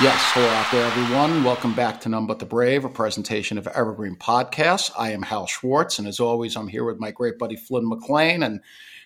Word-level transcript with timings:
Yes, 0.00 0.18
hello 0.32 0.48
out 0.48 0.72
there, 0.72 0.86
everyone. 0.86 1.44
Welcome 1.44 1.74
back 1.74 2.00
to 2.00 2.08
None 2.08 2.26
But 2.26 2.38
the 2.38 2.46
Brave, 2.46 2.84
a 2.84 2.88
presentation 2.88 3.58
of 3.58 3.68
Evergreen 3.68 4.16
Podcasts. 4.16 4.90
I 4.98 5.12
am 5.12 5.20
Hal 5.22 5.46
Schwartz, 5.46 5.98
and 5.98 6.08
as 6.08 6.18
always, 6.18 6.56
I'm 6.56 6.66
here 6.66 6.84
with 6.84 6.98
my 6.98 7.10
great 7.10 7.38
buddy 7.38 7.56
Flynn 7.56 7.86
McLean. 7.86 8.42
And 8.42 8.62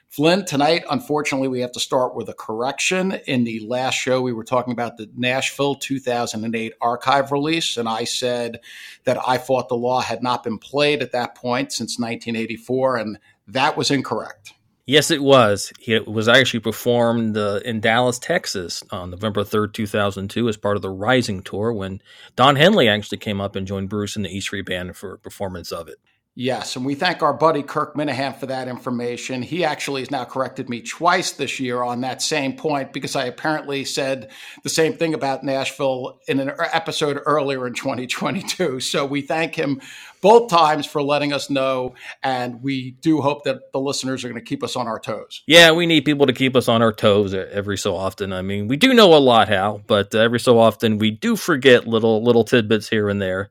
Flynn, 0.09 0.45
tonight, 0.45 0.85
unfortunately, 0.89 1.49
we 1.49 1.61
have 1.61 1.73
to 1.73 1.81
start 1.81 2.15
with 2.15 2.29
a 2.29 2.35
correction. 2.35 3.21
In 3.27 3.43
the 3.43 3.67
last 3.67 3.95
show, 3.95 4.23
we 4.23 4.33
were 4.33 4.45
talking 4.45 4.73
about 4.73 4.97
the 4.97 5.11
Nashville 5.17 5.75
2008 5.75 6.75
archive 6.81 7.33
release, 7.33 7.77
and 7.77 7.89
I 7.89 8.05
said 8.05 8.61
that 9.05 9.19
I 9.27 9.39
Fought 9.39 9.69
the 9.69 9.77
Law 9.77 10.01
had 10.01 10.23
not 10.23 10.45
been 10.45 10.57
played 10.57 11.03
at 11.03 11.13
that 11.13 11.35
point 11.35 11.73
since 11.73 11.99
1984, 11.99 12.97
and 12.97 13.19
that 13.49 13.77
was 13.77 13.91
incorrect. 13.91 14.55
Yes, 14.87 15.11
it 15.11 15.21
was. 15.21 15.73
It 15.85 16.07
was 16.07 16.29
actually 16.29 16.61
performed 16.61 17.37
uh, 17.37 17.59
in 17.65 17.81
Dallas, 17.81 18.21
Texas 18.21 18.85
on 18.93 19.11
November 19.11 19.43
3rd, 19.43 19.73
2002, 19.73 20.49
as 20.49 20.57
part 20.57 20.77
of 20.77 20.83
the 20.83 20.91
Rising 20.91 21.43
Tour 21.43 21.73
when 21.73 22.01
Don 22.37 22.55
Henley 22.55 22.89
actually 22.89 23.19
came 23.19 23.41
up 23.41 23.57
and 23.57 23.67
joined 23.67 23.89
Bruce 23.89 24.15
and 24.15 24.25
the 24.25 24.31
E 24.31 24.41
Street 24.41 24.67
Band 24.67 24.97
for 24.97 25.15
a 25.15 25.19
performance 25.19 25.73
of 25.73 25.89
it. 25.89 25.97
Yes, 26.39 26.77
and 26.77 26.85
we 26.85 26.95
thank 26.95 27.23
our 27.23 27.33
buddy 27.33 27.63
Kirk 27.63 27.95
Minihane 27.95 28.37
for 28.37 28.45
that 28.45 28.69
information. 28.69 29.41
He 29.41 29.65
actually 29.65 30.03
has 30.03 30.11
now 30.11 30.27
corrected 30.27 30.69
me 30.69 30.83
twice 30.83 31.33
this 31.33 31.59
year 31.59 31.83
on 31.83 32.03
that 32.03 32.21
same 32.21 32.57
point 32.59 32.93
because 32.93 33.17
I 33.17 33.25
apparently 33.25 33.87
said 33.87 34.31
the 34.63 34.69
same 34.69 34.93
thing 34.93 35.15
about 35.15 35.45
Nashville 35.45 36.21
in 36.29 36.39
an 36.39 36.53
episode 36.75 37.19
earlier 37.25 37.67
in 37.67 37.73
2022. 37.73 38.81
So 38.81 39.07
we 39.07 39.23
thank 39.23 39.55
him 39.55 39.81
both 40.27 40.51
times 40.51 40.87
for 40.87 41.01
letting 41.01 41.33
us 41.33 41.49
know, 41.49 41.95
and 42.21 42.61
we 42.61 42.91
do 43.01 43.21
hope 43.21 43.45
that 43.45 43.71
the 43.73 43.79
listeners 43.79 44.25
are 44.25 44.29
going 44.29 44.41
to 44.41 44.45
keep 44.45 44.65
us 44.65 44.75
on 44.75 44.89
our 44.89 44.99
toes. 44.99 45.45
Yeah, 45.47 45.71
we 45.71 45.87
need 45.87 46.05
people 46.05 46.27
to 46.27 46.33
keep 46.33 46.57
us 46.57 46.67
on 46.67 46.83
our 46.83 46.93
toes 46.93 47.33
every 47.33 47.79
so 47.79 47.95
often. 47.95 48.33
I 48.33 48.43
mean, 48.43 48.67
we 48.67 48.77
do 48.77 48.93
know 48.93 49.15
a 49.15 49.21
lot, 49.21 49.47
Hal, 49.47 49.81
but 49.87 50.13
uh, 50.17 50.19
every 50.19 50.41
so 50.41 50.59
often 50.59 50.99
we 50.99 51.13
do 51.13 51.37
forget 51.37 51.87
little 51.87 52.25
little 52.25 52.43
tidbits 52.43 52.89
here 52.89 53.09
and 53.09 53.23
there. 53.23 53.51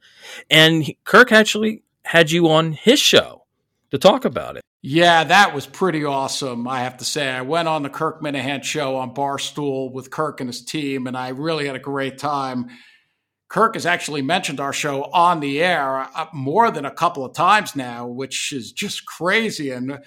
And 0.50 0.86
Kirk 1.06 1.32
actually 1.32 1.84
had 2.04 2.30
you 2.30 2.50
on 2.50 2.74
his 2.74 3.00
show 3.00 3.46
to 3.92 3.98
talk 3.98 4.26
about 4.26 4.58
it. 4.58 4.62
Yeah, 4.82 5.24
that 5.24 5.56
was 5.56 5.66
pretty 5.66 6.04
awesome, 6.04 6.68
I 6.68 6.82
have 6.82 6.98
to 6.98 7.06
say. 7.06 7.30
I 7.30 7.42
went 7.44 7.70
on 7.70 7.84
the 7.84 7.90
Kirk 7.90 8.22
Minihane 8.22 8.66
show 8.66 8.98
on 8.98 9.16
Barstool 9.16 9.94
with 9.94 10.12
Kirk 10.12 10.42
and 10.42 10.50
his 10.50 10.62
team, 10.62 11.08
and 11.08 11.16
I 11.16 11.30
really 11.30 11.68
had 11.68 11.78
a 11.78 11.80
great 11.80 12.18
time. 12.18 12.68
Kirk 13.48 13.76
has 13.76 13.86
actually 13.86 14.22
mentioned 14.22 14.60
our 14.60 14.74
show 14.74 15.04
on 15.14 15.40
the 15.40 15.62
air 15.62 16.10
uh, 16.16 16.26
more 16.34 16.72
than 16.72 16.86
a 16.86 16.92
couple 16.92 17.24
of 17.24 17.34
times 17.34 17.76
now, 17.76 18.08
which 18.08 18.52
is 18.52 18.72
just 18.72 19.06
crazy. 19.06 19.70
And 19.72 20.00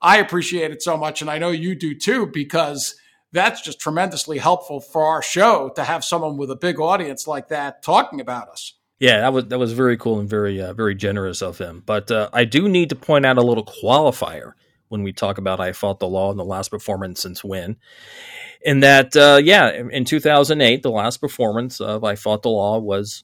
I 0.00 0.18
appreciate 0.18 0.70
it 0.70 0.82
so 0.82 0.96
much. 0.96 1.20
And 1.20 1.30
I 1.30 1.38
know 1.38 1.50
you 1.50 1.74
do 1.74 1.94
too, 1.94 2.26
because 2.26 2.96
that's 3.32 3.60
just 3.60 3.80
tremendously 3.80 4.38
helpful 4.38 4.80
for 4.80 5.04
our 5.04 5.22
show 5.22 5.70
to 5.76 5.84
have 5.84 6.04
someone 6.04 6.36
with 6.36 6.50
a 6.50 6.56
big 6.56 6.80
audience 6.80 7.26
like 7.26 7.48
that 7.48 7.82
talking 7.82 8.20
about 8.20 8.48
us. 8.48 8.74
Yeah, 8.98 9.20
that 9.20 9.32
was 9.32 9.46
that 9.48 9.58
was 9.58 9.72
very 9.72 9.98
cool 9.98 10.18
and 10.18 10.28
very 10.28 10.60
uh, 10.60 10.72
very 10.72 10.94
generous 10.94 11.42
of 11.42 11.58
him. 11.58 11.82
But 11.84 12.10
uh, 12.10 12.30
I 12.32 12.44
do 12.44 12.66
need 12.66 12.88
to 12.88 12.96
point 12.96 13.26
out 13.26 13.36
a 13.36 13.42
little 13.42 13.64
qualifier 13.64 14.52
when 14.88 15.02
we 15.02 15.12
talk 15.12 15.36
about 15.36 15.60
I 15.60 15.72
fought 15.72 15.98
the 16.00 16.08
law 16.08 16.30
in 16.30 16.38
the 16.38 16.44
last 16.44 16.70
performance 16.70 17.20
since 17.20 17.44
when. 17.44 17.76
In 18.66 18.80
that, 18.80 19.14
uh, 19.16 19.40
yeah, 19.40 19.70
in 19.92 20.04
2008, 20.04 20.82
the 20.82 20.90
last 20.90 21.18
performance 21.18 21.80
of 21.80 22.02
I 22.02 22.16
fought 22.16 22.42
the 22.42 22.48
law 22.48 22.80
was 22.80 23.22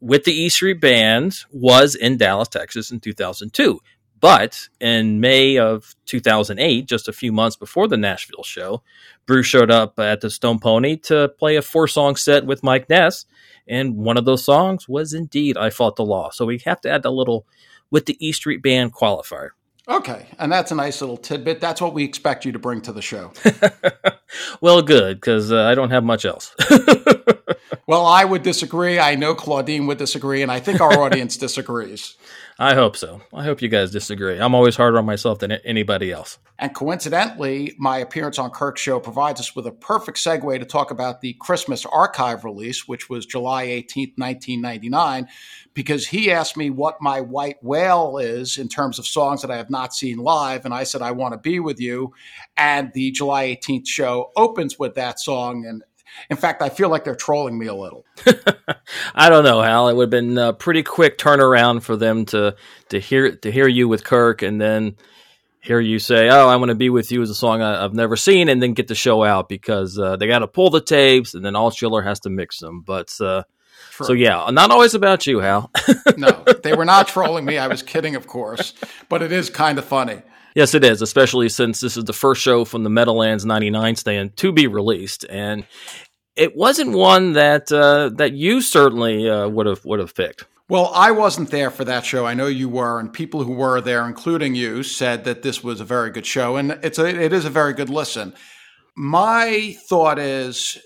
with 0.00 0.24
the 0.24 0.32
E 0.32 0.50
Street 0.50 0.82
Band 0.82 1.34
was 1.50 1.94
in 1.94 2.18
Dallas, 2.18 2.48
Texas, 2.48 2.90
in 2.90 3.00
2002. 3.00 3.80
But 4.20 4.68
in 4.78 5.18
May 5.18 5.56
of 5.56 5.94
2008, 6.04 6.84
just 6.86 7.08
a 7.08 7.12
few 7.14 7.32
months 7.32 7.56
before 7.56 7.88
the 7.88 7.96
Nashville 7.96 8.42
show, 8.42 8.82
Bruce 9.24 9.46
showed 9.46 9.70
up 9.70 9.98
at 9.98 10.20
the 10.20 10.28
Stone 10.28 10.58
Pony 10.58 10.96
to 11.04 11.30
play 11.38 11.56
a 11.56 11.62
four 11.62 11.88
song 11.88 12.16
set 12.16 12.44
with 12.44 12.62
Mike 12.62 12.90
Ness 12.90 13.24
and 13.66 13.96
one 13.96 14.18
of 14.18 14.26
those 14.26 14.44
songs 14.44 14.86
was 14.86 15.14
indeed 15.14 15.56
I 15.56 15.70
Fought 15.70 15.96
the 15.96 16.04
Law. 16.04 16.28
So 16.30 16.44
we 16.44 16.58
have 16.66 16.82
to 16.82 16.90
add 16.90 17.06
a 17.06 17.10
little 17.10 17.46
with 17.90 18.04
the 18.04 18.16
E 18.20 18.32
Street 18.32 18.62
Band 18.62 18.92
qualifier. 18.92 19.50
Okay. 19.90 20.26
And 20.38 20.52
that's 20.52 20.70
a 20.70 20.76
nice 20.76 21.00
little 21.00 21.16
tidbit. 21.16 21.60
That's 21.60 21.80
what 21.80 21.94
we 21.94 22.04
expect 22.04 22.44
you 22.44 22.52
to 22.52 22.60
bring 22.60 22.80
to 22.82 22.92
the 22.92 23.02
show. 23.02 23.32
well, 24.60 24.82
good, 24.82 25.16
because 25.16 25.50
uh, 25.50 25.64
I 25.64 25.74
don't 25.74 25.90
have 25.90 26.04
much 26.04 26.24
else. 26.24 26.54
well, 27.88 28.06
I 28.06 28.24
would 28.24 28.44
disagree. 28.44 29.00
I 29.00 29.16
know 29.16 29.34
Claudine 29.34 29.88
would 29.88 29.98
disagree, 29.98 30.42
and 30.42 30.52
I 30.52 30.60
think 30.60 30.80
our 30.80 31.00
audience 31.00 31.36
disagrees. 31.36 32.14
I 32.60 32.74
hope 32.74 32.94
so. 32.94 33.22
I 33.32 33.42
hope 33.42 33.62
you 33.62 33.68
guys 33.68 33.90
disagree. 33.90 34.38
I'm 34.38 34.54
always 34.54 34.76
harder 34.76 34.98
on 34.98 35.06
myself 35.06 35.38
than 35.38 35.52
anybody 35.52 36.12
else. 36.12 36.38
And 36.58 36.74
coincidentally, 36.74 37.74
my 37.78 37.96
appearance 37.96 38.38
on 38.38 38.50
Kirk's 38.50 38.82
show 38.82 39.00
provides 39.00 39.40
us 39.40 39.56
with 39.56 39.66
a 39.66 39.72
perfect 39.72 40.18
segue 40.18 40.58
to 40.58 40.66
talk 40.66 40.90
about 40.90 41.22
the 41.22 41.34
Christmas 41.40 41.86
archive 41.86 42.44
release, 42.44 42.86
which 42.86 43.08
was 43.08 43.24
July 43.24 43.68
18th, 43.68 44.12
1999, 44.18 45.26
because 45.72 46.06
he 46.06 46.30
asked 46.30 46.58
me 46.58 46.68
what 46.68 47.00
my 47.00 47.22
white 47.22 47.64
whale 47.64 48.18
is 48.18 48.58
in 48.58 48.68
terms 48.68 48.98
of 48.98 49.06
songs 49.06 49.40
that 49.40 49.50
I 49.50 49.56
have 49.56 49.70
not 49.70 49.94
seen 49.94 50.18
live. 50.18 50.66
And 50.66 50.74
I 50.74 50.84
said, 50.84 51.00
I 51.00 51.12
want 51.12 51.32
to 51.32 51.38
be 51.38 51.60
with 51.60 51.80
you. 51.80 52.12
And 52.58 52.92
the 52.92 53.10
July 53.10 53.58
18th 53.58 53.88
show 53.88 54.32
opens 54.36 54.78
with 54.78 54.96
that 54.96 55.18
song. 55.18 55.64
And 55.64 55.82
in 56.28 56.36
fact, 56.36 56.62
I 56.62 56.68
feel 56.68 56.88
like 56.88 57.04
they're 57.04 57.14
trolling 57.14 57.58
me 57.58 57.66
a 57.66 57.74
little. 57.74 58.04
I 59.14 59.28
don't 59.28 59.44
know, 59.44 59.60
Hal. 59.62 59.88
It 59.88 59.96
would 59.96 60.04
have 60.04 60.10
been 60.10 60.38
a 60.38 60.52
pretty 60.52 60.82
quick 60.82 61.18
turnaround 61.18 61.82
for 61.82 61.96
them 61.96 62.24
to 62.26 62.56
to 62.90 62.98
hear 62.98 63.36
to 63.36 63.50
hear 63.50 63.68
you 63.68 63.88
with 63.88 64.04
Kirk, 64.04 64.42
and 64.42 64.60
then 64.60 64.96
hear 65.60 65.80
you 65.80 65.98
say, 65.98 66.28
"Oh, 66.28 66.48
I 66.48 66.56
want 66.56 66.70
to 66.70 66.74
be 66.74 66.90
with 66.90 67.10
you" 67.12 67.22
is 67.22 67.30
a 67.30 67.34
song 67.34 67.62
I, 67.62 67.82
have 67.82 67.94
never 67.94 68.16
seen, 68.16 68.48
and 68.48 68.62
then 68.62 68.74
get 68.74 68.88
the 68.88 68.94
show 68.94 69.22
out 69.22 69.48
because 69.48 69.98
uh, 69.98 70.16
they 70.16 70.26
got 70.26 70.40
to 70.40 70.48
pull 70.48 70.70
the 70.70 70.80
tapes, 70.80 71.34
and 71.34 71.44
then 71.44 71.54
Altschuler 71.54 72.04
has 72.04 72.20
to 72.20 72.30
mix 72.30 72.58
them. 72.58 72.82
But 72.82 73.18
uh, 73.20 73.44
so 74.02 74.12
yeah, 74.12 74.48
not 74.50 74.70
always 74.70 74.94
about 74.94 75.26
you, 75.26 75.40
Hal. 75.40 75.70
no, 76.16 76.44
they 76.62 76.74
were 76.74 76.84
not 76.84 77.08
trolling 77.08 77.44
me. 77.44 77.58
I 77.58 77.66
was 77.66 77.82
kidding, 77.82 78.16
of 78.16 78.26
course, 78.26 78.74
but 79.08 79.22
it 79.22 79.32
is 79.32 79.50
kind 79.50 79.78
of 79.78 79.84
funny. 79.84 80.22
Yes, 80.54 80.74
it 80.74 80.84
is, 80.84 81.00
especially 81.02 81.48
since 81.48 81.80
this 81.80 81.96
is 81.96 82.04
the 82.04 82.12
first 82.12 82.42
show 82.42 82.64
from 82.64 82.82
the 82.82 82.90
Meadowlands 82.90 83.44
99 83.44 83.96
stand 83.96 84.36
to 84.38 84.52
be 84.52 84.66
released. 84.66 85.24
And 85.28 85.64
it 86.36 86.56
wasn't 86.56 86.92
one 86.92 87.34
that 87.34 87.70
uh, 87.70 88.10
that 88.16 88.32
you 88.32 88.60
certainly 88.60 89.28
uh, 89.28 89.48
would 89.48 89.66
have 89.66 89.84
would 89.84 90.00
have 90.00 90.14
picked. 90.14 90.46
Well, 90.68 90.92
I 90.94 91.10
wasn't 91.10 91.50
there 91.50 91.70
for 91.70 91.84
that 91.84 92.04
show. 92.04 92.26
I 92.26 92.34
know 92.34 92.46
you 92.46 92.68
were, 92.68 93.00
and 93.00 93.12
people 93.12 93.42
who 93.42 93.52
were 93.52 93.80
there, 93.80 94.06
including 94.06 94.54
you, 94.54 94.84
said 94.84 95.24
that 95.24 95.42
this 95.42 95.64
was 95.64 95.80
a 95.80 95.84
very 95.84 96.10
good 96.10 96.26
show, 96.26 96.56
and 96.56 96.78
it's 96.84 96.96
a, 96.96 97.06
it 97.06 97.32
is 97.32 97.44
a 97.44 97.50
very 97.50 97.72
good 97.72 97.88
listen. 97.88 98.34
My 98.94 99.76
thought 99.88 100.20
is 100.20 100.78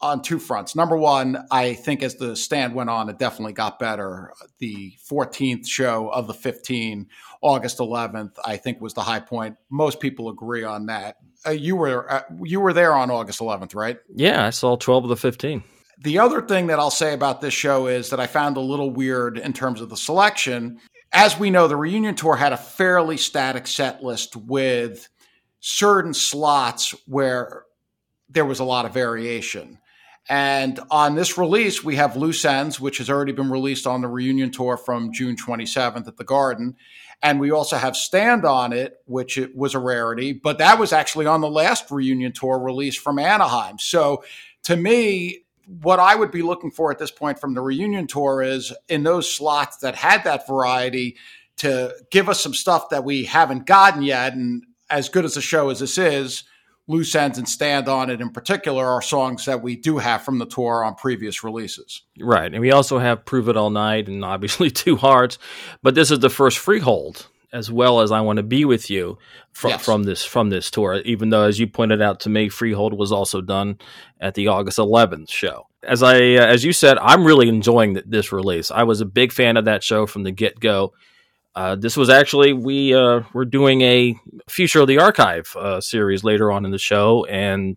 on 0.00 0.22
two 0.22 0.38
fronts. 0.38 0.74
Number 0.74 0.96
one, 0.96 1.44
I 1.50 1.74
think 1.74 2.02
as 2.02 2.14
the 2.14 2.36
stand 2.36 2.74
went 2.74 2.88
on, 2.88 3.08
it 3.08 3.18
definitely 3.18 3.52
got 3.52 3.78
better. 3.78 4.32
The 4.58 4.94
14th 5.10 5.66
show 5.66 6.08
of 6.08 6.26
the 6.26 6.34
15, 6.34 7.08
August 7.40 7.78
11th, 7.78 8.32
I 8.44 8.56
think 8.56 8.80
was 8.80 8.94
the 8.94 9.02
high 9.02 9.20
point. 9.20 9.56
Most 9.70 10.00
people 10.00 10.28
agree 10.28 10.64
on 10.64 10.86
that. 10.86 11.16
Uh, 11.46 11.50
you 11.50 11.76
were 11.76 12.10
uh, 12.10 12.22
you 12.42 12.60
were 12.60 12.72
there 12.72 12.92
on 12.92 13.10
August 13.10 13.40
11th, 13.40 13.74
right? 13.74 13.98
Yeah, 14.14 14.44
I 14.44 14.50
saw 14.50 14.76
12 14.76 15.04
of 15.04 15.10
the 15.10 15.16
15. 15.16 15.62
The 16.00 16.18
other 16.18 16.42
thing 16.42 16.68
that 16.68 16.78
I'll 16.78 16.90
say 16.90 17.12
about 17.12 17.40
this 17.40 17.54
show 17.54 17.86
is 17.86 18.10
that 18.10 18.20
I 18.20 18.26
found 18.26 18.56
a 18.56 18.60
little 18.60 18.90
weird 18.90 19.38
in 19.38 19.52
terms 19.52 19.80
of 19.80 19.88
the 19.88 19.96
selection. 19.96 20.80
As 21.12 21.38
we 21.38 21.50
know, 21.50 21.68
the 21.68 21.76
reunion 21.76 22.14
tour 22.14 22.36
had 22.36 22.52
a 22.52 22.56
fairly 22.56 23.16
static 23.16 23.66
set 23.66 24.02
list 24.02 24.36
with 24.36 25.08
certain 25.60 26.14
slots 26.14 26.94
where 27.06 27.64
there 28.28 28.44
was 28.44 28.60
a 28.60 28.64
lot 28.64 28.84
of 28.84 28.92
variation. 28.92 29.78
And 30.28 30.78
on 30.90 31.14
this 31.14 31.38
release, 31.38 31.82
we 31.82 31.96
have 31.96 32.16
Loose 32.16 32.44
Ends, 32.44 32.78
which 32.78 32.98
has 32.98 33.08
already 33.08 33.32
been 33.32 33.50
released 33.50 33.86
on 33.86 34.02
the 34.02 34.08
reunion 34.08 34.50
tour 34.50 34.76
from 34.76 35.12
June 35.12 35.36
27th 35.36 36.06
at 36.06 36.16
the 36.18 36.24
Garden. 36.24 36.76
And 37.22 37.40
we 37.40 37.50
also 37.50 37.76
have 37.76 37.96
Stand 37.96 38.44
on 38.44 38.72
It, 38.72 38.98
which 39.06 39.38
it 39.38 39.56
was 39.56 39.74
a 39.74 39.78
rarity, 39.78 40.32
but 40.32 40.58
that 40.58 40.78
was 40.78 40.92
actually 40.92 41.26
on 41.26 41.40
the 41.40 41.50
last 41.50 41.90
reunion 41.90 42.32
tour 42.32 42.58
release 42.58 42.96
from 42.96 43.18
Anaheim. 43.18 43.78
So 43.78 44.22
to 44.64 44.76
me, 44.76 45.44
what 45.66 45.98
I 45.98 46.14
would 46.14 46.30
be 46.30 46.42
looking 46.42 46.70
for 46.70 46.90
at 46.90 46.98
this 46.98 47.10
point 47.10 47.40
from 47.40 47.54
the 47.54 47.60
reunion 47.60 48.06
tour 48.06 48.42
is 48.42 48.72
in 48.88 49.02
those 49.02 49.32
slots 49.32 49.78
that 49.78 49.96
had 49.96 50.24
that 50.24 50.46
variety 50.46 51.16
to 51.56 51.94
give 52.10 52.28
us 52.28 52.40
some 52.40 52.54
stuff 52.54 52.90
that 52.90 53.04
we 53.04 53.24
haven't 53.24 53.66
gotten 53.66 54.02
yet. 54.02 54.34
And 54.34 54.64
as 54.88 55.08
good 55.08 55.24
as 55.24 55.36
a 55.36 55.42
show 55.42 55.70
as 55.70 55.80
this 55.80 55.98
is, 55.98 56.44
Loose 56.88 57.14
Ends 57.14 57.38
and 57.38 57.48
Stand 57.48 57.88
on 57.88 58.10
It 58.10 58.20
in 58.20 58.30
particular 58.30 58.86
are 58.86 59.02
songs 59.02 59.44
that 59.44 59.62
we 59.62 59.76
do 59.76 59.98
have 59.98 60.22
from 60.22 60.38
the 60.38 60.46
tour 60.46 60.84
on 60.84 60.94
previous 60.94 61.44
releases. 61.44 62.02
Right. 62.18 62.50
And 62.52 62.60
we 62.60 62.72
also 62.72 62.98
have 62.98 63.24
Prove 63.24 63.48
It 63.48 63.56
All 63.56 63.70
Night 63.70 64.08
and 64.08 64.24
obviously 64.24 64.70
Two 64.72 64.96
Hearts, 64.96 65.38
but 65.82 65.94
this 65.94 66.10
is 66.10 66.18
the 66.18 66.30
first 66.30 66.58
Freehold 66.58 67.28
as 67.52 67.70
well 67.70 68.00
as 68.00 68.12
I 68.12 68.20
Want 68.20 68.36
to 68.36 68.42
Be 68.42 68.64
With 68.64 68.90
You 68.90 69.18
from, 69.52 69.70
yes. 69.70 69.84
from 69.84 70.02
this 70.02 70.24
from 70.24 70.50
this 70.50 70.70
tour, 70.70 71.00
even 71.04 71.30
though 71.30 71.44
as 71.44 71.58
you 71.58 71.66
pointed 71.66 72.02
out 72.02 72.20
to 72.20 72.28
me, 72.28 72.48
Freehold 72.48 72.92
was 72.92 73.12
also 73.12 73.40
done 73.40 73.78
at 74.20 74.34
the 74.34 74.48
August 74.48 74.78
11th 74.78 75.30
show. 75.30 75.66
As 75.82 76.02
I 76.02 76.34
uh, 76.34 76.46
as 76.46 76.64
you 76.64 76.72
said, 76.72 76.98
I'm 76.98 77.24
really 77.24 77.48
enjoying 77.48 78.00
this 78.06 78.32
release. 78.32 78.70
I 78.70 78.82
was 78.82 79.00
a 79.00 79.06
big 79.06 79.32
fan 79.32 79.56
of 79.56 79.64
that 79.64 79.82
show 79.82 80.06
from 80.06 80.24
the 80.24 80.32
get 80.32 80.60
go. 80.60 80.92
Uh, 81.58 81.74
this 81.74 81.96
was 81.96 82.08
actually 82.08 82.52
we 82.52 82.94
uh, 82.94 83.20
were 83.32 83.44
doing 83.44 83.80
a 83.80 84.14
future 84.48 84.80
of 84.80 84.86
the 84.86 85.00
archive 85.00 85.52
uh, 85.56 85.80
series 85.80 86.22
later 86.22 86.52
on 86.52 86.64
in 86.64 86.70
the 86.70 86.78
show, 86.78 87.24
and 87.24 87.76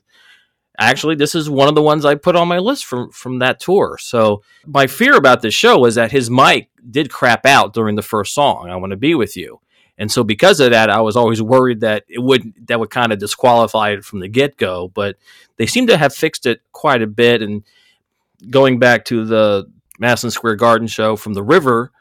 actually 0.78 1.16
this 1.16 1.33
is 1.33 1.50
one 1.50 1.68
of 1.68 1.74
the 1.74 1.81
ones 1.81 2.06
I 2.06 2.13
put 2.13 2.36
on 2.36 2.48
my 2.48 2.60
list 2.60 2.86
from 2.86 3.10
from 3.10 3.39
that 3.39 3.60
tour. 3.60 3.98
So 4.00 4.44
my 4.68 4.86
fear 4.86 5.16
about 5.16 5.42
this 5.42 5.56
show 5.56 5.80
was 5.80 5.95
that 5.95 6.12
his 6.12 6.30
mic 6.30 6.69
did 6.92 7.10
crap 7.10 7.44
out 7.48 7.74
during 7.74 7.95
the 7.95 8.04
first 8.04 8.36
song. 8.36 8.69
I 8.69 8.75
want 8.75 8.92
to 8.92 8.98
be 8.98 9.16
with 9.16 9.36
you, 9.36 9.62
and 9.98 10.12
so 10.12 10.24
because 10.24 10.60
of 10.60 10.69
that, 10.69 10.92
I 10.92 11.01
was 11.01 11.16
always 11.16 11.42
worried 11.42 11.80
that 11.80 12.04
it 12.07 12.19
would 12.19 12.54
that 12.68 12.80
would 12.80 12.92
kind 12.92 13.12
of 13.12 13.18
disqualify 13.18 13.94
it 13.94 14.06
from 14.06 14.19
the 14.19 14.28
get 14.28 14.57
go. 14.57 14.89
But 14.89 15.16
they 15.57 15.66
seem 15.66 15.88
to 15.88 15.98
have 15.98 16.13
fixed 16.13 16.45
it 16.45 16.62
quite 16.72 17.01
a 17.01 17.07
bit, 17.07 17.42
and 17.42 17.63
going 18.48 18.78
back 18.78 19.06
to 19.06 19.25
the 19.25 19.72
Madison 19.98 20.30
Square 20.30 20.57
Garden 20.57 20.86
show 20.86 21.16
from 21.16 21.33
the 21.33 21.42
River 21.42 21.92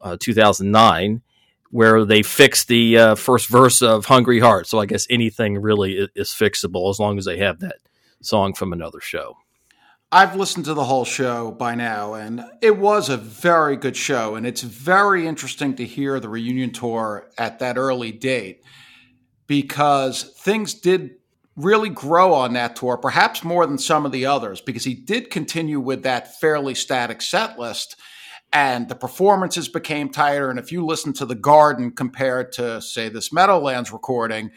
uh, 0.00 0.16
2009, 0.20 1.22
where 1.70 2.04
they 2.04 2.22
fixed 2.22 2.68
the 2.68 2.98
uh, 2.98 3.14
first 3.14 3.48
verse 3.48 3.82
of 3.82 4.06
Hungry 4.06 4.40
Heart. 4.40 4.66
So 4.66 4.78
I 4.78 4.86
guess 4.86 5.06
anything 5.08 5.58
really 5.58 5.94
is, 5.94 6.08
is, 6.14 6.28
fixable 6.30 6.90
as 6.90 6.98
long 6.98 7.18
as 7.18 7.24
they 7.24 7.38
have 7.38 7.60
that 7.60 7.76
song 8.22 8.54
from 8.54 8.72
another 8.72 9.00
show. 9.00 9.36
I've 10.12 10.34
listened 10.34 10.64
to 10.64 10.74
the 10.74 10.84
whole 10.84 11.04
show 11.04 11.52
by 11.52 11.76
now, 11.76 12.14
and 12.14 12.44
it 12.60 12.76
was 12.76 13.08
a 13.08 13.16
very 13.16 13.76
good 13.76 13.96
show. 13.96 14.34
And 14.34 14.44
it's 14.44 14.62
very 14.62 15.26
interesting 15.26 15.76
to 15.76 15.86
hear 15.86 16.18
the 16.18 16.28
reunion 16.28 16.72
tour 16.72 17.30
at 17.38 17.60
that 17.60 17.78
early 17.78 18.10
date 18.10 18.64
because 19.46 20.24
things 20.38 20.74
did 20.74 21.16
really 21.56 21.88
grow 21.88 22.32
on 22.32 22.54
that 22.54 22.76
tour, 22.76 22.96
perhaps 22.96 23.44
more 23.44 23.66
than 23.66 23.78
some 23.78 24.04
of 24.04 24.12
the 24.12 24.26
others, 24.26 24.60
because 24.60 24.84
he 24.84 24.94
did 24.94 25.30
continue 25.30 25.78
with 25.78 26.02
that 26.02 26.40
fairly 26.40 26.74
static 26.74 27.22
set 27.22 27.58
list 27.58 27.96
and 28.52 28.88
the 28.88 28.94
performances 28.94 29.68
became 29.68 30.10
tighter. 30.10 30.50
And 30.50 30.58
if 30.58 30.72
you 30.72 30.84
listen 30.84 31.12
to 31.14 31.26
the 31.26 31.34
Garden 31.34 31.92
compared 31.92 32.52
to, 32.52 32.80
say, 32.80 33.08
this 33.08 33.32
Meadowlands 33.32 33.92
recording, 33.92 34.50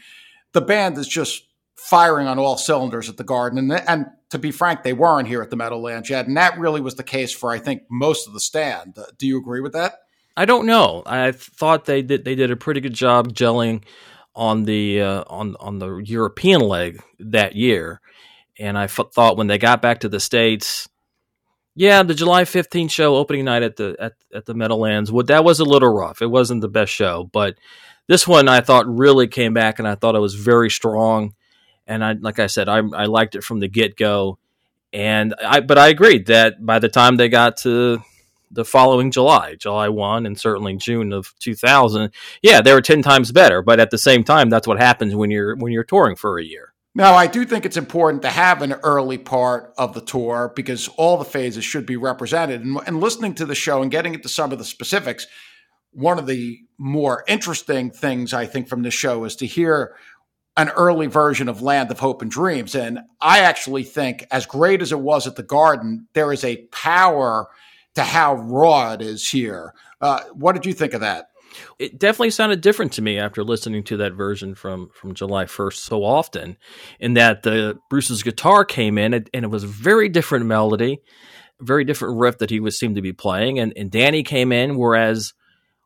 the 0.54 0.62
band 0.62 0.98
is 0.98 1.08
just 1.08 1.48
firing 1.76 2.28
on 2.28 2.40
all 2.40 2.58
cylinders 2.58 3.10
at 3.10 3.18
the 3.18 3.24
Garden. 3.24 3.60
And, 3.60 3.72
and 3.88 4.06
to 4.30 4.40
be 4.40 4.52
frank, 4.52 4.84
they 4.84 4.94
weren't 4.94 5.28
here 5.28 5.42
at 5.42 5.50
the 5.50 5.56
Meadowlands 5.56 6.10
yet. 6.10 6.28
And 6.28 6.38
that 6.38 6.58
really 6.58 6.82
was 6.82 6.96
the 6.96 7.04
case 7.04 7.32
for, 7.32 7.52
I 7.52 7.60
think, 7.60 7.84
most 7.90 8.28
of 8.28 8.34
the 8.34 8.40
stand. 8.40 8.98
Uh, 8.98 9.04
do 9.18 9.28
you 9.28 9.38
agree 9.38 9.62
with 9.62 9.74
that? 9.74 9.94
I 10.36 10.46
don't 10.46 10.66
know. 10.66 11.04
I 11.06 11.32
thought 11.32 11.86
they 11.86 12.02
did 12.02 12.26
they 12.26 12.34
did 12.36 12.50
a 12.50 12.56
pretty 12.56 12.82
good 12.82 12.94
job 12.94 13.34
gelling 13.34 13.84
on 14.36 14.64
the 14.64 15.02
uh, 15.02 15.24
on 15.28 15.56
on 15.60 15.78
the 15.78 15.98
European 15.98 16.62
leg 16.62 17.04
that 17.20 17.56
year, 17.56 18.02
and 18.60 18.76
I 18.76 18.86
f- 18.86 19.12
thought 19.14 19.38
when 19.38 19.46
they 19.46 19.60
got 19.60 19.82
back 19.82 20.00
to 20.00 20.10
the 20.10 20.20
states, 20.20 20.90
yeah, 21.76 22.04
the 22.04 22.14
July 22.14 22.44
15th 22.44 22.92
show 22.92 23.16
opening 23.16 23.46
night 23.46 23.64
at 23.64 23.76
the 23.76 23.96
at, 24.00 24.14
at 24.34 24.46
the 24.46 24.54
Meadowlands, 24.54 25.12
well, 25.12 25.26
that 25.26 25.44
was 25.44 25.60
a 25.60 25.66
little 25.66 25.94
rough. 25.94 26.22
It 26.22 26.28
wasn't 26.28 26.62
the 26.62 26.68
best 26.68 26.92
show, 26.92 27.30
but 27.32 27.56
this 28.08 28.28
one 28.28 28.48
I 28.48 28.62
thought 28.62 28.86
really 28.88 29.28
came 29.28 29.54
back, 29.54 29.80
and 29.80 29.88
I 29.88 29.96
thought 29.96 30.16
it 30.16 30.20
was 30.20 30.36
very 30.36 30.70
strong. 30.70 31.34
And 31.88 32.04
I, 32.04 32.14
like 32.14 32.40
I 32.40 32.48
said, 32.48 32.70
I, 32.70 32.78
I 32.78 33.06
liked 33.06 33.36
it 33.36 33.44
from 33.44 33.60
the 33.60 33.68
get 33.68 33.98
go. 33.98 34.38
And 34.94 35.34
I, 35.44 35.60
but 35.60 35.78
I 35.78 35.88
agreed 35.88 36.28
that 36.28 36.64
by 36.64 36.80
the 36.80 36.90
time 36.90 37.18
they 37.18 37.28
got 37.28 37.58
to 37.58 38.02
the 38.52 38.64
following 38.64 39.10
July, 39.10 39.56
July 39.56 39.90
1, 39.90 40.26
and 40.26 40.40
certainly 40.40 40.78
June 40.78 41.12
of 41.12 41.34
2000, 41.40 42.12
yeah, 42.42 42.62
they 42.62 42.74
were 42.74 42.82
10 42.82 43.02
times 43.02 43.32
better. 43.32 43.62
But 43.62 43.80
at 43.80 43.90
the 43.90 43.98
same 43.98 44.24
time, 44.24 44.50
that's 44.50 44.68
what 44.68 44.80
happens 44.80 45.16
when 45.16 45.32
you're 45.32 45.56
when 45.56 45.74
you're 45.74 45.84
touring 45.84 46.16
for 46.16 46.38
a 46.38 46.44
year. 46.44 46.73
Now, 46.96 47.16
I 47.16 47.26
do 47.26 47.44
think 47.44 47.66
it's 47.66 47.78
important 47.78 48.22
to 48.22 48.30
have 48.30 48.62
an 48.62 48.74
early 48.84 49.18
part 49.18 49.74
of 49.80 49.96
the 49.96 50.02
tour 50.02 50.54
because 50.56 50.88
all 50.90 51.18
the 51.18 51.26
phases 51.26 51.66
should 51.66 51.88
be 51.88 51.98
represented. 51.98 52.62
And, 52.62 52.80
and, 52.86 53.00
listening 53.00 53.34
to 53.36 53.48
the 53.48 53.56
show 53.56 53.82
and 53.82 53.90
getting 53.90 54.14
into 54.14 54.30
some 54.30 54.52
of 54.52 54.60
the 54.60 54.66
specifics, 54.66 55.26
one 55.92 56.20
of 56.20 56.28
the 56.28 56.60
more 56.78 57.24
interesting 57.28 57.90
things 57.90 58.32
I 58.32 58.46
think 58.46 58.68
from 58.68 58.84
this 58.84 58.94
show 58.94 59.24
is 59.24 59.36
to 59.38 59.48
hear 59.48 59.96
an 60.56 60.70
early 60.70 61.08
version 61.08 61.50
of 61.50 61.64
Land 61.64 61.90
of 61.90 62.00
Hope 62.00 62.22
and 62.22 62.30
Dreams. 62.30 62.76
And 62.76 63.00
I 63.20 63.40
actually 63.40 63.84
think, 63.84 64.28
as 64.30 64.46
great 64.46 64.84
as 64.84 64.92
it 64.92 65.00
was 65.00 65.26
at 65.26 65.36
the 65.36 65.42
Garden, 65.42 66.08
there 66.14 66.32
is 66.32 66.44
a 66.44 66.58
power 66.68 67.48
to 67.96 68.04
how 68.04 68.36
raw 68.36 68.94
it 68.94 69.02
is 69.02 69.30
here. 69.30 69.74
Uh, 70.00 70.22
what 70.34 70.54
did 70.54 70.68
you 70.68 70.74
think 70.74 70.94
of 70.94 71.02
that? 71.02 71.30
It 71.80 72.00
definitely 72.00 72.32
sounded 72.32 72.62
different 72.62 72.94
to 72.94 73.02
me 73.02 73.18
after 73.18 73.44
listening 73.44 73.84
to 73.84 73.98
that 73.98 74.14
version 74.14 74.56
from 74.56 74.90
from 74.94 75.14
July 75.14 75.46
1st 75.46 75.78
so 75.78 76.04
often 76.04 76.58
in 77.00 77.14
that 77.16 77.44
the 77.44 77.78
Bruce's 77.90 78.24
guitar 78.24 78.66
came 78.66 78.98
in 78.98 79.14
and, 79.14 79.30
and 79.34 79.46
it 79.46 79.50
was 79.50 79.64
a 79.64 79.68
very 79.68 80.10
different 80.10 80.46
melody 80.46 81.02
very 81.60 81.84
different 81.84 82.18
riff 82.18 82.40
that 82.40 82.50
he 82.50 82.60
would 82.60 82.74
seem 82.74 82.96
to 82.96 83.02
be 83.02 83.14
playing 83.14 83.60
and, 83.60 83.74
and 83.76 83.92
Danny 83.92 84.24
came 84.24 84.52
in 84.52 84.78
whereas 84.78 85.34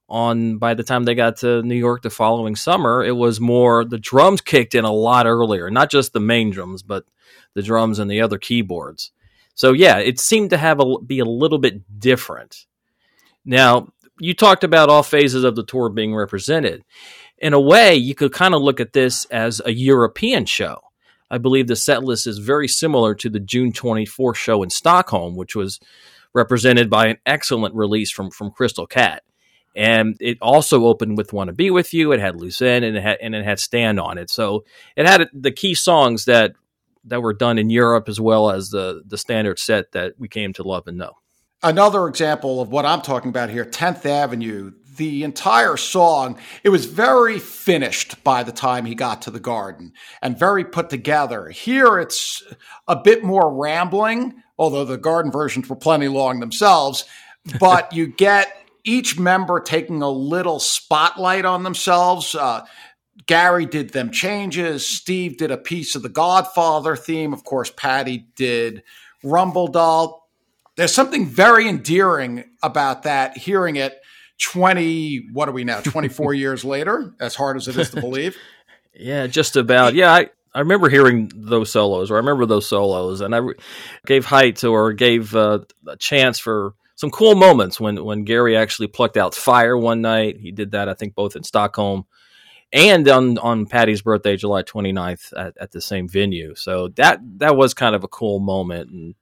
on 0.09 0.57
by 0.57 0.73
the 0.73 0.83
time 0.83 1.03
they 1.03 1.15
got 1.15 1.37
to 1.37 1.61
New 1.63 1.75
York 1.75 2.01
the 2.01 2.09
following 2.09 2.55
summer 2.55 3.03
it 3.03 3.15
was 3.15 3.39
more 3.39 3.83
the 3.83 3.99
drums 3.99 4.41
kicked 4.41 4.75
in 4.75 4.85
a 4.85 4.91
lot 4.91 5.27
earlier 5.27 5.69
not 5.69 5.91
just 5.91 6.13
the 6.13 6.19
main 6.19 6.49
drums 6.49 6.81
but 6.81 7.03
the 7.53 7.61
drums 7.61 7.99
and 7.99 8.09
the 8.09 8.21
other 8.21 8.37
keyboards. 8.37 9.11
So 9.55 9.73
yeah 9.73 9.97
it 9.97 10.19
seemed 10.19 10.51
to 10.51 10.57
have 10.57 10.79
a 10.79 10.99
be 10.99 11.19
a 11.19 11.25
little 11.25 11.57
bit 11.57 11.99
different. 11.99 12.65
Now 13.43 13.89
you 14.19 14.33
talked 14.33 14.63
about 14.63 14.89
all 14.89 15.03
phases 15.03 15.43
of 15.43 15.55
the 15.55 15.63
tour 15.63 15.89
being 15.89 16.15
represented. 16.15 16.83
In 17.37 17.53
a 17.53 17.59
way, 17.59 17.95
you 17.95 18.15
could 18.15 18.31
kind 18.33 18.53
of 18.53 18.61
look 18.61 18.79
at 18.79 18.93
this 18.93 19.25
as 19.25 19.61
a 19.63 19.71
European 19.71 20.45
show. 20.45 20.79
I 21.29 21.37
believe 21.37 21.67
the 21.67 21.75
set 21.75 22.03
list 22.03 22.25
is 22.25 22.39
very 22.39 22.67
similar 22.67 23.13
to 23.15 23.29
the 23.29 23.39
June 23.39 23.71
24th 23.71 24.35
show 24.35 24.63
in 24.63 24.69
Stockholm, 24.69 25.35
which 25.35 25.55
was 25.55 25.79
represented 26.33 26.89
by 26.89 27.07
an 27.07 27.17
excellent 27.25 27.75
release 27.75 28.11
from, 28.11 28.31
from 28.31 28.51
Crystal 28.51 28.87
Cat. 28.87 29.23
And 29.75 30.17
it 30.19 30.37
also 30.41 30.85
opened 30.85 31.17
with 31.17 31.33
"Want 31.33 31.49
to 31.49 31.53
Be 31.53 31.69
with 31.69 31.93
You." 31.93 32.11
It 32.11 32.19
had 32.19 32.35
"Loose 32.35 32.63
End" 32.63 32.83
and 32.83 32.97
it 32.97 33.03
had 33.03 33.17
and 33.21 33.35
it 33.35 33.45
had 33.45 33.59
"Stand 33.59 33.99
on 33.99 34.17
It." 34.17 34.31
So 34.31 34.65
it 34.95 35.05
had 35.05 35.29
the 35.33 35.51
key 35.51 35.75
songs 35.75 36.25
that 36.25 36.53
that 37.05 37.21
were 37.21 37.33
done 37.33 37.59
in 37.59 37.69
Europe 37.69 38.09
as 38.09 38.19
well 38.19 38.49
as 38.49 38.69
the 38.69 39.03
the 39.05 39.19
standard 39.19 39.59
set 39.59 39.91
that 39.91 40.13
we 40.17 40.27
came 40.27 40.51
to 40.53 40.63
love 40.63 40.87
and 40.87 40.97
know 40.97 41.13
another 41.63 42.07
example 42.07 42.61
of 42.61 42.69
what 42.69 42.85
I'm 42.85 43.01
talking 43.01 43.29
about 43.29 43.49
here 43.49 43.65
10th 43.65 44.05
Avenue, 44.05 44.73
the 44.97 45.23
entire 45.23 45.77
song, 45.77 46.39
it 46.63 46.69
was 46.69 46.85
very 46.85 47.39
finished 47.39 48.23
by 48.23 48.43
the 48.43 48.51
time 48.51 48.85
he 48.85 48.95
got 48.95 49.21
to 49.23 49.31
the 49.31 49.39
garden 49.39 49.93
and 50.21 50.37
very 50.37 50.65
put 50.65 50.89
together. 50.89 51.49
Here 51.49 51.99
it's 51.99 52.43
a 52.87 52.95
bit 52.95 53.23
more 53.23 53.53
rambling, 53.53 54.41
although 54.57 54.85
the 54.85 54.97
garden 54.97 55.31
versions 55.31 55.69
were 55.69 55.75
plenty 55.75 56.07
long 56.07 56.39
themselves, 56.39 57.05
but 57.59 57.93
you 57.93 58.07
get 58.07 58.55
each 58.83 59.19
member 59.19 59.59
taking 59.59 60.01
a 60.01 60.09
little 60.09 60.59
spotlight 60.59 61.45
on 61.45 61.63
themselves. 61.63 62.33
Uh, 62.33 62.65
Gary 63.25 63.65
did 63.65 63.91
them 63.91 64.11
changes. 64.11 64.87
Steve 64.87 65.37
did 65.37 65.51
a 65.51 65.57
piece 65.57 65.95
of 65.95 66.03
the 66.03 66.09
Godfather 66.09 66.95
theme. 66.95 67.33
Of 67.33 67.43
course, 67.43 67.71
Patti 67.75 68.27
did 68.35 68.83
Rumble 69.23 69.67
Doll 69.67 70.26
there's 70.77 70.93
something 70.93 71.25
very 71.25 71.67
endearing 71.67 72.45
about 72.63 73.03
that, 73.03 73.37
hearing 73.37 73.75
it 73.75 73.99
20, 74.41 75.29
what 75.33 75.49
are 75.49 75.51
we 75.51 75.63
now, 75.63 75.81
24 75.81 76.33
years 76.33 76.63
later, 76.63 77.13
as 77.19 77.35
hard 77.35 77.57
as 77.57 77.67
it 77.67 77.75
is 77.75 77.89
to 77.89 78.01
believe. 78.01 78.37
yeah, 78.93 79.27
just 79.27 79.55
about. 79.55 79.95
Yeah, 79.95 80.13
I, 80.13 80.29
I 80.53 80.59
remember 80.59 80.89
hearing 80.89 81.31
those 81.35 81.71
solos, 81.71 82.09
or 82.09 82.15
I 82.15 82.17
remember 82.17 82.45
those 82.45 82.67
solos, 82.67 83.21
and 83.21 83.35
I 83.35 83.41
gave 84.05 84.25
height 84.25 84.63
or 84.63 84.93
gave 84.93 85.35
uh, 85.35 85.59
a 85.87 85.97
chance 85.97 86.39
for 86.39 86.73
some 86.95 87.11
cool 87.11 87.35
moments 87.35 87.79
when, 87.79 88.03
when 88.03 88.23
Gary 88.23 88.55
actually 88.55 88.87
plucked 88.87 89.17
out 89.17 89.35
fire 89.35 89.77
one 89.77 90.01
night. 90.01 90.37
He 90.39 90.51
did 90.51 90.71
that, 90.71 90.89
I 90.89 90.93
think, 90.93 91.15
both 91.15 91.35
in 91.35 91.43
Stockholm 91.43 92.05
and 92.73 93.07
on, 93.07 93.37
on 93.37 93.65
Patti's 93.65 94.01
birthday, 94.01 94.35
July 94.35 94.63
29th, 94.63 95.33
at, 95.37 95.55
at 95.59 95.71
the 95.71 95.81
same 95.81 96.07
venue. 96.07 96.53
So 96.55 96.89
that 96.95 97.19
that 97.37 97.55
was 97.55 97.73
kind 97.73 97.95
of 97.95 98.03
a 98.03 98.07
cool 98.07 98.39
moment. 98.39 98.91
And 98.91 99.15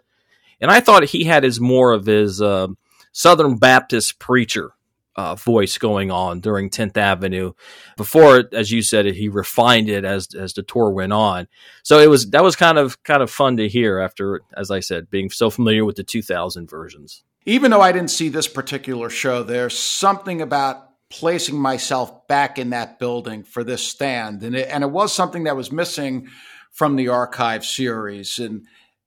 and 0.61 0.71
I 0.71 0.79
thought 0.79 1.05
he 1.05 1.23
had 1.23 1.43
his 1.43 1.59
more 1.59 1.91
of 1.91 2.05
his 2.05 2.41
uh, 2.41 2.67
Southern 3.11 3.57
Baptist 3.57 4.19
preacher 4.19 4.73
uh, 5.15 5.35
voice 5.35 5.77
going 5.77 6.11
on 6.11 6.41
during 6.41 6.69
10th 6.69 6.97
Avenue. 6.97 7.53
Before, 7.95 8.43
as 8.51 8.71
you 8.71 8.81
said, 8.81 9.05
he 9.05 9.29
refined 9.29 9.89
it 9.89 10.03
as 10.03 10.33
as 10.35 10.53
the 10.53 10.63
tour 10.63 10.89
went 10.89 11.13
on. 11.13 11.47
So 11.83 11.99
it 11.99 12.09
was 12.09 12.29
that 12.31 12.43
was 12.43 12.55
kind 12.55 12.77
of 12.77 13.01
kind 13.03 13.23
of 13.23 13.31
fun 13.31 13.57
to 13.57 13.69
hear 13.69 13.99
after, 13.99 14.41
as 14.55 14.71
I 14.71 14.81
said, 14.81 15.09
being 15.09 15.29
so 15.29 15.49
familiar 15.49 15.85
with 15.85 15.95
the 15.95 16.03
2000 16.03 16.69
versions. 16.69 17.23
Even 17.45 17.71
though 17.71 17.81
I 17.81 17.91
didn't 17.91 18.09
see 18.09 18.29
this 18.29 18.47
particular 18.47 19.09
show, 19.09 19.43
there's 19.43 19.77
something 19.77 20.41
about 20.41 20.89
placing 21.09 21.57
myself 21.57 22.27
back 22.27 22.57
in 22.57 22.71
that 22.71 22.99
building 22.99 23.43
for 23.43 23.63
this 23.63 23.87
stand, 23.87 24.43
and 24.43 24.55
it, 24.55 24.67
and 24.69 24.83
it 24.83 24.91
was 24.91 25.13
something 25.13 25.43
that 25.43 25.55
was 25.55 25.71
missing 25.71 26.27
from 26.71 26.97
the 26.97 27.07
archive 27.07 27.63
series. 27.63 28.37
And 28.39 28.65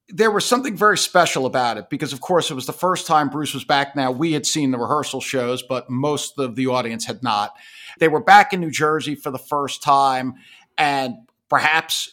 there 0.09 0.31
was 0.31 0.45
something 0.45 0.75
very 0.75 0.97
special 0.97 1.45
about 1.45 1.77
it 1.77 1.89
because, 1.89 2.13
of 2.13 2.21
course, 2.21 2.49
it 2.49 2.55
was 2.55 2.65
the 2.65 2.73
first 2.73 3.05
time 3.05 3.29
Bruce 3.29 3.53
was 3.53 3.63
back. 3.63 3.95
Now, 3.95 4.11
we 4.11 4.33
had 4.33 4.45
seen 4.45 4.71
the 4.71 4.79
rehearsal 4.79 5.21
shows, 5.21 5.61
but 5.61 5.89
most 5.89 6.39
of 6.39 6.55
the 6.55 6.67
audience 6.67 7.05
had 7.05 7.21
not. 7.21 7.55
They 7.99 8.07
were 8.07 8.23
back 8.23 8.51
in 8.51 8.59
New 8.59 8.71
Jersey 8.71 9.15
for 9.15 9.29
the 9.29 9.37
first 9.37 9.83
time, 9.83 10.35
and 10.77 11.15
perhaps 11.47 12.11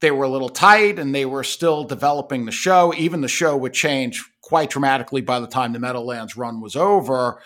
they 0.00 0.10
were 0.10 0.24
a 0.24 0.28
little 0.28 0.48
tight 0.48 0.98
and 0.98 1.14
they 1.14 1.26
were 1.26 1.44
still 1.44 1.84
developing 1.84 2.44
the 2.44 2.52
show. 2.52 2.94
Even 2.94 3.20
the 3.20 3.28
show 3.28 3.56
would 3.56 3.72
change 3.72 4.24
quite 4.40 4.70
dramatically 4.70 5.20
by 5.20 5.40
the 5.40 5.46
time 5.46 5.72
the 5.72 5.78
Meadowlands 5.78 6.36
run 6.36 6.60
was 6.60 6.76
over 6.76 7.40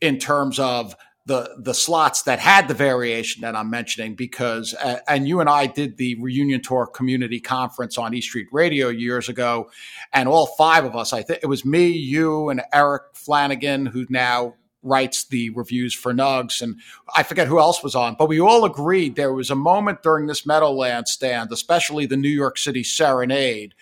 in 0.00 0.18
terms 0.18 0.58
of 0.58 0.96
the 1.26 1.54
the 1.58 1.74
slots 1.74 2.22
that 2.22 2.40
had 2.40 2.66
the 2.66 2.74
variation 2.74 3.42
that 3.42 3.54
I'm 3.54 3.70
mentioning 3.70 4.14
because 4.14 4.74
uh, 4.74 4.98
and 5.06 5.28
you 5.28 5.40
and 5.40 5.48
I 5.48 5.66
did 5.66 5.96
the 5.96 6.16
reunion 6.20 6.60
tour 6.60 6.86
community 6.86 7.38
conference 7.38 7.96
on 7.96 8.12
East 8.12 8.28
Street 8.28 8.48
Radio 8.50 8.88
years 8.88 9.28
ago 9.28 9.70
and 10.12 10.28
all 10.28 10.46
five 10.46 10.84
of 10.84 10.96
us 10.96 11.12
I 11.12 11.22
think 11.22 11.40
it 11.42 11.46
was 11.46 11.64
me 11.64 11.88
you 11.88 12.48
and 12.48 12.62
Erik 12.72 13.02
Flannigan 13.14 13.86
who 13.86 14.06
now 14.08 14.54
writes 14.82 15.22
the 15.24 15.50
reviews 15.50 15.94
for 15.94 16.12
Nugs 16.12 16.60
and 16.60 16.80
I 17.14 17.22
forget 17.22 17.46
who 17.46 17.60
else 17.60 17.84
was 17.84 17.94
on 17.94 18.16
but 18.18 18.28
we 18.28 18.40
all 18.40 18.64
agreed 18.64 19.14
there 19.14 19.32
was 19.32 19.50
a 19.50 19.56
moment 19.56 20.02
during 20.02 20.26
this 20.26 20.44
Meadowland 20.44 21.06
stand 21.06 21.52
especially 21.52 22.06
the 22.06 22.16
New 22.16 22.28
York 22.28 22.58
City 22.58 22.82
Serenade 22.82 23.74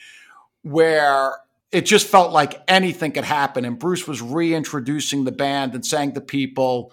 where 0.60 1.36
it 1.72 1.86
just 1.86 2.06
felt 2.06 2.32
like 2.32 2.62
anything 2.68 3.12
could 3.12 3.24
happen 3.24 3.64
and 3.64 3.78
Bruce 3.78 4.06
was 4.06 4.20
reintroducing 4.20 5.24
the 5.24 5.32
band 5.32 5.74
and 5.74 5.86
saying 5.86 6.12
to 6.12 6.20
people 6.20 6.92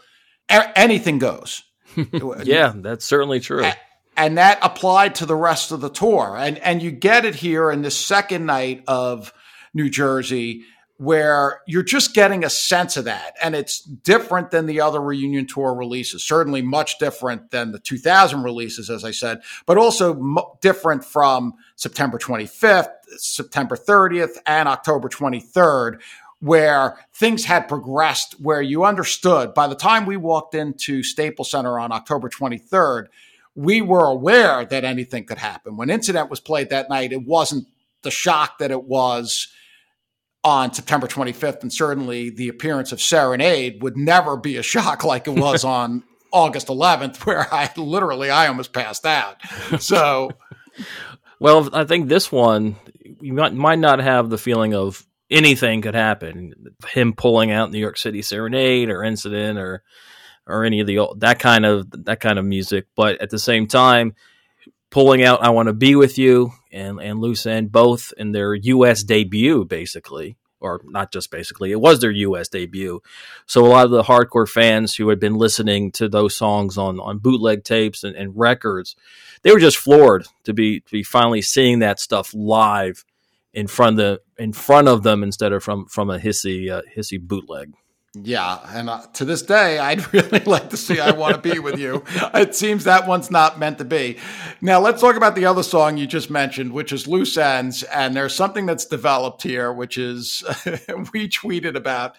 anything 0.49 1.19
goes. 1.19 1.63
yeah, 2.43 2.73
that's 2.75 3.05
certainly 3.05 3.39
true. 3.39 3.69
And 4.15 4.37
that 4.37 4.59
applied 4.61 5.15
to 5.15 5.25
the 5.25 5.35
rest 5.35 5.71
of 5.71 5.81
the 5.81 5.89
tour. 5.89 6.35
And 6.37 6.57
and 6.59 6.81
you 6.81 6.91
get 6.91 7.25
it 7.25 7.35
here 7.35 7.71
in 7.71 7.81
the 7.81 7.91
second 7.91 8.45
night 8.45 8.83
of 8.87 9.33
New 9.73 9.89
Jersey 9.89 10.63
where 10.97 11.61
you're 11.67 11.83
just 11.83 12.15
getting 12.15 12.43
a 12.43 12.49
sense 12.49 12.97
of 12.97 13.05
that. 13.05 13.35
And 13.41 13.55
it's 13.55 13.81
different 13.81 14.49
than 14.49 14.65
the 14.65 14.81
other 14.81 14.99
reunion 14.99 15.45
tour 15.45 15.73
releases, 15.73 16.23
certainly 16.23 16.63
much 16.63 16.97
different 16.97 17.51
than 17.51 17.71
the 17.71 17.79
2000 17.79 18.41
releases, 18.41 18.89
as 18.89 19.03
I 19.03 19.11
said, 19.11 19.41
but 19.67 19.77
also 19.77 20.55
different 20.59 21.05
from 21.05 21.53
September 21.75 22.17
25th, 22.17 22.89
September 23.17 23.75
30th, 23.75 24.37
and 24.47 24.67
October 24.67 25.07
23rd, 25.07 25.99
where 26.39 26.97
things 27.13 27.45
had 27.45 27.67
progressed, 27.67 28.35
where 28.39 28.61
you 28.61 28.83
understood 28.83 29.53
by 29.53 29.67
the 29.67 29.75
time 29.75 30.05
we 30.05 30.17
walked 30.17 30.53
into 30.53 31.03
Staples 31.03 31.51
Center 31.51 31.79
on 31.79 31.91
October 31.91 32.29
23rd, 32.29 33.07
we 33.55 33.81
were 33.81 34.05
aware 34.05 34.63
that 34.65 34.83
anything 34.83 35.25
could 35.25 35.39
happen. 35.39 35.77
When 35.77 35.89
Incident 35.89 36.29
was 36.29 36.39
played 36.39 36.69
that 36.69 36.89
night, 36.89 37.11
it 37.11 37.25
wasn't 37.25 37.67
the 38.03 38.11
shock 38.11 38.59
that 38.59 38.69
it 38.69 38.83
was 38.83 39.47
on 40.43 40.71
September 40.73 41.07
25th. 41.07 41.61
And 41.61 41.73
certainly 41.73 42.29
the 42.29 42.49
appearance 42.49 42.91
of 42.91 43.01
Serenade 43.01 43.81
would 43.81 43.97
never 43.97 44.37
be 44.37 44.57
a 44.57 44.63
shock 44.63 45.03
like 45.03 45.27
it 45.27 45.35
was 45.35 45.63
on 45.65 46.03
August 46.31 46.67
11th, 46.67 47.25
where 47.25 47.51
I 47.53 47.71
literally, 47.75 48.29
I 48.29 48.47
almost 48.47 48.73
passed 48.73 49.05
out. 49.05 49.37
So. 49.79 50.29
well, 51.39 51.69
I 51.73 51.83
think 51.85 52.09
this 52.09 52.31
one, 52.31 52.75
you 53.19 53.33
might, 53.33 53.53
might 53.53 53.79
not 53.79 53.99
have 53.99 54.29
the 54.29 54.37
feeling 54.37 54.75
of 54.75 55.03
anything 55.29 55.81
could 55.81 55.95
happen. 55.95 56.53
Him 56.89 57.13
pulling 57.13 57.51
out 57.51 57.71
New 57.71 57.79
York 57.79 57.97
City 57.97 58.21
Serenade 58.21 58.89
or 58.89 59.03
Incident 59.03 59.57
or 59.57 59.83
or 60.47 60.63
any 60.63 60.79
of 60.79 60.87
the 60.87 60.99
old, 60.99 61.19
that 61.19 61.39
kind 61.39 61.65
of 61.65 61.89
that 62.05 62.19
kind 62.19 62.39
of 62.39 62.45
music, 62.45 62.87
but 62.95 63.21
at 63.21 63.29
the 63.29 63.39
same 63.39 63.67
time, 63.67 64.15
pulling 64.89 65.23
out 65.23 65.43
I 65.43 65.49
Want 65.49 65.67
to 65.67 65.73
Be 65.73 65.95
with 65.95 66.17
You 66.17 66.51
and 66.71 66.99
and 66.99 67.19
Loose 67.19 67.45
End 67.45 67.71
both 67.71 68.13
in 68.17 68.31
their 68.31 68.53
U.S. 68.53 69.03
debut, 69.03 69.65
basically. 69.65 70.37
Or 70.59 70.81
not 70.85 71.11
just 71.11 71.29
basically, 71.29 71.71
it 71.71 71.79
was 71.79 71.99
their 71.99 72.09
U.S. 72.09 72.47
debut. 72.47 73.03
So 73.45 73.63
a 73.63 73.67
lot 73.67 73.85
of 73.85 73.91
the 73.91 74.01
hardcore 74.01 74.49
fans 74.49 74.95
who 74.95 75.09
had 75.09 75.19
been 75.19 75.35
listening 75.35 75.91
to 75.91 76.09
those 76.09 76.35
songs 76.35 76.79
on, 76.79 76.99
on 76.99 77.19
bootleg 77.19 77.63
tapes 77.63 78.03
and, 78.03 78.15
and 78.15 78.33
records, 78.35 78.95
they 79.43 79.51
were 79.51 79.59
just 79.59 79.77
floored 79.77 80.25
to 80.45 80.53
be 80.53 80.79
to 80.79 80.91
be 80.91 81.03
finally 81.03 81.43
seeing 81.43 81.77
that 81.79 81.99
stuff 81.99 82.33
live 82.33 83.05
in 83.53 83.67
front 83.67 83.99
of 83.99 84.05
the, 84.05 84.21
in 84.37 84.53
front 84.53 84.87
of 84.87 85.03
them 85.03 85.23
instead 85.23 85.53
of 85.53 85.63
from 85.63 85.85
from 85.87 86.09
a 86.09 86.19
hissy 86.19 86.69
uh, 86.69 86.81
hissy 86.95 87.19
bootleg. 87.19 87.73
Yeah, 88.23 88.59
and 88.69 88.89
uh, 88.89 89.05
to 89.13 89.25
this 89.25 89.41
day, 89.41 89.77
I'd 89.77 90.11
really 90.13 90.39
like 90.39 90.69
to 90.71 90.77
see 90.77 90.99
"I 90.99 91.11
Want 91.11 91.35
to 91.35 91.53
Be 91.53 91.59
with 91.59 91.79
You." 91.79 92.03
It 92.33 92.55
seems 92.55 92.83
that 92.83 93.07
one's 93.07 93.29
not 93.29 93.59
meant 93.59 93.77
to 93.79 93.85
be. 93.85 94.17
Now, 94.61 94.79
let's 94.79 95.01
talk 95.01 95.15
about 95.15 95.35
the 95.35 95.45
other 95.45 95.63
song 95.63 95.97
you 95.97 96.07
just 96.07 96.29
mentioned, 96.29 96.73
which 96.73 96.91
is 96.91 97.07
"Loose 97.07 97.37
Ends." 97.37 97.83
And 97.83 98.15
there's 98.15 98.33
something 98.33 98.65
that's 98.65 98.85
developed 98.85 99.43
here, 99.43 99.71
which 99.71 99.97
is 99.97 100.43
we 101.13 101.27
tweeted 101.29 101.75
about 101.75 102.15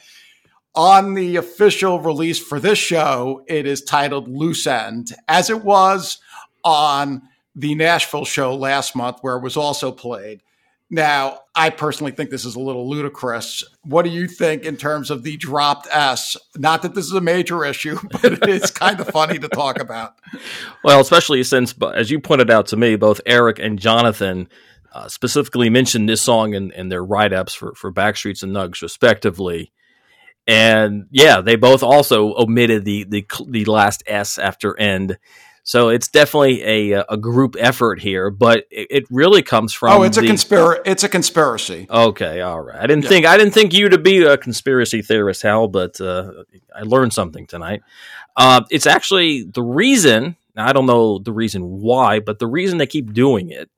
on 0.74 1.14
the 1.14 1.36
official 1.36 2.00
release 2.00 2.38
for 2.38 2.60
this 2.60 2.78
show. 2.78 3.44
It 3.48 3.66
is 3.66 3.82
titled 3.82 4.28
"Loose 4.28 4.66
End," 4.66 5.12
as 5.26 5.50
it 5.50 5.64
was 5.64 6.18
on 6.64 7.22
the 7.56 7.74
Nashville 7.74 8.24
show 8.24 8.54
last 8.54 8.94
month, 8.94 9.18
where 9.22 9.36
it 9.36 9.42
was 9.42 9.56
also 9.56 9.90
played. 9.90 10.42
Now, 10.90 11.40
I 11.54 11.68
personally 11.68 12.12
think 12.12 12.30
this 12.30 12.46
is 12.46 12.54
a 12.54 12.60
little 12.60 12.88
ludicrous. 12.88 13.62
What 13.82 14.04
do 14.04 14.10
you 14.10 14.26
think 14.26 14.64
in 14.64 14.76
terms 14.76 15.10
of 15.10 15.22
the 15.22 15.36
dropped 15.36 15.86
S? 15.90 16.36
Not 16.56 16.80
that 16.82 16.94
this 16.94 17.04
is 17.04 17.12
a 17.12 17.20
major 17.20 17.64
issue, 17.64 17.98
but 18.22 18.48
it's 18.48 18.70
kind 18.70 18.98
of 18.98 19.08
funny 19.08 19.38
to 19.38 19.48
talk 19.48 19.80
about. 19.80 20.14
Well, 20.82 21.00
especially 21.00 21.42
since, 21.44 21.74
as 21.94 22.10
you 22.10 22.20
pointed 22.20 22.50
out 22.50 22.66
to 22.68 22.76
me, 22.76 22.96
both 22.96 23.20
Eric 23.26 23.58
and 23.58 23.78
Jonathan 23.78 24.48
uh, 24.92 25.08
specifically 25.08 25.68
mentioned 25.68 26.08
this 26.08 26.22
song 26.22 26.54
in, 26.54 26.72
in 26.72 26.88
their 26.88 27.04
write 27.04 27.34
ups 27.34 27.54
for, 27.54 27.74
for 27.74 27.92
Backstreets 27.92 28.42
and 28.42 28.54
Nugs, 28.54 28.80
respectively. 28.80 29.72
And 30.46 31.06
yeah, 31.10 31.42
they 31.42 31.56
both 31.56 31.82
also 31.82 32.34
omitted 32.34 32.86
the, 32.86 33.04
the, 33.04 33.26
the 33.46 33.66
last 33.66 34.02
S 34.06 34.38
after 34.38 34.78
end. 34.80 35.18
So 35.68 35.90
it's 35.90 36.08
definitely 36.08 36.62
a 36.62 37.04
a 37.10 37.18
group 37.18 37.54
effort 37.58 38.00
here, 38.00 38.30
but 38.30 38.64
it, 38.70 38.86
it 38.88 39.04
really 39.10 39.42
comes 39.42 39.74
from. 39.74 40.00
Oh, 40.00 40.02
it's 40.02 40.16
the, 40.16 40.24
a 40.24 40.26
conspiracy. 40.26 40.80
It's 40.86 41.04
a 41.04 41.10
conspiracy. 41.10 41.86
Okay, 41.90 42.40
all 42.40 42.62
right. 42.62 42.80
I 42.80 42.86
didn't 42.86 43.02
yeah. 43.02 43.10
think 43.10 43.26
I 43.26 43.36
didn't 43.36 43.52
think 43.52 43.74
you 43.74 43.90
to 43.90 43.98
be 43.98 44.22
a 44.22 44.38
conspiracy 44.38 45.02
theorist, 45.02 45.42
Hal, 45.42 45.68
but 45.68 46.00
uh, 46.00 46.32
I 46.74 46.84
learned 46.84 47.12
something 47.12 47.46
tonight. 47.46 47.82
Uh, 48.34 48.62
it's 48.70 48.86
actually 48.86 49.42
the 49.42 49.62
reason. 49.62 50.36
I 50.56 50.72
don't 50.72 50.86
know 50.86 51.18
the 51.18 51.34
reason 51.34 51.82
why, 51.82 52.20
but 52.20 52.38
the 52.38 52.46
reason 52.46 52.78
they 52.78 52.86
keep 52.86 53.12
doing 53.12 53.50
it 53.50 53.68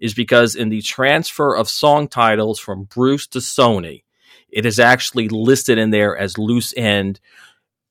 is 0.00 0.14
because 0.14 0.56
in 0.56 0.68
the 0.68 0.82
transfer 0.82 1.54
of 1.54 1.68
song 1.68 2.08
titles 2.08 2.58
from 2.58 2.88
Bruce 2.92 3.28
to 3.28 3.38
Sony, 3.38 4.02
it 4.48 4.66
is 4.66 4.80
actually 4.80 5.28
listed 5.28 5.78
in 5.78 5.90
there 5.90 6.16
as 6.16 6.38
loose 6.38 6.74
end, 6.76 7.20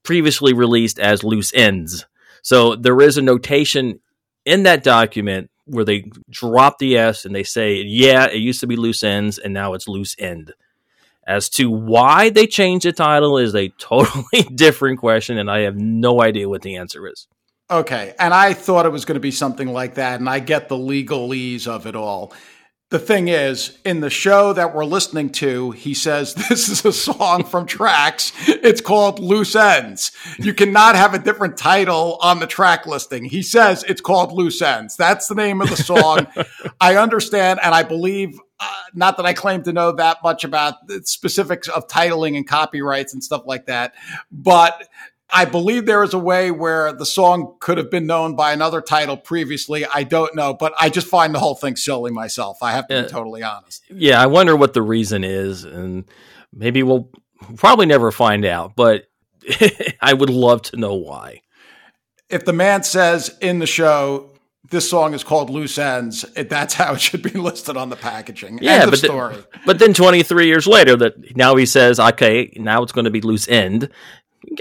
previously 0.03 0.51
released 0.51 0.99
as 0.99 1.23
loose 1.23 1.53
ends. 1.53 2.05
So 2.45 2.75
there 2.75 3.01
is 3.01 3.17
a 3.17 3.23
notation 3.23 4.01
in 4.45 4.63
that 4.63 4.83
document 4.83 5.49
where 5.65 5.83
they 5.83 6.11
drop 6.29 6.77
the 6.77 6.95
S 6.95 7.25
and 7.25 7.33
they 7.33 7.41
say, 7.41 7.81
yeah, 7.81 8.27
it 8.27 8.37
used 8.37 8.59
to 8.59 8.67
be 8.67 8.75
loose 8.75 9.03
ends 9.03 9.39
and 9.39 9.51
now 9.51 9.73
it's 9.73 9.87
loose 9.87 10.15
end. 10.19 10.53
As 11.25 11.49
to 11.49 11.71
why 11.71 12.29
they 12.29 12.45
changed 12.45 12.85
the 12.85 12.93
title 12.93 13.39
is 13.39 13.55
a 13.55 13.69
totally 13.79 14.43
different 14.53 14.99
question, 14.99 15.39
and 15.39 15.49
I 15.49 15.61
have 15.61 15.75
no 15.75 16.21
idea 16.21 16.47
what 16.47 16.61
the 16.61 16.75
answer 16.75 17.07
is. 17.07 17.27
Okay. 17.71 18.13
And 18.19 18.31
I 18.31 18.53
thought 18.53 18.85
it 18.85 18.91
was 18.91 19.05
going 19.05 19.15
to 19.15 19.19
be 19.19 19.31
something 19.31 19.73
like 19.73 19.95
that, 19.95 20.19
and 20.19 20.29
I 20.29 20.37
get 20.37 20.69
the 20.69 20.77
legalese 20.77 21.65
of 21.65 21.87
it 21.87 21.95
all 21.95 22.31
the 22.95 22.99
thing 22.99 23.27
is, 23.27 23.77
in 23.83 23.99
the 23.99 24.09
show 24.09 24.53
that 24.53 24.73
we're 24.73 24.85
listening 24.85 25.29
to, 25.29 25.71
he 25.71 25.93
says 25.93 26.33
this 26.49 26.69
is 26.69 26.85
a 26.85 26.93
song 26.93 27.43
from 27.43 27.65
Tracks. 27.65 28.31
It's 28.47 28.79
called 28.79 29.19
Loose 29.19 29.53
Ends. 29.53 30.13
You 30.39 30.53
cannot 30.53 30.95
have 30.95 31.13
a 31.13 31.19
different 31.19 31.57
title 31.57 32.17
on 32.21 32.39
the 32.39 32.47
track 32.47 32.87
listing. 32.87 33.25
He 33.25 33.41
says 33.41 33.83
it's 33.83 33.99
called 33.99 34.31
Loose 34.31 34.61
Ends. 34.61 34.95
That's 34.95 35.27
the 35.27 35.35
name 35.35 35.59
of 35.61 35.69
the 35.69 35.75
song. 35.75 36.27
I 36.79 36.95
understand, 36.95 37.59
and 37.61 37.75
I 37.75 37.83
believe. 37.83 38.39
Uh, 38.57 38.71
not 38.93 39.17
that 39.17 39.25
I 39.25 39.33
claim 39.33 39.63
to 39.63 39.73
know 39.73 39.91
that 39.91 40.19
much 40.23 40.45
about 40.45 40.87
the 40.87 41.03
specifics 41.03 41.67
of 41.67 41.89
titling 41.89 42.37
and 42.37 42.47
copyrights 42.47 43.13
and 43.13 43.21
stuff 43.21 43.41
like 43.45 43.65
that, 43.65 43.93
but 44.31 44.87
I 45.35 45.43
believe 45.43 45.85
there 45.85 46.01
is 46.01 46.13
a 46.13 46.19
way 46.19 46.49
where 46.49 46.93
the 46.93 47.05
song 47.05 47.57
could 47.59 47.77
have 47.77 47.91
been 47.91 48.07
known 48.07 48.37
by 48.37 48.53
another 48.53 48.79
title 48.79 49.17
previously. 49.17 49.85
I 49.85 50.03
don't 50.03 50.33
know, 50.33 50.53
but 50.53 50.73
I 50.79 50.89
just 50.89 51.07
find 51.07 51.35
the 51.35 51.39
whole 51.39 51.55
thing 51.55 51.75
silly 51.75 52.09
myself. 52.09 52.63
I 52.63 52.71
have 52.71 52.87
to 52.87 53.03
be 53.03 53.09
totally 53.09 53.43
honest. 53.43 53.83
Yeah, 53.89 54.21
I 54.21 54.27
wonder 54.27 54.55
what 54.55 54.73
the 54.73 54.81
reason 54.81 55.25
is, 55.25 55.65
and 55.65 56.05
maybe 56.53 56.83
we'll 56.83 57.09
probably 57.57 57.85
never 57.85 58.13
find 58.13 58.45
out, 58.45 58.77
but 58.77 59.09
I 60.01 60.13
would 60.13 60.29
love 60.29 60.61
to 60.63 60.77
know 60.77 60.95
why. 60.95 61.41
If 62.29 62.45
the 62.45 62.53
man 62.53 62.83
says 62.83 63.35
in 63.41 63.59
the 63.59 63.67
show, 63.67 64.29
this 64.71 64.89
song 64.89 65.13
is 65.13 65.23
called 65.23 65.49
Loose 65.49 65.77
Ends. 65.77 66.25
It, 66.35 66.49
that's 66.49 66.73
how 66.73 66.93
it 66.93 67.01
should 67.01 67.21
be 67.21 67.29
listed 67.37 67.75
on 67.75 67.89
the 67.89 67.97
packaging. 67.97 68.59
Yeah, 68.61 68.85
but, 68.85 69.01
the, 69.01 69.45
but 69.65 69.79
then 69.79 69.93
23 69.93 70.47
years 70.47 70.65
later, 70.65 70.95
that 70.95 71.35
now 71.35 71.55
he 71.55 71.65
says, 71.65 71.99
okay, 71.99 72.51
now 72.55 72.83
it's 72.83 72.93
going 72.93 73.05
to 73.05 73.11
be 73.11 73.21
Loose 73.21 73.49
End. 73.49 73.89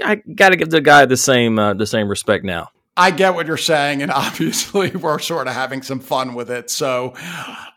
I 0.03 0.15
got 0.15 0.49
to 0.49 0.55
give 0.55 0.69
the 0.69 0.81
guy 0.81 1.05
the 1.05 1.17
same 1.17 1.59
uh, 1.59 1.73
the 1.73 1.85
same 1.85 2.09
respect 2.09 2.43
now. 2.43 2.69
I 2.97 3.11
get 3.11 3.35
what 3.35 3.47
you're 3.47 3.57
saying, 3.57 4.01
and 4.01 4.11
obviously 4.11 4.91
we're 4.91 5.19
sort 5.19 5.47
of 5.47 5.53
having 5.53 5.81
some 5.81 5.99
fun 5.99 6.33
with 6.33 6.49
it. 6.49 6.69
So 6.69 7.13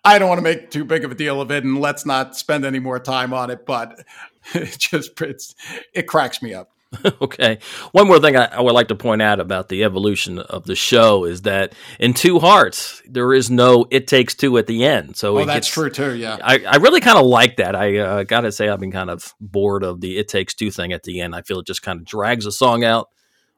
I 0.04 0.18
don't 0.18 0.28
want 0.28 0.38
to 0.38 0.42
make 0.42 0.70
too 0.70 0.84
big 0.84 1.04
of 1.04 1.10
a 1.10 1.14
deal 1.14 1.40
of 1.40 1.50
it, 1.50 1.64
and 1.64 1.80
let's 1.80 2.06
not 2.06 2.36
spend 2.36 2.64
any 2.64 2.78
more 2.78 2.98
time 2.98 3.32
on 3.32 3.50
it. 3.50 3.66
But 3.66 4.04
it 4.54 4.78
just 4.78 5.20
it's, 5.20 5.54
it 5.92 6.06
cracks 6.06 6.42
me 6.42 6.54
up. 6.54 6.70
okay. 7.22 7.58
One 7.92 8.06
more 8.06 8.18
thing 8.18 8.36
I, 8.36 8.46
I, 8.46 8.60
would 8.62 8.72
like 8.72 8.88
to 8.88 8.94
point 8.94 9.20
out 9.20 9.40
about 9.40 9.68
the 9.68 9.84
evolution 9.84 10.38
of 10.38 10.64
the 10.64 10.74
show 10.74 11.24
is 11.24 11.42
that 11.42 11.74
in 12.00 12.14
Two 12.14 12.38
Hearts, 12.38 13.02
there 13.06 13.34
is 13.34 13.50
no 13.50 13.86
"It 13.90 14.06
Takes 14.06 14.34
Two 14.34 14.56
at 14.56 14.66
the 14.66 14.84
end. 14.84 15.16
So 15.16 15.38
oh, 15.38 15.44
that's 15.44 15.66
gets, 15.66 15.68
true 15.68 15.90
too. 15.90 16.16
Yeah, 16.16 16.38
I, 16.42 16.64
I 16.66 16.76
really 16.76 17.00
kind 17.00 17.18
of 17.18 17.26
like 17.26 17.56
that. 17.56 17.76
I 17.76 17.98
uh, 17.98 18.22
got 18.22 18.40
to 18.42 18.52
say, 18.52 18.68
I've 18.70 18.80
been 18.80 18.92
kind 18.92 19.10
of 19.10 19.34
bored 19.38 19.84
of 19.84 20.00
the 20.00 20.16
"It 20.18 20.28
Takes 20.28 20.54
Two 20.54 20.70
thing 20.70 20.92
at 20.94 21.02
the 21.02 21.20
end. 21.20 21.34
I 21.34 21.42
feel 21.42 21.58
it 21.58 21.66
just 21.66 21.82
kind 21.82 22.00
of 22.00 22.06
drags 22.06 22.46
a 22.46 22.52
song 22.52 22.84
out 22.84 23.08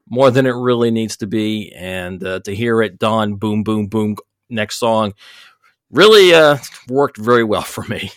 more 0.09 0.29
than 0.29 0.45
it 0.45 0.51
really 0.51 0.91
needs 0.91 1.15
to 1.17 1.27
be, 1.27 1.71
and 1.73 2.21
uh, 2.23 2.41
to 2.41 2.53
hear 2.53 2.81
it 2.81 2.99
done, 2.99 3.35
boom, 3.35 3.63
boom, 3.63 3.87
boom, 3.87 4.17
next 4.49 4.77
song, 4.77 5.13
really 5.89 6.33
uh, 6.33 6.57
worked 6.89 7.17
very 7.17 7.45
well 7.45 7.61
for 7.61 7.83
me. 7.85 8.11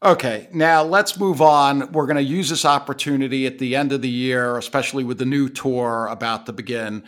Okay, 0.00 0.48
now 0.52 0.84
let's 0.84 1.18
move 1.18 1.42
on. 1.42 1.90
We're 1.90 2.06
going 2.06 2.16
to 2.18 2.22
use 2.22 2.48
this 2.50 2.64
opportunity 2.64 3.48
at 3.48 3.58
the 3.58 3.74
end 3.74 3.90
of 3.90 4.00
the 4.00 4.08
year, 4.08 4.56
especially 4.56 5.02
with 5.02 5.18
the 5.18 5.24
new 5.24 5.48
tour 5.48 6.06
about 6.08 6.46
to 6.46 6.52
begin, 6.52 7.02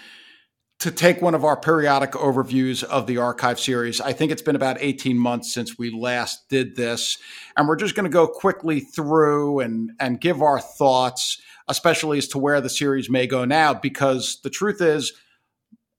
to 0.81 0.91
take 0.91 1.23
one 1.23 1.37
of 1.37 1.45
our 1.45 1.57
periodic 1.57 2.13
overviews 2.13 2.83
of 2.83 3.07
the 3.07 3.19
archive 3.19 3.61
series. 3.61 4.01
I 4.01 4.13
think 4.13 4.33
it's 4.33 4.43
been 4.43 4.57
about 4.57 4.79
18 4.81 5.17
months 5.17 5.55
since 5.55 5.79
we 5.79 5.93
last 5.93 6.49
did 6.49 6.75
this, 6.75 7.17
and 7.57 7.69
we're 7.69 7.77
just 7.77 7.95
going 7.95 8.11
to 8.11 8.11
go 8.11 8.27
quickly 8.27 8.81
through 8.81 9.61
and 9.61 9.93
and 10.01 10.21
give 10.21 10.43
our 10.43 10.59
thoughts, 10.59 11.41
especially 11.69 12.19
as 12.19 12.27
to 12.29 12.39
where 12.39 12.61
the 12.61 12.69
series 12.69 13.09
may 13.09 13.29
go 13.29 13.45
now 13.45 13.73
because 13.73 14.41
the 14.43 14.51
truth 14.51 14.81
is 14.81 15.13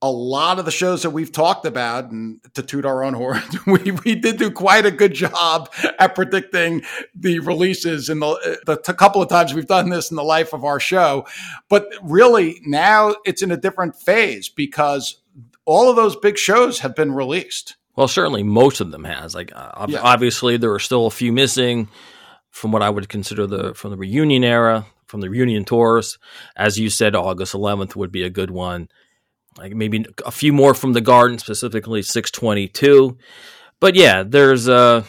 a 0.01 0.09
lot 0.09 0.57
of 0.57 0.65
the 0.65 0.71
shows 0.71 1.03
that 1.03 1.11
we've 1.11 1.31
talked 1.31 1.65
about, 1.65 2.11
and 2.11 2.41
to 2.55 2.63
toot 2.63 2.85
our 2.85 3.03
own 3.03 3.13
horn, 3.13 3.41
we, 3.67 3.91
we 3.91 4.15
did 4.15 4.37
do 4.37 4.49
quite 4.49 4.85
a 4.85 4.91
good 4.91 5.13
job 5.13 5.71
at 5.99 6.15
predicting 6.15 6.81
the 7.13 7.39
releases 7.39 8.09
in 8.09 8.19
the, 8.19 8.59
the 8.65 8.77
t- 8.77 8.93
couple 8.93 9.21
of 9.21 9.29
times 9.29 9.53
we've 9.53 9.67
done 9.67 9.89
this 9.89 10.09
in 10.09 10.17
the 10.17 10.23
life 10.23 10.53
of 10.53 10.65
our 10.65 10.79
show. 10.79 11.25
But 11.69 11.87
really, 12.01 12.61
now 12.65 13.15
it's 13.25 13.41
in 13.41 13.51
a 13.51 13.57
different 13.57 13.95
phase 13.95 14.49
because 14.49 15.21
all 15.65 15.89
of 15.89 15.95
those 15.95 16.15
big 16.15 16.37
shows 16.37 16.79
have 16.79 16.95
been 16.95 17.13
released. 17.13 17.77
Well, 17.95 18.07
certainly 18.07 18.41
most 18.41 18.81
of 18.81 18.91
them 18.91 19.03
has. 19.03 19.35
Like, 19.35 19.51
uh, 19.53 19.85
yeah. 19.87 19.99
obviously, 20.01 20.57
there 20.57 20.73
are 20.73 20.79
still 20.79 21.05
a 21.05 21.11
few 21.11 21.31
missing 21.31 21.89
from 22.49 22.71
what 22.71 22.81
I 22.81 22.89
would 22.89 23.07
consider 23.07 23.45
the 23.45 23.73
from 23.75 23.91
the 23.91 23.97
reunion 23.97 24.43
era, 24.43 24.85
from 25.05 25.21
the 25.21 25.29
reunion 25.29 25.65
tours. 25.65 26.17
As 26.55 26.79
you 26.79 26.89
said, 26.89 27.15
August 27.15 27.53
11th 27.53 27.95
would 27.95 28.11
be 28.11 28.23
a 28.23 28.29
good 28.29 28.49
one 28.49 28.89
like 29.57 29.73
maybe 29.73 30.05
a 30.25 30.31
few 30.31 30.53
more 30.53 30.73
from 30.73 30.93
the 30.93 31.01
garden, 31.01 31.37
specifically 31.37 32.01
622. 32.01 33.17
But 33.79 33.95
yeah, 33.95 34.23
there's 34.23 34.69
uh 34.69 35.03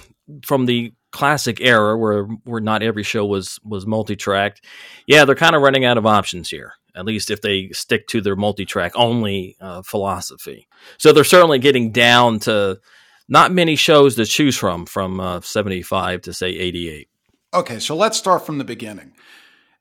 from 0.45 0.67
the 0.67 0.93
classic 1.11 1.61
era 1.61 1.97
where 1.97 2.25
where 2.45 2.61
not 2.61 2.83
every 2.83 3.03
show 3.03 3.25
was 3.25 3.59
was 3.65 3.87
multi-tracked. 3.87 4.65
Yeah, 5.07 5.25
they're 5.25 5.35
kind 5.35 5.55
of 5.55 5.63
running 5.63 5.85
out 5.85 5.99
of 5.99 6.07
options 6.07 6.51
here. 6.51 6.73
At 6.95 7.07
least 7.07 7.31
if 7.31 7.41
they 7.41 7.71
stick 7.71 8.07
to 8.09 8.21
their 8.21 8.37
multi-track 8.37 8.93
only 8.95 9.57
uh, 9.61 9.81
philosophy. 9.83 10.69
So 10.99 11.13
they're 11.13 11.25
certainly 11.25 11.59
getting 11.59 11.91
down 11.91 12.39
to 12.41 12.81
not 13.29 13.53
many 13.53 13.77
shows 13.77 14.17
to 14.17 14.27
choose 14.27 14.57
from 14.57 14.85
from 14.87 15.21
uh, 15.21 15.41
75 15.41 16.23
to 16.23 16.35
say 16.35 16.49
88. 16.49 17.09
Okay, 17.55 17.79
so 17.79 17.95
let's 17.97 18.19
start 18.19 18.45
from 18.45 18.59
the 18.59 18.65
beginning. 18.65 19.13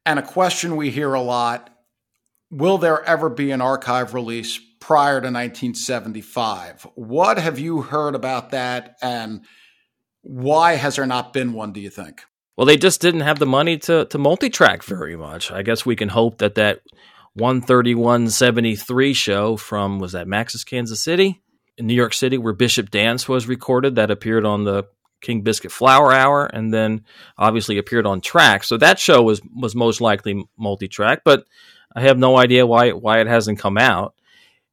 And 0.05 0.19
a 0.19 0.23
question 0.23 0.75
we 0.75 0.89
hear 0.89 1.13
a 1.13 1.21
lot 1.21 1.69
will 2.51 2.77
there 2.77 3.03
ever 3.03 3.29
be 3.29 3.51
an 3.51 3.61
archive 3.61 4.13
release 4.13 4.59
prior 4.79 5.21
to 5.21 5.27
1975? 5.27 6.85
What 6.95 7.39
have 7.39 7.57
you 7.57 7.81
heard 7.81 8.13
about 8.13 8.51
that 8.51 8.97
and 9.01 9.45
why 10.21 10.73
has 10.75 10.97
there 10.97 11.05
not 11.05 11.33
been 11.33 11.53
one, 11.53 11.71
do 11.71 11.79
you 11.79 11.89
think? 11.89 12.21
Well, 12.57 12.67
they 12.67 12.77
just 12.77 13.01
didn't 13.01 13.21
have 13.21 13.39
the 13.39 13.45
money 13.45 13.77
to, 13.79 14.05
to 14.05 14.17
multi-track 14.17 14.83
very 14.83 15.15
much. 15.15 15.51
I 15.51 15.63
guess 15.63 15.85
we 15.85 15.95
can 15.95 16.09
hope 16.09 16.39
that 16.39 16.55
that 16.55 16.81
131.73 17.39 19.15
show 19.15 19.55
from, 19.55 19.99
was 19.99 20.11
that 20.11 20.27
Max's 20.27 20.63
Kansas 20.63 21.01
City? 21.01 21.41
In 21.77 21.87
New 21.87 21.95
York 21.95 22.13
City, 22.13 22.37
where 22.37 22.53
Bishop 22.53 22.91
Danced 22.91 23.29
was 23.29 23.47
recorded, 23.47 23.95
that 23.95 24.11
appeared 24.11 24.45
on 24.45 24.65
the 24.65 24.83
King 25.21 25.41
Biscuit 25.41 25.71
Flower 25.71 26.11
Hour, 26.11 26.45
and 26.45 26.73
then 26.73 27.05
obviously 27.37 27.77
appeared 27.77 28.05
on 28.05 28.21
track. 28.21 28.63
So 28.63 28.77
that 28.77 28.99
show 28.99 29.23
was 29.23 29.41
was 29.55 29.73
most 29.73 30.01
likely 30.01 30.43
multi-track, 30.57 31.21
but 31.23 31.45
I 31.95 32.01
have 32.01 32.17
no 32.17 32.37
idea 32.37 32.65
why 32.65 32.91
why 32.91 33.19
it 33.19 33.27
hasn't 33.27 33.59
come 33.59 33.77
out. 33.77 34.15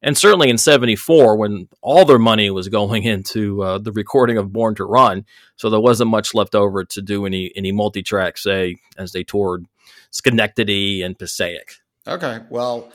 And 0.01 0.17
certainly 0.17 0.49
in 0.49 0.57
'74, 0.57 1.35
when 1.37 1.67
all 1.81 2.05
their 2.05 2.19
money 2.19 2.49
was 2.49 2.69
going 2.69 3.03
into 3.15 3.61
uh, 3.63 3.77
the 3.77 3.91
recording 3.91 4.37
of 4.37 4.53
Born 4.53 4.75
to 4.75 4.85
Run, 4.85 5.25
so 5.55 5.69
there 5.69 5.79
wasn't 5.79 6.09
much 6.09 6.33
left 6.33 6.55
over 6.55 6.85
to 6.85 7.01
do 7.01 7.25
any 7.25 7.51
any 7.55 7.71
multi 7.71 8.01
track, 8.01 8.37
say 8.37 8.77
as 8.97 9.11
they 9.11 9.23
toured 9.23 9.65
Schenectady 10.11 11.01
and 11.01 11.17
Passaic. 11.17 11.73
Okay, 12.07 12.39
well, 12.49 12.91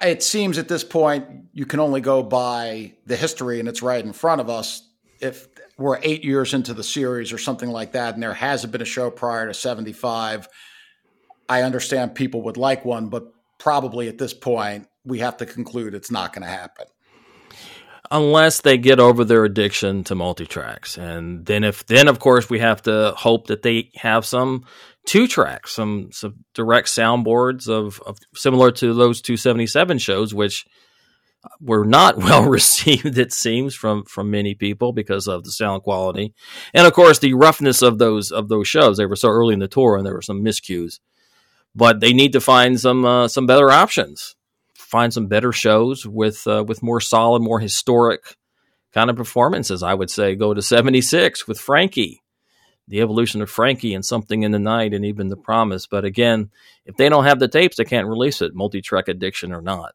it 0.00 0.22
seems 0.22 0.58
at 0.58 0.68
this 0.68 0.84
point 0.84 1.26
you 1.52 1.64
can 1.64 1.80
only 1.80 2.00
go 2.00 2.22
by 2.22 2.92
the 3.06 3.16
history, 3.16 3.58
and 3.58 3.68
it's 3.68 3.82
right 3.82 4.04
in 4.04 4.12
front 4.12 4.40
of 4.40 4.50
us. 4.50 4.88
If 5.20 5.48
we're 5.78 6.00
eight 6.02 6.24
years 6.24 6.52
into 6.52 6.74
the 6.74 6.82
series 6.82 7.32
or 7.32 7.38
something 7.38 7.70
like 7.70 7.92
that, 7.92 8.14
and 8.14 8.22
there 8.22 8.34
hasn't 8.34 8.72
been 8.72 8.82
a 8.82 8.86
show 8.86 9.10
prior 9.10 9.46
to 9.46 9.54
'75, 9.54 10.48
I 11.48 11.62
understand 11.62 12.14
people 12.14 12.42
would 12.42 12.58
like 12.58 12.84
one, 12.84 13.08
but 13.08 13.32
probably 13.62 14.08
at 14.08 14.18
this 14.18 14.34
point, 14.34 14.88
we 15.04 15.20
have 15.20 15.36
to 15.36 15.46
conclude 15.46 15.94
it's 15.94 16.10
not 16.10 16.32
going 16.32 16.42
to 16.42 16.48
happen. 16.48 16.86
Unless 18.10 18.62
they 18.62 18.76
get 18.76 18.98
over 18.98 19.24
their 19.24 19.44
addiction 19.44 20.02
to 20.04 20.16
multi 20.16 20.46
tracks. 20.46 20.98
And 20.98 21.46
then, 21.46 21.62
if 21.62 21.86
then, 21.86 22.08
of 22.08 22.18
course, 22.18 22.50
we 22.50 22.58
have 22.58 22.82
to 22.82 23.12
hope 23.16 23.46
that 23.46 23.62
they 23.62 23.90
have 23.94 24.26
some 24.26 24.66
two 25.06 25.28
tracks, 25.28 25.72
some, 25.72 26.10
some 26.12 26.44
direct 26.54 26.88
soundboards 26.88 27.68
of, 27.68 28.02
of 28.04 28.18
similar 28.34 28.72
to 28.72 28.92
those 28.92 29.22
277 29.22 29.98
shows, 29.98 30.34
which 30.34 30.66
were 31.60 31.84
not 31.84 32.16
well 32.18 32.44
received, 32.44 33.16
it 33.16 33.32
seems, 33.32 33.76
from 33.76 34.04
from 34.04 34.30
many 34.30 34.54
people 34.54 34.92
because 34.92 35.28
of 35.28 35.44
the 35.44 35.52
sound 35.52 35.84
quality, 35.84 36.34
and 36.74 36.86
of 36.86 36.92
course 36.92 37.20
the 37.20 37.34
roughness 37.34 37.80
of 37.80 37.98
those 37.98 38.30
of 38.32 38.48
those 38.48 38.66
shows. 38.66 38.96
They 38.96 39.06
were 39.06 39.16
so 39.16 39.28
early 39.28 39.54
in 39.54 39.60
the 39.60 39.68
tour, 39.68 39.96
and 39.96 40.04
there 40.04 40.14
were 40.14 40.22
some 40.22 40.44
miscues 40.44 40.98
but 41.74 42.00
they 42.00 42.12
need 42.12 42.32
to 42.32 42.40
find 42.40 42.78
some 42.78 43.04
uh, 43.04 43.28
some 43.28 43.46
better 43.46 43.70
options. 43.70 44.34
Find 44.74 45.12
some 45.12 45.26
better 45.26 45.52
shows 45.52 46.06
with 46.06 46.46
uh, 46.46 46.64
with 46.66 46.82
more 46.82 47.00
solid, 47.00 47.42
more 47.42 47.60
historic 47.60 48.36
kind 48.92 49.08
of 49.08 49.16
performances. 49.16 49.82
I 49.82 49.94
would 49.94 50.10
say 50.10 50.34
go 50.34 50.52
to 50.52 50.62
'76 50.62 51.48
with 51.48 51.58
Frankie, 51.58 52.22
the 52.88 53.00
evolution 53.00 53.40
of 53.40 53.50
Frankie, 53.50 53.94
and 53.94 54.04
something 54.04 54.42
in 54.42 54.52
the 54.52 54.58
night, 54.58 54.92
and 54.92 55.04
even 55.04 55.28
the 55.28 55.36
promise. 55.36 55.86
But 55.86 56.04
again, 56.04 56.50
if 56.84 56.96
they 56.96 57.08
don't 57.08 57.24
have 57.24 57.38
the 57.38 57.48
tapes, 57.48 57.76
they 57.76 57.84
can't 57.84 58.08
release 58.08 58.42
it, 58.42 58.54
multi-track 58.54 59.08
addiction 59.08 59.52
or 59.52 59.62
not. 59.62 59.94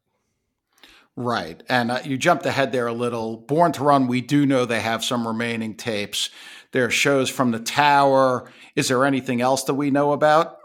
Right, 1.15 1.61
and 1.67 1.89
uh, 1.89 1.99
you 2.03 2.15
jumped 2.15 2.45
ahead 2.45 2.71
there 2.71 2.85
a 2.85 2.93
little. 2.93 3.37
Born 3.37 3.71
to 3.73 3.83
Run, 3.83 4.05
we 4.05 4.21
do 4.21 4.45
know 4.45 4.65
they 4.65 4.81
have 4.81 5.03
some 5.03 5.27
remaining 5.27 5.73
tapes. 5.73 6.29
There 6.73 6.85
are 6.85 6.91
shows 6.91 7.27
from 7.27 7.49
the 7.49 7.59
Tower. 7.59 8.51
Is 8.75 8.87
there 8.87 9.03
anything 9.03 9.41
else 9.41 9.63
that 9.63 9.73
we 9.73 9.89
know 9.89 10.11
about? 10.11 10.56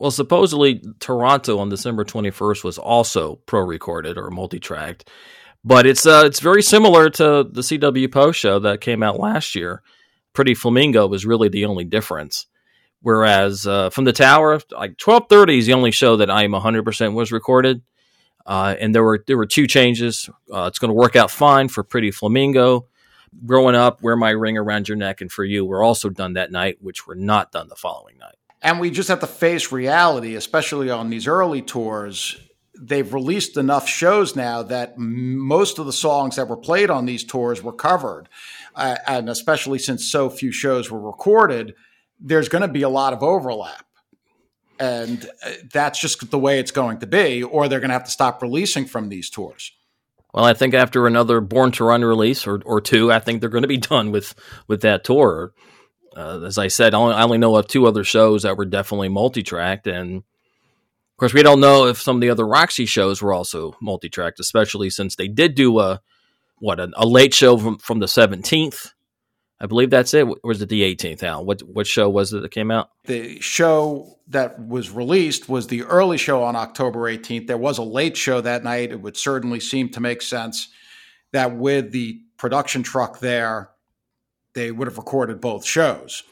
Well, 0.00 0.10
supposedly 0.10 0.82
Toronto 0.98 1.58
on 1.58 1.68
December 1.68 2.06
21st 2.06 2.64
was 2.64 2.78
also 2.78 3.36
pro-recorded 3.44 4.16
or 4.16 4.30
multi-tracked, 4.30 5.10
but 5.62 5.84
it's 5.84 6.06
uh, 6.06 6.22
it's 6.24 6.40
very 6.40 6.62
similar 6.62 7.10
to 7.10 7.44
the 7.44 7.60
CW 7.60 8.10
Post 8.10 8.40
show 8.40 8.58
that 8.60 8.80
came 8.80 9.02
out 9.02 9.20
last 9.20 9.54
year. 9.54 9.82
Pretty 10.32 10.54
Flamingo 10.54 11.06
was 11.06 11.26
really 11.26 11.50
the 11.50 11.66
only 11.66 11.84
difference. 11.84 12.46
Whereas 13.02 13.66
uh, 13.66 13.90
from 13.90 14.04
the 14.04 14.14
tower, 14.14 14.58
like 14.70 14.96
12:30 14.96 15.58
is 15.58 15.66
the 15.66 15.74
only 15.74 15.90
show 15.90 16.16
that 16.16 16.30
I 16.30 16.44
am 16.44 16.52
100% 16.52 17.12
was 17.12 17.30
recorded, 17.30 17.82
uh, 18.46 18.74
and 18.80 18.94
there 18.94 19.04
were 19.04 19.22
there 19.26 19.36
were 19.36 19.44
two 19.44 19.66
changes. 19.66 20.30
Uh, 20.50 20.64
it's 20.64 20.78
going 20.78 20.88
to 20.88 20.94
work 20.94 21.14
out 21.14 21.30
fine 21.30 21.68
for 21.68 21.84
Pretty 21.84 22.10
Flamingo. 22.10 22.86
Growing 23.44 23.74
up, 23.74 24.00
wear 24.00 24.16
my 24.16 24.30
ring 24.30 24.56
around 24.56 24.88
your 24.88 24.96
neck, 24.96 25.20
and 25.20 25.30
for 25.30 25.44
you, 25.44 25.66
we're 25.66 25.84
also 25.84 26.08
done 26.08 26.32
that 26.32 26.50
night, 26.50 26.78
which 26.80 27.06
were 27.06 27.14
not 27.14 27.52
done 27.52 27.68
the 27.68 27.76
following 27.76 28.16
night. 28.16 28.39
And 28.62 28.78
we 28.78 28.90
just 28.90 29.08
have 29.08 29.20
to 29.20 29.26
face 29.26 29.72
reality, 29.72 30.34
especially 30.34 30.90
on 30.90 31.10
these 31.10 31.26
early 31.26 31.62
tours. 31.62 32.36
They've 32.78 33.12
released 33.12 33.56
enough 33.56 33.88
shows 33.88 34.36
now 34.36 34.62
that 34.64 34.98
most 34.98 35.78
of 35.78 35.86
the 35.86 35.92
songs 35.92 36.36
that 36.36 36.48
were 36.48 36.56
played 36.56 36.90
on 36.90 37.06
these 37.06 37.24
tours 37.24 37.62
were 37.62 37.72
covered. 37.72 38.28
Uh, 38.74 38.96
and 39.06 39.28
especially 39.28 39.78
since 39.78 40.04
so 40.04 40.28
few 40.30 40.52
shows 40.52 40.90
were 40.90 41.00
recorded, 41.00 41.74
there's 42.18 42.48
going 42.48 42.62
to 42.62 42.68
be 42.68 42.82
a 42.82 42.88
lot 42.88 43.12
of 43.12 43.22
overlap. 43.22 43.86
And 44.78 45.28
uh, 45.44 45.52
that's 45.72 46.00
just 46.00 46.30
the 46.30 46.38
way 46.38 46.58
it's 46.58 46.70
going 46.70 46.98
to 47.00 47.06
be, 47.06 47.42
or 47.42 47.68
they're 47.68 47.80
going 47.80 47.90
to 47.90 47.94
have 47.94 48.04
to 48.04 48.10
stop 48.10 48.40
releasing 48.42 48.86
from 48.86 49.08
these 49.08 49.28
tours. 49.28 49.72
Well, 50.32 50.44
I 50.44 50.54
think 50.54 50.74
after 50.74 51.06
another 51.06 51.40
Born 51.40 51.72
to 51.72 51.84
Run 51.84 52.04
release 52.04 52.46
or, 52.46 52.62
or 52.64 52.80
two, 52.80 53.10
I 53.10 53.18
think 53.18 53.40
they're 53.40 53.50
going 53.50 53.62
to 53.62 53.68
be 53.68 53.76
done 53.78 54.10
with 54.10 54.34
with 54.68 54.82
that 54.82 55.04
tour 55.04 55.52
uh, 56.16 56.40
as 56.44 56.58
I 56.58 56.68
said, 56.68 56.94
I 56.94 56.98
only, 56.98 57.14
I 57.14 57.22
only 57.22 57.38
know 57.38 57.56
of 57.56 57.66
two 57.66 57.86
other 57.86 58.04
shows 58.04 58.42
that 58.42 58.56
were 58.56 58.64
definitely 58.64 59.08
multi-tracked, 59.08 59.86
and 59.86 60.16
of 60.18 61.16
course, 61.16 61.34
we 61.34 61.42
don't 61.42 61.60
know 61.60 61.86
if 61.86 62.00
some 62.00 62.16
of 62.16 62.22
the 62.22 62.30
other 62.30 62.46
Roxy 62.46 62.86
shows 62.86 63.20
were 63.20 63.32
also 63.32 63.76
multi-tracked, 63.80 64.40
especially 64.40 64.90
since 64.90 65.16
they 65.16 65.28
did 65.28 65.54
do 65.54 65.78
a 65.78 66.00
what 66.58 66.80
a, 66.80 66.90
a 66.94 67.06
late 67.06 67.34
show 67.34 67.56
from, 67.56 67.78
from 67.78 68.00
the 68.00 68.08
seventeenth. 68.08 68.92
I 69.60 69.66
believe 69.66 69.90
that's 69.90 70.14
it. 70.14 70.26
Or 70.26 70.36
was 70.42 70.62
it 70.62 70.70
the 70.70 70.82
18th, 70.82 71.22
Al? 71.22 71.44
What 71.44 71.60
what 71.60 71.86
show 71.86 72.08
was 72.08 72.32
it 72.32 72.40
that 72.40 72.50
came 72.50 72.70
out? 72.70 72.88
The 73.04 73.38
show 73.40 74.18
that 74.28 74.58
was 74.58 74.90
released 74.90 75.48
was 75.48 75.66
the 75.66 75.82
early 75.82 76.16
show 76.16 76.42
on 76.42 76.56
October 76.56 77.00
18th. 77.00 77.46
There 77.46 77.58
was 77.58 77.76
a 77.76 77.82
late 77.82 78.16
show 78.16 78.40
that 78.40 78.64
night. 78.64 78.90
It 78.90 79.02
would 79.02 79.18
certainly 79.18 79.60
seem 79.60 79.90
to 79.90 80.00
make 80.00 80.22
sense 80.22 80.68
that 81.32 81.56
with 81.56 81.92
the 81.92 82.20
production 82.38 82.82
truck 82.82 83.20
there, 83.20 83.70
they 84.54 84.70
would 84.70 84.88
have 84.88 84.98
recorded 84.98 85.40
both 85.40 85.64
shows. 85.64 86.22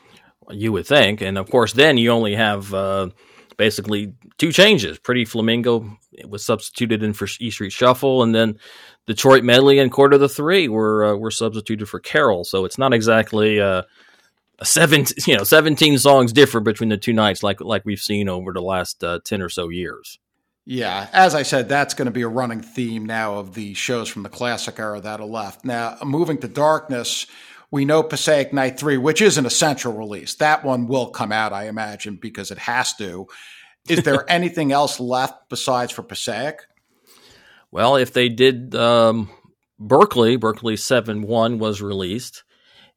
You 0.51 0.73
would 0.73 0.87
think, 0.87 1.21
and 1.21 1.37
of 1.37 1.51
course, 1.51 1.73
then 1.75 1.99
you 1.99 2.11
only 2.11 2.35
have 2.35 2.73
uh, 2.73 3.11
basically 3.57 4.15
two 4.39 4.51
changes. 4.51 4.99
Pretty 4.99 5.25
Flamingo 5.25 5.99
was 6.27 6.45
substituted 6.45 7.03
in 7.03 7.13
for 7.13 7.29
E 7.39 7.51
Street 7.51 7.73
Shuffle, 7.73 8.23
and 8.23 8.35
then 8.35 8.59
Detroit 9.07 9.45
Medley 9.45 9.79
and 9.79 9.93
Quarter 9.93 10.15
of 10.15 10.21
the 10.21 10.29
Three 10.29 10.69
were 10.69 11.05
uh, 11.05 11.17
were 11.17 11.31
substituted 11.31 11.87
for 11.87 12.01
Carol. 12.01 12.45
So 12.45 12.65
it's 12.65 12.79
not 12.79 12.95
exactly 12.95 13.61
uh, 13.61 13.83
a 14.59 14.65
seven, 14.65 15.05
you 15.27 15.37
know, 15.37 15.45
seventeen 15.45 15.99
songs 15.99 16.33
different 16.33 16.65
between 16.65 16.89
the 16.89 16.97
two 16.97 17.13
nights, 17.13 17.43
like 17.43 17.61
like 17.61 17.85
we've 17.85 18.01
seen 18.01 18.29
over 18.29 18.53
the 18.53 18.63
last 18.63 19.05
uh, 19.05 19.19
ten 19.25 19.43
or 19.43 19.51
so 19.51 19.69
years. 19.69 20.19
Yeah, 20.65 21.09
as 21.15 21.35
I 21.35 21.45
said, 21.45 21.69
that's 21.69 21.95
going 21.95 22.07
to 22.07 22.13
be 22.13 22.23
a 22.23 22.29
running 22.29 22.61
theme 22.61 23.07
now 23.07 23.37
of 23.37 23.55
the 23.55 23.73
shows 23.73 24.11
from 24.11 24.23
the 24.23 24.29
classic 24.29 24.79
era 24.79 25.01
that 25.01 25.19
are 25.19 25.27
left. 25.27 25.65
Now, 25.65 25.97
moving 26.05 26.37
to 26.39 26.49
Darkness, 26.49 27.27
we 27.71 27.85
know 27.85 28.03
Passaic 28.03 28.53
Night 28.53 28.79
3, 28.79 28.97
which 28.97 29.21
is 29.21 29.39
an 29.39 29.47
essential 29.47 29.93
release. 29.93 30.35
That 30.37 30.65
one 30.65 30.87
will 30.87 31.11
come 31.11 31.33
out, 31.33 31.53
I 31.53 31.69
imagine, 31.69 32.17
because 32.17 32.51
it 32.51 32.59
has 32.59 32.95
to. 32.95 33.27
Is 33.89 34.03
there 34.03 34.25
anything 34.31 34.73
else 34.73 35.01
left 35.01 35.49
besides 35.49 35.93
for 35.93 36.03
Passaic? 36.03 36.61
Well, 37.71 37.97
if 37.97 38.13
they 38.13 38.29
did 38.29 38.75
um, 38.75 39.31
Berkeley, 39.79 40.37
Berkeley 40.37 40.77
7 40.77 41.23
1 41.23 41.59
was 41.59 41.83
released. 41.83 42.45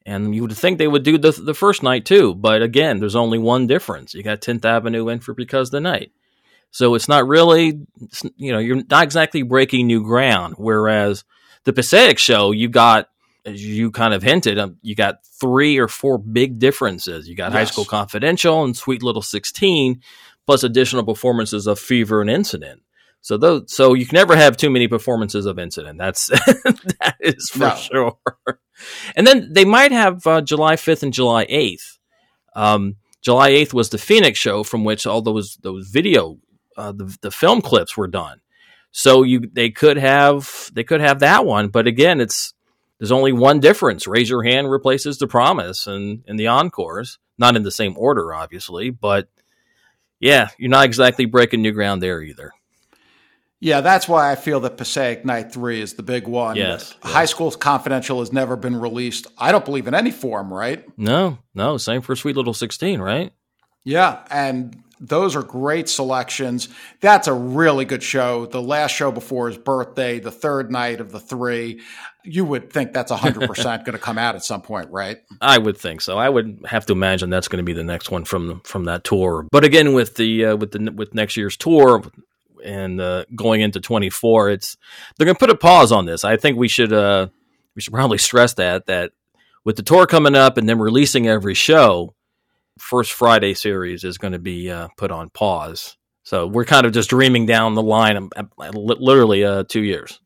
And 0.04 0.34
you 0.34 0.42
would 0.42 0.56
think 0.56 0.78
they 0.78 0.88
would 0.88 1.04
do 1.04 1.16
the, 1.16 1.30
the 1.30 1.54
first 1.54 1.82
night 1.82 2.04
too. 2.04 2.34
But 2.34 2.62
again, 2.62 2.98
there's 2.98 3.14
only 3.14 3.38
one 3.38 3.66
difference. 3.66 4.14
You 4.14 4.22
got 4.22 4.40
10th 4.40 4.64
Avenue 4.64 5.08
in 5.08 5.20
for 5.20 5.32
Because 5.32 5.70
the 5.70 5.80
Night. 5.80 6.12
So 6.72 6.94
it's 6.94 7.08
not 7.08 7.28
really, 7.28 7.86
you 8.36 8.50
know, 8.50 8.58
you're 8.58 8.82
not 8.90 9.04
exactly 9.04 9.42
breaking 9.42 9.86
new 9.86 10.02
ground. 10.02 10.54
Whereas 10.56 11.22
the 11.64 11.72
Passaic 11.72 12.18
show, 12.18 12.50
you 12.50 12.68
got, 12.68 13.10
as 13.44 13.64
you 13.64 13.90
kind 13.90 14.14
of 14.14 14.22
hinted, 14.22 14.58
um, 14.58 14.76
you 14.82 14.94
got 14.94 15.24
three 15.40 15.78
or 15.78 15.88
four 15.88 16.18
big 16.18 16.58
differences. 16.58 17.28
You 17.28 17.34
got 17.34 17.52
yes. 17.52 17.52
High 17.52 17.64
School 17.72 17.84
Confidential 17.84 18.64
and 18.64 18.76
Sweet 18.76 19.02
Little 19.02 19.22
16, 19.22 20.00
plus 20.46 20.62
additional 20.62 21.04
performances 21.04 21.66
of 21.66 21.78
Fever 21.78 22.20
and 22.20 22.30
Incident. 22.30 22.82
So 23.20 23.36
those, 23.36 23.72
so 23.72 23.94
you 23.94 24.04
can 24.06 24.16
never 24.16 24.36
have 24.36 24.56
too 24.56 24.70
many 24.70 24.88
performances 24.88 25.46
of 25.46 25.58
Incident. 25.58 25.98
That's 25.98 26.26
that 26.28 27.16
is 27.20 27.50
for 27.50 27.58
no. 27.58 27.76
sure. 27.76 28.18
And 29.14 29.26
then 29.26 29.52
they 29.52 29.64
might 29.64 29.92
have 29.92 30.26
uh, 30.26 30.40
July 30.40 30.74
5th 30.74 31.04
and 31.04 31.12
July 31.12 31.46
8th. 31.46 31.98
Um, 32.54 32.96
July 33.22 33.50
8th 33.52 33.72
was 33.72 33.90
the 33.90 33.98
Phoenix 33.98 34.38
show 34.38 34.64
from 34.64 34.84
which 34.84 35.06
all 35.06 35.22
those 35.22 35.56
those 35.62 35.88
video 35.88 36.38
uh, 36.76 36.92
the 36.92 37.16
the 37.22 37.30
film 37.30 37.60
clips 37.60 37.96
were 37.96 38.08
done. 38.08 38.40
So 38.90 39.22
you 39.22 39.48
they 39.52 39.70
could 39.70 39.96
have 39.96 40.70
they 40.72 40.84
could 40.84 41.00
have 41.00 41.20
that 41.20 41.46
one, 41.46 41.68
but 41.68 41.86
again, 41.86 42.20
it's 42.20 42.51
there's 43.02 43.10
only 43.10 43.32
one 43.32 43.58
difference. 43.58 44.06
Raise 44.06 44.30
your 44.30 44.44
hand 44.44 44.70
replaces 44.70 45.18
the 45.18 45.26
promise 45.26 45.88
and 45.88 46.22
in 46.28 46.36
the 46.36 46.46
encores, 46.46 47.18
not 47.36 47.56
in 47.56 47.64
the 47.64 47.72
same 47.72 47.96
order, 47.98 48.32
obviously, 48.32 48.90
but 48.90 49.28
yeah, 50.20 50.50
you're 50.56 50.70
not 50.70 50.84
exactly 50.84 51.24
breaking 51.24 51.62
new 51.62 51.72
ground 51.72 52.00
there 52.00 52.22
either. 52.22 52.52
Yeah, 53.58 53.80
that's 53.80 54.08
why 54.08 54.30
I 54.30 54.36
feel 54.36 54.60
that 54.60 54.76
Passaic 54.76 55.24
Night 55.24 55.52
3 55.52 55.80
is 55.80 55.94
the 55.94 56.04
big 56.04 56.28
one. 56.28 56.54
Yes, 56.54 56.94
yes. 57.02 57.12
High 57.12 57.24
School 57.24 57.50
Confidential 57.50 58.20
has 58.20 58.32
never 58.32 58.54
been 58.54 58.76
released, 58.76 59.26
I 59.36 59.50
don't 59.50 59.64
believe, 59.64 59.88
in 59.88 59.96
any 59.96 60.12
form, 60.12 60.54
right? 60.54 60.86
No, 60.96 61.38
no. 61.56 61.78
Same 61.78 62.02
for 62.02 62.14
Sweet 62.14 62.36
Little 62.36 62.54
16, 62.54 63.00
right? 63.00 63.32
Yeah. 63.82 64.24
And 64.30 64.80
those 65.00 65.34
are 65.34 65.42
great 65.42 65.88
selections. 65.88 66.68
That's 67.00 67.26
a 67.26 67.34
really 67.34 67.84
good 67.84 68.04
show. 68.04 68.46
The 68.46 68.62
last 68.62 68.92
show 68.92 69.10
before 69.10 69.48
his 69.48 69.58
birthday, 69.58 70.20
the 70.20 70.30
third 70.30 70.70
night 70.70 71.00
of 71.00 71.10
the 71.10 71.18
three. 71.18 71.80
You 72.24 72.44
would 72.44 72.72
think 72.72 72.92
that's 72.92 73.10
100% 73.10 73.64
going 73.64 73.92
to 73.92 73.98
come 73.98 74.18
out 74.18 74.34
at 74.34 74.44
some 74.44 74.62
point, 74.62 74.90
right? 74.90 75.18
I 75.40 75.58
would 75.58 75.76
think 75.76 76.00
so. 76.00 76.18
I 76.18 76.28
would 76.28 76.64
have 76.66 76.86
to 76.86 76.92
imagine 76.92 77.30
that's 77.30 77.48
going 77.48 77.58
to 77.58 77.64
be 77.64 77.72
the 77.72 77.84
next 77.84 78.10
one 78.10 78.24
from 78.24 78.60
from 78.60 78.84
that 78.84 79.04
tour. 79.04 79.46
But 79.50 79.64
again 79.64 79.92
with 79.92 80.16
the 80.16 80.46
uh, 80.46 80.56
with 80.56 80.72
the 80.72 80.92
with 80.92 81.14
next 81.14 81.36
year's 81.36 81.56
tour 81.56 82.02
and 82.64 83.00
uh, 83.00 83.24
going 83.34 83.60
into 83.60 83.80
24, 83.80 84.50
it's 84.50 84.76
they're 85.16 85.24
going 85.24 85.34
to 85.34 85.38
put 85.38 85.50
a 85.50 85.56
pause 85.56 85.92
on 85.92 86.06
this. 86.06 86.24
I 86.24 86.36
think 86.36 86.56
we 86.56 86.68
should 86.68 86.92
uh, 86.92 87.28
we 87.74 87.82
should 87.82 87.92
probably 87.92 88.18
stress 88.18 88.54
that 88.54 88.86
that 88.86 89.12
with 89.64 89.76
the 89.76 89.82
tour 89.82 90.06
coming 90.06 90.34
up 90.34 90.58
and 90.58 90.68
then 90.68 90.78
releasing 90.78 91.26
every 91.26 91.54
show, 91.54 92.14
first 92.78 93.12
Friday 93.12 93.54
series 93.54 94.04
is 94.04 94.18
going 94.18 94.32
to 94.32 94.38
be 94.38 94.70
uh, 94.70 94.88
put 94.96 95.10
on 95.10 95.30
pause. 95.30 95.96
So 96.24 96.46
we're 96.46 96.64
kind 96.64 96.86
of 96.86 96.92
just 96.92 97.10
dreaming 97.10 97.46
down 97.46 97.74
the 97.74 97.82
line, 97.82 98.16
um, 98.16 98.50
literally 98.58 99.44
uh, 99.44 99.64
two 99.68 99.82
years. 99.82 100.20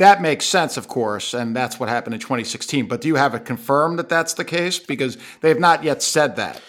That 0.00 0.20
makes 0.20 0.46
sense, 0.46 0.76
of 0.76 0.88
course, 0.88 1.34
and 1.34 1.54
that's 1.54 1.78
what 1.78 1.88
happened 1.88 2.14
in 2.14 2.20
2016. 2.20 2.88
But 2.88 3.00
do 3.00 3.08
you 3.08 3.14
have 3.14 3.34
it 3.34 3.44
confirmed 3.44 3.98
that 3.98 4.08
that's 4.08 4.34
the 4.34 4.44
case? 4.44 4.78
Because 4.78 5.16
they 5.40 5.48
have 5.48 5.60
not 5.60 5.84
yet 5.84 6.02
said 6.02 6.36
that. 6.36 6.60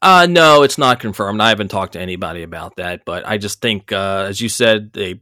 Uh, 0.00 0.26
no, 0.30 0.62
it's 0.62 0.78
not 0.78 1.00
confirmed. 1.00 1.40
I 1.40 1.48
haven't 1.48 1.68
talked 1.68 1.94
to 1.94 2.00
anybody 2.00 2.42
about 2.42 2.76
that, 2.76 3.04
but 3.04 3.26
I 3.26 3.38
just 3.38 3.60
think, 3.60 3.92
uh, 3.92 4.26
as 4.28 4.40
you 4.40 4.48
said, 4.48 4.92
they 4.92 5.20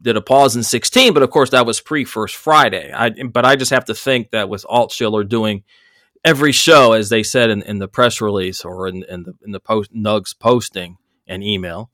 did 0.00 0.16
a 0.16 0.20
pause 0.22 0.56
in 0.56 0.62
16, 0.62 1.12
but 1.12 1.22
of 1.22 1.30
course 1.30 1.50
that 1.50 1.66
was 1.66 1.80
pre 1.80 2.04
First 2.04 2.36
Friday. 2.36 2.92
I, 2.94 3.10
but 3.10 3.44
I 3.44 3.56
just 3.56 3.72
have 3.72 3.86
to 3.86 3.94
think 3.94 4.30
that 4.30 4.48
with 4.48 4.64
Altschuler 4.64 5.28
doing– 5.28 5.64
every 6.26 6.52
show, 6.52 6.92
as 6.92 7.08
they 7.08 7.22
said 7.22 7.48
in, 7.48 7.62
in 7.62 7.78
the 7.78 7.88
press 7.88 8.20
release 8.20 8.64
or 8.64 8.88
in, 8.88 9.04
in 9.08 9.22
the 9.22 9.34
in 9.44 9.52
the 9.52 9.60
post 9.60 9.94
Nugs 9.94 10.38
posting 10.38 10.98
and 11.26 11.42
email, 11.42 11.90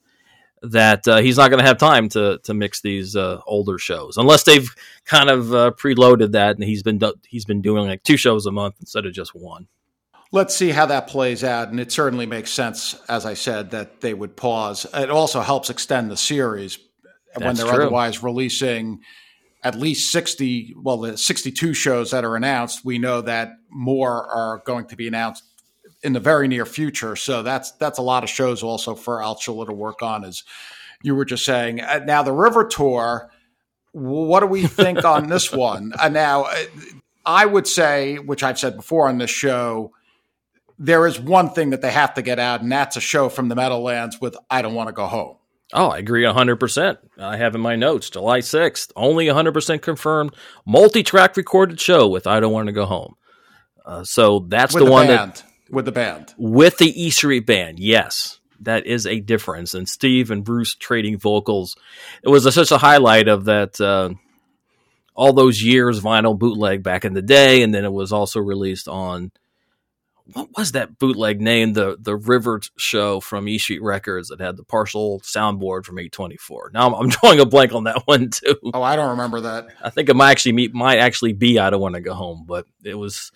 that 0.62 1.06
uh, 1.08 1.18
he's 1.18 1.36
not 1.36 1.50
going 1.50 1.60
to 1.60 1.66
have 1.66 1.78
time 1.78 2.08
to 2.10 2.38
to 2.44 2.54
mix 2.54 2.80
these 2.80 3.16
uh, 3.16 3.40
older 3.46 3.78
shows 3.78 4.16
unless 4.16 4.44
they've 4.44 4.68
kind 5.04 5.28
of 5.28 5.52
uh, 5.52 5.72
preloaded 5.72 6.32
that 6.32 6.56
and 6.56 6.64
he's 6.64 6.82
been 6.82 6.98
do- 6.98 7.14
he's 7.26 7.44
been 7.44 7.60
doing 7.60 7.86
like 7.86 8.02
two 8.02 8.16
shows 8.16 8.46
a 8.46 8.52
month 8.52 8.76
instead 8.80 9.06
of 9.06 9.12
just 9.12 9.34
one. 9.34 9.66
Let's 10.34 10.56
see 10.56 10.70
how 10.70 10.86
that 10.86 11.08
plays 11.08 11.44
out, 11.44 11.68
and 11.68 11.78
it 11.78 11.92
certainly 11.92 12.24
makes 12.24 12.50
sense, 12.50 12.98
as 13.06 13.26
I 13.26 13.34
said, 13.34 13.72
that 13.72 14.00
they 14.00 14.14
would 14.14 14.34
pause. 14.34 14.86
It 14.94 15.10
also 15.10 15.42
helps 15.42 15.68
extend 15.68 16.10
the 16.10 16.16
series 16.16 16.78
That's 17.34 17.44
when 17.44 17.54
they're 17.56 17.66
true. 17.66 17.84
otherwise 17.84 18.22
releasing 18.22 19.00
at 19.62 19.74
least 19.74 20.10
60, 20.10 20.74
well, 20.82 20.98
the 20.98 21.16
62 21.18 21.74
shows 21.74 22.10
that 22.10 22.24
are 22.24 22.34
announced, 22.34 22.82
we 22.82 22.98
know 22.98 23.20
that 23.20 23.52
more 23.70 24.26
are 24.26 24.62
going 24.64 24.86
to 24.86 24.96
be 24.96 25.06
announced 25.06 25.44
in 26.02 26.12
the 26.12 26.20
very 26.20 26.48
near 26.48 26.66
future. 26.66 27.16
So 27.16 27.42
that's 27.42 27.72
that's 27.72 27.98
a 27.98 28.02
lot 28.02 28.24
of 28.24 28.30
shows 28.30 28.62
also 28.62 28.94
for 28.94 29.18
Altschuler 29.18 29.66
to 29.66 29.72
work 29.72 30.02
on, 30.02 30.24
as 30.24 30.42
you 31.02 31.14
were 31.14 31.24
just 31.24 31.44
saying. 31.44 31.80
Uh, 31.80 32.00
now 32.04 32.22
the 32.22 32.32
River 32.32 32.64
Tour, 32.64 33.30
what 33.92 34.40
do 34.40 34.46
we 34.46 34.66
think 34.66 35.04
on 35.04 35.28
this 35.28 35.52
one? 35.52 35.92
Uh, 35.98 36.08
now, 36.08 36.44
uh, 36.44 36.64
I 37.24 37.46
would 37.46 37.66
say, 37.66 38.16
which 38.16 38.42
I've 38.42 38.58
said 38.58 38.76
before 38.76 39.08
on 39.08 39.18
this 39.18 39.30
show, 39.30 39.92
there 40.78 41.06
is 41.06 41.20
one 41.20 41.50
thing 41.50 41.70
that 41.70 41.82
they 41.82 41.92
have 41.92 42.14
to 42.14 42.22
get 42.22 42.38
out, 42.38 42.62
and 42.62 42.72
that's 42.72 42.96
a 42.96 43.00
show 43.00 43.28
from 43.28 43.48
the 43.48 43.54
Meadowlands 43.54 44.20
with 44.20 44.36
"I 44.50 44.62
Don't 44.62 44.74
Want 44.74 44.88
to 44.88 44.92
Go 44.92 45.06
Home." 45.06 45.36
Oh, 45.74 45.88
I 45.88 45.98
agree 45.98 46.24
100%. 46.24 46.98
I 47.18 47.38
have 47.38 47.54
in 47.54 47.62
my 47.62 47.76
notes 47.76 48.10
July 48.10 48.40
6th, 48.40 48.92
only 48.94 49.24
100% 49.26 49.80
confirmed, 49.80 50.34
multi 50.66 51.02
track 51.02 51.34
recorded 51.34 51.80
show 51.80 52.08
with 52.08 52.26
I 52.26 52.40
Don't 52.40 52.52
Want 52.52 52.66
to 52.66 52.72
Go 52.72 52.84
Home. 52.84 53.14
Uh, 53.84 54.04
so 54.04 54.40
that's 54.48 54.74
the, 54.74 54.84
the 54.84 54.90
one 54.90 55.06
band. 55.06 55.32
that. 55.32 55.44
With 55.72 55.86
the 55.86 55.92
band. 55.92 56.34
With 56.36 56.78
the 56.78 57.02
E 57.02 57.10
Street 57.10 57.46
Band, 57.46 57.80
yes. 57.80 58.38
That 58.60 58.86
is 58.86 59.06
a 59.06 59.18
difference. 59.18 59.74
And 59.74 59.88
Steve 59.88 60.30
and 60.30 60.44
Bruce 60.44 60.76
trading 60.76 61.18
vocals. 61.18 61.74
It 62.22 62.28
was 62.28 62.46
a, 62.46 62.52
such 62.52 62.70
a 62.70 62.78
highlight 62.78 63.26
of 63.26 63.46
that. 63.46 63.80
Uh, 63.80 64.10
all 65.14 65.32
those 65.32 65.62
years 65.62 66.00
vinyl 66.00 66.38
bootleg 66.38 66.82
back 66.82 67.04
in 67.04 67.14
the 67.14 67.22
day, 67.22 67.62
and 67.62 67.74
then 67.74 67.84
it 67.84 67.92
was 67.92 68.12
also 68.12 68.40
released 68.40 68.88
on 68.88 69.30
what 70.32 70.48
was 70.56 70.72
that 70.72 70.98
bootleg 70.98 71.40
name? 71.40 71.72
The 71.72 71.96
the 72.00 72.16
River 72.16 72.60
show 72.78 73.20
from 73.20 73.48
E 73.48 73.58
Street 73.58 73.82
Records 73.82 74.28
that 74.28 74.40
had 74.40 74.56
the 74.56 74.64
partial 74.64 75.20
soundboard 75.20 75.84
from 75.84 75.98
824. 75.98 76.70
Now 76.72 76.86
I'm, 76.86 76.94
I'm, 76.94 77.08
drawing 77.20 77.40
a 77.40 77.46
blank 77.46 77.74
on 77.74 77.84
that 77.84 78.02
one 78.06 78.30
too. 78.30 78.56
Oh, 78.72 78.82
I 78.82 78.96
don't 78.96 79.10
remember 79.10 79.40
that. 79.40 79.68
I 79.82 79.90
think 79.90 80.08
it 80.08 80.16
might 80.16 80.30
actually 80.30 80.68
might 80.68 80.98
actually 80.98 81.32
be 81.32 81.58
I 81.58 81.70
don't 81.70 81.80
want 81.80 81.96
to 81.96 82.00
go 82.00 82.14
home, 82.14 82.44
but 82.46 82.66
it 82.84 82.94
was 82.94 83.32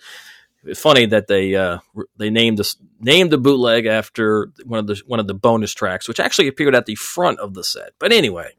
it's 0.63 0.81
funny 0.81 1.05
that 1.07 1.27
they 1.27 1.55
uh, 1.55 1.79
they 2.17 2.29
named 2.29 2.57
this 2.57 2.75
named 2.99 3.31
the 3.31 3.37
bootleg 3.37 3.85
after 3.85 4.51
one 4.65 4.79
of 4.79 4.87
the 4.87 5.01
one 5.05 5.19
of 5.19 5.27
the 5.27 5.33
bonus 5.33 5.73
tracks, 5.73 6.07
which 6.07 6.19
actually 6.19 6.47
appeared 6.47 6.75
at 6.75 6.85
the 6.85 6.95
front 6.95 7.39
of 7.39 7.53
the 7.53 7.63
set. 7.63 7.91
But 7.99 8.11
anyway, 8.11 8.51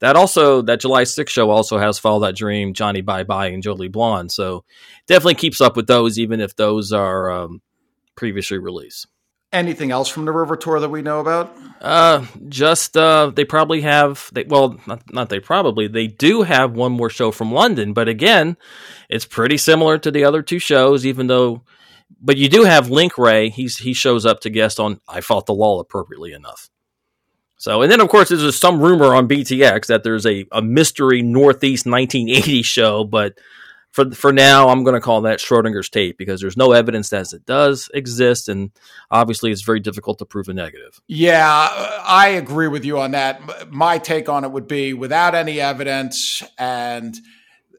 that 0.00 0.16
also 0.16 0.62
that 0.62 0.80
July 0.80 1.02
6th 1.02 1.28
show 1.28 1.50
also 1.50 1.78
has 1.78 1.98
Follow 1.98 2.20
That 2.20 2.36
Dream, 2.36 2.74
Johnny 2.74 3.00
Bye 3.00 3.24
Bye, 3.24 3.48
and 3.48 3.62
Jole 3.62 3.88
Blon. 3.88 4.30
So 4.30 4.64
definitely 5.06 5.34
keeps 5.34 5.60
up 5.60 5.76
with 5.76 5.86
those, 5.86 6.18
even 6.18 6.40
if 6.40 6.54
those 6.56 6.92
are 6.92 7.30
um, 7.30 7.62
previously 8.14 8.58
released. 8.58 9.06
Anything 9.52 9.90
else 9.90 10.08
from 10.08 10.24
the 10.24 10.32
River 10.32 10.56
Tour 10.56 10.80
that 10.80 10.88
we 10.88 11.02
know 11.02 11.20
about? 11.20 11.56
Uh, 11.80 12.26
just 12.48 12.96
uh, 12.96 13.30
they 13.34 13.44
probably 13.44 13.82
have. 13.82 14.28
They 14.32 14.44
well, 14.44 14.80
not, 14.86 15.12
not 15.12 15.28
they 15.28 15.40
probably. 15.40 15.86
They 15.86 16.08
do 16.08 16.42
have 16.42 16.72
one 16.72 16.92
more 16.92 17.10
show 17.10 17.30
from 17.30 17.52
London, 17.52 17.92
but 17.92 18.08
again, 18.08 18.56
it's 19.08 19.24
pretty 19.24 19.56
similar 19.56 19.98
to 19.98 20.10
the 20.10 20.24
other 20.24 20.42
two 20.42 20.58
shows. 20.58 21.06
Even 21.06 21.28
though, 21.28 21.62
but 22.20 22.36
you 22.36 22.48
do 22.48 22.64
have 22.64 22.90
Link 22.90 23.16
Wray. 23.16 23.48
He's 23.48 23.78
he 23.78 23.94
shows 23.94 24.26
up 24.26 24.40
to 24.40 24.50
guest 24.50 24.80
on 24.80 25.00
I 25.08 25.20
Fought 25.20 25.46
the 25.46 25.54
Law 25.54 25.78
appropriately 25.78 26.32
enough. 26.32 26.68
So, 27.56 27.82
and 27.82 27.90
then 27.90 28.00
of 28.00 28.08
course, 28.08 28.28
there's 28.28 28.58
some 28.58 28.80
rumor 28.80 29.14
on 29.14 29.28
BTX 29.28 29.86
that 29.86 30.02
there's 30.02 30.26
a, 30.26 30.44
a 30.52 30.60
mystery 30.60 31.22
Northeast 31.22 31.86
1980 31.86 32.62
show, 32.62 33.04
but 33.04 33.38
for 33.96 34.10
for 34.10 34.30
now, 34.30 34.68
I'm 34.68 34.84
going 34.84 34.94
to 34.94 35.00
call 35.00 35.22
that 35.22 35.38
Schrodinger's 35.38 35.88
tape 35.88 36.18
because 36.18 36.42
there's 36.42 36.56
no 36.56 36.72
evidence 36.72 37.08
that 37.08 37.32
it 37.32 37.46
does 37.46 37.90
exist, 37.94 38.46
and 38.46 38.70
obviously, 39.10 39.50
it's 39.50 39.62
very 39.62 39.80
difficult 39.80 40.18
to 40.18 40.26
prove 40.26 40.50
a 40.50 40.52
negative. 40.52 41.00
Yeah, 41.08 41.68
uh, 41.72 42.02
I 42.06 42.28
agree 42.28 42.68
with 42.68 42.84
you 42.84 42.98
on 42.98 43.12
that. 43.12 43.72
My 43.72 43.96
take 43.96 44.28
on 44.28 44.44
it 44.44 44.52
would 44.52 44.68
be 44.68 44.92
without 44.92 45.34
any 45.34 45.62
evidence, 45.62 46.42
and 46.58 47.16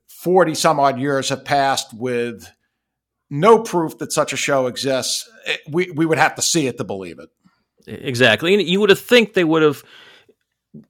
40 0.08 0.56
some 0.56 0.80
odd 0.80 1.00
years 1.00 1.30
have 1.30 1.46
passed 1.46 1.94
with 1.94 2.52
no 3.30 3.62
proof 3.62 4.00
that 4.00 4.12
such 4.12 4.34
a 4.34 4.38
show 4.38 4.66
exists. 4.66 5.30
Eh, 5.46 5.58
we 5.70 5.92
we 5.92 6.08
would 6.08 6.18
have 6.18 6.34
to 6.34 6.42
see 6.42 6.66
it 6.66 6.80
to 6.80 6.84
believe 6.84 7.20
it. 7.20 7.30
Exactly, 7.86 8.56
and 8.56 8.64
you 8.64 8.80
would 8.80 8.90
have 8.90 9.00
think 9.00 9.36
they 9.36 9.44
would 9.44 9.62
have 9.62 9.84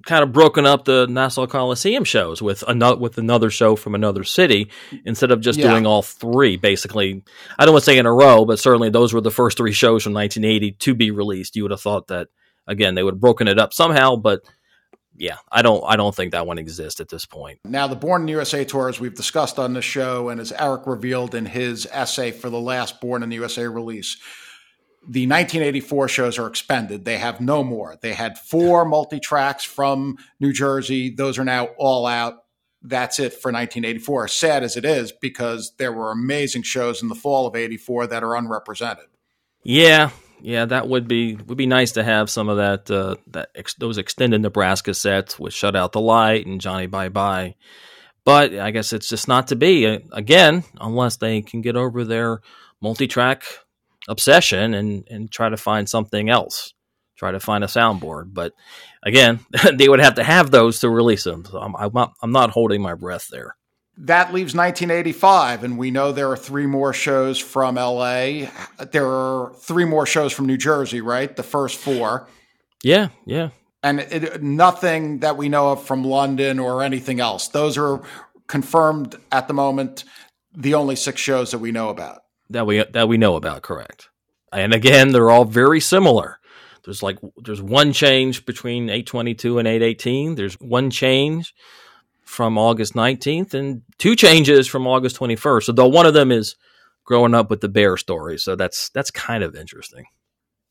kind 0.06 0.24
of 0.24 0.32
broken 0.32 0.66
up 0.66 0.86
the 0.86 1.08
Nassau 1.08 1.48
Coliseum 1.48 2.04
shows 2.04 2.42
with 2.42 2.64
another 2.68 2.98
with 2.98 3.18
another 3.18 3.50
show 3.50 3.76
from 3.76 3.96
another 3.96 4.24
city 4.24 4.70
instead 5.06 5.32
of 5.32 5.42
just 5.42 5.60
yeah. 5.60 5.70
doing 5.70 5.86
all 5.86 6.02
three. 6.02 6.58
Basically, 6.58 7.24
I 7.58 7.66
don't 7.66 7.74
want 7.74 7.84
to 7.84 7.92
say 7.92 7.98
in 7.98 8.06
a 8.06 8.14
row, 8.14 8.46
but 8.46 8.60
certainly 8.60 8.90
those 8.90 9.14
were 9.14 9.22
the 9.22 9.32
first 9.32 9.58
three 9.58 9.74
shows 9.74 10.04
from 10.04 10.14
1980 10.14 10.72
to 10.72 10.96
be 10.96 11.12
released. 11.12 11.56
You 11.56 11.64
would 11.64 11.72
have 11.72 11.82
thought 11.82 12.08
that 12.08 12.28
again 12.68 12.96
they 12.96 13.04
would 13.04 13.16
have 13.16 13.22
broken 13.22 13.48
it 13.48 13.60
up 13.60 13.74
somehow, 13.74 14.16
but 14.16 14.42
yeah, 15.16 15.38
I 15.52 15.62
don't 15.62 15.84
I 15.86 15.96
don't 15.96 16.16
think 16.16 16.32
that 16.32 16.46
one 16.46 16.58
exists 16.58 17.00
at 17.00 17.10
this 17.10 17.26
point. 17.26 17.60
Now 17.66 17.88
the 17.88 17.96
Born 17.96 18.22
in 18.22 18.26
the 18.28 18.34
USA 18.34 18.64
tour, 18.64 18.90
as 18.90 19.00
we've 19.00 19.16
discussed 19.16 19.58
on 19.58 19.74
the 19.74 19.82
show, 19.82 20.30
and 20.30 20.40
as 20.40 20.52
Eric 20.52 20.86
revealed 20.86 21.34
in 21.34 21.46
his 21.46 21.88
essay 21.92 22.32
for 22.32 22.50
the 22.50 22.60
last 22.60 23.02
Born 23.02 23.24
in 23.24 23.30
the 23.30 23.36
USA 23.36 23.68
release 23.68 24.18
the 25.10 25.26
1984 25.26 26.10
shows 26.10 26.38
are 26.38 26.48
expended. 26.48 27.06
They 27.06 27.18
have 27.18 27.40
no 27.40 27.64
more. 27.64 27.98
They 28.02 28.14
had 28.14 28.38
four 28.38 28.84
multi 28.84 29.20
tracks 29.20 29.64
from 29.64 30.18
New 30.40 30.52
Jersey. 30.52 31.10
Those 31.10 31.40
are 31.40 31.46
now 31.46 31.70
all 31.78 32.06
out. 32.06 32.44
That's 32.82 33.18
it 33.18 33.32
for 33.32 33.52
1984. 33.52 34.28
Sad 34.28 34.64
as 34.64 34.76
it 34.76 34.84
is, 34.84 35.14
because 35.14 35.74
there 35.78 35.94
were 35.94 36.12
amazing 36.12 36.64
shows 36.64 37.02
in 37.02 37.08
the 37.08 37.16
fall 37.16 37.48
of 37.48 37.56
'84 37.56 38.08
that 38.08 38.24
are 38.24 38.36
unrepresented. 38.36 39.06
Yeah, 39.64 40.12
yeah, 40.42 40.66
that 40.66 40.88
would 40.88 41.08
be 41.08 41.36
would 41.36 41.58
be 41.58 41.66
nice 41.66 41.94
to 41.94 42.04
have 42.04 42.30
some 42.30 42.50
of 42.50 42.58
that 42.58 42.92
uh, 42.92 43.16
that 43.28 43.50
ex- 43.56 43.76
those 43.76 43.98
extended 43.98 44.42
Nebraska 44.42 44.94
sets 44.94 45.40
with 45.40 45.54
Shut 45.54 45.76
Out 45.76 45.94
the 45.94 46.02
Light 46.02 46.46
and 46.46 46.62
Johnny 46.62 46.88
Bye 46.88 47.10
Bye. 47.10 47.56
But 48.26 48.54
I 48.54 48.72
guess 48.72 48.92
it's 48.92 49.08
just 49.08 49.30
not 49.30 49.48
to 49.48 49.56
be 49.56 49.88
uh, 49.88 50.00
again 50.12 50.66
unless 50.80 51.16
they 51.16 51.42
can 51.42 51.62
get 51.62 51.78
over 51.78 52.04
their 52.04 52.42
multi-track 52.82 53.44
obsession 54.08 54.74
and 54.74 55.08
and 55.10 55.32
try 55.32 55.50
to 55.50 55.58
find 55.58 55.90
something 55.90 56.30
else 56.30 56.74
try 57.18 57.32
to 57.32 57.40
find 57.40 57.64
a 57.64 57.68
soundboard. 57.68 58.34
But 58.34 58.54
again 59.04 59.40
they 59.74 59.90
would 59.90 60.00
have 60.00 60.16
to 60.16 60.24
have 60.24 60.52
those 60.52 60.80
to 60.82 60.90
release 60.90 61.24
them. 61.24 61.44
So 61.46 61.60
I'm, 61.60 61.76
I'm, 61.76 61.92
not, 61.94 62.14
I'm 62.22 62.32
not 62.32 62.52
holding 62.52 62.82
my 62.82 62.94
breath 62.94 63.28
there. 63.30 63.56
That 64.02 64.32
leaves 64.32 64.54
1985 64.54 65.64
and 65.64 65.78
we 65.78 65.90
know 65.90 66.12
there 66.12 66.30
are 66.32 66.38
three 66.38 66.68
more 66.68 66.94
shows 66.94 67.40
from 67.40 67.76
la 67.76 68.46
there 68.92 69.08
are 69.08 69.54
three 69.60 69.86
more 69.86 70.06
shows 70.06 70.32
from 70.32 70.46
new 70.46 70.58
jersey 70.58 71.02
right? 71.02 71.36
The 71.36 71.44
first 71.44 71.80
four. 71.80 72.28
Yeah 72.84 73.10
yeah. 73.26 73.50
And 73.82 74.00
it, 74.00 74.44
nothing 74.44 75.20
that 75.20 75.38
we 75.38 75.50
know 75.50 75.72
of 75.72 75.84
from 75.84 76.04
london 76.04 76.60
or 76.60 76.84
anything 76.84 77.20
else. 77.20 77.48
Those 77.48 77.76
are 77.78 78.04
confirmed 78.46 79.16
at 79.32 79.48
the 79.48 79.56
moment 79.56 80.04
the 80.56 80.76
only 80.76 80.96
six 80.96 81.20
shows 81.20 81.52
that 81.52 81.60
we 81.60 81.72
know 81.72 81.90
about 81.90 82.22
that 82.50 82.66
we 82.66 82.84
that 82.84 83.08
we 83.08 83.18
know 83.18 83.36
about. 83.36 83.62
Correct. 83.62 84.10
And 84.52 84.74
again, 84.74 85.12
they're 85.12 85.30
all 85.30 85.46
very 85.46 85.80
similar. 85.80 86.40
There's 86.86 87.04
like 87.04 87.20
there's 87.44 87.62
one 87.62 87.92
change 87.92 88.46
between 88.46 88.84
822 88.84 89.60
and 89.60 89.68
818. 89.68 90.36
There's 90.36 90.56
one 90.56 90.90
change 90.90 91.54
from 92.24 92.58
August 92.58 92.94
19th 92.94 93.54
and 93.54 93.82
two 93.98 94.16
changes 94.16 94.68
from 94.68 94.88
August 94.88 95.18
21st. 95.18 95.64
So 95.64 95.72
though 95.72 95.88
one 95.88 96.06
of 96.06 96.14
them 96.14 96.32
is 96.32 96.56
growing 97.04 97.34
up 97.34 97.50
with 97.50 97.62
the 97.62 97.70
bear 97.70 97.98
story. 97.98 98.38
So 98.38 98.56
that's 98.56 98.90
that's 98.90 99.12
kind 99.12 99.44
of 99.44 99.56
interesting. 99.56 100.06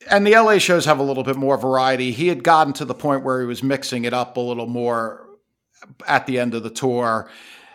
And 0.08 0.26
the 0.26 0.32
LA 0.32 0.58
shows 0.58 0.84
have 0.84 0.98
a 0.98 1.02
little 1.02 1.24
bit 1.24 1.36
more 1.36 1.56
variety. 1.56 2.12
He 2.12 2.28
had 2.28 2.44
gotten 2.44 2.72
to 2.74 2.84
the 2.84 2.94
point 2.94 3.24
where 3.24 3.40
he 3.40 3.46
was 3.46 3.62
mixing 3.62 4.04
it 4.04 4.12
up 4.12 4.36
a 4.36 4.40
little 4.40 4.66
more 4.66 5.26
at 6.06 6.26
the 6.26 6.38
end 6.38 6.54
of 6.54 6.62
the 6.62 6.70
tour. 6.70 7.28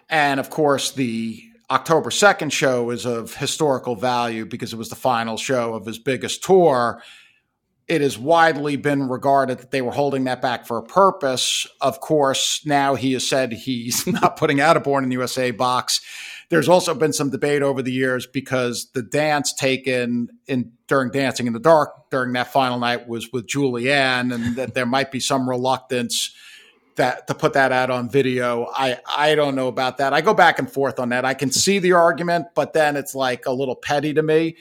And 0.09 0.39
of 0.39 0.49
course, 0.49 0.91
the 0.91 1.43
October 1.71 2.09
2nd 2.09 2.51
show 2.51 2.89
is 2.89 3.05
of 3.05 3.33
historical 3.35 3.95
value 3.95 4.45
because 4.45 4.73
it 4.73 4.75
was 4.75 4.89
the 4.89 4.95
final 4.95 5.37
show 5.37 5.73
of 5.73 5.85
his 5.85 5.97
biggest 5.97 6.43
tour. 6.43 7.01
It 7.87 8.01
has 8.01 8.17
widely 8.17 8.75
been 8.75 9.07
regarded 9.07 9.59
that 9.59 9.71
they 9.71 9.81
were 9.81 9.93
holding 9.93 10.25
that 10.25 10.41
back 10.41 10.67
for 10.67 10.77
a 10.77 10.83
purpose. 10.83 11.65
Of 11.79 12.01
course, 12.01 12.65
now 12.65 12.95
he 12.95 13.13
has 13.13 13.25
said 13.25 13.53
he's 13.53 14.05
not 14.21 14.35
putting 14.35 14.59
out 14.59 14.75
a 14.75 14.81
Born 14.81 15.05
in 15.05 15.09
the 15.09 15.15
USA 15.15 15.51
box. 15.51 16.01
There's 16.49 16.67
also 16.67 16.93
been 16.93 17.13
some 17.13 17.29
debate 17.29 17.61
over 17.61 17.81
the 17.81 17.93
years 17.93 18.27
because 18.27 18.91
the 18.93 19.01
dance 19.01 19.53
taken 19.53 20.27
in 20.47 20.73
during 20.87 21.09
Dancing 21.11 21.47
in 21.47 21.53
the 21.53 21.59
Dark 21.59 22.09
during 22.11 22.33
that 22.33 22.51
final 22.51 22.79
night 22.79 23.07
was 23.07 23.31
with 23.31 23.47
Julianne, 23.47 24.35
and 24.35 24.57
that 24.57 24.73
there 24.73 24.85
might 24.85 25.09
be 25.09 25.21
some 25.21 25.49
reluctance 25.49 26.35
that 27.01 27.27
to 27.27 27.35
put 27.35 27.53
that 27.53 27.71
out 27.71 27.89
on 27.89 28.09
video. 28.09 28.67
I 28.73 28.99
I 29.07 29.35
don't 29.35 29.55
know 29.55 29.67
about 29.67 29.97
that. 29.97 30.13
I 30.13 30.21
go 30.21 30.33
back 30.33 30.59
and 30.59 30.71
forth 30.71 30.99
on 30.99 31.09
that. 31.09 31.25
I 31.25 31.33
can 31.33 31.51
see 31.51 31.79
the 31.79 31.93
argument, 31.93 32.47
but 32.55 32.73
then 32.73 32.95
it's 32.95 33.15
like 33.15 33.45
a 33.45 33.51
little 33.51 33.75
petty 33.75 34.13
to 34.13 34.23
me. 34.23 34.55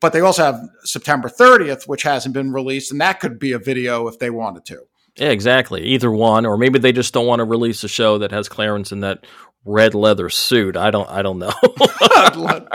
But 0.00 0.14
they 0.14 0.20
also 0.20 0.44
have 0.44 0.60
September 0.84 1.28
30th, 1.28 1.86
which 1.86 2.04
hasn't 2.04 2.32
been 2.32 2.52
released, 2.52 2.90
and 2.90 3.00
that 3.02 3.20
could 3.20 3.38
be 3.38 3.52
a 3.52 3.58
video 3.58 4.08
if 4.08 4.18
they 4.18 4.30
wanted 4.30 4.64
to. 4.66 4.84
Yeah, 5.16 5.28
exactly. 5.28 5.82
Either 5.82 6.10
one, 6.10 6.46
or 6.46 6.56
maybe 6.56 6.78
they 6.78 6.92
just 6.92 7.12
don't 7.12 7.26
want 7.26 7.40
to 7.40 7.44
release 7.44 7.84
a 7.84 7.88
show 7.88 8.18
that 8.18 8.30
has 8.30 8.48
Clarence 8.48 8.92
in 8.92 9.00
that 9.00 9.26
red 9.64 9.94
leather 9.94 10.30
suit. 10.30 10.76
I 10.76 10.90
don't. 10.90 11.08
I 11.08 11.20
don't 11.22 11.38
know. 11.38 11.52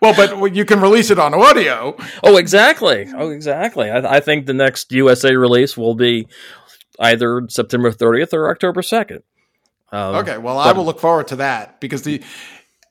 well, 0.00 0.14
but 0.14 0.54
you 0.54 0.64
can 0.64 0.80
release 0.80 1.10
it 1.10 1.18
on 1.18 1.34
audio. 1.34 1.96
Oh, 2.22 2.36
exactly. 2.36 3.10
Oh, 3.16 3.30
exactly. 3.30 3.90
I, 3.90 4.16
I 4.16 4.20
think 4.20 4.46
the 4.46 4.54
next 4.54 4.92
USA 4.92 5.34
release 5.34 5.76
will 5.76 5.94
be 5.94 6.28
either 6.98 7.46
September 7.48 7.90
30th 7.90 8.32
or 8.32 8.50
October 8.50 8.82
2nd. 8.82 9.22
Um, 9.92 10.16
okay, 10.16 10.38
well, 10.38 10.56
but, 10.56 10.66
I 10.66 10.72
will 10.72 10.84
look 10.84 11.00
forward 11.00 11.28
to 11.28 11.36
that 11.36 11.80
because 11.80 12.02
the 12.02 12.22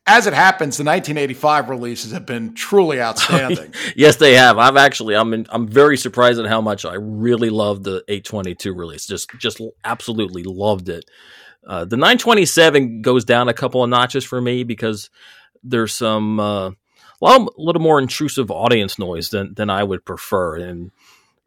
as 0.06 0.28
it 0.28 0.34
happens, 0.34 0.78
the 0.78 0.84
1985 0.84 1.70
releases 1.70 2.12
have 2.12 2.26
been 2.26 2.54
truly 2.54 3.02
outstanding. 3.02 3.74
yes, 3.96 4.18
they 4.18 4.34
have. 4.34 4.58
I've 4.58 4.76
actually, 4.76 5.16
I'm, 5.16 5.34
in, 5.34 5.48
I'm 5.50 5.66
very 5.66 5.96
surprised 5.96 6.42
at 6.42 6.46
how 6.46 6.60
much 6.60 6.84
I 6.84 6.96
really 6.96 7.50
loved 7.50 7.86
the 7.86 8.04
822 8.10 8.74
release. 8.74 9.06
Just, 9.06 9.30
just 9.40 9.62
absolutely 9.86 10.44
loved 10.44 10.90
it. 10.90 11.10
Uh, 11.66 11.86
the 11.86 11.96
927 11.96 13.02
goes 13.02 13.24
down 13.24 13.48
a 13.48 13.54
couple 13.54 13.82
of 13.82 13.90
notches 13.90 14.26
for 14.26 14.42
me 14.42 14.66
because 14.66 15.10
there's 15.64 15.96
some 15.96 16.40
uh, 16.40 16.70
a, 16.70 16.74
a 17.26 17.48
little 17.58 17.82
more 17.82 18.00
intrusive 18.00 18.52
audience 18.52 19.00
noise 19.00 19.30
than 19.30 19.54
than 19.54 19.70
I 19.70 19.84
would 19.84 20.04
prefer, 20.04 20.58
and 20.58 20.92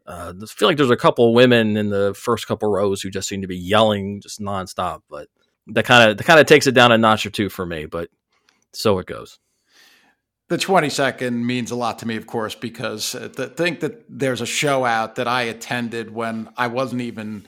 uh, 0.07 0.33
I 0.41 0.45
feel 0.45 0.67
like 0.67 0.77
there's 0.77 0.89
a 0.89 0.95
couple 0.95 1.33
women 1.33 1.75
in 1.75 1.89
the 1.89 2.13
first 2.13 2.47
couple 2.47 2.69
rows 2.69 3.01
who 3.01 3.09
just 3.09 3.27
seem 3.27 3.41
to 3.41 3.47
be 3.47 3.57
yelling 3.57 4.21
just 4.21 4.39
nonstop, 4.39 5.01
but 5.09 5.27
that 5.67 5.85
kind 5.85 6.09
of 6.09 6.17
that 6.17 6.23
kind 6.23 6.39
of 6.39 6.45
takes 6.45 6.65
it 6.65 6.71
down 6.71 6.91
a 6.91 6.97
notch 6.97 7.25
or 7.25 7.29
two 7.29 7.49
for 7.49 7.65
me. 7.65 7.85
But 7.85 8.09
so 8.73 8.99
it 8.99 9.05
goes. 9.05 9.39
The 10.49 10.57
22nd 10.57 11.33
means 11.43 11.71
a 11.71 11.75
lot 11.75 11.99
to 11.99 12.07
me, 12.07 12.15
of 12.15 12.25
course, 12.25 12.55
because 12.55 13.13
uh, 13.13 13.27
to 13.35 13.47
think 13.47 13.81
that 13.81 14.05
there's 14.07 14.39
a 14.39 14.45
show 14.45 14.85
out 14.85 15.15
that 15.15 15.27
I 15.27 15.41
attended 15.43 16.13
when 16.13 16.47
I 16.55 16.67
wasn't 16.67 17.01
even 17.01 17.45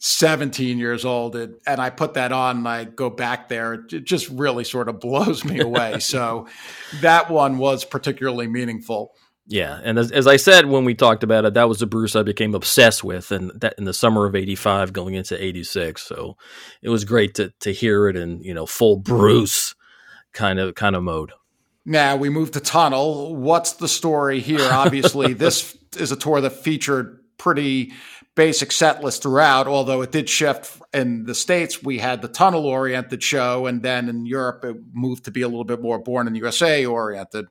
17 0.00 0.76
years 0.76 1.06
old, 1.06 1.36
and, 1.36 1.54
and 1.66 1.80
I 1.80 1.88
put 1.88 2.12
that 2.14 2.32
on 2.32 2.58
and 2.58 2.68
I 2.68 2.84
go 2.84 3.08
back 3.08 3.48
there, 3.48 3.72
it 3.72 4.04
just 4.04 4.28
really 4.28 4.64
sort 4.64 4.90
of 4.90 5.00
blows 5.00 5.42
me 5.42 5.60
away. 5.60 6.00
so 6.00 6.46
that 7.00 7.30
one 7.30 7.56
was 7.56 7.86
particularly 7.86 8.46
meaningful. 8.46 9.14
Yeah, 9.46 9.78
and 9.82 9.98
as, 9.98 10.10
as, 10.10 10.26
I 10.26 10.36
said 10.36 10.66
when 10.66 10.86
we 10.86 10.94
talked 10.94 11.22
about 11.22 11.44
it, 11.44 11.52
that 11.52 11.68
was 11.68 11.78
the 11.78 11.86
Bruce 11.86 12.16
I 12.16 12.22
became 12.22 12.54
obsessed 12.54 13.04
with, 13.04 13.30
and 13.30 13.50
that 13.60 13.74
in 13.76 13.84
the 13.84 13.92
summer 13.92 14.24
of 14.24 14.34
'85, 14.34 14.94
going 14.94 15.14
into 15.14 15.42
'86. 15.42 16.00
So 16.00 16.38
it 16.80 16.88
was 16.88 17.04
great 17.04 17.34
to 17.34 17.52
to 17.60 17.70
hear 17.70 18.08
it 18.08 18.16
in 18.16 18.42
you 18.42 18.54
know 18.54 18.64
full 18.64 18.96
Bruce 18.96 19.74
kind 20.32 20.58
of 20.58 20.74
kind 20.74 20.96
of 20.96 21.02
mode. 21.02 21.32
Now 21.84 22.16
we 22.16 22.30
move 22.30 22.52
to 22.52 22.60
Tunnel. 22.60 23.36
What's 23.36 23.74
the 23.74 23.88
story 23.88 24.40
here? 24.40 24.66
Obviously, 24.72 25.32
this 25.34 25.76
is 25.98 26.10
a 26.10 26.16
tour 26.16 26.40
that 26.40 26.52
featured 26.52 27.20
pretty 27.36 27.92
basic 28.34 28.72
set 28.72 29.04
list 29.04 29.22
throughout, 29.22 29.66
although 29.66 30.00
it 30.00 30.10
did 30.10 30.28
shift 30.28 30.80
in 30.92 31.24
the 31.24 31.34
States. 31.34 31.82
We 31.82 31.98
had 31.98 32.22
the 32.22 32.28
tunnel 32.28 32.66
oriented 32.66 33.22
show, 33.22 33.66
and 33.66 33.82
then 33.82 34.08
in 34.08 34.26
Europe, 34.26 34.64
it 34.64 34.76
moved 34.92 35.26
to 35.26 35.30
be 35.30 35.42
a 35.42 35.48
little 35.48 35.64
bit 35.64 35.82
more 35.82 35.98
born 35.98 36.26
in 36.26 36.32
the 36.32 36.38
USA 36.40 36.86
oriented. 36.86 37.46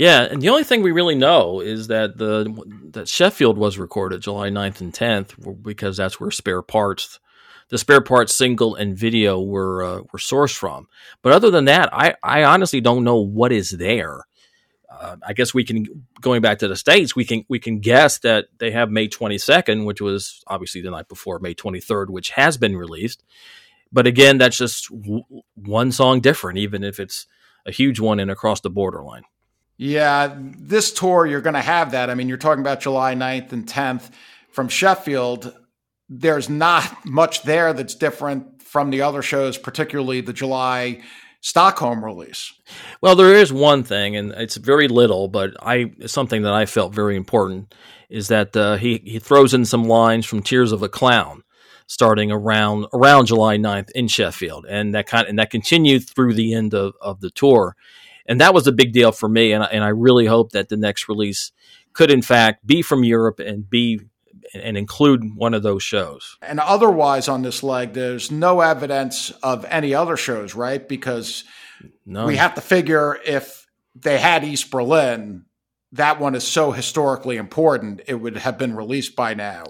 Yeah, 0.00 0.22
and 0.22 0.40
the 0.40 0.48
only 0.48 0.64
thing 0.64 0.80
we 0.80 0.92
really 0.92 1.14
know 1.14 1.60
is 1.60 1.88
that 1.88 2.16
the 2.16 2.50
that 2.92 3.06
Sheffield 3.06 3.58
was 3.58 3.76
recorded 3.76 4.22
July 4.22 4.48
9th 4.48 4.80
and 4.80 4.94
10th 4.94 5.62
because 5.62 5.98
that's 5.98 6.18
where 6.18 6.30
spare 6.30 6.62
parts 6.62 7.20
the 7.68 7.76
spare 7.76 8.00
parts 8.00 8.34
single 8.34 8.76
and 8.76 8.96
video 8.96 9.42
were 9.42 9.82
uh, 9.82 10.00
were 10.10 10.18
sourced 10.18 10.56
from. 10.56 10.88
But 11.20 11.34
other 11.34 11.50
than 11.50 11.66
that, 11.66 11.90
I, 11.92 12.14
I 12.22 12.44
honestly 12.44 12.80
don't 12.80 13.04
know 13.04 13.18
what 13.18 13.52
is 13.52 13.72
there. 13.72 14.26
Uh, 14.90 15.16
I 15.22 15.34
guess 15.34 15.52
we 15.52 15.64
can 15.64 16.06
going 16.18 16.40
back 16.40 16.60
to 16.60 16.68
the 16.68 16.76
states, 16.76 17.14
we 17.14 17.26
can 17.26 17.44
we 17.50 17.58
can 17.58 17.80
guess 17.80 18.20
that 18.20 18.46
they 18.56 18.70
have 18.70 18.90
May 18.90 19.06
22nd, 19.06 19.84
which 19.84 20.00
was 20.00 20.42
obviously 20.46 20.80
the 20.80 20.90
night 20.90 21.08
before 21.08 21.40
May 21.40 21.54
23rd, 21.54 22.08
which 22.08 22.30
has 22.30 22.56
been 22.56 22.74
released. 22.74 23.22
But 23.92 24.06
again, 24.06 24.38
that's 24.38 24.56
just 24.56 24.88
w- 24.88 25.24
one 25.56 25.92
song 25.92 26.20
different, 26.20 26.58
even 26.58 26.84
if 26.84 26.98
it's 26.98 27.26
a 27.66 27.70
huge 27.70 28.00
one 28.00 28.18
and 28.18 28.30
across 28.30 28.62
the 28.62 28.70
borderline. 28.70 29.24
Yeah, 29.80 30.36
this 30.38 30.92
tour 30.92 31.26
you're 31.26 31.40
going 31.40 31.54
to 31.54 31.60
have 31.60 31.92
that. 31.92 32.10
I 32.10 32.14
mean, 32.14 32.28
you're 32.28 32.36
talking 32.36 32.60
about 32.60 32.80
July 32.80 33.14
9th 33.14 33.52
and 33.52 33.66
10th 33.66 34.10
from 34.52 34.68
Sheffield 34.68 35.54
there's 36.10 36.50
not 36.50 37.06
much 37.06 37.44
there 37.44 37.72
that's 37.72 37.94
different 37.94 38.60
from 38.62 38.90
the 38.90 39.02
other 39.02 39.22
shows, 39.22 39.56
particularly 39.56 40.20
the 40.20 40.32
July 40.32 41.00
Stockholm 41.40 42.04
release. 42.04 42.52
Well, 43.00 43.14
there 43.14 43.34
is 43.34 43.52
one 43.52 43.84
thing, 43.84 44.16
and 44.16 44.32
it's 44.32 44.56
very 44.56 44.88
little, 44.88 45.28
but 45.28 45.52
I 45.62 45.92
something 46.06 46.42
that 46.42 46.52
I 46.52 46.66
felt 46.66 46.92
very 46.92 47.16
important 47.16 47.74
is 48.10 48.28
that 48.28 48.56
uh, 48.56 48.76
he 48.76 49.00
he 49.04 49.18
throws 49.20 49.54
in 49.54 49.64
some 49.64 49.84
lines 49.84 50.26
from 50.26 50.42
Tears 50.42 50.72
of 50.72 50.82
a 50.82 50.88
Clown, 50.88 51.44
starting 51.86 52.32
around 52.32 52.86
around 52.92 53.26
July 53.26 53.56
9th 53.56 53.90
in 53.92 54.08
Sheffield, 54.08 54.66
and 54.68 54.94
that 54.94 55.06
kind 55.06 55.28
and 55.28 55.38
that 55.38 55.50
continued 55.50 56.06
through 56.08 56.34
the 56.34 56.52
end 56.52 56.74
of, 56.74 56.94
of 57.00 57.20
the 57.20 57.30
tour, 57.30 57.76
and 58.30 58.40
that 58.40 58.54
was 58.54 58.68
a 58.68 58.72
big 58.72 58.92
deal 58.92 59.10
for 59.10 59.28
me, 59.28 59.52
and 59.52 59.66
and 59.70 59.82
I 59.82 59.88
really 59.88 60.26
hope 60.26 60.52
that 60.52 60.68
the 60.68 60.76
next 60.76 61.08
release 61.08 61.50
could 61.92 62.12
in 62.12 62.22
fact 62.22 62.64
be 62.64 62.80
from 62.80 63.02
Europe 63.02 63.40
and 63.40 63.68
be 63.68 64.00
and 64.54 64.76
include 64.76 65.36
one 65.36 65.52
of 65.52 65.64
those 65.64 65.82
shows. 65.82 66.36
And 66.40 66.60
otherwise, 66.60 67.28
on 67.28 67.42
this 67.42 67.62
leg, 67.62 67.92
there's 67.92 68.30
no 68.30 68.60
evidence 68.60 69.30
of 69.42 69.64
any 69.68 69.94
other 69.94 70.16
shows, 70.16 70.54
right? 70.54 70.88
Because 70.88 71.44
None. 72.06 72.26
we 72.26 72.36
have 72.36 72.54
to 72.54 72.60
figure 72.60 73.18
if 73.24 73.66
they 73.96 74.18
had 74.18 74.44
East 74.44 74.70
Berlin, 74.70 75.44
that 75.92 76.20
one 76.20 76.36
is 76.36 76.46
so 76.46 76.70
historically 76.70 77.36
important, 77.36 78.02
it 78.06 78.14
would 78.14 78.36
have 78.38 78.58
been 78.58 78.76
released 78.76 79.16
by 79.16 79.34
now. 79.34 79.64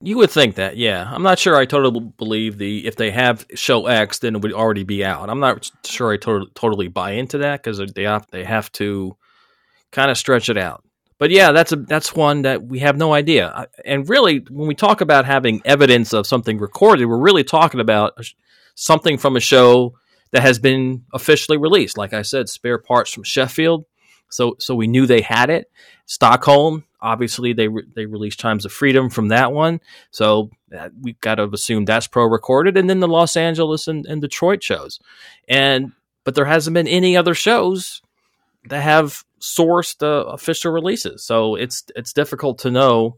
You 0.00 0.16
would 0.18 0.30
think 0.30 0.54
that, 0.56 0.76
yeah. 0.76 1.10
I'm 1.12 1.24
not 1.24 1.38
sure 1.40 1.56
I 1.56 1.64
totally 1.64 2.00
believe 2.16 2.56
the 2.58 2.86
if 2.86 2.96
they 2.96 3.10
have 3.10 3.46
show 3.54 3.86
X, 3.86 4.20
then 4.20 4.36
it 4.36 4.42
would 4.42 4.52
already 4.52 4.84
be 4.84 5.04
out. 5.04 5.28
I'm 5.28 5.40
not 5.40 5.70
sure 5.84 6.12
I 6.12 6.16
to- 6.18 6.46
totally 6.54 6.88
buy 6.88 7.12
into 7.12 7.38
that 7.38 7.62
because 7.62 7.78
they 7.94 8.04
have, 8.04 8.26
they 8.30 8.44
have 8.44 8.70
to 8.72 9.16
kind 9.90 10.10
of 10.10 10.16
stretch 10.16 10.48
it 10.48 10.56
out 10.56 10.84
but 11.18 11.30
yeah, 11.30 11.50
that's 11.50 11.72
a 11.72 11.76
that's 11.76 12.14
one 12.14 12.42
that 12.42 12.62
we 12.62 12.78
have 12.78 12.96
no 12.96 13.12
idea. 13.12 13.66
And 13.84 14.08
really, 14.08 14.38
when 14.48 14.68
we 14.68 14.74
talk 14.74 15.00
about 15.00 15.24
having 15.24 15.60
evidence 15.64 16.12
of 16.12 16.26
something 16.26 16.58
recorded, 16.58 17.06
we're 17.06 17.18
really 17.18 17.44
talking 17.44 17.80
about 17.80 18.16
something 18.76 19.18
from 19.18 19.36
a 19.36 19.40
show 19.40 19.94
that 20.30 20.42
has 20.42 20.60
been 20.60 21.04
officially 21.12 21.58
released. 21.58 21.98
Like 21.98 22.12
I 22.12 22.22
said, 22.22 22.48
spare 22.48 22.78
parts 22.78 23.12
from 23.12 23.24
Sheffield, 23.24 23.84
so 24.30 24.54
so 24.60 24.76
we 24.76 24.86
knew 24.86 25.06
they 25.06 25.20
had 25.20 25.50
it. 25.50 25.68
Stockholm, 26.06 26.84
obviously 27.00 27.52
they 27.52 27.68
re- 27.68 27.86
they 27.94 28.06
released 28.06 28.40
Chimes 28.40 28.64
of 28.64 28.72
Freedom 28.72 29.10
from 29.10 29.28
that 29.28 29.52
one, 29.52 29.80
so 30.10 30.50
that, 30.68 30.92
we 31.00 31.14
got 31.14 31.36
to 31.36 31.48
assume 31.52 31.84
that's 31.84 32.06
pro 32.06 32.24
recorded. 32.24 32.76
And 32.76 32.88
then 32.88 33.00
the 33.00 33.08
Los 33.08 33.36
Angeles 33.36 33.88
and, 33.88 34.06
and 34.06 34.20
Detroit 34.20 34.62
shows, 34.62 34.98
and 35.48 35.92
but 36.24 36.34
there 36.34 36.44
hasn't 36.44 36.74
been 36.74 36.88
any 36.88 37.16
other 37.16 37.34
shows 37.34 38.02
that 38.68 38.82
have 38.82 39.24
sourced 39.40 40.02
uh, 40.02 40.26
official 40.26 40.72
releases. 40.72 41.24
So 41.24 41.54
it's 41.54 41.84
it's 41.96 42.12
difficult 42.12 42.58
to 42.60 42.70
know 42.70 43.16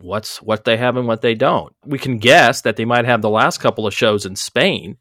what's 0.00 0.42
what 0.42 0.64
they 0.64 0.76
have 0.76 0.96
and 0.96 1.06
what 1.06 1.22
they 1.22 1.34
don't. 1.34 1.74
We 1.84 1.98
can 1.98 2.18
guess 2.18 2.62
that 2.62 2.76
they 2.76 2.84
might 2.84 3.04
have 3.04 3.22
the 3.22 3.30
last 3.30 3.58
couple 3.58 3.86
of 3.86 3.94
shows 3.94 4.26
in 4.26 4.36
Spain, 4.36 4.98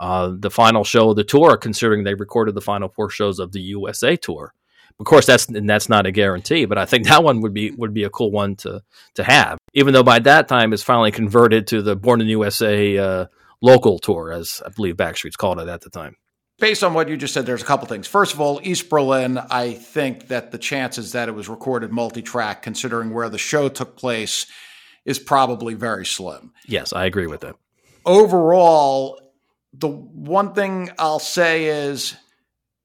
uh, 0.00 0.32
the 0.36 0.50
final 0.50 0.84
show 0.84 1.10
of 1.10 1.16
the 1.16 1.24
tour, 1.24 1.56
considering 1.56 2.04
they 2.04 2.14
recorded 2.14 2.54
the 2.54 2.60
final 2.60 2.88
four 2.88 3.10
shows 3.10 3.38
of 3.38 3.52
the 3.52 3.60
USA 3.60 4.16
tour. 4.16 4.54
Of 4.98 5.06
course, 5.06 5.26
that's 5.26 5.46
and 5.46 5.68
that's 5.68 5.88
not 5.88 6.06
a 6.06 6.10
guarantee, 6.10 6.64
but 6.64 6.78
I 6.78 6.86
think 6.86 7.06
that 7.06 7.24
one 7.24 7.40
would 7.40 7.54
be 7.54 7.70
would 7.72 7.94
be 7.94 8.04
a 8.04 8.10
cool 8.10 8.30
one 8.30 8.56
to 8.56 8.82
to 9.14 9.24
have. 9.24 9.58
Even 9.74 9.94
though 9.94 10.02
by 10.02 10.18
that 10.20 10.48
time 10.48 10.72
it's 10.72 10.82
finally 10.82 11.10
converted 11.10 11.66
to 11.68 11.82
the 11.82 11.96
Born 11.96 12.20
in 12.20 12.26
USA 12.28 12.98
uh, 12.98 13.26
local 13.60 13.98
tour, 13.98 14.32
as 14.32 14.62
I 14.64 14.70
believe 14.70 14.96
Backstreet's 14.96 15.36
called 15.36 15.58
it 15.58 15.68
at 15.68 15.80
the 15.80 15.90
time 15.90 16.16
based 16.62 16.84
on 16.84 16.94
what 16.94 17.08
you 17.08 17.16
just 17.16 17.34
said, 17.34 17.44
there's 17.44 17.60
a 17.60 17.66
couple 17.66 17.88
things. 17.88 18.06
First 18.06 18.34
of 18.34 18.40
all, 18.40 18.60
East 18.62 18.88
Berlin, 18.88 19.36
I 19.36 19.72
think 19.72 20.28
that 20.28 20.52
the 20.52 20.58
chances 20.58 21.10
that 21.10 21.28
it 21.28 21.32
was 21.32 21.48
recorded 21.48 21.90
multi 21.90 22.22
track, 22.22 22.62
considering 22.62 23.12
where 23.12 23.28
the 23.28 23.36
show 23.36 23.68
took 23.68 23.96
place, 23.96 24.46
is 25.04 25.18
probably 25.18 25.74
very 25.74 26.06
slim. 26.06 26.52
Yes, 26.66 26.92
I 26.92 27.04
agree 27.04 27.26
with 27.26 27.40
that. 27.40 27.56
Overall, 28.06 29.20
the 29.72 29.88
one 29.88 30.54
thing 30.54 30.90
I'll 31.00 31.18
say 31.18 31.64
is 31.64 32.14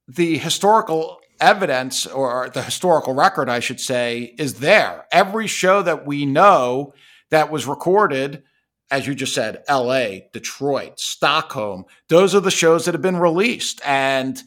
the 0.08 0.40
historical 0.40 1.22
evidence 1.40 2.06
or 2.06 2.50
the 2.50 2.64
historical 2.64 3.14
record, 3.14 3.50
I 3.50 3.60
should 3.60 3.80
say, 3.80 4.36
is 4.38 4.56
there. 4.56 5.06
Every 5.12 5.48
show 5.48 5.82
that 5.82 6.06
we 6.06 6.26
know 6.26 6.94
that 7.30 7.52
was 7.52 7.66
recorded 7.66 8.44
as 8.90 9.06
you 9.06 9.16
just 9.16 9.34
said, 9.34 9.64
LA, 9.70 10.20
Detroit, 10.32 11.00
Stockholm, 11.00 11.86
those 12.08 12.34
are 12.34 12.40
the 12.40 12.52
shows 12.52 12.86
that 12.86 12.94
have 12.94 13.02
been 13.02 13.18
released. 13.18 13.82
And 13.86 14.42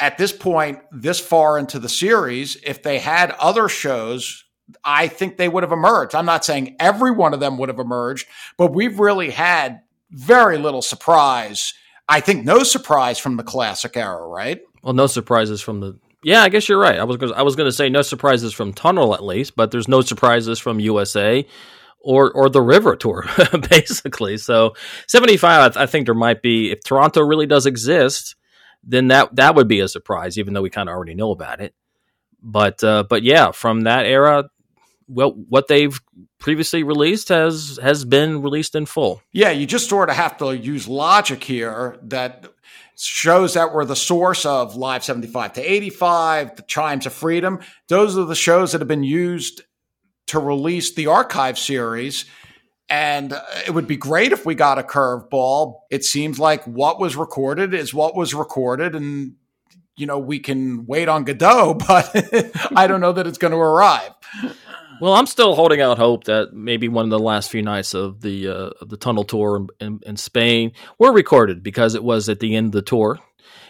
at 0.00 0.18
this 0.18 0.32
point, 0.32 0.80
this 0.90 1.20
far 1.20 1.58
into 1.58 1.78
the 1.78 1.88
series, 1.88 2.56
if 2.64 2.82
they 2.82 2.98
had 2.98 3.30
other 3.32 3.68
shows, 3.68 4.44
I 4.84 5.08
think 5.08 5.36
they 5.36 5.48
would 5.48 5.62
have 5.62 5.72
emerged. 5.72 6.14
I'm 6.14 6.26
not 6.26 6.44
saying 6.44 6.76
every 6.80 7.10
one 7.10 7.32
of 7.32 7.40
them 7.40 7.58
would 7.58 7.68
have 7.68 7.78
emerged, 7.78 8.26
but 8.56 8.74
we've 8.74 8.98
really 8.98 9.30
had 9.30 9.80
very 10.10 10.58
little 10.58 10.82
surprise. 10.82 11.74
I 12.08 12.20
think 12.20 12.44
no 12.44 12.62
surprise 12.62 13.18
from 13.18 13.36
the 13.36 13.44
classic 13.44 13.96
era, 13.96 14.26
right? 14.26 14.60
Well, 14.82 14.94
no 14.94 15.06
surprises 15.06 15.60
from 15.60 15.80
the. 15.80 15.98
Yeah, 16.22 16.42
I 16.42 16.48
guess 16.48 16.68
you're 16.68 16.80
right. 16.80 16.98
I 16.98 17.04
was 17.04 17.16
gonna, 17.16 17.34
I 17.34 17.42
was 17.42 17.54
going 17.54 17.68
to 17.68 17.72
say 17.72 17.88
no 17.88 18.02
surprises 18.02 18.52
from 18.52 18.72
Tunnel 18.72 19.14
at 19.14 19.24
least, 19.24 19.54
but 19.54 19.70
there's 19.70 19.88
no 19.88 20.00
surprises 20.00 20.58
from 20.58 20.80
USA 20.80 21.46
or 22.00 22.30
or 22.32 22.48
the 22.48 22.62
river 22.62 22.96
tour 22.96 23.24
basically 23.70 24.38
so 24.38 24.74
75 25.06 25.76
i 25.76 25.86
think 25.86 26.06
there 26.06 26.14
might 26.14 26.42
be 26.42 26.70
if 26.70 26.82
toronto 26.84 27.20
really 27.22 27.46
does 27.46 27.66
exist 27.66 28.36
then 28.84 29.08
that 29.08 29.34
that 29.36 29.54
would 29.54 29.68
be 29.68 29.80
a 29.80 29.88
surprise 29.88 30.38
even 30.38 30.54
though 30.54 30.62
we 30.62 30.70
kind 30.70 30.88
of 30.88 30.94
already 30.94 31.14
know 31.14 31.30
about 31.30 31.60
it 31.60 31.74
but 32.42 32.82
uh, 32.84 33.04
but 33.08 33.22
yeah 33.22 33.50
from 33.50 33.82
that 33.82 34.06
era 34.06 34.48
well 35.08 35.32
what 35.48 35.66
they've 35.68 36.00
previously 36.38 36.84
released 36.84 37.30
has 37.30 37.78
has 37.82 38.04
been 38.04 38.42
released 38.42 38.74
in 38.74 38.86
full 38.86 39.20
yeah 39.32 39.50
you 39.50 39.66
just 39.66 39.88
sort 39.88 40.08
of 40.08 40.16
have 40.16 40.36
to 40.36 40.56
use 40.56 40.86
logic 40.86 41.42
here 41.42 41.98
that 42.02 42.46
shows 43.00 43.54
that 43.54 43.72
were 43.72 43.84
the 43.84 43.96
source 43.96 44.44
of 44.44 44.76
live 44.76 45.04
75 45.04 45.52
to 45.54 45.60
85 45.62 46.56
the 46.56 46.62
chimes 46.62 47.06
of 47.06 47.12
freedom 47.12 47.60
those 47.88 48.18
are 48.18 48.24
the 48.24 48.34
shows 48.34 48.72
that 48.72 48.80
have 48.80 48.88
been 48.88 49.04
used 49.04 49.62
to 50.28 50.38
release 50.38 50.94
the 50.94 51.08
archive 51.08 51.58
series. 51.58 52.24
And 52.88 53.32
uh, 53.32 53.42
it 53.66 53.72
would 53.72 53.86
be 53.86 53.96
great 53.96 54.32
if 54.32 54.46
we 54.46 54.54
got 54.54 54.78
a 54.78 54.82
curveball. 54.82 55.80
It 55.90 56.04
seems 56.04 56.38
like 56.38 56.64
what 56.64 57.00
was 57.00 57.16
recorded 57.16 57.74
is 57.74 57.92
what 57.92 58.14
was 58.14 58.34
recorded. 58.34 58.94
And, 58.94 59.34
you 59.96 60.06
know, 60.06 60.18
we 60.18 60.38
can 60.38 60.86
wait 60.86 61.08
on 61.08 61.24
Godot, 61.24 61.74
but 61.86 62.10
I 62.74 62.86
don't 62.86 63.00
know 63.00 63.12
that 63.12 63.26
it's 63.26 63.38
going 63.38 63.52
to 63.52 63.58
arrive. 63.58 64.12
Well, 65.00 65.14
I'm 65.14 65.26
still 65.26 65.54
holding 65.54 65.80
out 65.80 65.98
hope 65.98 66.24
that 66.24 66.52
maybe 66.52 66.88
one 66.88 67.04
of 67.04 67.10
the 67.10 67.18
last 67.18 67.50
few 67.50 67.62
nights 67.62 67.94
of 67.94 68.20
the 68.20 68.48
uh, 68.48 68.70
of 68.80 68.88
the 68.88 68.96
tunnel 68.96 69.24
tour 69.24 69.56
in, 69.56 69.68
in, 69.86 70.00
in, 70.04 70.16
Spain 70.16 70.72
were 70.98 71.12
recorded 71.12 71.62
because 71.62 71.94
it 71.94 72.02
was 72.02 72.28
at 72.28 72.40
the 72.40 72.56
end 72.56 72.66
of 72.66 72.72
the 72.72 72.82
tour 72.82 73.18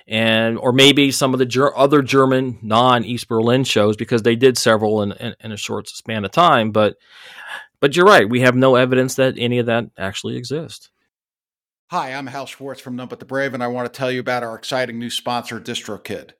and 0.09 0.57
or 0.59 0.73
maybe 0.73 1.11
some 1.11 1.35
of 1.35 1.39
the 1.39 1.47
ger- 1.47 1.77
other 1.77 2.01
German 2.01 2.59
non 2.63 3.05
East 3.05 3.29
Berlin 3.29 3.65
shows 3.65 3.97
because 3.97 4.23
they 4.23 4.37
did 4.37 4.57
several 4.57 5.03
in, 5.03 5.13
in, 5.13 5.35
in, 5.41 5.53
a 5.53 5.57
short 5.57 5.89
span 5.89 6.25
of 6.25 6.31
time. 6.31 6.73
But 6.73 6.97
but 7.81 7.95
you're 7.95 8.07
right, 8.07 8.29
we 8.29 8.41
have 8.41 8.57
no 8.57 8.75
evidence 8.75 9.17
that 9.17 9.35
any 9.37 9.59
of 9.59 9.67
that 9.67 9.85
actually 9.99 10.37
exists. 10.37 10.91
Hi, 11.91 12.13
I'm 12.13 12.27
Hal 12.27 12.47
Schwartz 12.47 12.81
from 12.81 12.97
None 12.97 13.09
But 13.09 13.19
the 13.19 13.25
Brave, 13.25 13.55
and 13.55 13.63
I 13.63 13.69
want 13.69 13.91
to 13.91 13.97
tell 13.97 14.11
you 14.11 14.21
about 14.21 14.43
our 14.43 14.57
exciting 14.57 14.99
new 14.99 15.11
sponsor, 15.11 15.61
DistroKid. 15.61 16.33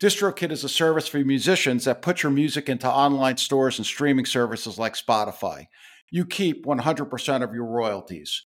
DistroKid 0.00 0.52
is 0.52 0.62
a 0.62 0.68
service 0.68 1.08
for 1.08 1.18
musicians 1.18 1.84
that 1.84 2.02
puts 2.02 2.22
your 2.22 2.30
music 2.30 2.68
into 2.68 2.88
online 2.88 3.36
stores 3.36 3.78
and 3.78 3.86
streaming 3.86 4.26
services 4.26 4.78
like 4.78 4.94
Spotify. 4.94 5.66
You 6.08 6.24
keep 6.24 6.64
100% 6.64 7.42
of 7.42 7.52
your 7.52 7.66
royalties. 7.66 8.46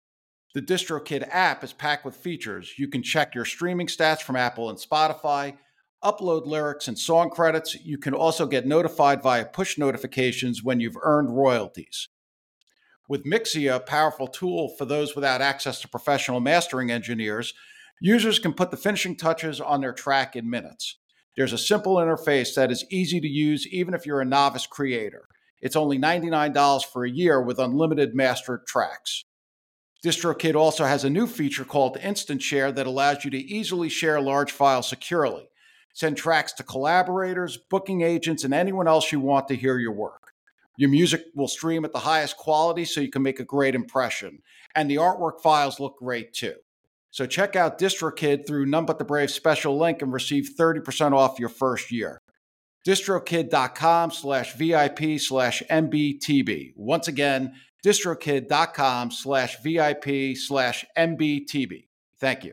The 0.55 0.62
DistroKid 0.62 1.28
app 1.28 1.64
is 1.64 1.72
packed 1.72 2.05
with 2.05 2.14
features. 2.14 2.74
You 2.78 2.86
can 2.86 3.03
check 3.03 3.34
your 3.34 3.44
streaming 3.44 3.88
stats 3.88 4.22
from 4.22 4.36
Apple 4.36 4.70
and 4.70 4.78
Spotify, 4.78 5.57
upload 6.05 6.46
lyrics 6.46 6.86
and 6.86 6.96
song 6.96 7.30
credits. 7.30 7.74
You 7.84 7.98
can 7.98 8.14
also 8.14 8.46
get 8.46 8.64
notified 8.64 9.20
via 9.20 9.44
push 9.44 9.76
notifications 9.76 10.62
when 10.62 10.78
you've 10.78 10.98
earned 11.03 11.36
royalties. 11.36 12.09
With 13.09 13.24
Mixea, 13.24 13.74
a 13.74 13.80
powerful 13.80 14.28
tool 14.28 14.68
for 14.78 14.84
those 14.84 15.16
without 15.16 15.40
access 15.40 15.80
to 15.80 15.88
professional 15.88 16.38
mastering 16.38 16.92
engineers, 16.92 17.55
users 18.01 18.38
can 18.38 18.53
put 18.53 18.70
the 18.70 18.76
finishing 18.76 19.16
touches 19.16 19.61
on 19.61 19.80
their 19.80 19.92
track 19.92 20.36
in 20.36 20.48
minutes. 20.48 20.99
There's 21.37 21.53
a 21.53 21.59
simple 21.59 21.97
interface 21.97 22.55
that 22.55 22.70
is 22.70 22.85
easy 22.91 23.20
to 23.20 23.28
use 23.28 23.66
even 23.68 23.95
if 23.95 24.05
you're 24.05 24.20
a 24.20 24.24
novice 24.24 24.66
creator. 24.66 25.26
It's 25.61 25.76
only 25.76 25.99
$99 25.99 26.85
for 26.85 27.05
a 27.05 27.11
year 27.11 27.41
with 27.41 27.59
unlimited 27.59 28.14
master 28.14 28.62
tracks. 28.66 29.24
DistroKid 30.05 30.55
also 30.55 30.85
has 30.85 31.05
a 31.05 31.11
new 31.11 31.26
feature 31.26 31.64
called 31.64 31.99
Instant 31.99 32.41
Share 32.41 32.72
that 32.72 32.87
allows 32.87 33.24
you 33.24 33.31
to 33.31 33.39
easily 33.39 33.91
share 33.91 34.20
large 34.20 34.51
files 34.51 34.89
securely. 34.89 35.51
Send 35.93 36.16
tracks 36.16 36.53
to 36.55 36.62
collaborators, 36.62 37.59
booking 37.59 38.01
agents, 38.01 38.45
and 38.45 38.55
anyone 38.55 38.89
else 38.89 39.12
you 39.12 39.20
want 39.20 39.49
to 39.49 39.57
hear 39.57 39.78
your 39.78 39.93
work. 39.93 40.33
Your 40.78 40.89
music 40.89 41.26
will 41.35 41.49
stream 41.49 41.85
at 41.85 41.93
the 41.93 41.99
highest 41.99 42.39
quality 42.39 42.87
so 42.87 43.03
you 43.03 43.11
can 43.11 43.22
make 43.22 43.41
a 43.41 43.45
great 43.45 43.74
impression. 43.74 44.41
And 44.74 44.91
the 44.91 44.97
artwork 44.97 45.43
files 45.43 45.78
look 45.78 45.99
great 45.99 46.33
too. 46.33 46.55
So 47.11 47.26
check 47.26 47.56
out 47.56 47.78
DistroKid 47.78 48.46
through 48.46 48.66
None 48.66 48.86
But 48.86 48.98
The 48.98 49.04
Brave 49.04 49.30
special 49.30 49.78
link 49.78 50.02
and 50.02 50.12
receive 50.12 50.50
30% 50.58 51.12
off 51.12 51.38
your 51.38 51.48
first 51.48 51.90
year. 51.90 52.20
distrokid.com 52.86 54.11
slash 54.11 54.54
VIP 54.54 55.20
slash 55.20 55.62
NBTB. 55.70 56.72
Once 56.76 57.08
again, 57.08 57.54
distrokid.com 57.84 59.11
slash 59.11 59.61
VIP 59.62 60.36
slash 60.36 60.84
NBTB. 60.96 61.88
Thank 62.18 62.44
you. 62.44 62.52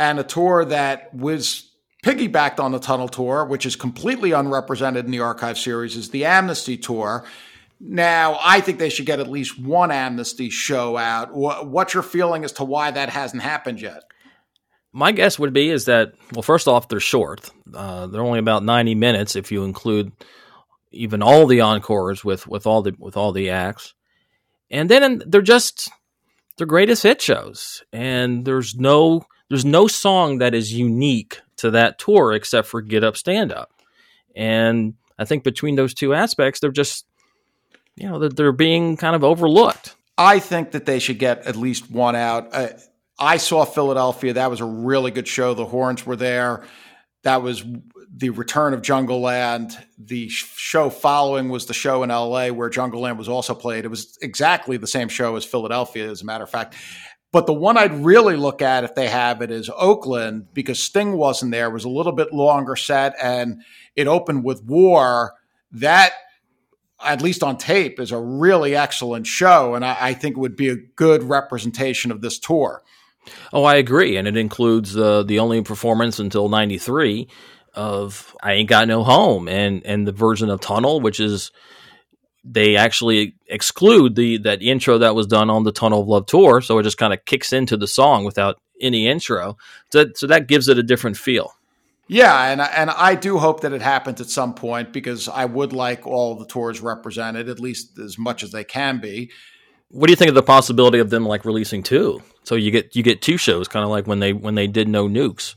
and 0.00 0.18
a 0.18 0.24
tour 0.24 0.64
that 0.64 1.14
was 1.14 1.70
piggybacked 2.02 2.58
on 2.58 2.72
the 2.72 2.78
Tunnel 2.78 3.08
Tour, 3.08 3.44
which 3.44 3.66
is 3.66 3.76
completely 3.76 4.32
unrepresented 4.32 5.04
in 5.04 5.10
the 5.10 5.20
archive 5.20 5.58
series, 5.58 5.94
is 5.94 6.08
the 6.08 6.24
Amnesty 6.24 6.78
Tour. 6.78 7.24
Now, 7.78 8.38
I 8.42 8.62
think 8.62 8.78
they 8.78 8.88
should 8.88 9.04
get 9.06 9.20
at 9.20 9.28
least 9.28 9.58
one 9.58 9.90
Amnesty 9.90 10.48
show 10.48 10.96
out. 10.96 11.34
What's 11.34 11.92
your 11.92 12.02
feeling 12.02 12.44
as 12.44 12.52
to 12.52 12.64
why 12.64 12.90
that 12.90 13.10
hasn't 13.10 13.42
happened 13.42 13.80
yet? 13.80 14.02
My 14.92 15.12
guess 15.12 15.38
would 15.38 15.52
be 15.52 15.68
is 15.68 15.84
that 15.84 16.14
well, 16.32 16.42
first 16.42 16.66
off, 16.66 16.88
they're 16.88 16.98
short. 16.98 17.50
Uh, 17.72 18.06
they're 18.06 18.22
only 18.22 18.38
about 18.38 18.64
ninety 18.64 18.94
minutes 18.94 19.36
if 19.36 19.52
you 19.52 19.64
include 19.64 20.12
even 20.90 21.22
all 21.22 21.46
the 21.46 21.60
encores 21.60 22.24
with 22.24 22.46
with 22.46 22.66
all 22.66 22.82
the 22.82 22.94
with 22.98 23.16
all 23.16 23.32
the 23.32 23.50
acts, 23.50 23.94
and 24.70 24.90
then 24.90 25.22
they're 25.26 25.42
just 25.42 25.90
they're 26.56 26.66
greatest 26.66 27.04
hit 27.04 27.22
shows, 27.22 27.84
and 27.92 28.44
there's 28.44 28.74
no 28.74 29.22
there's 29.50 29.64
no 29.64 29.86
song 29.88 30.38
that 30.38 30.54
is 30.54 30.72
unique 30.72 31.40
to 31.56 31.72
that 31.72 31.98
tour 31.98 32.32
except 32.32 32.68
for 32.68 32.80
Get 32.80 33.04
Up 33.04 33.16
Stand 33.16 33.52
Up. 33.52 33.70
And 34.34 34.94
I 35.18 35.26
think 35.26 35.44
between 35.44 35.74
those 35.74 35.92
two 35.92 36.14
aspects, 36.14 36.60
they're 36.60 36.70
just, 36.70 37.04
you 37.96 38.08
know, 38.08 38.20
that 38.20 38.36
they're 38.36 38.52
being 38.52 38.96
kind 38.96 39.14
of 39.14 39.24
overlooked. 39.24 39.96
I 40.16 40.38
think 40.38 40.70
that 40.70 40.86
they 40.86 41.00
should 41.00 41.18
get 41.18 41.46
at 41.46 41.56
least 41.56 41.90
one 41.90 42.14
out. 42.14 42.48
Uh, 42.52 42.68
I 43.18 43.36
saw 43.36 43.64
Philadelphia. 43.64 44.34
That 44.34 44.50
was 44.50 44.60
a 44.60 44.64
really 44.64 45.10
good 45.10 45.28
show. 45.28 45.52
The 45.52 45.66
horns 45.66 46.06
were 46.06 46.16
there. 46.16 46.64
That 47.22 47.42
was 47.42 47.64
the 48.14 48.30
return 48.30 48.72
of 48.72 48.82
Jungleland. 48.82 49.76
The 49.98 50.28
show 50.28 50.90
following 50.90 51.48
was 51.48 51.66
the 51.66 51.74
show 51.74 52.02
in 52.02 52.08
LA 52.08 52.48
where 52.48 52.70
Jungleland 52.70 53.18
was 53.18 53.28
also 53.28 53.54
played. 53.54 53.84
It 53.84 53.88
was 53.88 54.16
exactly 54.22 54.76
the 54.76 54.86
same 54.86 55.08
show 55.08 55.36
as 55.36 55.44
Philadelphia, 55.44 56.10
as 56.10 56.22
a 56.22 56.24
matter 56.24 56.44
of 56.44 56.50
fact. 56.50 56.74
But 57.32 57.46
the 57.46 57.54
one 57.54 57.76
I'd 57.76 58.04
really 58.04 58.36
look 58.36 58.60
at 58.60 58.84
if 58.84 58.94
they 58.94 59.08
have 59.08 59.40
it 59.40 59.50
is 59.50 59.70
Oakland 59.76 60.48
because 60.52 60.82
Sting 60.82 61.16
wasn't 61.16 61.52
there. 61.52 61.68
It 61.68 61.72
was 61.72 61.84
a 61.84 61.90
little 61.90 62.12
bit 62.12 62.32
longer 62.32 62.74
set 62.74 63.14
and 63.22 63.62
it 63.94 64.08
opened 64.08 64.42
with 64.44 64.64
War. 64.64 65.34
That, 65.72 66.12
at 67.04 67.22
least 67.22 67.44
on 67.44 67.56
tape, 67.56 68.00
is 68.00 68.10
a 68.10 68.18
really 68.18 68.74
excellent 68.74 69.28
show. 69.28 69.76
And 69.76 69.84
I, 69.84 69.96
I 70.00 70.14
think 70.14 70.36
it 70.36 70.40
would 70.40 70.56
be 70.56 70.70
a 70.70 70.76
good 70.76 71.22
representation 71.22 72.10
of 72.10 72.20
this 72.20 72.38
tour. 72.38 72.82
Oh, 73.52 73.62
I 73.62 73.76
agree. 73.76 74.16
And 74.16 74.26
it 74.26 74.36
includes 74.36 74.96
uh, 74.96 75.22
the 75.22 75.38
only 75.38 75.62
performance 75.62 76.18
until 76.18 76.48
93 76.48 77.28
of 77.74 78.34
I 78.42 78.54
Ain't 78.54 78.68
Got 78.68 78.88
No 78.88 79.04
Home 79.04 79.48
and, 79.48 79.84
and 79.86 80.04
the 80.06 80.12
version 80.12 80.50
of 80.50 80.60
Tunnel, 80.60 81.00
which 81.00 81.20
is 81.20 81.52
they 82.44 82.76
actually 82.76 83.34
exclude 83.46 84.14
the 84.14 84.38
that 84.38 84.62
intro 84.62 84.98
that 84.98 85.14
was 85.14 85.26
done 85.26 85.50
on 85.50 85.64
the 85.64 85.72
Tunnel 85.72 86.02
of 86.02 86.08
Love 86.08 86.26
tour, 86.26 86.60
so 86.60 86.78
it 86.78 86.82
just 86.82 86.98
kind 86.98 87.12
of 87.12 87.24
kicks 87.24 87.52
into 87.52 87.76
the 87.76 87.86
song 87.86 88.24
without 88.24 88.60
any 88.80 89.06
intro. 89.06 89.56
So, 89.92 90.06
so 90.14 90.26
that 90.26 90.48
gives 90.48 90.68
it 90.68 90.78
a 90.78 90.82
different 90.82 91.16
feel. 91.16 91.54
Yeah, 92.08 92.50
and 92.50 92.60
and 92.60 92.90
I 92.90 93.14
do 93.14 93.38
hope 93.38 93.60
that 93.60 93.72
it 93.72 93.82
happens 93.82 94.20
at 94.20 94.28
some 94.28 94.54
point 94.54 94.92
because 94.92 95.28
I 95.28 95.44
would 95.44 95.72
like 95.72 96.06
all 96.06 96.34
the 96.34 96.46
tours 96.46 96.80
represented 96.80 97.48
at 97.48 97.60
least 97.60 97.98
as 97.98 98.18
much 98.18 98.42
as 98.42 98.50
they 98.50 98.64
can 98.64 98.98
be. 98.98 99.30
What 99.90 100.06
do 100.06 100.12
you 100.12 100.16
think 100.16 100.28
of 100.28 100.34
the 100.34 100.42
possibility 100.42 100.98
of 100.98 101.10
them 101.10 101.24
like 101.24 101.44
releasing 101.44 101.82
two? 101.82 102.22
So 102.42 102.56
you 102.56 102.72
get 102.72 102.96
you 102.96 103.04
get 103.04 103.22
two 103.22 103.36
shows, 103.36 103.68
kind 103.68 103.84
of 103.84 103.90
like 103.90 104.06
when 104.06 104.18
they 104.18 104.32
when 104.32 104.56
they 104.56 104.66
did 104.66 104.88
No 104.88 105.08
Nukes. 105.08 105.54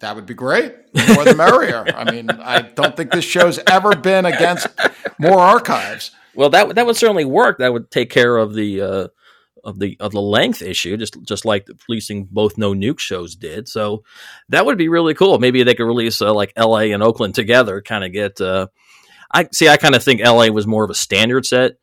That 0.00 0.16
would 0.16 0.26
be 0.26 0.34
great. 0.34 0.92
The 0.92 1.14
more 1.14 1.24
the 1.24 1.34
merrier. 1.34 1.84
I 1.94 2.10
mean, 2.10 2.30
I 2.30 2.62
don't 2.62 2.96
think 2.96 3.10
this 3.10 3.24
show's 3.24 3.58
ever 3.66 3.94
been 3.96 4.26
against 4.26 4.66
more 5.18 5.38
archives. 5.38 6.10
Well, 6.34 6.50
that 6.50 6.74
that 6.74 6.86
would 6.86 6.96
certainly 6.96 7.24
work. 7.24 7.58
That 7.58 7.72
would 7.72 7.90
take 7.90 8.10
care 8.10 8.36
of 8.36 8.54
the 8.54 8.80
uh, 8.80 9.08
of 9.64 9.78
the 9.78 9.96
of 10.00 10.12
the 10.12 10.20
length 10.20 10.62
issue, 10.62 10.96
just 10.96 11.16
just 11.22 11.44
like 11.44 11.66
releasing 11.88 12.26
both 12.26 12.58
No 12.58 12.72
Nuke 12.72 12.98
shows 12.98 13.34
did. 13.34 13.68
So 13.68 14.04
that 14.48 14.66
would 14.66 14.78
be 14.78 14.88
really 14.88 15.14
cool. 15.14 15.38
Maybe 15.38 15.62
they 15.62 15.74
could 15.74 15.86
release 15.86 16.20
uh, 16.20 16.34
like 16.34 16.52
L.A. 16.56 16.92
and 16.92 17.02
Oakland 17.02 17.34
together, 17.34 17.80
kind 17.80 18.04
of 18.04 18.12
get. 18.12 18.40
Uh, 18.40 18.68
I 19.32 19.48
see. 19.52 19.68
I 19.68 19.76
kind 19.76 19.94
of 19.94 20.02
think 20.02 20.20
L.A. 20.20 20.50
was 20.50 20.66
more 20.66 20.84
of 20.84 20.90
a 20.90 20.94
standard 20.94 21.46
set, 21.46 21.76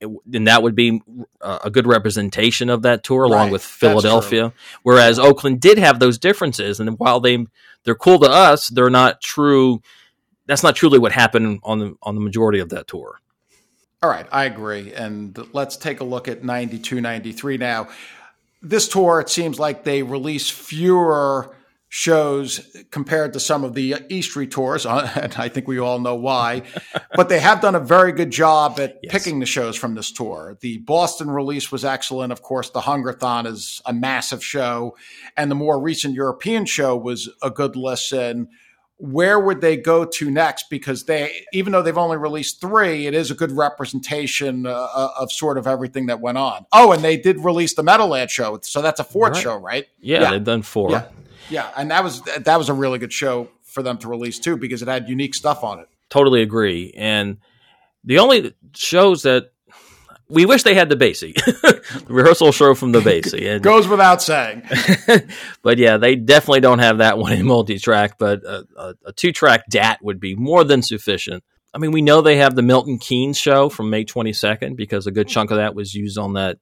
and 0.00 0.46
that 0.46 0.62
would 0.62 0.74
be 0.74 1.02
uh, 1.40 1.58
a 1.64 1.70
good 1.70 1.86
representation 1.86 2.70
of 2.70 2.82
that 2.82 3.02
tour 3.02 3.24
along 3.24 3.46
right. 3.46 3.52
with 3.52 3.62
Philadelphia. 3.62 4.52
Whereas 4.82 5.18
Oakland 5.18 5.60
did 5.60 5.78
have 5.78 5.98
those 5.98 6.18
differences, 6.18 6.80
and 6.80 6.98
while 6.98 7.20
they 7.20 7.46
they're 7.84 7.94
cool 7.94 8.18
to 8.20 8.30
us, 8.30 8.68
they're 8.68 8.90
not 8.90 9.20
true. 9.20 9.82
That's 10.46 10.62
not 10.62 10.76
truly 10.76 10.98
what 10.98 11.12
happened 11.12 11.60
on 11.62 11.78
the 11.78 11.96
on 12.02 12.14
the 12.14 12.20
majority 12.20 12.60
of 12.60 12.68
that 12.70 12.86
tour. 12.86 13.20
All 14.02 14.10
right, 14.10 14.26
I 14.30 14.44
agree. 14.44 14.92
And 14.92 15.36
let's 15.52 15.76
take 15.76 16.00
a 16.00 16.04
look 16.04 16.28
at 16.28 16.44
92 16.44 17.00
93 17.00 17.56
now. 17.56 17.88
This 18.62 18.88
tour, 18.88 19.20
it 19.20 19.28
seems 19.28 19.58
like 19.58 19.84
they 19.84 20.02
release 20.02 20.50
fewer 20.50 21.54
shows 21.90 22.76
compared 22.90 23.32
to 23.32 23.40
some 23.40 23.64
of 23.64 23.74
the 23.74 23.96
East 24.08 24.30
Street 24.30 24.50
tours, 24.50 24.84
and 24.86 25.34
I 25.36 25.48
think 25.48 25.66
we 25.66 25.78
all 25.78 25.98
know 25.98 26.14
why. 26.14 26.62
but 27.14 27.28
they 27.28 27.40
have 27.40 27.60
done 27.60 27.74
a 27.74 27.80
very 27.80 28.12
good 28.12 28.30
job 28.30 28.78
at 28.78 28.98
yes. 29.02 29.12
picking 29.12 29.40
the 29.40 29.46
shows 29.46 29.76
from 29.76 29.94
this 29.94 30.12
tour. 30.12 30.58
The 30.60 30.78
Boston 30.78 31.30
release 31.30 31.72
was 31.72 31.84
excellent. 31.84 32.32
Of 32.32 32.42
course, 32.42 32.70
the 32.70 32.80
Hungerthon 32.80 33.46
is 33.46 33.80
a 33.86 33.92
massive 33.92 34.44
show, 34.44 34.96
and 35.36 35.50
the 35.50 35.54
more 35.54 35.80
recent 35.80 36.14
European 36.14 36.66
show 36.66 36.96
was 36.96 37.28
a 37.42 37.50
good 37.50 37.74
listen. 37.74 38.48
Where 39.00 39.38
would 39.38 39.60
they 39.60 39.76
go 39.76 40.04
to 40.04 40.28
next? 40.28 40.68
Because 40.68 41.04
they, 41.04 41.46
even 41.52 41.72
though 41.72 41.82
they've 41.82 41.96
only 41.96 42.16
released 42.16 42.60
three, 42.60 43.06
it 43.06 43.14
is 43.14 43.30
a 43.30 43.34
good 43.34 43.52
representation 43.52 44.66
uh, 44.66 44.72
uh 44.72 45.10
of 45.20 45.30
sort 45.30 45.56
of 45.56 45.68
everything 45.68 46.06
that 46.06 46.20
went 46.20 46.36
on. 46.36 46.66
Oh, 46.72 46.90
and 46.90 47.02
they 47.02 47.16
did 47.16 47.44
release 47.44 47.74
the 47.74 47.82
Metalhead 47.82 48.28
show, 48.28 48.58
so 48.62 48.82
that's 48.82 48.98
a 48.98 49.04
fourth 49.04 49.34
right. 49.34 49.42
show, 49.42 49.56
right? 49.56 49.86
Yeah, 50.00 50.22
yeah, 50.22 50.30
they've 50.32 50.44
done 50.44 50.62
four. 50.62 50.90
Yeah. 50.90 51.06
Yeah, 51.50 51.70
and 51.76 51.90
that 51.90 52.04
was 52.04 52.22
that 52.22 52.56
was 52.56 52.68
a 52.68 52.74
really 52.74 52.98
good 52.98 53.12
show 53.12 53.48
for 53.62 53.82
them 53.82 53.98
to 53.98 54.08
release 54.08 54.38
too 54.38 54.56
because 54.56 54.82
it 54.82 54.88
had 54.88 55.08
unique 55.08 55.34
stuff 55.34 55.62
on 55.64 55.80
it. 55.80 55.88
Totally 56.10 56.42
agree. 56.42 56.92
And 56.96 57.38
the 58.04 58.18
only 58.18 58.54
shows 58.74 59.22
that 59.22 59.52
we 60.30 60.44
wish 60.44 60.62
they 60.62 60.74
had 60.74 60.88
the 60.88 60.96
Basie 60.96 61.34
the 62.04 62.04
rehearsal 62.08 62.52
show 62.52 62.74
from 62.74 62.92
the 62.92 63.00
Basie. 63.00 63.54
And, 63.54 63.62
Goes 63.62 63.88
without 63.88 64.22
saying. 64.22 64.62
but 65.62 65.78
yeah, 65.78 65.96
they 65.96 66.16
definitely 66.16 66.60
don't 66.60 66.80
have 66.80 66.98
that 66.98 67.18
one 67.18 67.32
in 67.32 67.46
multi-track. 67.46 68.18
But 68.18 68.44
a, 68.44 68.66
a, 68.76 68.94
a 69.06 69.12
two-track 69.12 69.68
DAT 69.68 70.00
would 70.02 70.20
be 70.20 70.34
more 70.34 70.64
than 70.64 70.82
sufficient. 70.82 71.44
I 71.72 71.78
mean, 71.78 71.92
we 71.92 72.02
know 72.02 72.20
they 72.20 72.36
have 72.36 72.54
the 72.54 72.62
Milton 72.62 72.98
Keynes 72.98 73.38
show 73.38 73.68
from 73.68 73.90
May 73.90 74.04
22nd 74.04 74.76
because 74.76 75.06
a 75.06 75.10
good 75.10 75.28
chunk 75.28 75.50
of 75.50 75.58
that 75.58 75.74
was 75.74 75.94
used 75.94 76.18
on 76.18 76.34
that 76.34 76.58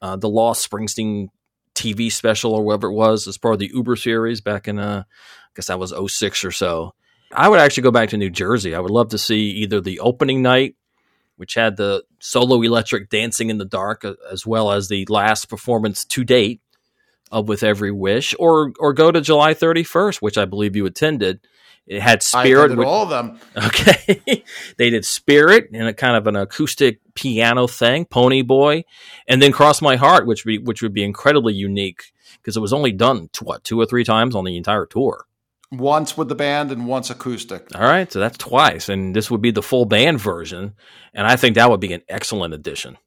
uh, 0.00 0.16
the 0.16 0.28
Lost 0.28 0.68
Springsteen 0.68 1.28
TV 1.74 2.10
special 2.10 2.52
or 2.52 2.62
whatever 2.62 2.88
it 2.88 2.94
was 2.94 3.26
as 3.26 3.38
part 3.38 3.54
of 3.54 3.60
the 3.60 3.70
Uber 3.72 3.96
series 3.96 4.40
back 4.40 4.68
in, 4.68 4.78
uh, 4.78 5.04
I 5.06 5.50
guess 5.54 5.66
that 5.66 5.78
was 5.78 5.92
06 5.92 6.44
or 6.44 6.50
so. 6.50 6.94
I 7.34 7.48
would 7.48 7.60
actually 7.60 7.84
go 7.84 7.90
back 7.90 8.10
to 8.10 8.16
New 8.16 8.30
Jersey. 8.30 8.74
I 8.74 8.80
would 8.80 8.90
love 8.90 9.08
to 9.10 9.18
see 9.18 9.50
either 9.50 9.80
the 9.80 10.00
opening 10.00 10.42
night, 10.42 10.76
which 11.36 11.54
had 11.54 11.76
the 11.76 12.04
solo 12.18 12.60
electric 12.60 13.08
dancing 13.08 13.48
in 13.48 13.58
the 13.58 13.64
dark, 13.64 14.04
uh, 14.04 14.14
as 14.30 14.46
well 14.46 14.70
as 14.70 14.88
the 14.88 15.06
last 15.08 15.48
performance 15.48 16.04
to 16.06 16.24
date 16.24 16.60
of 17.30 17.48
With 17.48 17.62
Every 17.62 17.90
Wish, 17.90 18.34
or 18.38 18.72
or 18.78 18.92
go 18.92 19.10
to 19.10 19.20
July 19.20 19.54
31st, 19.54 20.16
which 20.16 20.36
I 20.36 20.44
believe 20.44 20.76
you 20.76 20.84
attended. 20.84 21.40
It 21.86 22.00
had 22.00 22.22
Spirit. 22.22 22.72
I 22.72 22.74
with, 22.76 22.86
all 22.86 23.04
of 23.04 23.10
them. 23.10 23.40
Okay, 23.56 24.44
they 24.76 24.90
did 24.90 25.04
Spirit 25.04 25.68
in 25.72 25.86
a 25.86 25.92
kind 25.92 26.16
of 26.16 26.26
an 26.26 26.36
acoustic 26.36 27.00
piano 27.14 27.66
thing, 27.66 28.04
Pony 28.04 28.42
Boy, 28.42 28.84
and 29.26 29.42
then 29.42 29.52
Cross 29.52 29.82
My 29.82 29.96
Heart, 29.96 30.26
which 30.26 30.44
be 30.44 30.58
which 30.58 30.82
would 30.82 30.94
be 30.94 31.04
incredibly 31.04 31.54
unique 31.54 32.12
because 32.36 32.56
it 32.56 32.60
was 32.60 32.72
only 32.72 32.92
done 32.92 33.28
to, 33.34 33.44
what 33.44 33.64
two 33.64 33.80
or 33.80 33.86
three 33.86 34.04
times 34.04 34.34
on 34.34 34.44
the 34.44 34.56
entire 34.56 34.86
tour. 34.86 35.26
Once 35.70 36.16
with 36.16 36.28
the 36.28 36.34
band 36.34 36.70
and 36.70 36.86
once 36.86 37.08
acoustic. 37.08 37.66
All 37.74 37.82
right, 37.82 38.10
so 38.12 38.20
that's 38.20 38.38
twice, 38.38 38.88
and 38.88 39.16
this 39.16 39.30
would 39.30 39.40
be 39.40 39.50
the 39.50 39.62
full 39.62 39.86
band 39.86 40.20
version, 40.20 40.74
and 41.14 41.26
I 41.26 41.36
think 41.36 41.56
that 41.56 41.70
would 41.70 41.80
be 41.80 41.94
an 41.94 42.02
excellent 42.08 42.54
addition. 42.54 42.98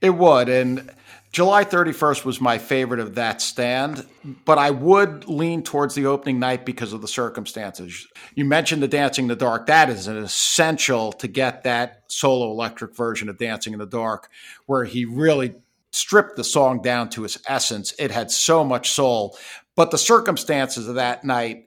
It 0.00 0.10
would, 0.10 0.48
and 0.48 0.90
July 1.32 1.64
31st 1.64 2.24
was 2.24 2.40
my 2.40 2.58
favorite 2.58 2.98
of 2.98 3.14
that 3.14 3.40
stand, 3.40 4.04
but 4.44 4.58
I 4.58 4.70
would 4.70 5.28
lean 5.28 5.62
towards 5.62 5.94
the 5.94 6.06
opening 6.06 6.40
night 6.40 6.66
because 6.66 6.92
of 6.92 7.02
the 7.02 7.08
circumstances. 7.08 8.08
You 8.34 8.44
mentioned 8.44 8.82
the 8.82 8.88
Dancing 8.88 9.24
in 9.24 9.28
the 9.28 9.36
Dark. 9.36 9.66
That 9.66 9.88
is 9.90 10.08
an 10.08 10.16
essential 10.16 11.12
to 11.12 11.28
get 11.28 11.62
that 11.62 12.02
solo 12.08 12.50
electric 12.50 12.96
version 12.96 13.28
of 13.28 13.38
Dancing 13.38 13.72
in 13.72 13.78
the 13.78 13.86
Dark, 13.86 14.28
where 14.66 14.84
he 14.84 15.04
really 15.04 15.54
stripped 15.92 16.34
the 16.34 16.44
song 16.44 16.82
down 16.82 17.10
to 17.10 17.24
its 17.24 17.38
essence. 17.46 17.94
It 17.96 18.10
had 18.10 18.32
so 18.32 18.64
much 18.64 18.90
soul, 18.90 19.38
but 19.76 19.92
the 19.92 19.98
circumstances 19.98 20.88
of 20.88 20.96
that 20.96 21.24
night 21.24 21.66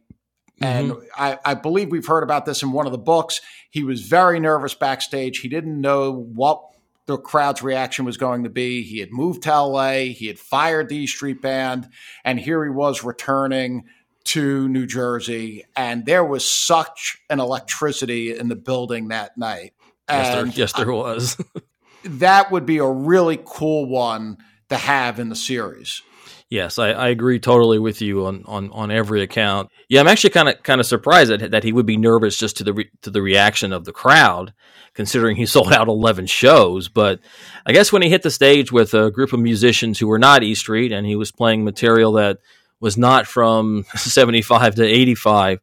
and 0.61 0.91
mm-hmm. 0.91 1.03
I, 1.17 1.39
I, 1.43 1.53
believe 1.55 1.89
we've 1.89 2.05
heard 2.05 2.23
about 2.23 2.45
this 2.45 2.61
in 2.61 2.71
one 2.71 2.85
of 2.85 2.91
the 2.91 2.97
books. 2.97 3.41
He 3.71 3.83
was 3.83 4.01
very 4.01 4.39
nervous 4.39 4.75
backstage. 4.75 5.39
He 5.39 5.49
didn't 5.49 5.81
know 5.81 6.11
what 6.11 6.72
the 7.05 7.17
crowd's 7.17 7.61
reaction 7.61 8.05
was 8.05 8.17
going 8.17 8.43
to 8.43 8.49
be. 8.49 8.83
He 8.83 8.99
had 8.99 9.11
moved 9.11 9.43
to 9.43 9.61
LA, 9.61 10.11
he 10.13 10.27
had 10.27 10.39
fired 10.39 10.89
the 10.89 10.97
E 10.97 11.07
Street 11.07 11.41
Band, 11.41 11.89
and 12.23 12.39
here 12.39 12.63
he 12.63 12.69
was 12.69 13.03
returning 13.03 13.85
to 14.25 14.69
New 14.69 14.85
Jersey. 14.85 15.65
And 15.75 16.05
there 16.05 16.23
was 16.23 16.49
such 16.49 17.17
an 17.29 17.39
electricity 17.39 18.37
in 18.37 18.47
the 18.47 18.55
building 18.55 19.09
that 19.09 19.37
night. 19.37 19.73
Yes, 20.09 20.35
there, 20.35 20.45
yes, 20.47 20.73
there 20.73 20.91
was. 20.91 21.37
that 22.03 22.51
would 22.51 22.65
be 22.65 22.77
a 22.77 22.87
really 22.87 23.39
cool 23.43 23.85
one 23.85 24.37
to 24.69 24.77
have 24.77 25.19
in 25.19 25.29
the 25.29 25.35
series. 25.35 26.01
Yes, 26.49 26.77
I, 26.77 26.89
I, 26.89 27.07
agree 27.09 27.39
totally 27.39 27.79
with 27.79 28.01
you 28.01 28.27
on, 28.27 28.43
on, 28.45 28.69
on 28.71 28.91
every 28.91 29.23
account. 29.23 29.69
Yeah, 29.89 30.01
I'm 30.01 30.07
actually 30.07 30.29
kind 30.31 30.49
of 30.49 30.61
kind 30.61 30.79
of 30.79 30.85
surprised 30.85 31.31
that, 31.31 31.51
that 31.51 31.63
he 31.63 31.71
would 31.71 31.85
be 31.85 31.97
nervous 31.97 32.37
just 32.37 32.57
to 32.57 32.63
the 32.63 32.73
re, 32.73 32.89
to 33.01 33.09
the 33.09 33.21
reaction 33.21 33.73
of 33.73 33.85
the 33.85 33.91
crowd, 33.91 34.53
considering 34.93 35.35
he 35.35 35.45
sold 35.47 35.73
out 35.73 35.87
11 35.87 36.27
shows. 36.27 36.89
But 36.89 37.19
I 37.65 37.73
guess 37.73 37.91
when 37.91 38.01
he 38.01 38.09
hit 38.09 38.21
the 38.21 38.31
stage 38.31 38.71
with 38.71 38.93
a 38.93 39.11
group 39.11 39.33
of 39.33 39.39
musicians 39.39 39.99
who 39.99 40.07
were 40.07 40.19
not 40.19 40.43
E 40.43 40.53
Street 40.55 40.91
and 40.91 41.07
he 41.07 41.15
was 41.15 41.31
playing 41.31 41.63
material 41.63 42.13
that 42.13 42.39
was 42.79 42.97
not 42.97 43.25
from 43.25 43.85
75 43.95 44.75
to 44.75 44.83
85, 44.85 45.59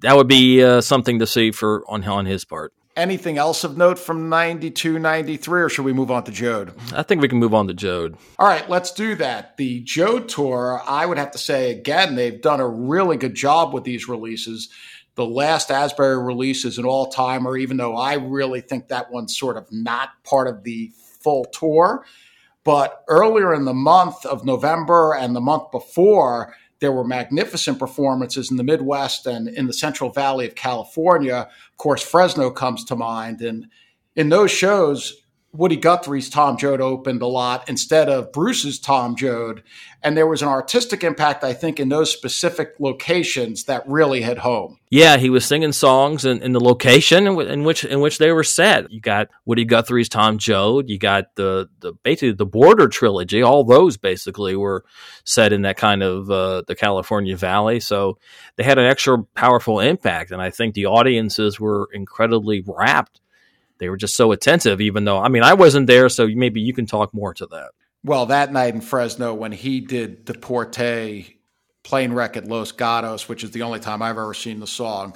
that 0.00 0.16
would 0.16 0.28
be 0.28 0.62
uh, 0.62 0.80
something 0.80 1.20
to 1.20 1.26
see 1.26 1.52
for 1.52 1.84
on 1.88 2.04
on 2.04 2.26
his 2.26 2.44
part. 2.44 2.72
Anything 2.94 3.38
else 3.38 3.64
of 3.64 3.78
note 3.78 3.98
from 3.98 4.28
92, 4.28 4.98
93, 4.98 5.62
or 5.62 5.68
should 5.70 5.86
we 5.86 5.94
move 5.94 6.10
on 6.10 6.24
to 6.24 6.30
Joad? 6.30 6.74
I 6.92 7.02
think 7.02 7.22
we 7.22 7.28
can 7.28 7.38
move 7.38 7.54
on 7.54 7.66
to 7.68 7.74
Joad. 7.74 8.18
All 8.38 8.46
right, 8.46 8.68
let's 8.68 8.92
do 8.92 9.14
that. 9.14 9.56
The 9.56 9.80
Joad 9.80 10.28
Tour, 10.28 10.82
I 10.86 11.06
would 11.06 11.16
have 11.16 11.30
to 11.30 11.38
say 11.38 11.70
again, 11.70 12.16
they've 12.16 12.40
done 12.40 12.60
a 12.60 12.68
really 12.68 13.16
good 13.16 13.34
job 13.34 13.72
with 13.72 13.84
these 13.84 14.08
releases. 14.08 14.68
The 15.14 15.24
last 15.24 15.70
Asbury 15.70 16.22
release 16.22 16.66
is 16.66 16.76
an 16.76 16.84
all 16.84 17.06
timer, 17.06 17.56
even 17.56 17.78
though 17.78 17.96
I 17.96 18.14
really 18.14 18.60
think 18.60 18.88
that 18.88 19.10
one's 19.10 19.38
sort 19.38 19.56
of 19.56 19.66
not 19.72 20.10
part 20.24 20.46
of 20.46 20.62
the 20.62 20.92
full 21.20 21.46
tour. 21.46 22.04
But 22.64 23.04
earlier 23.08 23.54
in 23.54 23.64
the 23.64 23.74
month 23.74 24.26
of 24.26 24.44
November 24.44 25.14
and 25.14 25.34
the 25.34 25.40
month 25.40 25.70
before, 25.70 26.54
there 26.82 26.92
were 26.92 27.04
magnificent 27.04 27.78
performances 27.78 28.50
in 28.50 28.56
the 28.56 28.64
Midwest 28.64 29.24
and 29.24 29.48
in 29.48 29.68
the 29.68 29.72
Central 29.72 30.10
Valley 30.10 30.46
of 30.46 30.56
California. 30.56 31.48
Of 31.70 31.76
course, 31.76 32.02
Fresno 32.02 32.50
comes 32.50 32.84
to 32.86 32.96
mind. 32.96 33.40
And 33.40 33.68
in 34.16 34.30
those 34.30 34.50
shows, 34.50 35.21
Woody 35.54 35.76
Guthrie's 35.76 36.30
Tom 36.30 36.56
Joad 36.56 36.80
opened 36.80 37.20
a 37.20 37.26
lot 37.26 37.68
instead 37.68 38.08
of 38.08 38.32
Bruce's 38.32 38.78
Tom 38.78 39.14
Joad. 39.16 39.62
And 40.02 40.16
there 40.16 40.26
was 40.26 40.40
an 40.40 40.48
artistic 40.48 41.04
impact, 41.04 41.44
I 41.44 41.52
think, 41.52 41.78
in 41.78 41.90
those 41.90 42.10
specific 42.10 42.74
locations 42.78 43.64
that 43.64 43.86
really 43.86 44.22
hit 44.22 44.38
home. 44.38 44.78
Yeah, 44.90 45.18
he 45.18 45.30
was 45.30 45.44
singing 45.44 45.72
songs 45.72 46.24
in, 46.24 46.42
in 46.42 46.52
the 46.52 46.60
location 46.60 47.26
in, 47.26 47.38
in, 47.40 47.64
which 47.64 47.84
in 47.84 48.00
which 48.00 48.18
they 48.18 48.32
were 48.32 48.44
set. 48.44 48.90
You 48.90 49.00
got 49.00 49.28
Woody 49.44 49.64
Guthrie's 49.64 50.08
Tom 50.08 50.38
Joad. 50.38 50.88
You 50.88 50.98
got 50.98 51.34
the 51.36 51.68
the 51.80 51.92
basically 52.02 52.32
the 52.32 52.46
Border 52.46 52.88
trilogy. 52.88 53.42
All 53.42 53.62
those 53.62 53.96
basically 53.96 54.56
were 54.56 54.84
set 55.24 55.52
in 55.52 55.62
that 55.62 55.76
kind 55.76 56.02
of 56.02 56.30
uh, 56.30 56.62
the 56.66 56.74
California 56.74 57.36
Valley. 57.36 57.78
So 57.78 58.18
they 58.56 58.64
had 58.64 58.78
an 58.78 58.86
extra 58.86 59.22
powerful 59.34 59.80
impact, 59.80 60.30
and 60.30 60.42
I 60.42 60.50
think 60.50 60.74
the 60.74 60.86
audiences 60.86 61.60
were 61.60 61.88
incredibly 61.92 62.64
rapt 62.66 63.21
they 63.82 63.88
were 63.88 63.96
just 63.96 64.14
so 64.14 64.32
attentive, 64.32 64.80
even 64.80 65.04
though, 65.04 65.18
I 65.18 65.28
mean, 65.28 65.42
I 65.42 65.54
wasn't 65.54 65.88
there, 65.88 66.08
so 66.08 66.28
maybe 66.28 66.60
you 66.60 66.72
can 66.72 66.86
talk 66.86 67.12
more 67.12 67.34
to 67.34 67.46
that. 67.46 67.70
Well, 68.04 68.26
that 68.26 68.52
night 68.52 68.74
in 68.74 68.80
Fresno, 68.80 69.34
when 69.34 69.52
he 69.52 69.80
did 69.80 70.24
Deportee 70.24 71.38
plane 71.82 72.12
wreck 72.12 72.36
at 72.36 72.46
Los 72.46 72.72
Gatos, 72.72 73.28
which 73.28 73.44
is 73.44 73.50
the 73.50 73.62
only 73.62 73.80
time 73.80 74.02
I've 74.02 74.18
ever 74.18 74.34
seen 74.34 74.60
the 74.60 74.66
song, 74.66 75.14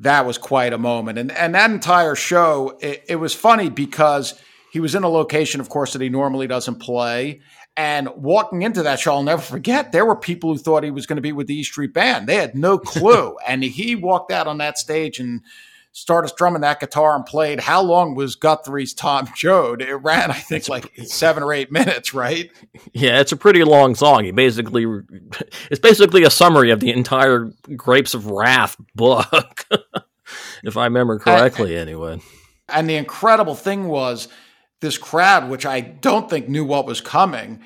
that 0.00 0.26
was 0.26 0.38
quite 0.38 0.72
a 0.72 0.78
moment. 0.78 1.18
And, 1.18 1.32
and 1.32 1.54
that 1.54 1.70
entire 1.70 2.14
show, 2.14 2.78
it, 2.80 3.04
it 3.08 3.16
was 3.16 3.34
funny 3.34 3.70
because 3.70 4.40
he 4.72 4.80
was 4.80 4.94
in 4.94 5.02
a 5.02 5.08
location, 5.08 5.60
of 5.60 5.68
course, 5.68 5.92
that 5.92 6.02
he 6.02 6.08
normally 6.08 6.46
doesn't 6.46 6.76
play. 6.76 7.40
And 7.76 8.08
walking 8.16 8.62
into 8.62 8.82
that 8.82 9.00
show, 9.00 9.14
I'll 9.14 9.22
never 9.22 9.42
forget, 9.42 9.92
there 9.92 10.04
were 10.04 10.16
people 10.16 10.52
who 10.52 10.58
thought 10.58 10.84
he 10.84 10.90
was 10.90 11.06
going 11.06 11.16
to 11.16 11.22
be 11.22 11.32
with 11.32 11.46
the 11.46 11.58
E 11.58 11.62
Street 11.62 11.94
Band. 11.94 12.28
They 12.28 12.36
had 12.36 12.54
no 12.54 12.78
clue. 12.78 13.36
and 13.46 13.64
he 13.64 13.96
walked 13.96 14.32
out 14.32 14.46
on 14.46 14.58
that 14.58 14.78
stage 14.78 15.18
and 15.18 15.42
started 15.92 16.28
strumming 16.28 16.62
that 16.62 16.80
guitar 16.80 17.16
and 17.16 17.26
played. 17.26 17.60
How 17.60 17.82
long 17.82 18.14
was 18.14 18.36
Guthrie's 18.36 18.94
Tom 18.94 19.28
Joad? 19.36 19.82
It 19.82 19.94
ran, 19.96 20.30
I 20.30 20.34
think, 20.34 20.60
it's 20.60 20.68
like 20.68 20.92
seven 21.04 21.42
or 21.42 21.52
eight 21.52 21.72
minutes, 21.72 22.14
right? 22.14 22.50
Yeah, 22.92 23.20
it's 23.20 23.32
a 23.32 23.36
pretty 23.36 23.64
long 23.64 23.94
song. 23.94 24.24
He 24.24 24.30
basically, 24.30 24.84
it's 25.70 25.80
basically 25.80 26.22
a 26.24 26.30
summary 26.30 26.70
of 26.70 26.80
the 26.80 26.90
entire 26.90 27.50
Grapes 27.76 28.14
of 28.14 28.26
Wrath 28.26 28.76
book, 28.94 29.66
if 30.64 30.76
I 30.76 30.84
remember 30.84 31.18
correctly, 31.18 31.76
and, 31.76 31.88
anyway. 31.88 32.20
And 32.68 32.88
the 32.88 32.96
incredible 32.96 33.54
thing 33.56 33.88
was 33.88 34.28
this 34.80 34.96
crowd, 34.96 35.50
which 35.50 35.66
I 35.66 35.80
don't 35.80 36.30
think 36.30 36.48
knew 36.48 36.64
what 36.64 36.86
was 36.86 37.00
coming. 37.00 37.60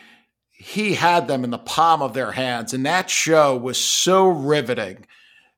He 0.50 0.94
had 0.94 1.28
them 1.28 1.44
in 1.44 1.50
the 1.50 1.58
palm 1.58 2.00
of 2.00 2.14
their 2.14 2.32
hands, 2.32 2.72
and 2.72 2.86
that 2.86 3.10
show 3.10 3.54
was 3.54 3.76
so 3.78 4.26
riveting 4.26 5.06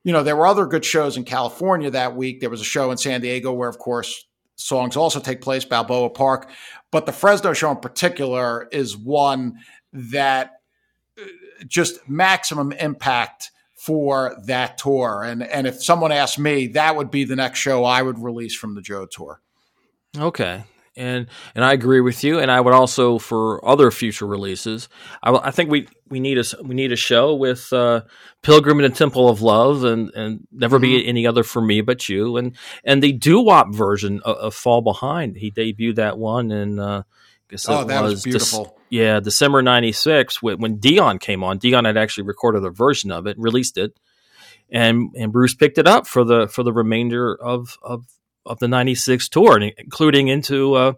you 0.07 0.13
know, 0.13 0.23
there 0.23 0.37
were 0.37 0.47
other 0.47 0.67
good 0.67 0.85
shows 0.85 1.17
in 1.17 1.25
California 1.25 1.91
that 1.91 2.15
week. 2.15 2.39
There 2.39 2.49
was 2.49 2.61
a 2.61 2.65
show 2.65 2.93
in 2.93 2.97
San 2.97 3.23
Diego 3.23 3.53
where, 3.53 3.69
of 3.69 3.81
course, 3.81 4.25
songs 4.55 4.97
also 4.97 5.19
take 5.19 5.41
place, 5.41 5.65
Balboa 5.65 6.11
Park. 6.11 6.49
But 6.93 7.07
the 7.07 7.13
Fresno 7.13 7.53
show 7.55 7.73
in 7.73 7.79
particular 7.79 8.69
is 8.71 8.97
one 8.97 9.59
that 9.93 10.61
uh, 11.21 11.25
just 11.67 12.09
maximum 12.09 12.71
impact 12.71 13.51
for 13.75 14.41
that 14.47 14.79
tour. 14.79 15.25
And 15.25 15.43
and 15.43 15.67
if 15.67 15.83
someone 15.83 16.13
asked 16.13 16.39
me, 16.39 16.69
that 16.69 16.95
would 16.95 17.11
be 17.11 17.25
the 17.25 17.35
next 17.35 17.59
show 17.59 17.85
I 17.85 18.01
would 18.01 18.21
release 18.21 18.55
from 18.55 18.77
the 18.77 18.83
Joad 18.83 19.11
tour. 19.11 19.41
Okay 20.17 20.63
and 20.97 21.27
and 21.55 21.65
I 21.65 21.73
agree 21.73 22.01
with 22.01 22.25
you. 22.25 22.39
And 22.39 22.51
I 22.51 22.61
would 22.61 22.75
also 22.75 23.19
for 23.19 23.67
other 23.67 23.91
future 23.91 24.27
releases, 24.27 24.89
I, 25.23 25.33
I 25.33 25.51
think 25.51 25.71
we 25.71 25.89
we 26.09 26.21
need 26.21 26.39
a 26.39 26.45
we 26.63 26.75
need 26.75 26.93
a 26.93 26.97
show 26.97 27.35
with 27.35 27.73
uh, 27.73 28.03
Pilgrim 28.43 28.81
and 28.81 28.93
the 28.93 28.97
Temple 28.97 29.29
of 29.29 29.43
Love, 29.43 29.85
and 29.85 30.11
and 30.15 30.47
never 30.53 30.77
mm-hmm. 30.77 30.83
be 30.83 31.07
any 31.07 31.27
other 31.27 31.43
for 31.43 31.61
me 31.61 31.81
but 31.81 32.09
you, 32.09 32.37
and 32.37 32.57
and 32.85 33.03
the 33.03 33.13
doo 33.13 33.41
wop 33.41 33.75
version 33.75 34.21
of, 34.25 34.37
of, 34.37 34.55
Fall 34.55 34.83
Behind. 34.83 35.37
He 35.37 35.51
debuted 35.51 35.97
that 35.97 36.19
one, 36.19 36.51
and 36.51 36.81
uh, 36.81 37.03
oh, 37.69 37.85
that 37.85 38.03
was, 38.03 38.13
was 38.13 38.23
beautiful. 38.25 38.79
Yeah, 38.89 39.21
December 39.21 39.63
'96 39.63 40.41
when, 40.43 40.59
when 40.59 40.77
Dion 40.79 41.19
came 41.19 41.43
on. 41.43 41.59
Dion 41.59 41.85
had 41.85 41.97
actually 41.97 42.25
recorded 42.25 42.65
a 42.65 42.71
version 42.71 43.11
of 43.11 43.27
it, 43.27 43.37
released 43.39 43.77
it, 43.79 43.99
and 44.71 45.11
and 45.17 45.33
Bruce 45.33 45.55
picked 45.55 45.79
it 45.79 45.87
up 45.87 46.07
for 46.07 46.25
the 46.25 46.49
for 46.49 46.63
the 46.63 46.73
remainder 46.73 47.35
of 47.35 47.77
of 47.83 48.05
of 48.47 48.59
the 48.59 48.69
96 48.69 49.29
tour, 49.29 49.59
including 49.59 50.29
into 50.29 50.75
uh, 50.75 50.93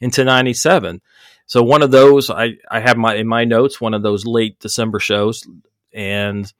into 0.00 0.24
97. 0.24 1.00
So 1.46 1.62
one 1.62 1.82
of 1.82 1.90
those 1.90 2.30
I, 2.30 2.54
I 2.70 2.80
have 2.80 2.96
my 2.96 3.14
in 3.14 3.26
my 3.26 3.44
notes 3.44 3.80
one 3.80 3.94
of 3.94 4.02
those 4.02 4.24
late 4.24 4.58
December 4.58 4.98
shows 5.00 5.46
and 5.92 6.50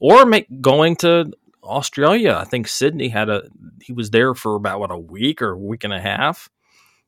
or 0.00 0.26
make, 0.26 0.46
going 0.60 0.96
to 0.96 1.32
Australia. 1.62 2.36
I 2.38 2.44
think 2.44 2.68
Sydney 2.68 3.08
had 3.08 3.28
a 3.28 3.44
he 3.80 3.92
was 3.92 4.10
there 4.10 4.34
for 4.34 4.54
about 4.54 4.80
what 4.80 4.90
a 4.90 4.98
week 4.98 5.42
or 5.42 5.52
a 5.52 5.58
week 5.58 5.84
and 5.84 5.92
a 5.92 6.00
half. 6.00 6.50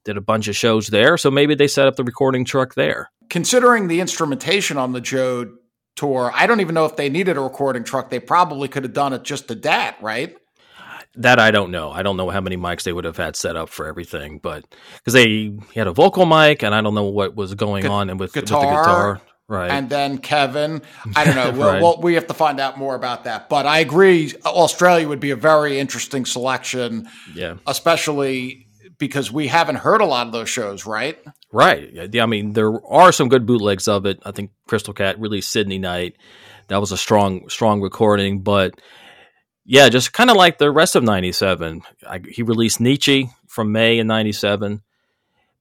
Did 0.04 0.16
a 0.16 0.22
bunch 0.22 0.46
of 0.46 0.54
shows 0.54 0.86
there, 0.86 1.18
so 1.18 1.32
maybe 1.32 1.56
they 1.56 1.66
set 1.66 1.88
up 1.88 1.96
the 1.96 2.04
recording 2.04 2.44
truck 2.44 2.74
there. 2.74 3.10
Considering 3.28 3.88
the 3.88 4.00
instrumentation 4.00 4.78
on 4.78 4.92
the 4.92 5.00
Joad 5.00 5.56
tour, 5.96 6.30
I 6.32 6.46
don't 6.46 6.60
even 6.60 6.76
know 6.76 6.84
if 6.84 6.94
they 6.94 7.08
needed 7.08 7.36
a 7.36 7.40
recording 7.40 7.82
truck. 7.82 8.08
They 8.08 8.20
probably 8.20 8.68
could 8.68 8.84
have 8.84 8.92
done 8.92 9.12
it 9.12 9.24
just 9.24 9.48
to 9.48 9.56
that, 9.56 10.00
right? 10.00 10.36
That 11.16 11.38
I 11.38 11.50
don't 11.50 11.70
know. 11.70 11.90
I 11.90 12.02
don't 12.02 12.16
know 12.16 12.30
how 12.30 12.40
many 12.40 12.56
mics 12.56 12.82
they 12.82 12.92
would 12.92 13.04
have 13.04 13.16
had 13.16 13.36
set 13.36 13.56
up 13.56 13.68
for 13.68 13.86
everything, 13.86 14.38
but 14.38 14.64
because 14.96 15.12
they 15.14 15.56
had 15.74 15.86
a 15.86 15.92
vocal 15.92 16.26
mic, 16.26 16.62
and 16.62 16.74
I 16.74 16.80
don't 16.80 16.94
know 16.94 17.04
what 17.04 17.34
was 17.34 17.54
going 17.54 17.84
Gu- 17.84 17.90
on 17.90 18.18
with, 18.18 18.32
guitar. 18.32 18.60
with 18.60 18.68
the 18.68 18.76
guitar. 18.76 19.20
Right. 19.48 19.70
And 19.70 19.88
then 19.88 20.18
Kevin, 20.18 20.82
I 21.14 21.24
don't 21.24 21.36
know. 21.36 21.46
Right. 21.66 21.80
well, 21.80 22.00
we 22.00 22.14
have 22.14 22.26
to 22.26 22.34
find 22.34 22.58
out 22.58 22.78
more 22.78 22.94
about 22.96 23.24
that. 23.24 23.48
But 23.48 23.64
I 23.64 23.78
agree, 23.78 24.32
Australia 24.44 25.08
would 25.08 25.20
be 25.20 25.30
a 25.30 25.36
very 25.36 25.78
interesting 25.78 26.24
selection, 26.26 27.08
yeah. 27.32 27.54
especially 27.66 28.66
because 28.98 29.30
we 29.30 29.46
haven't 29.46 29.76
heard 29.76 30.00
a 30.00 30.04
lot 30.06 30.26
of 30.26 30.32
those 30.32 30.48
shows, 30.48 30.84
right? 30.84 31.18
Right. 31.52 31.92
Yeah, 32.12 32.22
I 32.22 32.26
mean, 32.26 32.54
there 32.54 32.84
are 32.86 33.12
some 33.12 33.28
good 33.28 33.46
bootlegs 33.46 33.88
of 33.88 34.04
it. 34.06 34.20
I 34.24 34.32
think 34.32 34.50
Crystal 34.66 34.94
Cat 34.94 35.20
released 35.20 35.50
Sydney 35.52 35.78
Night. 35.78 36.16
That 36.68 36.80
was 36.80 36.90
a 36.92 36.96
strong, 36.96 37.48
strong 37.48 37.80
recording. 37.80 38.40
But 38.40 38.80
yeah, 39.66 39.88
just 39.88 40.12
kind 40.12 40.30
of 40.30 40.36
like 40.36 40.58
the 40.58 40.70
rest 40.70 40.96
of 40.96 41.02
'97. 41.02 41.82
He 42.30 42.42
released 42.42 42.80
Nietzsche 42.80 43.30
from 43.48 43.72
May 43.72 43.98
in 43.98 44.06
'97. 44.06 44.82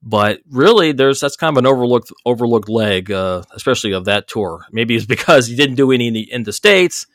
But 0.08 0.41
really, 0.51 0.91
there's 0.91 1.20
that's 1.20 1.36
kind 1.36 1.58
of 1.58 1.58
an 1.58 1.66
overlooked 1.66 2.12
overlooked 2.26 2.70
leg, 2.70 3.12
uh, 3.12 3.41
especially 3.53 3.93
of 3.93 4.06
that 4.06 4.28
tour. 4.28 4.66
Maybe 4.72 4.95
it's 4.95 5.08
because 5.08 5.47
he 5.47 5.56
didn't 5.56 5.76
do 5.76 5.91
any 5.91 6.08
in 6.08 6.14
the, 6.14 6.32
in 6.32 6.43
the 6.43 6.53
states, 6.53 7.08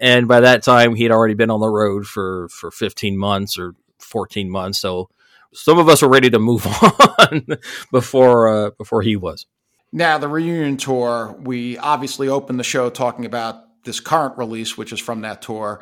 and 0.00 0.28
by 0.28 0.40
that 0.40 0.62
time 0.62 0.94
he'd 0.94 1.10
already 1.10 1.34
been 1.34 1.50
on 1.50 1.58
the 1.58 1.68
road 1.68 2.06
for 2.06 2.48
for 2.48 2.70
15 2.70 3.18
months 3.18 3.58
or 3.58 3.74
14 3.98 4.48
months. 4.48 4.78
So 4.78 5.10
some 5.52 5.80
of 5.80 5.88
us 5.88 6.02
were 6.02 6.08
ready 6.08 6.30
to 6.30 6.38
move 6.38 6.64
on 7.18 7.46
before 7.90 8.48
uh, 8.48 8.70
before 8.70 9.02
he 9.02 9.16
was. 9.16 9.46
Now 9.90 10.18
the 10.18 10.28
reunion 10.28 10.76
tour, 10.76 11.34
we 11.40 11.76
obviously 11.76 12.28
opened 12.28 12.60
the 12.60 12.64
show 12.64 12.88
talking 12.88 13.24
about 13.24 13.64
this 13.82 13.98
current 13.98 14.38
release, 14.38 14.78
which 14.78 14.92
is 14.92 15.00
from 15.00 15.22
that 15.22 15.42
tour. 15.42 15.80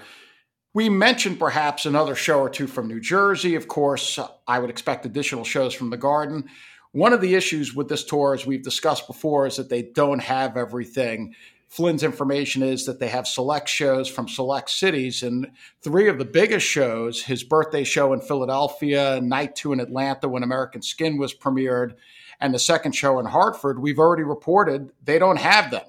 We 0.73 0.89
mentioned 0.89 1.41
perhaps 1.41 1.85
another 1.85 2.15
show 2.15 2.39
or 2.39 2.49
two 2.49 2.69
from 2.69 2.87
New 2.87 3.01
Jersey. 3.01 3.57
Of 3.57 3.67
course, 3.67 4.21
I 4.47 4.61
would 4.61 4.71
expect 4.71 5.05
additional 5.05 5.43
shows 5.43 5.75
from 5.75 5.91
the 5.91 5.97
Garden. 5.97 6.49
One 6.93 7.13
of 7.13 7.21
the 7.21 7.35
issues 7.35 7.75
with 7.75 7.89
this 7.89 8.05
tour, 8.05 8.35
as 8.35 8.47
we've 8.47 8.63
discussed 8.63 9.09
before, 9.09 9.49
is 9.49 9.57
that 9.57 9.69
they 9.69 9.83
don't 9.83 10.23
have 10.23 10.57
everything. 10.57 11.35
Flynn's 11.69 12.05
information 12.05 12.63
is 12.63 12.87
that 12.87 13.01
they 13.01 13.09
have 13.09 13.27
select 13.27 13.69
shows 13.69 14.09
from 14.09 14.29
select 14.29 14.71
cities, 14.71 15.25
and 15.25 15.51
three 15.83 16.09
of 16.09 16.19
the 16.19 16.25
biggest 16.25 16.67
shows 16.67 17.25
his 17.25 17.43
birthday 17.43 17.83
show 17.83 18.13
in 18.13 18.21
Philadelphia, 18.21 19.21
night 19.21 19.57
two 19.57 19.73
in 19.73 19.81
Atlanta 19.81 20.29
when 20.29 20.45
American 20.45 20.83
Skin 20.83 21.19
was 21.19 21.35
premiered, 21.35 21.95
and 22.41 22.55
the 22.55 22.61
second 22.61 22.93
show 22.93 23.19
in 23.19 23.27
Hartford, 23.27 23.81
we've 23.81 23.99
already 23.99 24.25
reported 24.25 24.93
they 25.05 25.19
don't 25.19 25.39
have 25.39 25.73
them. 25.73 25.85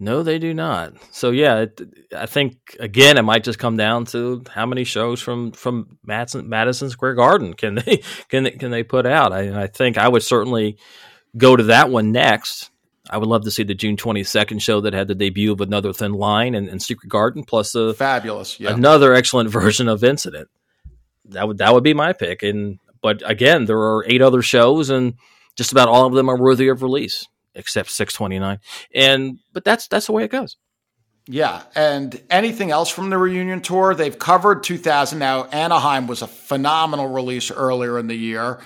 No, 0.00 0.22
they 0.22 0.38
do 0.38 0.54
not. 0.54 0.94
So 1.10 1.32
yeah, 1.32 1.60
it, 1.62 1.80
I 2.16 2.26
think 2.26 2.56
again 2.78 3.18
it 3.18 3.22
might 3.22 3.42
just 3.42 3.58
come 3.58 3.76
down 3.76 4.04
to 4.06 4.44
how 4.48 4.64
many 4.64 4.84
shows 4.84 5.20
from 5.20 5.50
from 5.50 5.98
Madison, 6.04 6.48
Madison 6.48 6.88
Square 6.88 7.14
Garden 7.14 7.54
can 7.54 7.76
they 7.76 8.02
can 8.28 8.44
they, 8.44 8.52
can 8.52 8.70
they 8.70 8.84
put 8.84 9.06
out. 9.06 9.32
I, 9.32 9.64
I 9.64 9.66
think 9.66 9.98
I 9.98 10.08
would 10.08 10.22
certainly 10.22 10.78
go 11.36 11.56
to 11.56 11.64
that 11.64 11.90
one 11.90 12.12
next. 12.12 12.70
I 13.10 13.16
would 13.16 13.28
love 13.28 13.42
to 13.44 13.50
see 13.50 13.64
the 13.64 13.74
June 13.74 13.96
twenty 13.96 14.22
second 14.22 14.62
show 14.62 14.80
that 14.82 14.94
had 14.94 15.08
the 15.08 15.16
debut 15.16 15.52
of 15.52 15.60
another 15.60 15.92
Thin 15.92 16.12
Line 16.12 16.54
and, 16.54 16.68
and 16.68 16.80
Secret 16.80 17.08
Garden, 17.08 17.42
plus 17.42 17.74
a 17.74 17.92
fabulous 17.92 18.60
yeah. 18.60 18.72
another 18.72 19.14
excellent 19.14 19.50
version 19.50 19.88
of 19.88 20.04
Incident. 20.04 20.48
That 21.24 21.48
would 21.48 21.58
that 21.58 21.74
would 21.74 21.84
be 21.84 21.94
my 21.94 22.12
pick. 22.12 22.44
And 22.44 22.78
but 23.02 23.28
again, 23.28 23.64
there 23.64 23.78
are 23.78 24.04
eight 24.06 24.22
other 24.22 24.42
shows, 24.42 24.90
and 24.90 25.14
just 25.56 25.72
about 25.72 25.88
all 25.88 26.06
of 26.06 26.14
them 26.14 26.28
are 26.28 26.40
worthy 26.40 26.68
of 26.68 26.82
release 26.82 27.26
except 27.58 27.90
629 27.90 28.58
and 28.94 29.38
but 29.52 29.64
that's 29.64 29.86
that's 29.88 30.06
the 30.06 30.12
way 30.12 30.24
it 30.24 30.30
goes. 30.30 30.56
Yeah. 31.30 31.62
And 31.74 32.20
anything 32.30 32.70
else 32.70 32.88
from 32.88 33.10
the 33.10 33.18
reunion 33.18 33.60
tour? 33.60 33.94
They've 33.94 34.18
covered 34.18 34.62
2000 34.62 35.18
now. 35.18 35.44
Anaheim 35.44 36.06
was 36.06 36.22
a 36.22 36.26
phenomenal 36.26 37.08
release 37.08 37.50
earlier 37.50 37.98
in 37.98 38.06
the 38.06 38.14
year. 38.14 38.60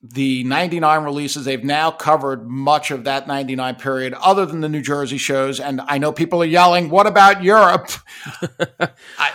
The 0.00 0.44
99 0.44 1.02
releases 1.02 1.44
they've 1.44 1.62
now 1.62 1.90
covered 1.90 2.48
much 2.48 2.92
of 2.92 3.04
that 3.04 3.26
99 3.26 3.76
period 3.76 4.14
other 4.14 4.46
than 4.46 4.60
the 4.60 4.68
new 4.68 4.80
jersey 4.80 5.18
shows. 5.18 5.58
And 5.60 5.80
i 5.82 5.98
know 5.98 6.12
people 6.12 6.42
are 6.42 6.46
yelling 6.46 6.88
what 6.88 7.06
about 7.08 7.42
europe? 7.42 7.90
I, 9.18 9.30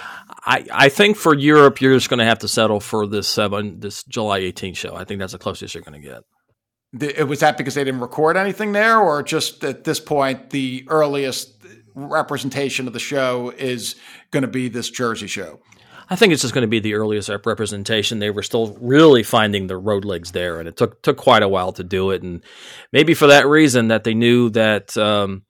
I, 0.47 0.65
I 0.71 0.89
think 0.89 1.17
for 1.17 1.35
Europe, 1.35 1.81
you're 1.81 1.93
just 1.93 2.09
going 2.09 2.19
to 2.19 2.25
have 2.25 2.39
to 2.39 2.47
settle 2.47 2.79
for 2.79 3.05
this 3.05 3.27
seven, 3.27 3.81
this 3.81 4.05
July 4.05 4.37
18 4.37 4.75
show. 4.75 4.95
I 4.95 5.03
think 5.03 5.19
that's 5.19 5.33
the 5.33 5.39
closest 5.39 5.73
you're 5.75 5.83
going 5.83 6.01
to 6.01 6.07
get. 6.07 6.23
Was 6.93 7.41
that 7.41 7.57
because 7.57 7.75
they 7.75 7.83
didn't 7.83 7.99
record 7.99 8.37
anything 8.37 8.71
there, 8.71 8.97
or 8.97 9.21
just 9.21 9.63
at 9.63 9.83
this 9.83 9.99
point, 9.99 10.51
the 10.51 10.85
earliest 10.87 11.53
representation 11.93 12.87
of 12.87 12.93
the 12.93 12.99
show 12.99 13.53
is 13.57 13.95
going 14.31 14.43
to 14.43 14.47
be 14.47 14.69
this 14.69 14.89
Jersey 14.89 15.27
show? 15.27 15.59
I 16.09 16.15
think 16.15 16.31
it's 16.31 16.41
just 16.41 16.53
going 16.53 16.61
to 16.61 16.69
be 16.69 16.79
the 16.79 16.93
earliest 16.93 17.27
representation. 17.27 18.19
They 18.19 18.29
were 18.29 18.43
still 18.43 18.77
really 18.79 19.23
finding 19.23 19.67
the 19.67 19.75
road 19.77 20.05
legs 20.05 20.31
there, 20.31 20.59
and 20.59 20.67
it 20.69 20.77
took 20.77 21.01
took 21.01 21.17
quite 21.17 21.43
a 21.43 21.49
while 21.49 21.73
to 21.73 21.83
do 21.83 22.11
it. 22.11 22.23
And 22.23 22.41
maybe 22.93 23.13
for 23.13 23.27
that 23.27 23.45
reason, 23.47 23.89
that 23.89 24.05
they 24.05 24.13
knew 24.13 24.49
that 24.51 24.95
um, 24.95 25.43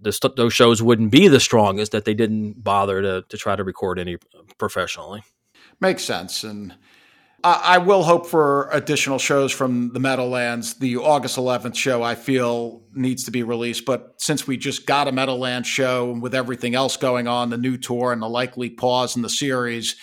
the, 0.00 0.32
those 0.36 0.54
shows 0.54 0.82
wouldn't 0.82 1.10
be 1.10 1.28
the 1.28 1.40
strongest, 1.40 1.92
that 1.92 2.06
they 2.06 2.14
didn't 2.14 2.64
bother 2.64 3.02
to 3.02 3.24
to 3.28 3.36
try 3.36 3.54
to 3.54 3.64
record 3.64 3.98
any 3.98 4.16
professionally. 4.56 5.22
Makes 5.78 6.04
sense, 6.04 6.42
and 6.42 6.74
I 7.48 7.78
will 7.78 8.02
hope 8.02 8.26
for 8.26 8.68
additional 8.72 9.18
shows 9.18 9.52
from 9.52 9.92
the 9.92 10.00
Meadowlands. 10.00 10.74
The 10.74 10.96
August 10.96 11.36
11th 11.36 11.76
show, 11.76 12.02
I 12.02 12.16
feel, 12.16 12.82
needs 12.92 13.24
to 13.24 13.30
be 13.30 13.44
released. 13.44 13.84
But 13.84 14.14
since 14.18 14.48
we 14.48 14.56
just 14.56 14.84
got 14.84 15.06
a 15.06 15.12
Meadowlands 15.12 15.68
show 15.68 16.10
and 16.10 16.20
with 16.20 16.34
everything 16.34 16.74
else 16.74 16.96
going 16.96 17.28
on, 17.28 17.50
the 17.50 17.56
new 17.56 17.76
tour 17.76 18.12
and 18.12 18.20
the 18.20 18.28
likely 18.28 18.68
pause 18.68 19.14
in 19.14 19.22
the 19.22 19.28
series, 19.28 19.94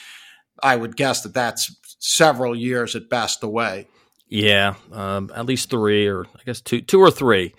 I 0.61 0.77
would 0.77 0.95
guess 0.95 1.21
that 1.23 1.33
that's 1.33 1.75
several 1.99 2.55
years 2.55 2.95
at 2.95 3.09
best 3.09 3.43
away. 3.43 3.87
Yeah, 4.29 4.75
um, 4.93 5.29
at 5.35 5.45
least 5.45 5.69
three, 5.69 6.07
or 6.07 6.25
I 6.25 6.43
guess 6.45 6.61
two, 6.61 6.81
two 6.81 7.01
or 7.01 7.11
three. 7.11 7.53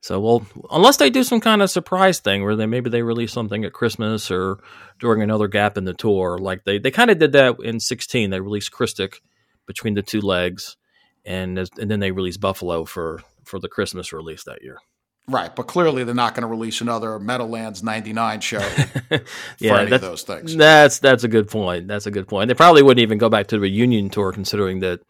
So, 0.00 0.20
well, 0.20 0.46
unless 0.70 0.96
they 0.98 1.10
do 1.10 1.24
some 1.24 1.40
kind 1.40 1.60
of 1.60 1.70
surprise 1.70 2.20
thing 2.20 2.44
where 2.44 2.54
they 2.54 2.66
maybe 2.66 2.88
they 2.88 3.02
release 3.02 3.32
something 3.32 3.64
at 3.64 3.72
Christmas 3.72 4.30
or 4.30 4.58
during 5.00 5.22
another 5.22 5.48
gap 5.48 5.76
in 5.76 5.84
the 5.84 5.94
tour, 5.94 6.38
like 6.38 6.64
they 6.64 6.78
they 6.78 6.90
kind 6.90 7.10
of 7.10 7.18
did 7.18 7.32
that 7.32 7.56
in 7.62 7.80
'16. 7.80 8.30
They 8.30 8.40
released 8.40 8.70
Christic 8.70 9.20
between 9.66 9.94
the 9.94 10.02
two 10.02 10.20
legs, 10.20 10.76
and 11.24 11.58
and 11.58 11.90
then 11.90 11.98
they 11.98 12.12
released 12.12 12.40
Buffalo 12.40 12.84
for 12.84 13.22
for 13.44 13.58
the 13.58 13.68
Christmas 13.68 14.12
release 14.12 14.44
that 14.44 14.62
year. 14.62 14.78
Right, 15.26 15.54
but 15.54 15.64
clearly 15.64 16.04
they're 16.04 16.14
not 16.14 16.34
going 16.34 16.42
to 16.42 16.48
release 16.48 16.80
another 16.80 17.18
Meadowlands 17.18 17.82
'99 17.82 18.40
show 18.40 18.58
yeah, 19.10 19.18
for 19.60 19.74
any 19.74 19.92
of 19.92 20.00
those 20.00 20.22
things. 20.22 20.56
That's 20.56 21.00
that's 21.00 21.24
a 21.24 21.28
good 21.28 21.48
point. 21.48 21.88
That's 21.88 22.06
a 22.06 22.10
good 22.12 22.28
point. 22.28 22.48
They 22.48 22.54
probably 22.54 22.82
wouldn't 22.82 23.02
even 23.02 23.18
go 23.18 23.28
back 23.28 23.48
to 23.48 23.56
the 23.56 23.60
reunion 23.60 24.10
tour, 24.10 24.32
considering 24.32 24.78
that 24.80 25.00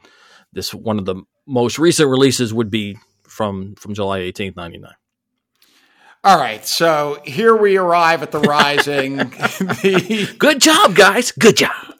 this 0.52 0.72
one 0.72 0.98
of 0.98 1.04
the 1.04 1.22
most 1.46 1.78
recent 1.78 2.08
releases 2.08 2.54
would 2.54 2.70
be 2.70 2.96
from 3.38 3.76
from 3.76 3.94
July 3.94 4.18
18th, 4.18 4.56
99. 4.56 4.92
All 6.24 6.36
right, 6.36 6.66
so 6.66 7.22
here 7.24 7.56
we 7.56 7.78
arrive 7.78 8.24
at 8.24 8.32
the 8.32 8.40
Rising. 8.40 9.16
the 9.16 10.34
Good 10.38 10.60
job, 10.60 10.96
guys. 10.96 11.30
Good 11.30 11.56
job. 11.56 11.94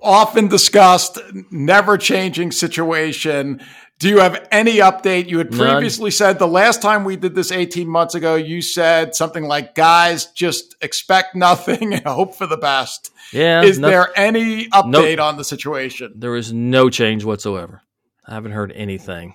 Often 0.00 0.48
discussed, 0.48 1.18
never 1.50 1.98
changing 1.98 2.52
situation. 2.52 3.60
Do 3.98 4.08
you 4.08 4.20
have 4.20 4.46
any 4.52 4.76
update? 4.76 5.28
You 5.28 5.38
had 5.38 5.50
previously 5.50 6.06
None. 6.06 6.12
said 6.12 6.38
the 6.38 6.46
last 6.46 6.80
time 6.80 7.04
we 7.04 7.16
did 7.16 7.34
this 7.34 7.50
18 7.50 7.88
months 7.88 8.14
ago, 8.14 8.36
you 8.36 8.62
said 8.62 9.16
something 9.16 9.44
like, 9.44 9.74
guys, 9.74 10.26
just 10.26 10.76
expect 10.80 11.34
nothing 11.34 11.94
and 11.94 12.06
hope 12.06 12.36
for 12.36 12.46
the 12.46 12.56
best. 12.56 13.10
Yeah. 13.32 13.62
Is 13.62 13.80
no, 13.80 13.88
there 13.88 14.08
any 14.14 14.68
update 14.68 15.16
no, 15.16 15.24
on 15.24 15.36
the 15.36 15.44
situation? 15.44 16.12
There 16.14 16.36
is 16.36 16.52
no 16.52 16.88
change 16.90 17.24
whatsoever. 17.24 17.82
I 18.26 18.34
haven't 18.34 18.52
heard 18.52 18.70
anything. 18.72 19.34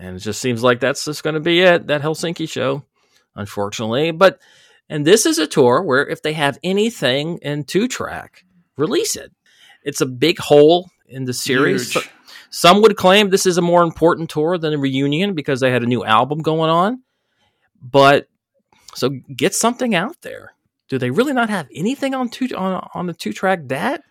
And 0.00 0.16
it 0.16 0.20
just 0.20 0.40
seems 0.40 0.62
like 0.62 0.80
that's 0.80 1.04
just 1.04 1.22
going 1.22 1.34
to 1.34 1.40
be 1.40 1.60
it, 1.60 1.88
that 1.88 2.00
Helsinki 2.00 2.48
show, 2.48 2.84
unfortunately. 3.36 4.12
But, 4.12 4.40
and 4.88 5.06
this 5.06 5.26
is 5.26 5.38
a 5.38 5.46
tour 5.46 5.82
where 5.82 6.06
if 6.06 6.22
they 6.22 6.32
have 6.32 6.58
anything 6.64 7.36
in 7.42 7.64
two 7.64 7.86
track, 7.86 8.44
release 8.78 9.14
it. 9.14 9.30
It's 9.84 10.00
a 10.00 10.06
big 10.06 10.38
hole 10.38 10.90
in 11.06 11.26
the 11.26 11.34
series. 11.34 11.92
So, 11.92 12.00
some 12.48 12.80
would 12.80 12.96
claim 12.96 13.28
this 13.28 13.44
is 13.44 13.58
a 13.58 13.62
more 13.62 13.82
important 13.82 14.30
tour 14.30 14.56
than 14.56 14.72
the 14.72 14.78
reunion 14.78 15.34
because 15.34 15.60
they 15.60 15.70
had 15.70 15.82
a 15.82 15.86
new 15.86 16.02
album 16.02 16.40
going 16.40 16.70
on. 16.70 17.02
But 17.82 18.26
so 18.94 19.10
get 19.36 19.54
something 19.54 19.94
out 19.94 20.16
there. 20.22 20.54
Do 20.88 20.98
they 20.98 21.10
really 21.10 21.32
not 21.32 21.50
have 21.50 21.68
anything 21.74 22.14
on 22.14 22.28
two 22.28 22.48
on 22.56 22.88
on 22.94 23.06
the 23.06 23.14
two 23.14 23.32
track 23.32 23.60
that? 23.66 24.02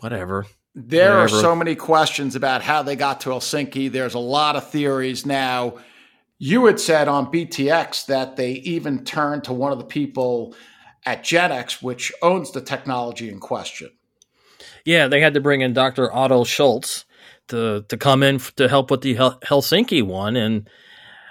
Whatever. 0.00 0.46
There 0.78 1.14
are 1.14 1.26
so 1.28 1.56
many 1.56 1.74
questions 1.74 2.36
about 2.36 2.60
how 2.60 2.82
they 2.82 2.96
got 2.96 3.22
to 3.22 3.30
Helsinki. 3.30 3.90
There's 3.90 4.12
a 4.12 4.18
lot 4.18 4.56
of 4.56 4.68
theories 4.68 5.24
now. 5.24 5.78
You 6.38 6.66
had 6.66 6.78
said 6.78 7.08
on 7.08 7.32
BTX 7.32 8.04
that 8.06 8.36
they 8.36 8.52
even 8.52 9.02
turned 9.02 9.44
to 9.44 9.54
one 9.54 9.72
of 9.72 9.78
the 9.78 9.84
people 9.84 10.54
at 11.06 11.24
Genex, 11.24 11.82
which 11.82 12.12
owns 12.20 12.50
the 12.50 12.60
technology 12.60 13.30
in 13.30 13.40
question. 13.40 13.90
Yeah, 14.84 15.08
they 15.08 15.22
had 15.22 15.32
to 15.32 15.40
bring 15.40 15.62
in 15.62 15.72
Dr. 15.72 16.14
Otto 16.14 16.44
Schultz 16.44 17.06
to 17.48 17.86
to 17.88 17.96
come 17.96 18.22
in 18.22 18.38
to 18.56 18.68
help 18.68 18.90
with 18.90 19.00
the 19.00 19.14
Helsinki 19.14 20.02
one, 20.02 20.36
and 20.36 20.68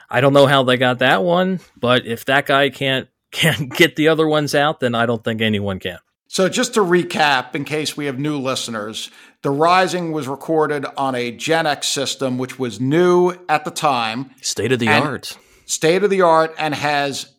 I 0.09 0.21
don't 0.21 0.33
know 0.33 0.47
how 0.47 0.63
they 0.63 0.77
got 0.77 0.99
that 0.99 1.23
one, 1.23 1.59
but 1.77 2.07
if 2.07 2.25
that 2.25 2.47
guy 2.47 2.71
can't 2.71 3.07
can't 3.31 3.71
get 3.71 3.95
the 3.95 4.07
other 4.07 4.27
ones 4.27 4.55
out, 4.55 4.79
then 4.79 4.95
I 4.95 5.05
don't 5.05 5.23
think 5.23 5.41
anyone 5.41 5.77
can. 5.77 5.99
So, 6.27 6.49
just 6.49 6.73
to 6.73 6.81
recap, 6.81 7.55
in 7.55 7.63
case 7.63 7.95
we 7.95 8.07
have 8.07 8.19
new 8.19 8.39
listeners, 8.39 9.09
The 9.45 9.51
Rising 9.51 10.11
was 10.11 10.27
recorded 10.27 10.87
on 10.97 11.13
a 11.13 11.31
Genex 11.31 11.83
system, 11.83 12.39
which 12.39 12.57
was 12.57 12.81
new 12.81 13.35
at 13.47 13.63
the 13.63 13.69
time. 13.69 14.31
State 14.41 14.71
of 14.71 14.79
the 14.79 14.87
art. 14.87 15.37
state 15.67 16.03
of 16.03 16.09
the 16.09 16.23
art 16.23 16.55
and 16.57 16.73
has 16.73 17.31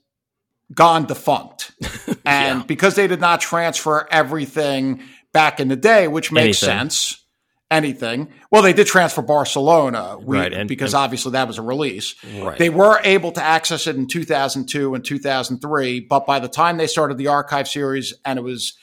gone 0.72 1.06
defunct. 1.06 1.72
And 2.24 2.60
yeah. 2.60 2.66
because 2.66 2.94
they 2.94 3.08
did 3.08 3.20
not 3.20 3.40
transfer 3.40 4.06
everything 4.10 5.02
back 5.32 5.58
in 5.58 5.66
the 5.66 5.76
day, 5.76 6.06
which 6.06 6.30
makes 6.30 6.62
anything. 6.62 6.78
sense, 6.78 7.24
anything. 7.72 8.32
Well, 8.52 8.62
they 8.62 8.72
did 8.72 8.86
transfer 8.86 9.22
Barcelona, 9.22 10.16
we, 10.20 10.36
right, 10.36 10.52
and, 10.52 10.68
because 10.68 10.94
and, 10.94 11.02
obviously 11.02 11.32
that 11.32 11.48
was 11.48 11.58
a 11.58 11.62
release. 11.62 12.14
Right. 12.40 12.58
They 12.58 12.70
were 12.70 13.00
able 13.02 13.32
to 13.32 13.42
access 13.42 13.86
it 13.88 13.96
in 13.96 14.06
2002 14.06 14.94
and 14.94 15.04
2003, 15.04 16.00
but 16.00 16.26
by 16.26 16.38
the 16.38 16.48
time 16.48 16.76
they 16.76 16.86
started 16.86 17.18
the 17.18 17.28
archive 17.28 17.66
series 17.68 18.14
and 18.24 18.38
it 18.38 18.42
was 18.42 18.74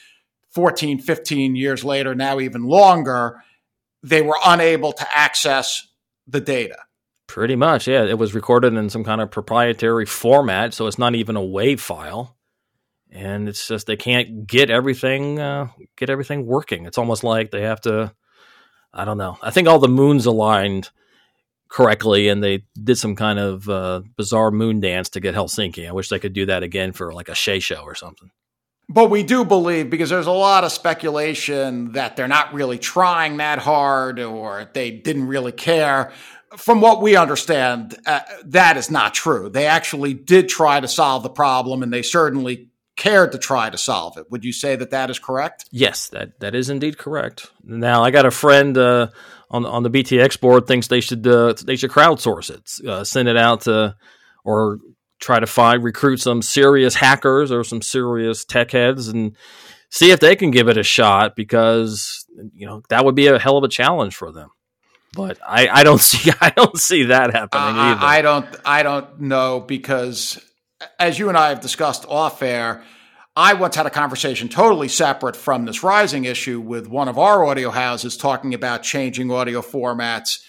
14, 0.53 0.99
15 0.99 1.55
years 1.55 1.83
later, 1.83 2.13
now 2.15 2.39
even 2.39 2.63
longer, 2.63 3.41
they 4.03 4.21
were 4.21 4.37
unable 4.45 4.93
to 4.93 5.17
access 5.17 5.87
the 6.27 6.41
data. 6.41 6.77
Pretty 7.27 7.55
much, 7.55 7.87
yeah. 7.87 8.03
It 8.03 8.19
was 8.19 8.35
recorded 8.35 8.73
in 8.73 8.89
some 8.89 9.03
kind 9.03 9.21
of 9.21 9.31
proprietary 9.31 10.05
format, 10.05 10.73
so 10.73 10.87
it's 10.87 10.99
not 10.99 11.15
even 11.15 11.35
a 11.35 11.41
WAV 11.41 11.79
file, 11.79 12.37
and 13.09 13.49
it's 13.49 13.67
just 13.67 13.87
they 13.87 13.95
can't 13.95 14.45
get 14.45 14.69
everything 14.69 15.39
uh, 15.39 15.69
get 15.97 16.09
everything 16.09 16.45
working. 16.45 16.85
It's 16.85 16.97
almost 16.97 17.23
like 17.23 17.49
they 17.49 17.61
have 17.61 17.81
to. 17.81 18.13
I 18.93 19.05
don't 19.05 19.17
know. 19.17 19.37
I 19.41 19.49
think 19.49 19.67
all 19.67 19.79
the 19.79 19.87
moons 19.87 20.27
aligned 20.27 20.91
correctly, 21.69 22.27
and 22.27 22.43
they 22.43 22.65
did 22.81 22.97
some 22.99 23.15
kind 23.15 23.39
of 23.39 23.67
uh, 23.67 24.01
bizarre 24.15 24.51
moon 24.51 24.79
dance 24.79 25.09
to 25.11 25.19
get 25.19 25.33
Helsinki. 25.33 25.87
I 25.87 25.91
wish 25.93 26.09
they 26.09 26.19
could 26.19 26.33
do 26.33 26.45
that 26.45 26.61
again 26.61 26.91
for 26.91 27.13
like 27.13 27.29
a 27.29 27.35
Shea 27.35 27.59
show 27.59 27.81
or 27.81 27.95
something. 27.95 28.29
But 28.89 29.09
we 29.09 29.23
do 29.23 29.45
believe 29.45 29.89
because 29.89 30.09
there's 30.09 30.27
a 30.27 30.31
lot 30.31 30.63
of 30.63 30.71
speculation 30.71 31.93
that 31.93 32.15
they're 32.15 32.27
not 32.27 32.53
really 32.53 32.77
trying 32.77 33.37
that 33.37 33.59
hard 33.59 34.19
or 34.19 34.69
they 34.73 34.91
didn't 34.91 35.27
really 35.27 35.53
care 35.53 36.11
from 36.57 36.81
what 36.81 37.01
we 37.01 37.15
understand, 37.15 37.97
uh, 38.05 38.21
that 38.45 38.77
is 38.77 38.91
not 38.91 39.13
true. 39.13 39.49
They 39.49 39.65
actually 39.65 40.13
did 40.13 40.49
try 40.49 40.79
to 40.79 40.87
solve 40.87 41.23
the 41.23 41.29
problem, 41.29 41.83
and 41.83 41.91
they 41.91 42.01
certainly 42.01 42.69
cared 42.95 43.31
to 43.31 43.37
try 43.37 43.69
to 43.69 43.77
solve 43.77 44.17
it. 44.17 44.29
Would 44.29 44.45
you 44.45 44.53
say 44.53 44.75
that 44.75 44.91
that 44.91 45.09
is 45.09 45.19
correct? 45.19 45.65
Yes, 45.71 46.09
that 46.09 46.39
that 46.39 46.55
is 46.55 46.69
indeed 46.69 46.97
correct. 46.97 47.49
Now, 47.63 48.03
I 48.03 48.11
got 48.11 48.25
a 48.25 48.31
friend 48.31 48.77
uh, 48.77 49.07
on 49.49 49.65
on 49.65 49.83
the 49.83 49.89
BTX 49.89 50.39
board 50.39 50.67
thinks 50.67 50.87
they 50.87 51.01
should 51.01 51.25
uh, 51.25 51.53
they 51.65 51.75
should 51.75 51.91
crowdsource 51.91 52.49
it, 52.51 52.87
uh, 52.87 53.03
send 53.03 53.27
it 53.27 53.37
out 53.37 53.61
to, 53.61 53.95
or 54.43 54.79
try 55.23 55.39
to 55.39 55.47
find 55.47 55.83
recruit 55.83 56.19
some 56.19 56.41
serious 56.41 56.95
hackers 56.95 57.51
or 57.51 57.63
some 57.63 57.81
serious 57.81 58.43
tech 58.45 58.71
heads 58.71 59.07
and 59.07 59.35
see 59.89 60.11
if 60.11 60.19
they 60.19 60.35
can 60.35 60.51
give 60.51 60.67
it 60.67 60.77
a 60.77 60.83
shot 60.83 61.35
because 61.35 62.25
you 62.53 62.67
know 62.67 62.83
that 62.89 63.05
would 63.05 63.15
be 63.15 63.27
a 63.27 63.39
hell 63.39 63.57
of 63.57 63.63
a 63.63 63.69
challenge 63.69 64.15
for 64.15 64.31
them 64.31 64.49
but 65.15 65.37
I, 65.47 65.67
I 65.67 65.83
don't 65.83 66.01
see 66.01 66.31
I 66.41 66.49
don't 66.49 66.77
see 66.77 67.03
that 67.05 67.33
happening 67.33 67.77
uh, 67.77 67.81
either. 67.81 68.05
I 68.05 68.21
don't 68.21 68.47
I 68.65 68.83
don't 68.83 69.21
know 69.21 69.59
because 69.59 70.39
as 70.99 71.17
you 71.17 71.29
and 71.29 71.37
I 71.37 71.49
have 71.49 71.61
discussed 71.61 72.05
off 72.09 72.41
air, 72.41 72.83
I 73.35 73.53
once 73.53 73.75
had 73.75 73.85
a 73.85 73.91
conversation 73.91 74.49
totally 74.49 74.87
separate 74.87 75.35
from 75.35 75.65
this 75.65 75.83
rising 75.83 76.25
issue 76.25 76.59
with 76.59 76.87
one 76.87 77.07
of 77.07 77.17
our 77.17 77.45
audio 77.45 77.69
houses 77.69 78.17
talking 78.17 78.53
about 78.53 78.83
changing 78.83 79.31
audio 79.31 79.61
formats. 79.61 80.43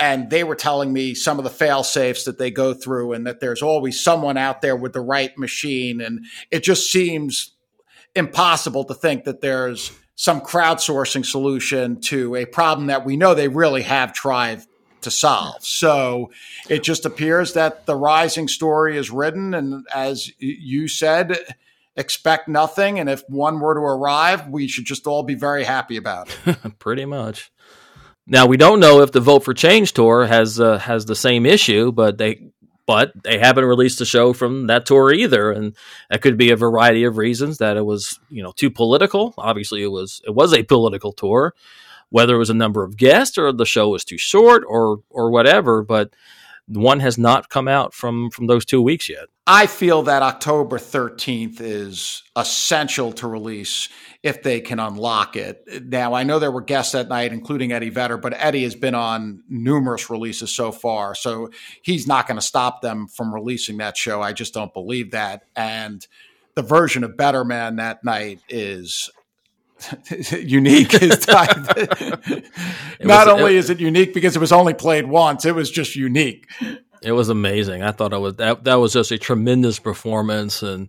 And 0.00 0.30
they 0.30 0.44
were 0.44 0.54
telling 0.54 0.92
me 0.92 1.14
some 1.14 1.38
of 1.38 1.44
the 1.44 1.50
fail 1.50 1.82
safes 1.82 2.24
that 2.24 2.38
they 2.38 2.50
go 2.50 2.72
through 2.72 3.14
and 3.14 3.26
that 3.26 3.40
there's 3.40 3.62
always 3.62 4.00
someone 4.00 4.36
out 4.36 4.62
there 4.62 4.76
with 4.76 4.92
the 4.92 5.00
right 5.00 5.36
machine. 5.36 6.00
And 6.00 6.24
it 6.50 6.62
just 6.62 6.92
seems 6.92 7.52
impossible 8.14 8.84
to 8.84 8.94
think 8.94 9.24
that 9.24 9.40
there's 9.40 9.90
some 10.14 10.40
crowdsourcing 10.40 11.24
solution 11.24 12.00
to 12.00 12.34
a 12.34 12.44
problem 12.44 12.88
that 12.88 13.04
we 13.04 13.16
know 13.16 13.34
they 13.34 13.48
really 13.48 13.82
have 13.82 14.12
tried 14.12 14.62
to 15.02 15.10
solve. 15.10 15.64
So 15.64 16.30
it 16.68 16.82
just 16.82 17.04
appears 17.04 17.52
that 17.54 17.86
the 17.86 17.96
rising 17.96 18.48
story 18.48 18.96
is 18.96 19.10
written. 19.10 19.54
And 19.54 19.86
as 19.94 20.30
you 20.38 20.88
said, 20.88 21.38
expect 21.96 22.48
nothing. 22.48 22.98
And 22.98 23.08
if 23.08 23.22
one 23.28 23.60
were 23.60 23.74
to 23.74 23.80
arrive, 23.80 24.48
we 24.48 24.68
should 24.68 24.84
just 24.84 25.06
all 25.06 25.22
be 25.22 25.34
very 25.34 25.64
happy 25.64 25.96
about 25.96 26.36
it. 26.46 26.56
Pretty 26.78 27.04
much. 27.04 27.52
Now 28.30 28.44
we 28.44 28.58
don't 28.58 28.78
know 28.78 29.00
if 29.00 29.10
the 29.10 29.20
Vote 29.20 29.40
for 29.40 29.54
Change 29.54 29.94
tour 29.94 30.26
has 30.26 30.60
uh, 30.60 30.78
has 30.78 31.06
the 31.06 31.16
same 31.16 31.46
issue, 31.46 31.90
but 31.92 32.18
they 32.18 32.50
but 32.86 33.12
they 33.22 33.38
haven't 33.38 33.64
released 33.64 34.00
a 34.02 34.04
show 34.04 34.34
from 34.34 34.66
that 34.66 34.84
tour 34.84 35.12
either, 35.12 35.50
and 35.50 35.74
that 36.10 36.20
could 36.20 36.36
be 36.36 36.50
a 36.50 36.56
variety 36.56 37.04
of 37.04 37.16
reasons. 37.16 37.58
That 37.58 37.78
it 37.78 37.84
was, 37.84 38.20
you 38.28 38.42
know, 38.42 38.52
too 38.52 38.70
political. 38.70 39.32
Obviously, 39.38 39.82
it 39.82 39.88
was 39.88 40.20
it 40.26 40.34
was 40.34 40.52
a 40.52 40.62
political 40.62 41.12
tour, 41.12 41.54
whether 42.10 42.34
it 42.34 42.38
was 42.38 42.50
a 42.50 42.54
number 42.54 42.84
of 42.84 42.98
guests 42.98 43.38
or 43.38 43.50
the 43.50 43.64
show 43.64 43.88
was 43.88 44.04
too 44.04 44.18
short 44.18 44.62
or 44.68 45.00
or 45.08 45.30
whatever. 45.30 45.82
But 45.82 46.12
one 46.68 47.00
has 47.00 47.18
not 47.18 47.48
come 47.48 47.66
out 47.68 47.94
from 47.94 48.30
from 48.30 48.46
those 48.46 48.64
two 48.64 48.82
weeks 48.82 49.08
yet. 49.08 49.26
I 49.46 49.66
feel 49.66 50.02
that 50.02 50.22
October 50.22 50.78
13th 50.78 51.60
is 51.60 52.22
essential 52.36 53.12
to 53.14 53.26
release 53.26 53.88
if 54.22 54.42
they 54.42 54.60
can 54.60 54.78
unlock 54.78 55.36
it. 55.36 55.86
Now, 55.86 56.12
I 56.12 56.22
know 56.22 56.38
there 56.38 56.52
were 56.52 56.60
guests 56.60 56.92
that 56.92 57.08
night, 57.08 57.32
including 57.32 57.72
Eddie 57.72 57.88
Vedder, 57.88 58.18
but 58.18 58.34
Eddie 58.36 58.64
has 58.64 58.74
been 58.74 58.94
on 58.94 59.42
numerous 59.48 60.10
releases 60.10 60.54
so 60.54 60.70
far, 60.70 61.14
so 61.14 61.48
he's 61.80 62.06
not 62.06 62.26
going 62.26 62.38
to 62.38 62.46
stop 62.46 62.82
them 62.82 63.06
from 63.06 63.34
releasing 63.34 63.78
that 63.78 63.96
show. 63.96 64.20
I 64.20 64.34
just 64.34 64.52
don't 64.52 64.74
believe 64.74 65.12
that. 65.12 65.44
And 65.56 66.06
the 66.54 66.62
version 66.62 67.02
of 67.02 67.16
Better 67.16 67.44
Man 67.44 67.76
that 67.76 68.04
night 68.04 68.40
is 68.50 69.08
unique 70.32 70.94
is 70.94 71.26
not 73.00 73.28
only 73.28 73.56
is 73.56 73.70
it 73.70 73.78
unique 73.78 74.12
because 74.12 74.34
it 74.34 74.40
was 74.40 74.52
only 74.52 74.74
played 74.74 75.06
once 75.06 75.44
it 75.44 75.54
was 75.54 75.70
just 75.70 75.94
unique. 75.94 76.46
It 77.02 77.12
was 77.12 77.28
amazing. 77.28 77.82
I 77.82 77.92
thought 77.92 78.12
it 78.12 78.18
was 78.18 78.34
that 78.36 78.64
that 78.64 78.74
was 78.76 78.92
just 78.92 79.12
a 79.12 79.18
tremendous 79.18 79.78
performance 79.78 80.62
and 80.62 80.88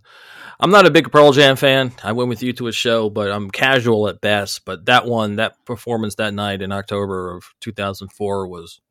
i'm 0.59 0.71
not 0.71 0.87
a 0.87 0.91
big 0.91 1.11
pearl 1.11 1.31
jam 1.31 1.55
fan. 1.55 1.91
I 2.03 2.13
went 2.13 2.29
with 2.29 2.41
you 2.41 2.51
to 2.53 2.67
a 2.67 2.71
show 2.71 3.09
but 3.09 3.31
i'm 3.31 3.51
casual 3.51 4.07
at 4.07 4.21
best. 4.21 4.65
But 4.65 4.87
that 4.87 5.05
one 5.05 5.35
that 5.35 5.63
performance 5.65 6.15
that 6.15 6.33
night 6.33 6.61
in 6.61 6.71
october 6.71 7.35
of 7.35 7.43
2004 7.61 8.47
was 8.47 8.81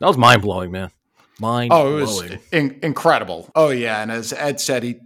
that 0.00 0.06
was 0.06 0.18
mind-blowing 0.18 0.70
man. 0.70 0.90
Mind 1.38 1.70
blowing. 1.70 1.94
oh 1.94 1.96
it 1.96 2.00
was 2.00 2.22
in- 2.52 2.78
incredible. 2.82 3.50
Oh 3.54 3.70
yeah 3.70 4.02
and 4.02 4.12
as 4.12 4.34
ed 4.34 4.60
said 4.60 4.82
he 4.82 5.00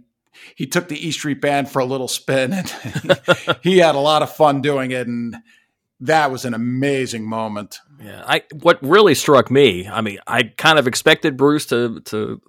he 0.55 0.65
took 0.65 0.87
the 0.87 1.07
E 1.07 1.11
Street 1.11 1.41
Band 1.41 1.69
for 1.69 1.79
a 1.79 1.85
little 1.85 2.07
spin, 2.07 2.53
and 2.53 2.71
he 3.61 3.77
had 3.77 3.95
a 3.95 3.99
lot 3.99 4.21
of 4.21 4.33
fun 4.33 4.61
doing 4.61 4.91
it, 4.91 5.07
and 5.07 5.35
that 5.99 6.31
was 6.31 6.45
an 6.45 6.53
amazing 6.53 7.27
moment. 7.27 7.79
Yeah, 8.03 8.23
I 8.25 8.43
what 8.61 8.79
really 8.81 9.15
struck 9.15 9.49
me. 9.49 9.87
I 9.87 10.01
mean, 10.01 10.19
I 10.27 10.43
kind 10.43 10.79
of 10.79 10.87
expected 10.87 11.37
Bruce 11.37 11.65
to 11.67 11.99
to 12.01 12.41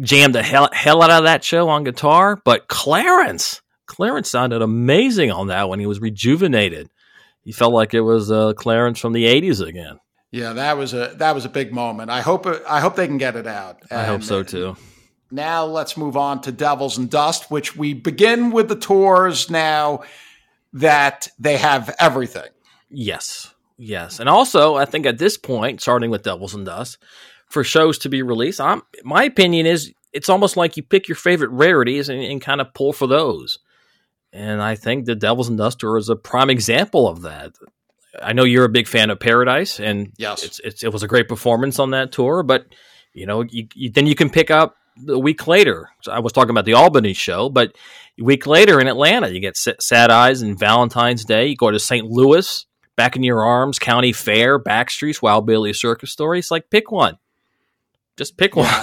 jam 0.00 0.32
the 0.32 0.42
hell 0.42 0.68
hell 0.72 1.02
out 1.02 1.10
of 1.10 1.24
that 1.24 1.44
show 1.44 1.68
on 1.68 1.84
guitar, 1.84 2.40
but 2.44 2.68
Clarence 2.68 3.60
Clarence 3.90 4.30
sounded 4.30 4.62
amazing 4.62 5.32
on 5.32 5.48
that 5.48 5.68
one. 5.68 5.80
He 5.80 5.86
was 5.86 6.00
rejuvenated. 6.00 6.88
He 7.42 7.52
felt 7.52 7.72
like 7.72 7.92
it 7.92 8.02
was 8.02 8.30
uh, 8.30 8.52
Clarence 8.52 9.00
from 9.00 9.12
the 9.12 9.24
'80s 9.24 9.66
again. 9.66 9.98
Yeah, 10.30 10.52
that 10.52 10.78
was 10.78 10.94
a 10.94 11.14
that 11.16 11.34
was 11.34 11.44
a 11.44 11.48
big 11.48 11.72
moment. 11.72 12.08
I 12.08 12.20
hope 12.20 12.46
I 12.68 12.80
hope 12.80 12.94
they 12.94 13.08
can 13.08 13.18
get 13.18 13.34
it 13.34 13.48
out. 13.48 13.82
And, 13.90 14.00
I 14.00 14.04
hope 14.04 14.22
so 14.22 14.42
too. 14.44 14.76
Now 15.30 15.64
let's 15.64 15.96
move 15.96 16.16
on 16.16 16.40
to 16.42 16.52
Devils 16.52 16.98
and 16.98 17.08
Dust, 17.08 17.50
which 17.50 17.76
we 17.76 17.94
begin 17.94 18.50
with 18.50 18.68
the 18.68 18.76
tours 18.76 19.50
now 19.50 20.02
that 20.72 21.28
they 21.38 21.56
have 21.56 21.94
everything. 21.98 22.48
Yes. 22.88 23.54
Yes. 23.78 24.20
And 24.20 24.28
also, 24.28 24.76
I 24.76 24.84
think 24.84 25.06
at 25.06 25.18
this 25.18 25.38
point, 25.38 25.80
starting 25.80 26.10
with 26.10 26.22
Devils 26.22 26.54
and 26.54 26.66
Dust, 26.66 26.98
for 27.48 27.64
shows 27.64 27.98
to 27.98 28.08
be 28.08 28.22
released, 28.22 28.60
I'm, 28.60 28.82
my 29.02 29.24
opinion 29.24 29.66
is 29.66 29.92
it's 30.12 30.28
almost 30.28 30.56
like 30.56 30.76
you 30.76 30.82
pick 30.82 31.08
your 31.08 31.16
favorite 31.16 31.50
rarities 31.50 32.08
and, 32.08 32.22
and 32.22 32.40
kind 32.40 32.60
of 32.60 32.74
pull 32.74 32.92
for 32.92 33.06
those. 33.06 33.58
And 34.32 34.62
I 34.62 34.74
think 34.76 35.04
the 35.04 35.14
Devils 35.14 35.48
and 35.48 35.58
Dust 35.58 35.80
tour 35.80 35.96
is 35.96 36.08
a 36.08 36.16
prime 36.16 36.50
example 36.50 37.08
of 37.08 37.22
that. 37.22 37.52
I 38.22 38.32
know 38.32 38.44
you're 38.44 38.64
a 38.64 38.70
big 38.70 38.86
fan 38.86 39.10
of 39.10 39.20
Paradise, 39.20 39.80
and 39.80 40.12
yes, 40.16 40.44
it's, 40.44 40.60
it's, 40.60 40.84
it 40.84 40.92
was 40.92 41.02
a 41.02 41.08
great 41.08 41.28
performance 41.28 41.78
on 41.78 41.90
that 41.90 42.12
tour. 42.12 42.42
But 42.42 42.66
you 43.12 43.26
know, 43.26 43.42
you, 43.42 43.66
you, 43.74 43.90
then 43.90 44.06
you 44.06 44.14
can 44.14 44.30
pick 44.30 44.50
up 44.50 44.76
a 45.08 45.18
week 45.18 45.46
later, 45.46 45.90
I 46.10 46.20
was 46.20 46.32
talking 46.32 46.50
about 46.50 46.64
the 46.64 46.74
Albany 46.74 47.12
show, 47.12 47.48
but 47.48 47.76
a 48.18 48.24
week 48.24 48.46
later 48.46 48.80
in 48.80 48.88
Atlanta, 48.88 49.28
you 49.28 49.40
get 49.40 49.56
Sad 49.56 50.10
Eyes 50.10 50.42
and 50.42 50.58
Valentine's 50.58 51.24
Day. 51.24 51.48
You 51.48 51.56
go 51.56 51.70
to 51.70 51.78
St. 51.78 52.06
Louis, 52.06 52.66
Back 52.96 53.16
in 53.16 53.22
Your 53.22 53.44
Arms, 53.44 53.78
County 53.78 54.12
Fair, 54.12 54.58
Backstreets, 54.58 55.22
Wild 55.22 55.46
Billy 55.46 55.72
Circus 55.72 56.12
Story. 56.12 56.38
It's 56.38 56.50
like 56.50 56.70
pick 56.70 56.90
one. 56.90 57.18
Just 58.16 58.36
pick 58.36 58.56
one. 58.56 58.68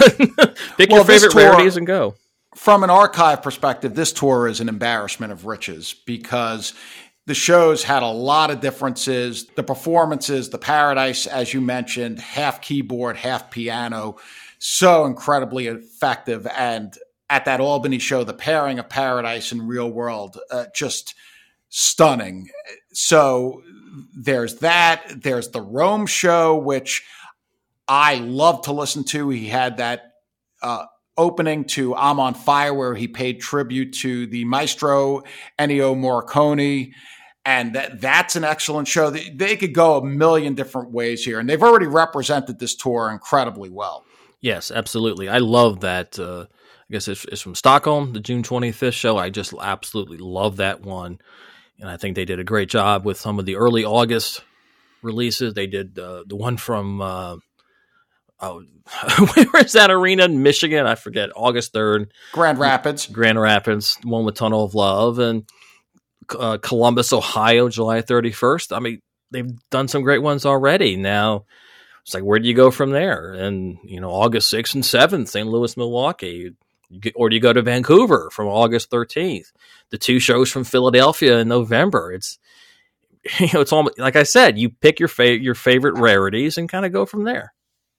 pick 0.76 0.90
well, 0.90 0.98
your 0.98 1.04
favorite 1.04 1.30
tour, 1.30 1.50
rarities 1.52 1.76
and 1.76 1.86
go. 1.86 2.16
From 2.56 2.82
an 2.82 2.90
archive 2.90 3.42
perspective, 3.42 3.94
this 3.94 4.12
tour 4.12 4.48
is 4.48 4.60
an 4.60 4.68
embarrassment 4.68 5.32
of 5.32 5.46
riches 5.46 5.94
because 6.06 6.74
the 7.26 7.34
shows 7.34 7.84
had 7.84 8.02
a 8.02 8.10
lot 8.10 8.50
of 8.50 8.60
differences. 8.60 9.46
The 9.54 9.62
performances, 9.62 10.48
the 10.48 10.58
Paradise, 10.58 11.26
as 11.26 11.54
you 11.54 11.60
mentioned, 11.60 12.18
half 12.18 12.60
keyboard, 12.60 13.16
half 13.16 13.50
piano 13.50 14.16
so 14.58 15.04
incredibly 15.04 15.66
effective. 15.66 16.46
And 16.46 16.96
at 17.30 17.44
that 17.44 17.60
Albany 17.60 17.98
show, 17.98 18.24
the 18.24 18.34
pairing 18.34 18.78
of 18.78 18.88
Paradise 18.88 19.52
and 19.52 19.68
Real 19.68 19.90
World, 19.90 20.38
uh, 20.50 20.66
just 20.74 21.14
stunning. 21.68 22.48
So 22.92 23.62
there's 24.16 24.56
that. 24.56 25.22
There's 25.22 25.48
the 25.50 25.60
Rome 25.60 26.06
show, 26.06 26.56
which 26.56 27.04
I 27.86 28.16
love 28.16 28.62
to 28.62 28.72
listen 28.72 29.04
to. 29.04 29.28
He 29.30 29.48
had 29.48 29.76
that 29.78 30.14
uh, 30.62 30.86
opening 31.16 31.64
to 31.64 31.94
I'm 31.94 32.20
on 32.20 32.34
Fire, 32.34 32.72
where 32.72 32.94
he 32.94 33.08
paid 33.08 33.40
tribute 33.40 33.92
to 33.94 34.26
the 34.26 34.44
maestro 34.44 35.22
Ennio 35.58 35.94
Morricone. 35.94 36.92
And 37.44 37.74
that, 37.74 38.00
that's 38.00 38.36
an 38.36 38.44
excellent 38.44 38.88
show. 38.88 39.10
They, 39.10 39.30
they 39.30 39.56
could 39.56 39.72
go 39.72 39.96
a 39.98 40.04
million 40.04 40.54
different 40.54 40.90
ways 40.90 41.24
here. 41.24 41.38
And 41.38 41.48
they've 41.48 41.62
already 41.62 41.86
represented 41.86 42.58
this 42.58 42.74
tour 42.74 43.10
incredibly 43.10 43.70
well. 43.70 44.04
Yes, 44.40 44.70
absolutely. 44.70 45.28
I 45.28 45.38
love 45.38 45.80
that. 45.80 46.18
Uh, 46.18 46.46
I 46.50 46.92
guess 46.92 47.08
it's, 47.08 47.24
it's, 47.26 47.42
from 47.42 47.54
Stockholm, 47.54 48.12
the 48.12 48.20
June 48.20 48.42
25th 48.42 48.92
show. 48.92 49.18
I 49.18 49.30
just 49.30 49.52
absolutely 49.60 50.18
love 50.18 50.56
that 50.56 50.80
one. 50.82 51.18
And 51.80 51.90
I 51.90 51.96
think 51.96 52.16
they 52.16 52.24
did 52.24 52.40
a 52.40 52.44
great 52.44 52.68
job 52.68 53.04
with 53.04 53.18
some 53.18 53.38
of 53.38 53.46
the 53.46 53.56
early 53.56 53.84
August 53.84 54.42
releases. 55.02 55.54
They 55.54 55.66
did 55.66 55.98
uh, 55.98 56.24
the 56.26 56.36
one 56.36 56.56
from 56.56 57.00
uh, 57.00 57.36
oh, 58.40 58.62
where 59.50 59.64
is 59.64 59.72
that 59.72 59.90
arena 59.90 60.24
in 60.24 60.42
Michigan? 60.42 60.86
I 60.86 60.94
forget. 60.94 61.30
August 61.34 61.72
third, 61.72 62.12
Grand 62.32 62.58
Rapids, 62.58 63.06
Grand 63.06 63.40
Rapids, 63.40 63.98
one 64.04 64.24
with 64.24 64.36
Tunnel 64.36 64.64
of 64.64 64.74
Love, 64.74 65.18
and 65.18 65.44
uh, 66.30 66.58
Columbus, 66.58 67.12
Ohio, 67.12 67.68
July 67.68 68.00
thirty 68.00 68.30
first. 68.30 68.72
I 68.72 68.78
mean, 68.78 69.00
they've 69.30 69.50
done 69.70 69.88
some 69.88 70.02
great 70.02 70.22
ones 70.22 70.46
already. 70.46 70.96
Now 70.96 71.46
it's 72.08 72.14
like, 72.14 72.24
where 72.24 72.38
do 72.38 72.48
you 72.48 72.54
go 72.54 72.70
from 72.70 72.88
there? 72.88 73.34
And 73.34 73.76
you 73.84 74.00
know, 74.00 74.08
August 74.08 74.48
sixth 74.48 74.74
and 74.74 74.82
seventh, 74.82 75.28
St. 75.28 75.46
Louis, 75.46 75.76
Milwaukee. 75.76 76.52
Or 77.14 77.28
do 77.28 77.36
you 77.36 77.42
go 77.42 77.52
to 77.52 77.60
Vancouver 77.60 78.30
from 78.32 78.46
August 78.46 78.90
13th? 78.90 79.52
The 79.90 79.98
two 79.98 80.18
shows 80.18 80.50
from 80.50 80.64
Philadelphia 80.64 81.40
in 81.40 81.48
November. 81.48 82.10
It's 82.14 82.38
you 83.38 83.48
know, 83.52 83.60
it's 83.60 83.74
almost 83.74 83.98
like 83.98 84.16
I 84.16 84.22
said, 84.22 84.56
you 84.56 84.70
pick 84.70 84.98
your 84.98 85.08
fa- 85.08 85.38
your 85.38 85.54
favorite 85.54 85.98
rarities 85.98 86.56
and 86.56 86.66
kind 86.66 86.86
of 86.86 86.92
go 86.92 87.04
from 87.04 87.24
there 87.24 87.52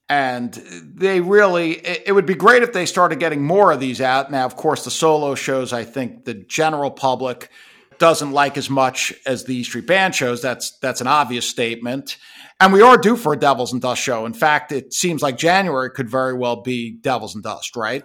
and 0.10 0.54
they 0.56 1.22
really 1.22 1.74
it, 1.74 2.16
would 2.16 2.26
be 2.26 2.34
great 2.34 2.64
if 2.64 2.74
they 2.74 2.88
started 2.88 3.20
getting 3.20 3.44
more 3.44 3.72
of 3.72 3.80
these 3.80 4.02
out 4.02 4.32
now 4.32 4.44
of 4.44 4.56
course 4.56 4.84
the 4.84 4.90
solo 4.90 5.36
shows 5.36 5.72
i 5.72 5.84
think 5.84 6.26
the 6.26 6.34
general 6.34 6.90
public 6.90 7.52
doesn't 8.00 8.32
like 8.32 8.58
as 8.58 8.72
much 8.72 9.14
as 9.28 9.44
the 9.44 9.64
street 9.64 9.86
band 9.86 10.16
shows 10.16 10.42
that's 10.42 10.72
that's 10.80 11.00
an 11.00 11.06
obvious 11.06 11.48
statement 11.48 12.18
and 12.60 12.74
we 12.74 12.82
are 12.82 12.98
due 12.98 13.16
for 13.16 13.34
a 13.34 13.38
devils 13.38 13.74
and 13.74 13.82
dust 13.82 14.02
show 14.02 14.26
in 14.26 14.34
fact 14.34 14.72
it 14.72 14.94
seems 14.94 15.22
like 15.22 15.38
january 15.38 15.90
could 15.90 16.10
very 16.10 16.34
well 16.34 16.62
be 16.62 16.92
devils 16.92 17.36
and 17.36 17.44
dust 17.44 17.76
right 17.76 18.04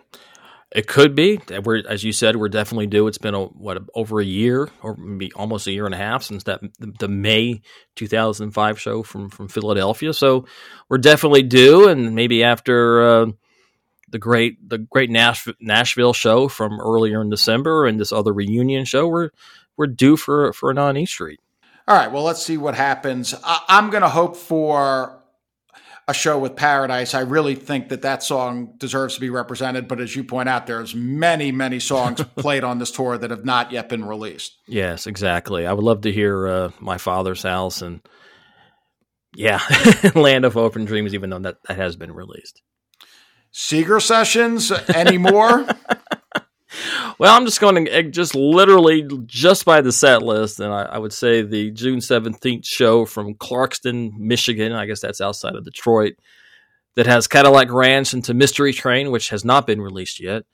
it 0.74 0.88
could 0.88 1.14
be. 1.14 1.40
We're, 1.62 1.86
as 1.88 2.02
you 2.02 2.12
said, 2.12 2.34
we're 2.34 2.48
definitely 2.48 2.88
due. 2.88 3.06
It's 3.06 3.16
been 3.16 3.34
a, 3.34 3.44
what 3.44 3.80
over 3.94 4.20
a 4.20 4.24
year, 4.24 4.68
or 4.82 4.96
maybe 4.96 5.32
almost 5.34 5.68
a 5.68 5.72
year 5.72 5.86
and 5.86 5.94
a 5.94 5.98
half 5.98 6.24
since 6.24 6.42
that 6.44 6.60
the 6.80 7.06
May 7.06 7.62
2005 7.94 8.80
show 8.80 9.04
from 9.04 9.30
from 9.30 9.46
Philadelphia. 9.46 10.12
So 10.12 10.46
we're 10.88 10.98
definitely 10.98 11.44
due, 11.44 11.88
and 11.88 12.16
maybe 12.16 12.42
after 12.42 13.02
uh, 13.02 13.26
the 14.08 14.18
great 14.18 14.68
the 14.68 14.78
great 14.78 15.10
Nashville, 15.10 15.54
Nashville 15.60 16.12
show 16.12 16.48
from 16.48 16.80
earlier 16.80 17.20
in 17.20 17.30
December 17.30 17.86
and 17.86 18.00
this 18.00 18.10
other 18.10 18.32
reunion 18.32 18.84
show, 18.84 19.06
we're 19.06 19.30
we're 19.76 19.86
due 19.86 20.16
for 20.16 20.52
for 20.52 20.72
an 20.72 20.78
on 20.78 20.96
E 20.96 21.06
Street. 21.06 21.38
All 21.86 21.96
right. 21.96 22.10
Well, 22.10 22.22
let's 22.22 22.42
see 22.42 22.56
what 22.56 22.74
happens. 22.74 23.34
I, 23.44 23.60
I'm 23.68 23.90
going 23.90 24.02
to 24.02 24.08
hope 24.08 24.36
for 24.36 25.20
a 26.06 26.14
show 26.14 26.38
with 26.38 26.56
Paradise. 26.56 27.14
I 27.14 27.20
really 27.20 27.54
think 27.54 27.88
that 27.88 28.02
that 28.02 28.22
song 28.22 28.74
deserves 28.78 29.14
to 29.14 29.20
be 29.20 29.30
represented. 29.30 29.88
But 29.88 30.00
as 30.00 30.14
you 30.14 30.24
point 30.24 30.48
out, 30.48 30.66
there's 30.66 30.94
many, 30.94 31.50
many 31.52 31.80
songs 31.80 32.22
played 32.36 32.64
on 32.64 32.78
this 32.78 32.90
tour 32.90 33.16
that 33.16 33.30
have 33.30 33.44
not 33.44 33.72
yet 33.72 33.88
been 33.88 34.04
released. 34.04 34.56
Yes, 34.66 35.06
exactly. 35.06 35.66
I 35.66 35.72
would 35.72 35.84
love 35.84 36.02
to 36.02 36.12
hear 36.12 36.46
uh, 36.46 36.70
My 36.80 36.98
Father's 36.98 37.42
House 37.42 37.82
and 37.82 38.00
yeah, 39.34 39.60
Land 40.14 40.44
of 40.44 40.54
Hope 40.54 40.76
and 40.76 40.86
Dreams, 40.86 41.14
even 41.14 41.30
though 41.30 41.38
that, 41.40 41.56
that 41.66 41.76
has 41.76 41.96
been 41.96 42.12
released. 42.12 42.62
Seeger 43.50 44.00
Sessions 44.00 44.72
anymore? 44.72 45.66
Well, 47.18 47.34
I'm 47.34 47.44
just 47.44 47.60
going 47.60 47.84
to 47.84 47.90
eh, 47.90 48.02
just 48.02 48.34
literally 48.34 49.08
just 49.26 49.64
by 49.64 49.80
the 49.80 49.92
set 49.92 50.22
list, 50.22 50.60
and 50.60 50.72
I, 50.72 50.82
I, 50.82 50.98
would 50.98 51.12
say 51.12 51.42
the 51.42 51.70
June 51.70 51.98
17th 51.98 52.64
show 52.64 53.04
from 53.04 53.34
Clarkston, 53.34 54.16
Michigan. 54.16 54.72
I 54.72 54.86
guess 54.86 55.00
that's 55.00 55.20
outside 55.20 55.54
of 55.54 55.64
Detroit. 55.64 56.14
That 56.96 57.06
has 57.06 57.26
Cadillac 57.26 57.72
Ranch 57.72 58.14
into 58.14 58.34
Mystery 58.34 58.72
Train, 58.72 59.10
which 59.10 59.30
has 59.30 59.44
not 59.44 59.66
been 59.66 59.80
released 59.80 60.20
yet. 60.20 60.44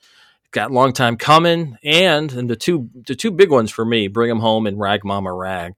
Got 0.53 0.71
long 0.71 0.93
time 0.93 1.17
coming, 1.17 1.77
and 1.85 2.33
and 2.33 2.49
the 2.51 2.57
two 2.57 2.91
the 3.07 3.15
two 3.15 3.31
big 3.31 3.51
ones 3.51 3.71
for 3.71 3.85
me, 3.85 4.09
Bring 4.09 4.31
'Em 4.31 4.41
Home 4.41 4.67
and 4.67 4.79
Rag 4.79 5.05
Mama 5.05 5.33
Rag. 5.33 5.75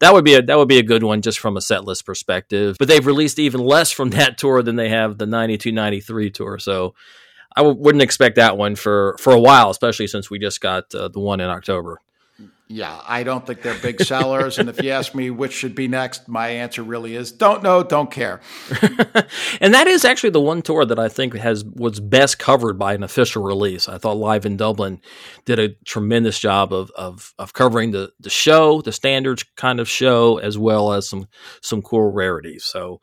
That 0.00 0.12
would 0.12 0.24
be 0.24 0.34
a 0.34 0.42
that 0.42 0.56
would 0.58 0.68
be 0.68 0.78
a 0.78 0.82
good 0.82 1.02
one 1.02 1.22
just 1.22 1.38
from 1.38 1.56
a 1.56 1.60
set 1.60 1.84
list 1.84 2.04
perspective. 2.04 2.76
But 2.78 2.88
they've 2.88 3.06
released 3.06 3.38
even 3.38 3.60
less 3.60 3.92
from 3.92 4.10
that 4.10 4.38
tour 4.38 4.62
than 4.62 4.76
they 4.76 4.88
have 4.88 5.18
the 5.18 5.26
92 5.26 5.72
93 5.72 6.30
tour. 6.30 6.58
So 6.58 6.94
I 7.56 7.60
w- 7.60 7.78
wouldn't 7.78 8.02
expect 8.02 8.36
that 8.36 8.56
one 8.56 8.76
for 8.76 9.16
for 9.18 9.32
a 9.32 9.40
while, 9.40 9.70
especially 9.70 10.06
since 10.06 10.30
we 10.30 10.38
just 10.38 10.60
got 10.60 10.94
uh, 10.94 11.08
the 11.08 11.20
one 11.20 11.40
in 11.40 11.48
October. 11.48 12.00
Yeah, 12.70 13.00
I 13.06 13.22
don't 13.22 13.46
think 13.46 13.62
they're 13.62 13.78
big 13.78 14.02
sellers. 14.02 14.58
and 14.58 14.68
if 14.68 14.82
you 14.82 14.90
ask 14.90 15.14
me 15.14 15.30
which 15.30 15.54
should 15.54 15.74
be 15.74 15.88
next, 15.88 16.28
my 16.28 16.48
answer 16.48 16.82
really 16.82 17.14
is 17.14 17.32
don't 17.32 17.62
know, 17.62 17.82
don't 17.82 18.10
care. 18.10 18.42
and 19.62 19.72
that 19.72 19.86
is 19.86 20.04
actually 20.04 20.30
the 20.30 20.40
one 20.40 20.60
tour 20.60 20.84
that 20.84 20.98
I 20.98 21.08
think 21.08 21.34
has 21.34 21.64
was 21.64 21.98
best 21.98 22.38
covered 22.38 22.78
by 22.78 22.92
an 22.92 23.02
official 23.02 23.42
release. 23.42 23.88
I 23.88 23.96
thought 23.96 24.18
Live 24.18 24.44
in 24.44 24.58
Dublin 24.58 25.00
did 25.46 25.58
a 25.58 25.70
tremendous 25.86 26.38
job 26.38 26.74
of 26.74 26.90
of, 26.90 27.32
of 27.38 27.54
covering 27.54 27.92
the 27.92 28.12
the 28.20 28.30
show, 28.30 28.82
the 28.82 28.92
standards 28.92 29.44
kind 29.56 29.80
of 29.80 29.88
show, 29.88 30.36
as 30.36 30.58
well 30.58 30.92
as 30.92 31.08
some 31.08 31.26
some 31.62 31.80
cool 31.80 32.12
rarities. 32.12 32.64
So 32.64 33.00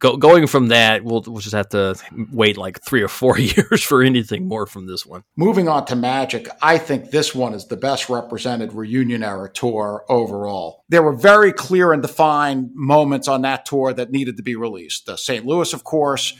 go, 0.00 0.16
going 0.16 0.46
from 0.46 0.68
that, 0.68 1.04
we'll, 1.04 1.22
we'll 1.26 1.38
just 1.38 1.54
have 1.54 1.68
to 1.68 1.94
wait 2.32 2.56
like 2.56 2.82
three 2.82 3.02
or 3.02 3.08
four 3.08 3.38
years 3.38 3.82
for 3.82 4.02
anything 4.02 4.48
more 4.48 4.66
from 4.66 4.86
this 4.86 5.06
one. 5.06 5.22
Moving 5.36 5.68
on 5.68 5.84
to 5.86 5.96
Magic, 5.96 6.48
I 6.60 6.78
think 6.78 7.10
this 7.10 7.34
one 7.34 7.54
is 7.54 7.66
the 7.66 7.76
best 7.76 8.08
represented 8.08 8.72
reunion 8.72 9.22
era 9.22 9.48
tour 9.48 10.04
overall. 10.08 10.84
There 10.88 11.02
were 11.02 11.14
very 11.14 11.52
clear 11.52 11.92
and 11.92 12.02
defined 12.02 12.70
moments 12.74 13.28
on 13.28 13.42
that 13.42 13.64
tour 13.64 13.92
that 13.92 14.10
needed 14.10 14.36
to 14.38 14.42
be 14.42 14.56
released. 14.56 15.06
The 15.06 15.16
St. 15.16 15.46
Louis, 15.46 15.72
of 15.72 15.84
course, 15.84 16.34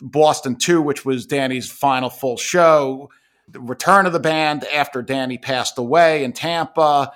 Boston 0.00 0.56
2, 0.56 0.82
which 0.82 1.04
was 1.04 1.26
Danny's 1.26 1.70
final 1.70 2.10
full 2.10 2.36
show, 2.36 3.10
the 3.48 3.60
return 3.60 4.06
of 4.06 4.12
the 4.12 4.20
band 4.20 4.64
after 4.64 5.02
Danny 5.02 5.38
passed 5.38 5.78
away 5.78 6.24
in 6.24 6.32
Tampa 6.32 7.12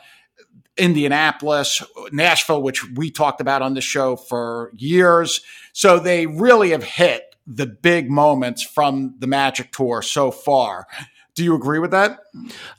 Indianapolis, 0.78 1.82
Nashville, 2.12 2.62
which 2.62 2.88
we 2.90 3.10
talked 3.10 3.40
about 3.40 3.62
on 3.62 3.74
the 3.74 3.80
show 3.80 4.16
for 4.16 4.72
years. 4.76 5.40
So 5.72 5.98
they 5.98 6.26
really 6.26 6.70
have 6.70 6.84
hit 6.84 7.34
the 7.46 7.66
big 7.66 8.10
moments 8.10 8.62
from 8.62 9.14
the 9.18 9.26
Magic 9.26 9.72
Tour 9.72 10.02
so 10.02 10.30
far. 10.30 10.86
Do 11.34 11.44
you 11.44 11.54
agree 11.54 11.78
with 11.78 11.92
that? 11.92 12.18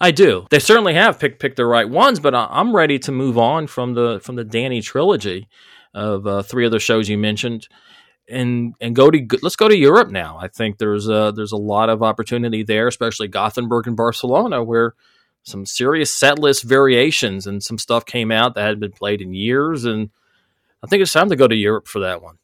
I 0.02 0.12
do. 0.12 0.45
They 0.50 0.60
certainly 0.60 0.93
have 0.93 1.18
picked 1.18 1.39
picked 1.39 1.56
the 1.56 1.66
right 1.66 1.89
ones, 1.89 2.20
but 2.20 2.36
I'm 2.36 2.76
ready 2.76 3.00
to 3.00 3.12
move 3.12 3.38
on 3.38 3.68
from 3.68 3.93
the 3.93 4.20
from 4.22 4.36
the 4.36 4.43
Danny 4.43 4.82
trilogy 4.82 5.47
of 5.93 6.28
uh, 6.28 6.41
three 6.41 6.66
other 6.66 6.80
shows 6.80 7.08
you 7.10 7.18
mentioned, 7.18 7.70
and 8.28 8.74
and 8.82 8.95
go 8.95 9.10
to 9.10 9.26
let's 9.41 9.56
go 9.56 9.70
to 9.70 9.78
Europe 9.78 10.12
now. 10.12 10.38
I 10.39 10.50
think 10.50 10.78
there's 10.78 11.08
a 11.08 11.32
there's 11.34 11.54
a 11.54 11.58
lot 11.58 11.89
of 11.89 12.04
opportunity 12.04 12.64
there, 12.64 12.88
especially 12.88 13.30
Gothenburg 13.30 13.88
and 13.88 13.95
Barcelona, 13.95 14.62
where 14.62 14.93
some 15.43 15.65
serious 15.65 16.13
set 16.13 16.39
list 16.39 16.63
variations 16.63 17.47
and 17.47 17.63
some 17.63 17.77
stuff 17.77 18.05
came 18.05 18.31
out 18.31 18.55
that 18.55 18.61
hadn't 18.61 18.79
been 18.79 18.91
played 18.91 19.21
in 19.21 19.33
years. 19.33 19.85
And 19.85 20.09
I 20.83 20.87
think 20.87 21.01
it's 21.01 21.13
time 21.13 21.29
to 21.29 21.35
go 21.35 21.47
to 21.47 21.55
Europe 21.55 21.87
for 21.87 21.99
that 21.99 22.21
one. 22.21 22.37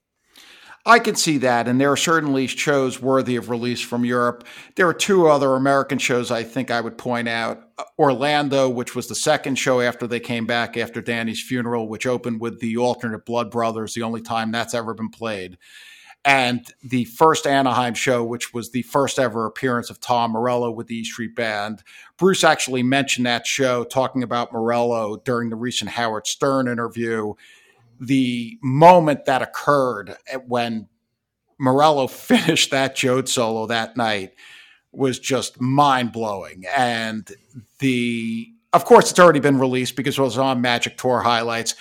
I 0.87 0.99
can 0.99 1.15
see 1.15 1.39
that, 1.39 1.67
and 1.67 1.81
there 1.81 1.91
are 1.91 1.97
certainly 1.97 2.45
shows 2.45 3.01
worthy 3.01 3.37
of 3.37 3.49
release 3.49 3.81
from 3.81 4.05
Europe. 4.05 4.45
There 4.75 4.87
are 4.87 4.93
two 4.93 5.27
other 5.27 5.55
American 5.55 5.97
shows 5.97 6.29
I 6.29 6.43
think 6.43 6.69
I 6.69 6.79
would 6.79 6.95
point 6.95 7.27
out. 7.27 7.63
Orlando, 7.97 8.69
which 8.69 8.93
was 8.93 9.07
the 9.07 9.15
second 9.15 9.55
show 9.55 9.81
after 9.81 10.05
they 10.05 10.19
came 10.19 10.45
back 10.45 10.77
after 10.77 11.01
Danny's 11.01 11.41
funeral, 11.41 11.89
which 11.89 12.05
opened 12.05 12.39
with 12.39 12.59
the 12.59 12.77
alternate 12.77 13.25
Blood 13.25 13.49
Brothers, 13.49 13.95
the 13.95 14.03
only 14.03 14.21
time 14.21 14.51
that's 14.51 14.75
ever 14.75 14.93
been 14.93 15.09
played 15.09 15.57
and 16.25 16.73
the 16.83 17.05
first 17.05 17.45
Anaheim 17.45 17.93
show, 17.93 18.23
which 18.23 18.51
was 18.51 18.71
the 18.71 18.81
first 18.81 19.19
ever 19.19 19.45
appearance 19.45 19.91
of 19.91 20.01
Tom 20.01 20.31
Morello 20.31 20.71
with 20.71 20.87
the 20.87 20.95
E 20.95 21.03
Street 21.03 21.35
Band. 21.35 21.83
Bruce 22.17 22.43
actually 22.43 22.81
mentioned 22.81 23.27
that 23.27 23.45
show, 23.45 23.83
talking 23.83 24.23
about 24.23 24.51
Morello 24.51 25.17
during 25.17 25.51
the 25.51 25.55
recent 25.55 25.91
Howard 25.91 26.25
Stern 26.25 26.67
interview. 26.67 27.35
The 27.99 28.57
moment 28.63 29.25
that 29.25 29.43
occurred 29.43 30.17
when 30.47 30.87
Morello 31.59 32.07
finished 32.07 32.71
that 32.71 32.95
Joad 32.95 33.29
solo 33.29 33.67
that 33.67 33.95
night 33.95 34.33
was 34.91 35.19
just 35.19 35.61
mind 35.61 36.11
blowing. 36.11 36.63
And 36.75 37.29
the, 37.79 38.51
of 38.73 38.83
course, 38.85 39.11
it's 39.11 39.19
already 39.19 39.41
been 39.41 39.59
released 39.59 39.95
because 39.95 40.17
it 40.17 40.21
was 40.21 40.39
on 40.39 40.59
Magic 40.59 40.97
Tour 40.97 41.19
highlights. 41.21 41.75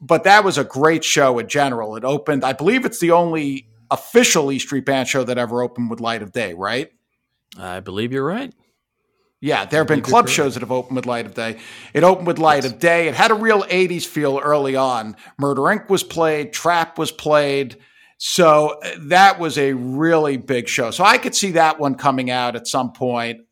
But 0.00 0.24
that 0.24 0.42
was 0.42 0.56
a 0.56 0.64
great 0.64 1.04
show 1.04 1.38
in 1.38 1.48
general. 1.48 1.96
It 1.96 2.04
opened, 2.04 2.44
I 2.44 2.54
believe 2.54 2.86
it's 2.86 3.00
the 3.00 3.10
only 3.10 3.66
official 3.90 4.50
E 4.52 4.58
Street 4.58 4.84
Band 4.84 5.08
show 5.08 5.24
that 5.24 5.38
ever 5.38 5.62
opened 5.62 5.90
with 5.90 6.00
Light 6.00 6.22
of 6.22 6.32
Day, 6.32 6.54
right? 6.54 6.90
I 7.58 7.80
believe 7.80 8.12
you're 8.12 8.24
right. 8.24 8.52
Yeah, 9.42 9.64
there 9.64 9.80
have 9.80 9.88
been 9.88 10.02
club 10.02 10.28
shows 10.28 10.54
that 10.54 10.60
have 10.60 10.70
opened 10.70 10.96
with 10.96 11.06
Light 11.06 11.24
of 11.24 11.32
Day. 11.32 11.58
It 11.94 12.04
opened 12.04 12.26
with 12.26 12.38
Light 12.38 12.64
yes. 12.64 12.72
of 12.72 12.78
Day. 12.78 13.08
It 13.08 13.14
had 13.14 13.30
a 13.30 13.34
real 13.34 13.62
80s 13.62 14.06
feel 14.06 14.38
early 14.38 14.76
on. 14.76 15.16
Murder 15.38 15.62
Inc. 15.62 15.88
was 15.88 16.02
played, 16.02 16.52
Trap 16.52 16.98
was 16.98 17.10
played. 17.10 17.78
So 18.18 18.78
uh, 18.84 18.90
that 19.04 19.38
was 19.38 19.56
a 19.56 19.72
really 19.72 20.36
big 20.36 20.68
show. 20.68 20.90
So 20.90 21.04
I 21.04 21.16
could 21.16 21.34
see 21.34 21.52
that 21.52 21.80
one 21.80 21.94
coming 21.94 22.30
out 22.30 22.54
at 22.54 22.66
some 22.66 22.92
point 22.92 23.46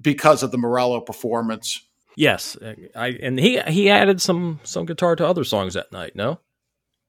because 0.00 0.44
of 0.44 0.52
the 0.52 0.58
Morello 0.58 1.00
performance. 1.00 1.80
Yes, 2.16 2.56
I 2.94 3.08
and 3.08 3.40
he 3.40 3.60
he 3.62 3.90
added 3.90 4.20
some 4.20 4.60
some 4.62 4.86
guitar 4.86 5.16
to 5.16 5.26
other 5.26 5.42
songs 5.42 5.74
that 5.74 5.90
night. 5.90 6.14
No, 6.14 6.38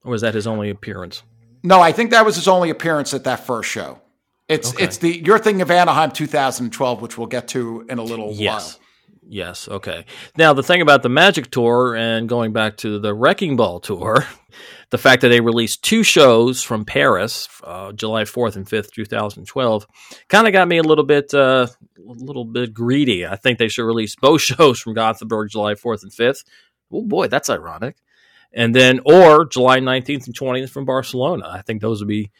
or 0.03 0.11
was 0.11 0.21
that 0.21 0.34
his 0.34 0.47
only 0.47 0.71
appearance? 0.71 1.21
No, 1.66 1.82
I 1.82 1.91
think 1.91 2.11
that 2.11 2.24
was 2.24 2.36
his 2.36 2.47
only 2.47 2.70
appearance 2.70 3.13
at 3.13 3.24
that 3.24 3.45
first 3.45 3.70
show. 3.70 3.99
It's 4.47 4.74
okay. 4.74 4.84
it's 4.84 4.97
the 4.97 5.22
you're 5.26 5.39
thinking 5.39 5.61
of 5.61 5.72
Anaheim 5.72 6.11
2012, 6.11 7.01
which 7.01 7.18
we'll 7.18 7.28
get 7.28 7.47
to 7.49 7.86
in 7.89 7.97
a 7.97 8.03
little 8.03 8.32
yes. 8.32 8.78
while. 8.78 8.86
Yes. 9.28 9.68
Okay. 9.68 10.05
Now 10.38 10.53
the 10.53 10.61
thing 10.61 10.82
about 10.82 11.01
the 11.01 11.09
Magic 11.09 11.49
Tour 11.49 11.95
and 11.95 12.30
going 12.30 12.53
back 12.53 12.78
to 12.78 12.99
the 12.99 13.16
Wrecking 13.16 13.55
Ball 13.55 13.80
Tour, 13.80 14.28
the 14.91 14.99
fact 14.99 15.24
that 15.24 15.30
they 15.30 15.41
released 15.41 15.84
two 15.84 16.03
shows 16.03 16.61
from 16.61 16.86
Paris, 16.86 17.49
uh, 17.63 17.91
July 17.93 18.24
4th 18.24 18.55
and 18.55 18.68
5th, 18.68 18.91
2012, 18.91 19.88
kind 20.30 20.45
of 20.45 20.53
got 20.53 20.68
me 20.68 20.78
a 20.78 20.84
little 20.84 21.03
bit, 21.03 21.34
uh, 21.34 21.66
a 21.97 22.11
little 22.11 22.45
bit 22.45 22.72
greedy. 22.72 23.26
I 23.26 23.36
think 23.36 23.57
they 23.57 23.68
should 23.68 23.86
release 23.86 24.16
both 24.16 24.41
shows 24.43 24.80
from 24.80 24.93
Gothenburg, 24.93 25.49
July 25.49 25.74
4th 25.74 26.03
and 26.03 26.11
5th. 26.11 26.45
Oh 26.91 27.01
boy, 27.01 27.28
that's 27.28 27.49
ironic. 27.49 27.95
And 28.55 28.73
then, 28.73 29.01
or 29.05 29.45
July 29.45 29.79
19th 29.79 30.27
and 30.27 30.37
20th 30.37 30.69
from 30.69 30.85
Barcelona. 30.85 31.49
I 31.51 31.61
think 31.61 31.81
those 31.81 31.99
would 31.99 32.07
be 32.07 32.31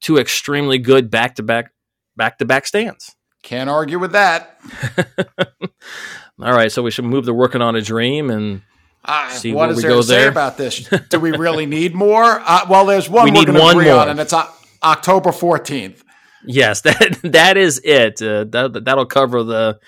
two 0.00 0.18
extremely 0.18 0.78
good 0.78 1.10
back 1.10 1.36
to 1.36 1.42
back, 1.44 1.72
back 2.16 2.38
to 2.38 2.44
back 2.44 2.66
stands. 2.66 3.14
Can't 3.42 3.70
argue 3.70 3.98
with 3.98 4.12
that. 4.12 4.58
All 6.42 6.52
right, 6.52 6.72
so 6.72 6.82
we 6.82 6.90
should 6.90 7.04
move 7.04 7.26
to 7.26 7.34
working 7.34 7.62
on 7.62 7.76
a 7.76 7.82
dream 7.82 8.30
and 8.30 8.62
uh, 9.04 9.30
see 9.30 9.52
what 9.52 9.70
is 9.70 9.82
there 9.82 9.90
to 9.90 9.96
there. 9.96 10.22
say 10.22 10.28
about 10.28 10.56
this? 10.56 10.88
Do 11.10 11.20
we 11.20 11.30
really 11.30 11.66
need 11.66 11.94
more? 11.94 12.24
Uh, 12.24 12.66
well, 12.68 12.86
there's 12.86 13.08
one 13.08 13.24
we 13.24 13.30
need 13.30 13.48
one 13.48 13.76
more, 13.76 13.94
on, 13.94 14.08
and 14.08 14.18
it's 14.18 14.32
uh, 14.32 14.50
October 14.82 15.30
14th. 15.30 16.02
Yes, 16.46 16.80
that 16.82 17.20
that 17.22 17.56
is 17.56 17.80
it. 17.84 18.20
Uh, 18.20 18.44
that 18.44 18.84
that'll 18.84 19.06
cover 19.06 19.42
the 19.44 19.78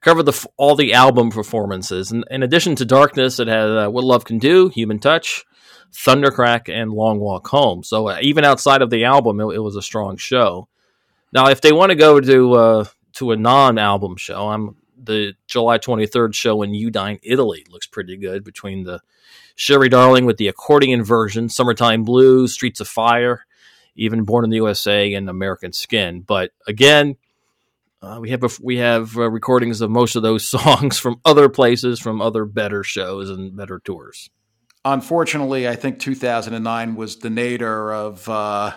cover 0.00 0.22
the 0.22 0.48
all 0.56 0.76
the 0.76 0.92
album 0.92 1.30
performances. 1.30 2.10
And 2.12 2.24
in 2.30 2.42
addition 2.42 2.76
to 2.76 2.84
Darkness, 2.84 3.38
it 3.38 3.48
had 3.48 3.68
uh, 3.68 3.88
What 3.88 4.04
Love 4.04 4.24
Can 4.24 4.38
Do, 4.38 4.68
Human 4.68 4.98
Touch, 4.98 5.44
Thundercrack, 5.92 6.68
and 6.68 6.92
Long 6.92 7.20
Walk 7.20 7.48
Home. 7.48 7.82
So 7.82 8.08
uh, 8.08 8.18
even 8.20 8.44
outside 8.44 8.82
of 8.82 8.90
the 8.90 9.04
album, 9.04 9.40
it, 9.40 9.54
it, 9.54 9.60
was 9.60 9.76
a 9.76 9.82
strong 9.82 10.16
show. 10.16 10.68
Now, 11.32 11.48
if 11.48 11.60
they 11.60 11.72
want 11.72 11.90
to 11.90 11.96
go 11.96 12.20
to 12.20 12.52
uh, 12.54 12.84
to 13.14 13.32
a 13.32 13.36
non-album 13.36 14.16
show. 14.16 14.48
I'm 14.48 14.76
the 15.02 15.34
July 15.46 15.78
23rd 15.78 16.34
show 16.34 16.62
in 16.62 16.72
Udine, 16.72 17.18
Italy 17.22 17.64
looks 17.70 17.86
pretty 17.86 18.16
good 18.16 18.44
between 18.44 18.84
the 18.84 19.00
Sherry 19.54 19.88
Darling 19.88 20.26
with 20.26 20.36
the 20.36 20.48
accordion 20.48 21.02
version, 21.02 21.48
Summertime 21.48 22.04
Blues, 22.04 22.54
Streets 22.54 22.80
of 22.80 22.88
Fire, 22.88 23.46
even 23.94 24.24
Born 24.24 24.44
in 24.44 24.50
the 24.50 24.56
USA 24.56 25.12
and 25.14 25.28
American 25.28 25.72
Skin. 25.72 26.22
But 26.22 26.52
again, 26.66 27.16
uh, 28.02 28.18
we 28.20 28.30
have 28.30 28.42
a, 28.42 28.48
we 28.62 28.76
have 28.78 29.16
uh, 29.16 29.30
recordings 29.30 29.80
of 29.80 29.90
most 29.90 30.16
of 30.16 30.22
those 30.22 30.48
songs 30.48 30.98
from 30.98 31.20
other 31.24 31.48
places, 31.48 32.00
from 32.00 32.20
other 32.20 32.44
better 32.44 32.82
shows 32.82 33.30
and 33.30 33.56
better 33.56 33.80
tours. 33.84 34.30
Unfortunately, 34.84 35.68
I 35.68 35.76
think 35.76 35.98
2009 35.98 36.96
was 36.96 37.16
the 37.16 37.28
nadir 37.28 37.92
of 37.92 38.26
uh, 38.28 38.72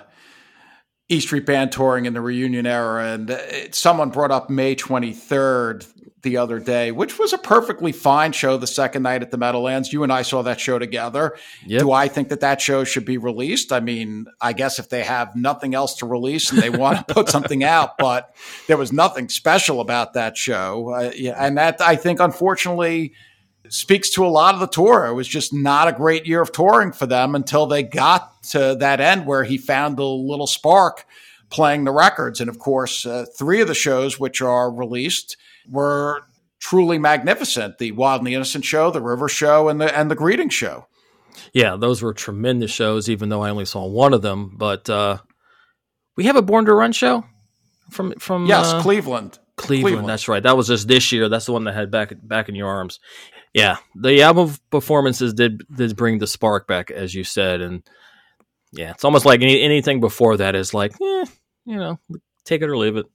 E 1.08 1.22
Street 1.22 1.46
Band 1.46 1.72
touring 1.72 2.06
in 2.06 2.14
the 2.14 2.22
reunion 2.22 2.66
era, 2.66 3.14
and 3.14 3.30
it, 3.30 3.74
someone 3.74 4.10
brought 4.10 4.32
up 4.32 4.50
May 4.50 4.76
23rd 4.76 6.03
the 6.24 6.38
other 6.38 6.60
day, 6.60 6.92
which 6.92 7.20
was 7.20 7.34
a 7.34 7.38
perfectly 7.38 7.92
fine 7.92 8.32
show 8.32 8.58
the 8.58 8.68
second 8.68 9.04
night 9.04 9.22
at 9.22 9.32
the 9.32 9.38
Meadowlands. 9.38 9.94
You 9.94 10.04
and 10.04 10.12
I 10.12 10.24
saw 10.24 10.42
that 10.44 10.60
show 10.60 10.80
together. 10.80 11.38
Yep. 11.66 11.82
Do 11.82 11.92
I 11.92 12.08
think 12.08 12.30
that 12.30 12.40
that 12.40 12.62
show 12.62 12.84
should 12.84 13.06
be 13.06 13.18
released? 13.18 13.72
I 13.72 13.80
mean, 13.80 14.26
I 14.42 14.54
guess 14.54 14.80
if 14.80 14.90
they 14.90 15.04
have 15.04 15.36
nothing 15.36 15.76
else 15.76 15.96
to 15.98 16.06
release 16.06 16.52
and 16.52 16.62
they 16.62 16.70
want 16.70 17.08
to 17.08 17.14
put 17.14 17.30
something 17.30 17.64
out, 17.64 17.98
but 17.98 18.36
there 18.68 18.78
was 18.78 18.92
nothing 18.92 19.30
special 19.30 19.82
about 19.82 20.14
that 20.14 20.38
show. 20.38 20.90
Uh, 20.90 21.12
yeah, 21.16 21.36
and 21.38 21.58
that 21.58 21.82
I 21.82 21.96
think, 21.96 22.20
unfortunately, 22.20 23.14
speaks 23.70 24.10
to 24.12 24.26
a 24.26 24.28
lot 24.28 24.54
of 24.54 24.60
the 24.60 24.68
tour. 24.68 25.06
It 25.06 25.14
was 25.14 25.28
just 25.28 25.54
not 25.54 25.88
a 25.88 25.94
great 25.94 26.26
year 26.26 26.42
of 26.42 26.52
touring 26.52 26.92
for 26.92 27.06
them 27.06 27.36
until 27.36 27.66
they 27.66 27.84
got 27.84 28.44
to 28.44 28.76
that 28.80 29.00
end 29.00 29.26
where 29.26 29.44
he 29.44 29.58
found 29.58 29.98
the 29.98 30.06
little 30.06 30.48
spark 30.48 31.06
playing 31.50 31.84
the 31.84 31.92
records. 31.92 32.42
And 32.42 32.50
of 32.50 32.60
course, 32.60 33.06
uh, 33.06 33.26
three 33.38 33.62
of 33.62 33.68
the 33.68 33.76
shows 33.76 34.20
which 34.20 34.42
are 34.42 34.72
released 34.72 35.38
were 35.70 36.24
truly 36.60 36.98
magnificent: 36.98 37.78
the 37.78 37.92
Wild 37.92 38.22
and 38.22 38.28
the 38.28 38.36
Innocent 38.36 38.66
show, 38.66 38.92
the 38.92 39.02
River 39.02 39.28
show, 39.28 39.70
and 39.70 39.80
the 39.80 39.98
and 39.98 40.10
the 40.10 40.16
Greeting 40.16 40.50
show. 40.50 40.88
Yeah, 41.52 41.76
those 41.76 42.02
were 42.02 42.14
tremendous 42.14 42.72
shows. 42.72 43.10
Even 43.10 43.30
though 43.30 43.42
I 43.42 43.50
only 43.50 43.66
saw 43.66 43.86
one 43.86 44.14
of 44.14 44.22
them, 44.22 44.56
but 44.58 44.90
uh, 44.90 45.20
we 46.16 46.26
have 46.26 46.36
a 46.36 46.42
Born 46.42 46.66
to 46.66 46.74
Run 46.74 46.92
show 46.92 47.26
from 47.90 48.14
from 48.20 48.46
yes, 48.46 48.74
uh, 48.74 48.82
Cleveland. 48.82 49.40
Cleveland. 49.56 49.84
Cleveland. 49.84 50.10
That's 50.10 50.28
right. 50.28 50.42
That 50.42 50.58
was 50.58 50.68
just 50.68 50.88
this 50.88 51.12
year. 51.12 51.30
That's 51.30 51.46
the 51.46 51.54
one 51.54 51.66
that 51.66 51.76
had 51.76 51.92
back 51.92 52.14
back 52.22 52.50
in 52.50 52.56
your 52.56 52.70
arms. 52.70 53.00
Yeah, 53.54 53.78
the 53.96 54.24
album 54.24 54.56
performances 54.72 55.34
did 55.34 55.64
did 55.74 55.96
bring 55.96 56.18
the 56.18 56.28
spark 56.28 56.68
back, 56.68 56.90
as 56.90 57.14
you 57.14 57.24
said, 57.24 57.62
and 57.62 57.84
yeah, 58.72 58.92
it's 58.92 59.06
almost 59.06 59.26
like 59.26 59.42
any, 59.42 59.62
anything 59.62 60.00
before 60.00 60.38
that 60.38 60.56
is 60.56 60.74
like, 60.74 60.94
eh, 61.00 61.26
you 61.66 61.78
know, 61.78 62.00
take 62.46 62.64
it 62.64 62.70
or 62.70 62.78
leave 62.78 62.98
it. 62.98 63.06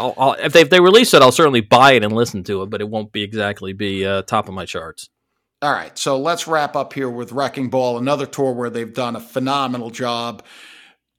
I'll, 0.00 0.14
I'll, 0.16 0.32
if 0.34 0.52
they 0.52 0.62
if 0.62 0.70
they 0.70 0.80
release 0.80 1.14
it, 1.14 1.22
I'll 1.22 1.32
certainly 1.32 1.60
buy 1.60 1.92
it 1.92 2.02
and 2.02 2.12
listen 2.12 2.42
to 2.44 2.62
it, 2.62 2.70
but 2.70 2.80
it 2.80 2.88
won't 2.88 3.12
be 3.12 3.22
exactly 3.22 3.72
be 3.72 4.06
uh, 4.06 4.22
top 4.22 4.48
of 4.48 4.54
my 4.54 4.64
charts. 4.64 5.08
All 5.62 5.72
right, 5.72 5.96
so 5.98 6.18
let's 6.18 6.48
wrap 6.48 6.74
up 6.74 6.94
here 6.94 7.10
with 7.10 7.32
Wrecking 7.32 7.68
Ball, 7.68 7.98
another 7.98 8.24
tour 8.24 8.52
where 8.52 8.70
they've 8.70 8.94
done 8.94 9.14
a 9.14 9.20
phenomenal 9.20 9.90
job 9.90 10.42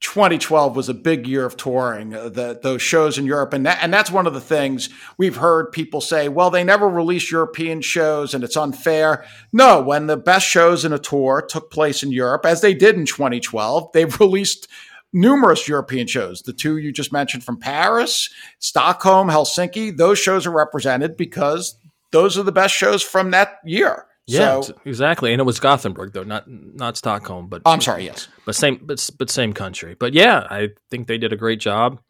2012 0.02 0.74
was 0.74 0.88
a 0.88 0.94
big 0.94 1.26
year 1.26 1.44
of 1.44 1.56
touring, 1.56 2.12
uh, 2.12 2.28
the, 2.28 2.58
those 2.60 2.82
shows 2.82 3.16
in 3.16 3.24
Europe. 3.24 3.52
And, 3.52 3.64
that, 3.64 3.78
and 3.80 3.94
that's 3.94 4.10
one 4.10 4.26
of 4.26 4.34
the 4.34 4.40
things 4.40 4.90
we've 5.16 5.36
heard 5.36 5.70
people 5.72 6.00
say, 6.00 6.28
well, 6.28 6.50
they 6.50 6.64
never 6.64 6.88
release 6.88 7.30
European 7.30 7.80
shows 7.80 8.34
and 8.34 8.42
it's 8.42 8.56
unfair. 8.56 9.24
No, 9.52 9.80
when 9.80 10.08
the 10.08 10.16
best 10.16 10.46
shows 10.46 10.84
in 10.84 10.92
a 10.92 10.98
tour 10.98 11.40
took 11.40 11.70
place 11.70 12.02
in 12.02 12.10
Europe, 12.10 12.44
as 12.44 12.60
they 12.60 12.74
did 12.74 12.96
in 12.96 13.06
2012, 13.06 13.92
they've 13.92 14.20
released 14.20 14.66
numerous 15.12 15.68
European 15.68 16.06
shows. 16.06 16.42
The 16.42 16.52
two 16.52 16.78
you 16.78 16.92
just 16.92 17.12
mentioned 17.12 17.44
from 17.44 17.58
Paris, 17.58 18.30
Stockholm, 18.58 19.28
Helsinki, 19.28 19.96
those 19.96 20.18
shows 20.18 20.46
are 20.46 20.52
represented 20.52 21.16
because 21.16 21.76
those 22.10 22.38
are 22.38 22.42
the 22.42 22.52
best 22.52 22.74
shows 22.74 23.02
from 23.02 23.30
that 23.32 23.58
year. 23.64 24.06
Yeah, 24.26 24.60
so, 24.60 24.74
exactly. 24.84 25.32
And 25.32 25.40
it 25.40 25.44
was 25.44 25.58
Gothenburg 25.58 26.12
though, 26.12 26.22
not 26.22 26.44
not 26.48 26.96
Stockholm, 26.96 27.48
but 27.48 27.62
I'm 27.66 27.80
sorry, 27.80 28.04
yes. 28.04 28.28
But 28.46 28.54
same 28.54 28.80
but 28.82 29.10
but 29.18 29.28
same 29.30 29.52
country. 29.52 29.96
But 29.98 30.14
yeah, 30.14 30.46
I 30.48 30.68
think 30.90 31.08
they 31.08 31.18
did 31.18 31.32
a 31.32 31.36
great 31.36 31.58
job 31.58 32.00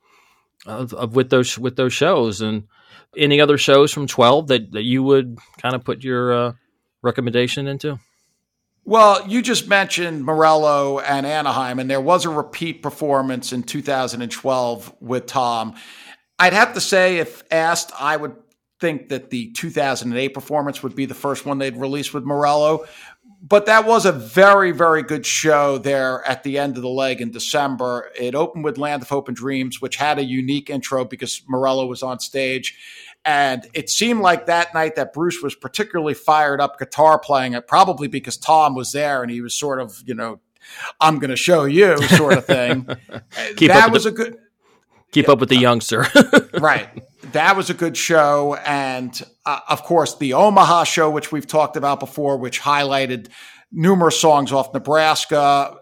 of, 0.66 0.92
of 0.92 1.16
with 1.16 1.30
those 1.30 1.58
with 1.58 1.76
those 1.76 1.94
shows 1.94 2.42
and 2.42 2.64
any 3.16 3.40
other 3.40 3.58
shows 3.58 3.92
from 3.92 4.06
12 4.06 4.48
that 4.48 4.72
that 4.72 4.82
you 4.82 5.02
would 5.02 5.38
kind 5.60 5.74
of 5.74 5.84
put 5.84 6.04
your 6.04 6.32
uh, 6.32 6.52
recommendation 7.02 7.66
into? 7.66 7.98
Well, 8.84 9.28
you 9.28 9.42
just 9.42 9.68
mentioned 9.68 10.24
Morello 10.24 10.98
and 10.98 11.24
Anaheim, 11.24 11.78
and 11.78 11.88
there 11.88 12.00
was 12.00 12.24
a 12.24 12.30
repeat 12.30 12.82
performance 12.82 13.52
in 13.52 13.62
2012 13.62 14.94
with 15.00 15.26
Tom. 15.26 15.74
I'd 16.38 16.52
have 16.52 16.74
to 16.74 16.80
say, 16.80 17.18
if 17.18 17.44
asked, 17.52 17.92
I 17.98 18.16
would 18.16 18.34
think 18.80 19.10
that 19.10 19.30
the 19.30 19.52
2008 19.52 20.34
performance 20.34 20.82
would 20.82 20.96
be 20.96 21.06
the 21.06 21.14
first 21.14 21.46
one 21.46 21.58
they'd 21.58 21.76
release 21.76 22.12
with 22.12 22.24
Morello. 22.24 22.84
But 23.40 23.66
that 23.66 23.86
was 23.86 24.04
a 24.04 24.12
very, 24.12 24.72
very 24.72 25.04
good 25.04 25.24
show 25.24 25.78
there 25.78 26.28
at 26.28 26.42
the 26.42 26.58
end 26.58 26.76
of 26.76 26.82
the 26.82 26.88
leg 26.88 27.20
in 27.20 27.30
December. 27.30 28.10
It 28.18 28.34
opened 28.34 28.64
with 28.64 28.78
Land 28.78 29.02
of 29.02 29.08
Hope 29.08 29.28
and 29.28 29.36
Dreams, 29.36 29.80
which 29.80 29.96
had 29.96 30.18
a 30.18 30.24
unique 30.24 30.70
intro 30.70 31.04
because 31.04 31.42
Morello 31.48 31.86
was 31.86 32.02
on 32.02 32.18
stage. 32.18 32.76
And 33.24 33.66
it 33.72 33.88
seemed 33.88 34.20
like 34.20 34.46
that 34.46 34.74
night 34.74 34.96
that 34.96 35.12
Bruce 35.12 35.40
was 35.42 35.54
particularly 35.54 36.14
fired 36.14 36.60
up 36.60 36.78
guitar 36.78 37.18
playing 37.18 37.52
it, 37.52 37.68
probably 37.68 38.08
because 38.08 38.36
Tom 38.36 38.74
was 38.74 38.92
there 38.92 39.22
and 39.22 39.30
he 39.30 39.40
was 39.40 39.54
sort 39.54 39.80
of, 39.80 40.02
you 40.06 40.14
know, 40.14 40.40
I'm 41.00 41.18
going 41.18 41.30
to 41.30 41.36
show 41.36 41.64
you 41.64 41.96
sort 42.08 42.38
of 42.38 42.46
thing. 42.46 42.84
that 43.60 43.90
was 43.92 44.04
the, 44.04 44.10
a 44.10 44.12
good. 44.12 44.36
Keep 45.12 45.26
yeah, 45.26 45.32
up 45.32 45.40
with 45.40 45.50
the 45.50 45.58
youngster. 45.58 46.06
right 46.54 46.88
that 47.32 47.56
was 47.56 47.70
a 47.70 47.74
good 47.74 47.96
show. 47.96 48.54
And 48.64 49.20
uh, 49.44 49.60
of 49.68 49.82
course, 49.82 50.16
the 50.16 50.34
Omaha 50.34 50.84
show, 50.84 51.10
which 51.10 51.32
we've 51.32 51.46
talked 51.46 51.76
about 51.76 52.00
before, 52.00 52.36
which 52.36 52.60
highlighted 52.60 53.28
numerous 53.70 54.18
songs 54.18 54.52
off 54.52 54.72
Nebraska. 54.72 55.76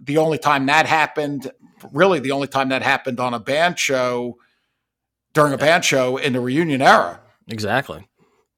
The 0.00 0.18
only 0.18 0.38
time 0.38 0.66
that 0.66 0.86
happened, 0.86 1.50
really 1.92 2.20
the 2.20 2.30
only 2.32 2.48
time 2.48 2.70
that 2.70 2.82
happened 2.82 3.20
on 3.20 3.34
a 3.34 3.40
band 3.40 3.78
show 3.78 4.38
during 5.38 5.52
a 5.52 5.58
band 5.58 5.84
show 5.84 6.16
in 6.16 6.32
the 6.32 6.40
reunion 6.40 6.82
era. 6.82 7.20
Exactly. 7.46 8.08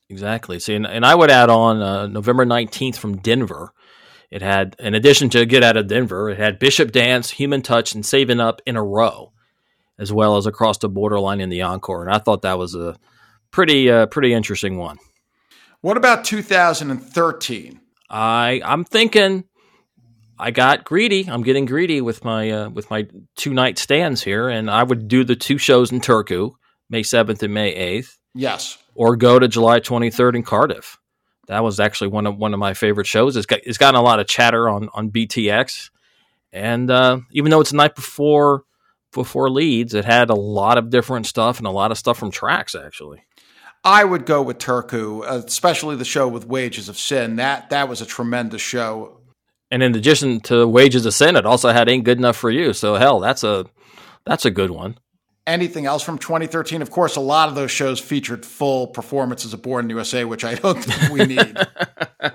Exactly. 0.08 0.58
See, 0.58 0.74
and, 0.74 0.86
and 0.86 1.04
I 1.04 1.14
would 1.14 1.30
add 1.30 1.50
on 1.50 1.82
uh, 1.82 2.06
November 2.06 2.46
19th 2.46 2.96
from 2.96 3.18
Denver. 3.18 3.72
It 4.30 4.40
had, 4.40 4.76
in 4.78 4.94
addition 4.94 5.28
to 5.30 5.44
Get 5.44 5.62
Out 5.62 5.76
of 5.76 5.88
Denver, 5.88 6.30
it 6.30 6.38
had 6.38 6.58
Bishop 6.58 6.90
Danced, 6.90 7.32
Human 7.32 7.60
Touch, 7.60 7.94
and 7.94 8.04
Saving 8.04 8.40
Up 8.40 8.62
in 8.64 8.76
a 8.76 8.82
row 8.82 9.32
as 10.00 10.10
well 10.10 10.38
as 10.38 10.46
across 10.46 10.78
the 10.78 10.88
borderline 10.88 11.40
in 11.40 11.50
the 11.50 11.62
encore. 11.62 12.02
And 12.02 12.10
I 12.12 12.18
thought 12.18 12.42
that 12.42 12.58
was 12.58 12.74
a 12.74 12.96
pretty 13.50 13.90
uh, 13.90 14.06
pretty 14.06 14.32
interesting 14.32 14.78
one. 14.78 14.98
What 15.82 15.98
about 15.98 16.24
2013? 16.24 17.80
I 18.08 18.62
I'm 18.64 18.84
thinking 18.84 19.44
I 20.38 20.50
got 20.50 20.84
greedy. 20.84 21.28
I'm 21.28 21.42
getting 21.42 21.66
greedy 21.66 22.00
with 22.00 22.24
my 22.24 22.50
uh, 22.50 22.70
with 22.70 22.90
my 22.90 23.06
two 23.36 23.52
night 23.52 23.78
stands 23.78 24.22
here, 24.22 24.48
and 24.48 24.70
I 24.70 24.82
would 24.82 25.06
do 25.06 25.22
the 25.22 25.36
two 25.36 25.58
shows 25.58 25.92
in 25.92 26.00
Turku, 26.00 26.52
May 26.90 27.02
7th 27.02 27.42
and 27.42 27.54
May 27.54 27.74
8th. 28.00 28.18
Yes. 28.34 28.76
Or 28.94 29.16
go 29.16 29.38
to 29.38 29.48
July 29.48 29.80
23rd 29.80 30.36
in 30.36 30.42
Cardiff. 30.42 30.98
That 31.46 31.64
was 31.64 31.80
actually 31.80 32.08
one 32.08 32.26
of 32.26 32.36
one 32.36 32.52
of 32.54 32.60
my 32.60 32.74
favorite 32.74 33.06
shows. 33.06 33.36
It's 33.36 33.46
got 33.46 33.60
it's 33.64 33.78
gotten 33.78 33.98
a 33.98 34.02
lot 34.02 34.20
of 34.20 34.28
chatter 34.28 34.68
on 34.68 34.88
on 34.94 35.10
BTX, 35.10 35.90
and 36.52 36.88
uh, 36.88 37.20
even 37.32 37.50
though 37.50 37.60
it's 37.60 37.70
the 37.70 37.76
night 37.76 37.96
before 37.96 38.62
before 39.12 39.50
Leeds, 39.50 39.94
it 39.94 40.04
had 40.04 40.30
a 40.30 40.34
lot 40.34 40.78
of 40.78 40.90
different 40.90 41.26
stuff 41.26 41.58
and 41.58 41.66
a 41.66 41.72
lot 41.72 41.90
of 41.90 41.98
stuff 41.98 42.18
from 42.18 42.30
tracks 42.30 42.76
actually. 42.76 43.24
I 43.82 44.04
would 44.04 44.26
go 44.26 44.42
with 44.42 44.58
Turku, 44.58 45.26
especially 45.26 45.96
the 45.96 46.04
show 46.04 46.28
with 46.28 46.46
Wages 46.46 46.88
of 46.88 46.98
Sin. 46.98 47.36
That 47.36 47.70
that 47.70 47.88
was 47.88 48.00
a 48.00 48.06
tremendous 48.06 48.62
show. 48.62 49.20
And 49.70 49.82
in 49.82 49.94
addition 49.94 50.40
to 50.42 50.68
Wages 50.68 51.06
of 51.06 51.14
Sin, 51.14 51.34
it 51.34 51.46
also 51.46 51.70
had 51.70 51.88
Ain't 51.88 52.04
Good 52.04 52.18
Enough 52.18 52.36
for 52.36 52.50
You. 52.50 52.72
So 52.72 52.94
hell, 52.94 53.20
that's 53.20 53.42
a 53.42 53.66
that's 54.24 54.44
a 54.44 54.50
good 54.50 54.70
one. 54.70 54.98
Anything 55.46 55.86
else 55.86 56.02
from 56.02 56.18
2013? 56.18 56.82
Of 56.82 56.90
course, 56.90 57.16
a 57.16 57.20
lot 57.20 57.48
of 57.48 57.54
those 57.54 57.70
shows 57.70 57.98
featured 57.98 58.44
full 58.44 58.86
performances 58.88 59.52
of 59.52 59.62
Born 59.62 59.86
in 59.86 59.90
USA, 59.90 60.24
which 60.24 60.44
I 60.44 60.54
don't 60.54 60.82
think 60.82 61.12
we 61.12 61.24
need. 61.24 61.56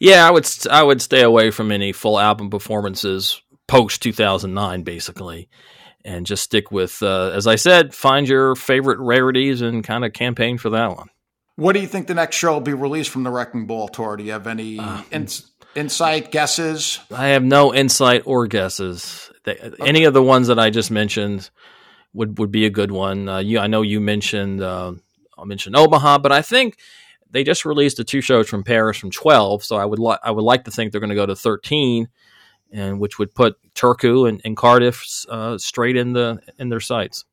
yeah, 0.00 0.26
I 0.26 0.30
would 0.30 0.48
I 0.70 0.82
would 0.82 1.02
stay 1.02 1.22
away 1.22 1.50
from 1.50 1.72
any 1.72 1.92
full 1.92 2.18
album 2.18 2.50
performances 2.50 3.40
post 3.66 4.02
2009, 4.02 4.82
basically 4.82 5.48
and 6.04 6.26
just 6.26 6.42
stick 6.42 6.70
with, 6.70 7.02
uh, 7.02 7.30
as 7.34 7.46
I 7.46 7.56
said, 7.56 7.94
find 7.94 8.28
your 8.28 8.54
favorite 8.54 8.98
rarities 8.98 9.62
and 9.62 9.82
kind 9.82 10.04
of 10.04 10.12
campaign 10.12 10.58
for 10.58 10.70
that 10.70 10.94
one. 10.96 11.08
What 11.56 11.72
do 11.72 11.80
you 11.80 11.86
think 11.86 12.08
the 12.08 12.14
next 12.14 12.36
show 12.36 12.52
will 12.52 12.60
be 12.60 12.74
released 12.74 13.10
from 13.10 13.22
the 13.22 13.30
Wrecking 13.30 13.66
Ball 13.66 13.88
tour? 13.88 14.16
Do 14.16 14.24
you 14.24 14.32
have 14.32 14.46
any 14.46 14.78
uh, 14.78 15.02
insight, 15.74 16.30
guesses? 16.30 16.98
I 17.10 17.28
have 17.28 17.44
no 17.44 17.72
insight 17.72 18.22
or 18.26 18.46
guesses. 18.48 19.30
They, 19.44 19.56
okay. 19.56 19.76
Any 19.80 20.04
of 20.04 20.14
the 20.14 20.22
ones 20.22 20.48
that 20.48 20.58
I 20.58 20.70
just 20.70 20.90
mentioned 20.90 21.48
would 22.14 22.38
would 22.38 22.50
be 22.50 22.64
a 22.64 22.70
good 22.70 22.90
one. 22.90 23.28
Uh, 23.28 23.38
you, 23.38 23.58
I 23.58 23.66
know 23.66 23.82
you 23.82 24.00
mentioned 24.00 24.62
uh, 24.62 24.94
I'll 25.36 25.44
mention 25.44 25.76
Omaha, 25.76 26.18
but 26.18 26.32
I 26.32 26.40
think 26.40 26.78
they 27.30 27.44
just 27.44 27.64
released 27.64 27.98
the 27.98 28.04
two 28.04 28.22
shows 28.22 28.48
from 28.48 28.64
Paris 28.64 28.96
from 28.96 29.10
twelve, 29.10 29.62
so 29.62 29.76
I 29.76 29.84
would 29.84 29.98
li- 29.98 30.18
I 30.22 30.30
would 30.30 30.44
like 30.44 30.64
to 30.64 30.70
think 30.70 30.92
they're 30.92 31.00
going 31.00 31.10
to 31.10 31.16
go 31.16 31.26
to 31.26 31.36
thirteen 31.36 32.08
and 32.74 32.98
which 32.98 33.18
would 33.18 33.34
put 33.34 33.56
Turku 33.74 34.28
and, 34.28 34.40
and 34.44 34.56
Cardiff 34.56 35.24
uh, 35.28 35.56
straight 35.58 35.96
in 35.96 36.12
the 36.12 36.40
in 36.58 36.68
their 36.68 36.80
sights. 36.80 37.24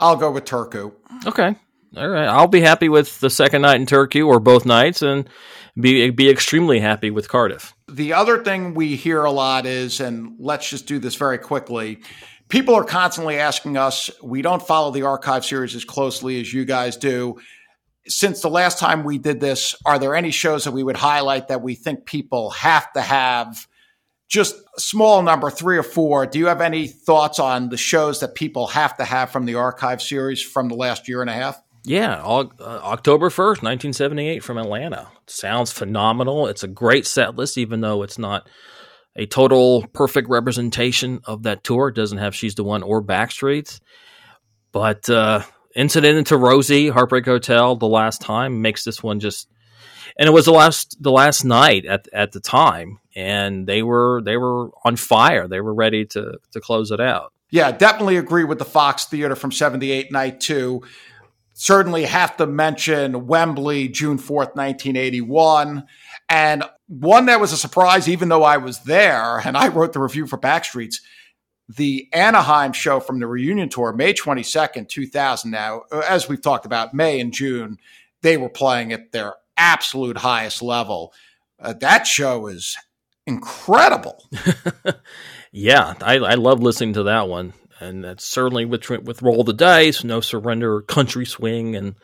I'll 0.00 0.16
go 0.16 0.30
with 0.30 0.44
Turku. 0.44 0.92
Okay. 1.26 1.54
All 1.96 2.08
right. 2.08 2.28
I'll 2.28 2.48
be 2.48 2.60
happy 2.60 2.88
with 2.88 3.18
the 3.20 3.30
second 3.30 3.62
night 3.62 3.80
in 3.80 3.86
Turku 3.86 4.26
or 4.26 4.40
both 4.40 4.66
nights 4.66 5.02
and 5.02 5.28
be 5.78 6.10
be 6.10 6.28
extremely 6.30 6.80
happy 6.80 7.10
with 7.10 7.28
Cardiff. 7.28 7.74
The 7.88 8.12
other 8.14 8.42
thing 8.42 8.74
we 8.74 8.96
hear 8.96 9.24
a 9.24 9.30
lot 9.30 9.66
is 9.66 10.00
and 10.00 10.36
let's 10.38 10.68
just 10.68 10.86
do 10.86 10.98
this 10.98 11.14
very 11.14 11.38
quickly. 11.38 12.00
People 12.48 12.74
are 12.74 12.84
constantly 12.84 13.38
asking 13.38 13.76
us, 13.76 14.10
we 14.22 14.42
don't 14.42 14.66
follow 14.66 14.90
the 14.90 15.02
archive 15.02 15.44
series 15.44 15.74
as 15.74 15.84
closely 15.84 16.40
as 16.40 16.52
you 16.52 16.64
guys 16.64 16.96
do. 16.96 17.36
Since 18.06 18.40
the 18.40 18.48
last 18.48 18.78
time 18.78 19.04
we 19.04 19.18
did 19.18 19.38
this, 19.38 19.74
are 19.84 19.98
there 19.98 20.14
any 20.14 20.30
shows 20.30 20.64
that 20.64 20.72
we 20.72 20.82
would 20.82 20.96
highlight 20.96 21.48
that 21.48 21.60
we 21.60 21.74
think 21.74 22.06
people 22.06 22.50
have 22.50 22.90
to 22.94 23.02
have 23.02 23.66
just 24.28 24.56
a 24.76 24.80
small 24.80 25.22
number, 25.22 25.50
three 25.50 25.78
or 25.78 25.82
four. 25.82 26.26
Do 26.26 26.38
you 26.38 26.46
have 26.46 26.60
any 26.60 26.86
thoughts 26.86 27.38
on 27.38 27.70
the 27.70 27.76
shows 27.76 28.20
that 28.20 28.34
people 28.34 28.66
have 28.68 28.96
to 28.98 29.04
have 29.04 29.30
from 29.30 29.46
the 29.46 29.54
archive 29.54 30.02
series 30.02 30.42
from 30.42 30.68
the 30.68 30.74
last 30.74 31.08
year 31.08 31.22
and 31.22 31.30
a 31.30 31.32
half? 31.32 31.60
Yeah, 31.84 32.20
uh, 32.22 32.48
October 32.60 33.30
1st, 33.30 33.62
1978 33.62 34.44
from 34.44 34.58
Atlanta. 34.58 35.08
Sounds 35.26 35.72
phenomenal. 35.72 36.46
It's 36.46 36.62
a 36.62 36.68
great 36.68 37.06
set 37.06 37.36
list, 37.36 37.56
even 37.56 37.80
though 37.80 38.02
it's 38.02 38.18
not 38.18 38.46
a 39.18 39.26
total 39.26 39.86
perfect 39.88 40.30
representation 40.30 41.20
of 41.24 41.42
that 41.42 41.64
tour. 41.64 41.88
It 41.88 41.96
doesn't 41.96 42.18
have 42.18 42.34
She's 42.34 42.54
the 42.54 42.64
One 42.64 42.82
or 42.82 43.02
Backstreets. 43.02 43.80
But 44.72 45.10
uh, 45.10 45.42
Incident 45.74 46.16
into 46.16 46.38
Rosie, 46.38 46.88
Heartbreak 46.88 47.26
Hotel, 47.26 47.76
the 47.76 47.86
last 47.86 48.22
time 48.22 48.62
makes 48.62 48.84
this 48.84 49.02
one 49.02 49.20
just 49.20 49.48
and 50.18 50.26
it 50.28 50.32
was 50.32 50.46
the 50.46 50.52
last 50.52 50.96
the 51.00 51.12
last 51.12 51.44
night 51.44 51.86
at 51.86 52.08
at 52.12 52.32
the 52.32 52.40
time, 52.40 52.98
and 53.14 53.66
they 53.66 53.82
were 53.82 54.20
they 54.24 54.36
were 54.36 54.70
on 54.84 54.96
fire. 54.96 55.46
They 55.46 55.60
were 55.60 55.74
ready 55.74 56.04
to 56.06 56.38
to 56.52 56.60
close 56.60 56.90
it 56.90 57.00
out. 57.00 57.32
Yeah, 57.50 57.70
definitely 57.70 58.16
agree 58.16 58.44
with 58.44 58.58
the 58.58 58.64
Fox 58.64 59.04
Theater 59.04 59.36
from 59.36 59.52
'78 59.52 60.10
night 60.10 60.40
two. 60.40 60.82
Certainly 61.54 62.04
have 62.04 62.36
to 62.36 62.46
mention 62.46 63.26
Wembley, 63.26 63.88
June 63.88 64.16
4th, 64.16 64.54
1981. 64.54 65.86
And 66.28 66.62
one 66.88 67.26
that 67.26 67.40
was 67.40 67.52
a 67.52 67.56
surprise, 67.56 68.08
even 68.08 68.28
though 68.28 68.42
I 68.42 68.56
was 68.56 68.80
there 68.80 69.38
and 69.38 69.56
I 69.56 69.68
wrote 69.68 69.92
the 69.92 70.00
review 70.00 70.26
for 70.26 70.38
Backstreets, 70.38 70.96
the 71.68 72.08
Anaheim 72.12 72.72
show 72.72 72.98
from 72.98 73.20
the 73.20 73.26
reunion 73.26 73.68
tour, 73.68 73.92
May 73.92 74.14
22nd, 74.14 74.88
2000. 74.88 75.50
Now, 75.50 75.82
as 75.92 76.28
we've 76.28 76.40
talked 76.40 76.64
about, 76.64 76.94
May 76.94 77.20
and 77.20 77.32
June, 77.32 77.78
they 78.22 78.38
were 78.38 78.48
playing 78.48 78.92
at 78.92 79.12
their 79.12 79.34
absolute 79.56 80.16
highest 80.16 80.62
level. 80.62 81.12
Uh, 81.60 81.74
that 81.74 82.06
show 82.06 82.46
is 82.46 82.76
incredible. 83.26 84.24
yeah, 85.52 85.94
I, 86.00 86.16
I 86.16 86.34
love 86.34 86.62
listening 86.62 86.94
to 86.94 87.02
that 87.04 87.28
one, 87.28 87.52
and 87.80 88.02
that's 88.02 88.24
certainly 88.24 88.64
with 88.64 88.88
with 88.88 89.20
roll 89.20 89.44
the 89.44 89.52
dice, 89.52 90.04
no 90.04 90.20
surrender, 90.20 90.80
country 90.80 91.26
swing, 91.26 91.76
and 91.76 91.96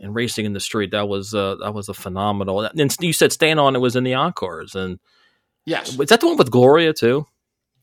and 0.00 0.14
racing 0.14 0.46
in 0.46 0.52
the 0.52 0.60
street. 0.60 0.92
That 0.92 1.08
was 1.08 1.34
uh, 1.34 1.56
that 1.56 1.74
was 1.74 1.88
a 1.88 1.94
phenomenal. 1.94 2.60
And 2.60 2.96
you 3.00 3.12
said 3.12 3.32
stand 3.32 3.60
on 3.60 3.76
it 3.76 3.80
was 3.80 3.96
in 3.96 4.04
the 4.04 4.14
encores, 4.14 4.74
and 4.74 4.98
yes, 5.66 5.98
is 5.98 6.08
that 6.08 6.20
the 6.20 6.26
one 6.26 6.36
with 6.36 6.50
Gloria 6.50 6.92
too? 6.92 7.26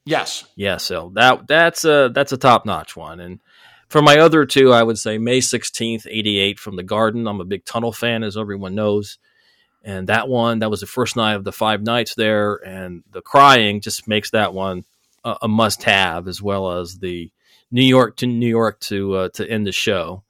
Yes, 0.06 0.46
yes. 0.56 0.84
So 0.84 1.12
that 1.16 1.48
that's 1.48 1.86
a 1.86 2.12
that's 2.14 2.32
a 2.32 2.38
top 2.38 2.66
notch 2.66 2.96
one, 2.96 3.20
and 3.20 3.40
for 3.88 4.02
my 4.02 4.18
other 4.18 4.46
two, 4.46 4.74
I 4.74 4.84
would 4.84 4.98
say 4.98 5.18
May 5.18 5.40
16th, 5.40 6.06
88 6.10 6.60
from 6.60 6.76
the 6.76 6.84
Garden. 6.84 7.28
I'm 7.28 7.40
a 7.40 7.46
big 7.46 7.64
Tunnel 7.64 7.94
fan, 7.94 8.24
as 8.24 8.36
everyone 8.36 8.76
knows. 8.76 9.20
And 9.86 10.10
that 10.10 10.28
one, 10.28 10.60
that 10.60 10.70
was 10.70 10.82
the 10.82 10.86
first 10.86 11.16
night 11.16 11.36
of 11.36 11.46
the 11.46 11.54
five 11.54 11.82
nights 11.82 12.14
there. 12.16 12.56
And 12.56 13.04
the 13.10 13.22
crying 13.22 13.80
just 13.80 14.06
makes 14.06 14.32
that 14.32 14.54
one 14.54 14.84
a, 15.24 15.38
a 15.44 15.48
must 15.48 15.84
have, 15.84 16.28
as 16.28 16.42
well 16.42 16.80
as 16.80 16.98
the 16.98 17.32
New 17.72 17.84
York 17.84 18.18
to 18.18 18.28
New 18.28 18.50
York 18.50 18.82
to, 18.82 19.14
uh, 19.14 19.30
to 19.36 19.50
end 19.50 19.66
the 19.66 19.72
show. 19.72 20.25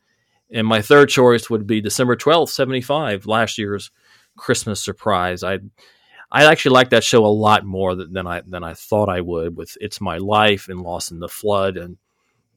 And 0.51 0.67
my 0.67 0.81
third 0.81 1.09
choice 1.09 1.49
would 1.49 1.65
be 1.65 1.81
December 1.81 2.15
12th, 2.15 2.49
75, 2.49 3.25
last 3.25 3.57
year's 3.57 3.91
Christmas 4.37 4.83
surprise. 4.83 5.43
I 5.43 5.59
I 6.31 6.45
actually 6.45 6.73
like 6.73 6.89
that 6.89 7.03
show 7.03 7.25
a 7.25 7.27
lot 7.27 7.65
more 7.65 7.95
than, 7.95 8.13
than 8.13 8.27
I 8.27 8.41
than 8.45 8.63
I 8.63 8.73
thought 8.73 9.09
I 9.09 9.21
would 9.21 9.55
with 9.55 9.77
It's 9.79 10.01
My 10.01 10.17
Life 10.17 10.67
and 10.69 10.81
Lost 10.81 11.11
in 11.11 11.19
the 11.19 11.29
Flood 11.29 11.77
and 11.77 11.97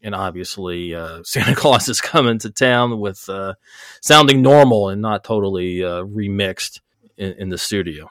and 0.03 0.15
obviously 0.15 0.95
uh, 0.95 1.23
Santa 1.25 1.55
Claus 1.55 1.89
is 1.89 2.01
coming 2.01 2.39
to 2.39 2.51
town 2.51 3.01
with 3.01 3.29
uh, 3.29 3.55
sounding 4.03 4.43
normal 4.43 4.89
and 4.89 5.03
not 5.03 5.25
totally 5.25 5.85
uh, 5.85 6.03
remixed 6.03 6.81
in, 7.17 7.33
in, 7.35 7.49
the 7.49 7.59
studio. 7.59 8.09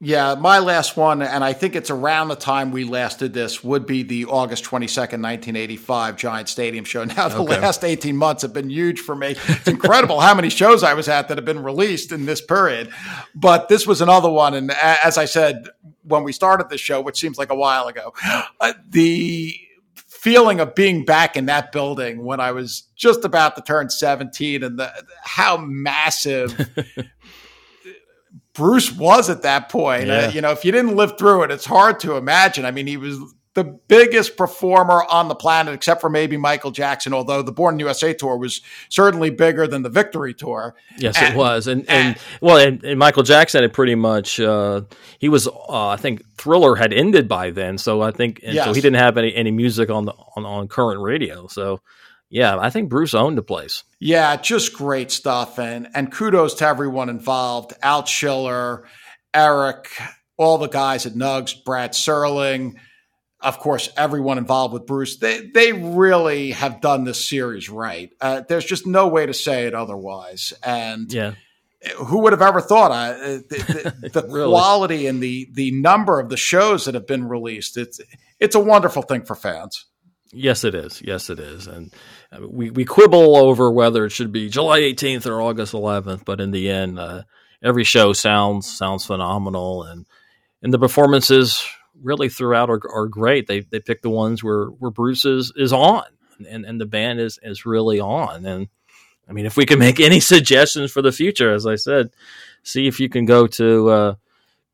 Yeah, 0.00 0.36
my 0.36 0.60
last 0.60 0.96
one, 0.96 1.22
and 1.22 1.42
I 1.42 1.52
think 1.52 1.74
it's 1.74 1.90
around 1.90 2.28
the 2.28 2.36
time 2.36 2.70
we 2.70 2.84
last 2.84 3.18
did 3.18 3.32
this, 3.32 3.64
would 3.64 3.84
be 3.84 4.04
the 4.04 4.26
August 4.26 4.62
22nd, 4.64 5.20
1985 5.20 6.16
Giant 6.16 6.48
Stadium 6.48 6.84
show. 6.84 7.04
Now, 7.18 7.28
the 7.28 7.38
okay. 7.38 7.60
last 7.60 7.82
18 7.82 8.16
months 8.16 8.42
have 8.42 8.52
been 8.52 8.70
huge 8.70 9.00
for 9.00 9.16
me. 9.16 9.34
It's 9.48 9.66
incredible 9.66 10.20
how 10.28 10.36
many 10.36 10.50
shows 10.50 10.84
I 10.84 10.94
was 10.94 11.08
at 11.08 11.26
that 11.28 11.36
have 11.36 11.44
been 11.44 11.64
released 11.64 12.12
in 12.12 12.26
this 12.26 12.40
period. 12.40 12.92
But 13.34 13.68
this 13.68 13.88
was 13.88 14.00
another 14.00 14.30
one. 14.30 14.54
And 14.54 14.70
as 14.70 15.18
I 15.18 15.24
said 15.24 15.68
when 16.04 16.22
we 16.22 16.32
started 16.32 16.68
the 16.68 16.78
show, 16.78 17.00
which 17.00 17.18
seems 17.18 17.38
like 17.38 17.50
a 17.50 17.56
while 17.56 17.88
ago, 17.88 18.14
uh, 18.60 18.74
the 18.88 19.54
feeling 19.94 20.60
of 20.60 20.74
being 20.74 21.04
back 21.04 21.36
in 21.36 21.46
that 21.46 21.72
building 21.72 22.24
when 22.24 22.40
I 22.40 22.52
was 22.52 22.84
just 22.96 23.24
about 23.24 23.56
to 23.56 23.62
turn 23.62 23.90
17 23.90 24.62
and 24.62 24.78
the, 24.78 24.92
how 25.22 25.56
massive 25.56 26.68
Bruce 28.58 28.90
was 28.90 29.30
at 29.30 29.42
that 29.42 29.68
point. 29.68 30.08
Yeah. 30.08 30.26
Uh, 30.26 30.30
you 30.32 30.40
know, 30.40 30.50
if 30.50 30.64
you 30.64 30.72
didn't 30.72 30.96
live 30.96 31.16
through 31.16 31.44
it, 31.44 31.52
it's 31.52 31.64
hard 31.64 32.00
to 32.00 32.16
imagine. 32.16 32.64
I 32.64 32.72
mean, 32.72 32.88
he 32.88 32.96
was 32.96 33.20
the 33.54 33.62
biggest 33.62 34.36
performer 34.36 35.04
on 35.08 35.28
the 35.28 35.36
planet, 35.36 35.74
except 35.74 36.00
for 36.00 36.10
maybe 36.10 36.36
Michael 36.36 36.72
Jackson. 36.72 37.14
Although 37.14 37.42
the 37.42 37.52
Born 37.52 37.78
USA 37.78 38.12
tour 38.12 38.36
was 38.36 38.60
certainly 38.88 39.30
bigger 39.30 39.68
than 39.68 39.82
the 39.82 39.88
Victory 39.88 40.34
tour. 40.34 40.74
Yes, 40.96 41.16
and, 41.18 41.32
it 41.32 41.38
was, 41.38 41.68
and, 41.68 41.82
and, 41.82 42.16
and 42.16 42.18
well, 42.40 42.56
and, 42.56 42.82
and, 42.82 42.98
Michael 42.98 43.22
Jackson 43.22 43.62
had 43.62 43.72
pretty 43.72 43.94
much 43.94 44.40
uh, 44.40 44.80
he 45.20 45.28
was. 45.28 45.46
Uh, 45.46 45.88
I 45.90 45.96
think 45.96 46.24
Thriller 46.36 46.74
had 46.74 46.92
ended 46.92 47.28
by 47.28 47.50
then, 47.50 47.78
so 47.78 48.02
I 48.02 48.10
think 48.10 48.40
yes. 48.42 48.64
so 48.64 48.72
he 48.72 48.80
didn't 48.80 48.98
have 48.98 49.16
any 49.16 49.32
any 49.36 49.52
music 49.52 49.88
on 49.88 50.04
the 50.04 50.14
on, 50.34 50.44
on 50.44 50.66
current 50.66 51.00
radio. 51.00 51.46
So 51.46 51.80
yeah, 52.30 52.58
I 52.58 52.70
think 52.70 52.88
Bruce 52.88 53.14
owned 53.14 53.38
the 53.38 53.42
place. 53.42 53.84
Yeah, 54.00 54.36
just 54.36 54.72
great 54.74 55.10
stuff, 55.10 55.58
and 55.58 55.88
and 55.94 56.12
kudos 56.12 56.54
to 56.54 56.66
everyone 56.66 57.08
involved: 57.08 57.72
Al 57.82 58.04
Schiller, 58.04 58.86
Erik, 59.34 59.88
all 60.36 60.58
the 60.58 60.68
guys 60.68 61.06
at 61.06 61.14
Nugs, 61.14 61.64
Brad 61.64 61.92
Serling 61.92 62.76
of 63.40 63.58
course, 63.58 63.88
everyone 63.96 64.38
involved 64.38 64.74
with 64.74 64.86
Bruce, 64.86 65.16
they, 65.18 65.46
they 65.54 65.72
really 65.72 66.50
have 66.52 66.80
done 66.80 67.04
this 67.04 67.28
series 67.28 67.68
right. 67.68 68.10
Uh, 68.20 68.42
there's 68.48 68.64
just 68.64 68.86
no 68.86 69.08
way 69.08 69.26
to 69.26 69.34
say 69.34 69.66
it 69.66 69.74
otherwise. 69.74 70.52
And 70.64 71.12
yeah. 71.12 71.34
who 71.96 72.20
would 72.22 72.32
have 72.32 72.42
ever 72.42 72.60
thought 72.60 72.90
uh, 72.90 73.12
the, 73.48 73.94
the, 74.02 74.08
the 74.20 74.28
really? 74.28 74.50
quality 74.50 75.06
and 75.06 75.22
the 75.22 75.48
the 75.52 75.70
number 75.70 76.18
of 76.18 76.30
the 76.30 76.36
shows 76.36 76.86
that 76.86 76.94
have 76.94 77.06
been 77.06 77.28
released? 77.28 77.76
It's 77.76 78.00
it's 78.40 78.56
a 78.56 78.60
wonderful 78.60 79.02
thing 79.02 79.22
for 79.22 79.36
fans. 79.36 79.86
Yes, 80.32 80.64
it 80.64 80.74
is. 80.74 81.00
Yes, 81.00 81.30
it 81.30 81.38
is. 81.38 81.68
And 81.68 81.92
we, 82.40 82.70
we 82.70 82.84
quibble 82.84 83.36
over 83.36 83.70
whether 83.70 84.04
it 84.04 84.10
should 84.10 84.32
be 84.32 84.48
July 84.48 84.80
18th 84.80 85.26
or 85.26 85.40
August 85.40 85.72
11th, 85.72 86.24
but 86.24 86.40
in 86.40 86.50
the 86.50 86.70
end, 86.70 86.98
uh, 86.98 87.22
every 87.62 87.84
show 87.84 88.12
sounds 88.12 88.70
sounds 88.70 89.06
phenomenal, 89.06 89.84
and 89.84 90.06
and 90.62 90.72
the 90.72 90.78
performances 90.78 91.64
really 92.00 92.28
throughout 92.28 92.70
are, 92.70 92.80
are 92.92 93.08
great. 93.08 93.46
They 93.46 93.60
they 93.60 93.80
pick 93.80 94.02
the 94.02 94.10
ones 94.10 94.44
where 94.44 94.66
where 94.66 94.90
Bruce 94.90 95.24
is 95.24 95.52
is 95.56 95.72
on, 95.72 96.04
and 96.48 96.64
and 96.64 96.80
the 96.80 96.86
band 96.86 97.20
is 97.20 97.38
is 97.42 97.64
really 97.64 98.00
on. 98.00 98.44
And 98.44 98.68
I 99.28 99.32
mean, 99.32 99.46
if 99.46 99.56
we 99.56 99.66
can 99.66 99.78
make 99.78 100.00
any 100.00 100.20
suggestions 100.34 100.92
for 100.92 101.02
the 101.02 101.12
future, 101.12 101.52
as 101.52 101.66
I 101.66 101.76
said, 101.76 102.10
see 102.62 102.86
if 102.86 103.00
you 103.00 103.08
can 103.08 103.24
go 103.24 103.46
to 103.46 103.88
uh, 103.88 104.14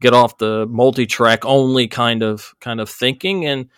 get 0.00 0.12
off 0.12 0.38
the 0.38 0.66
multi-track 0.66 1.44
only 1.44 1.86
kind 1.86 2.22
of 2.22 2.54
kind 2.60 2.80
of 2.80 2.90
thinking 2.90 3.46
and 3.46 3.68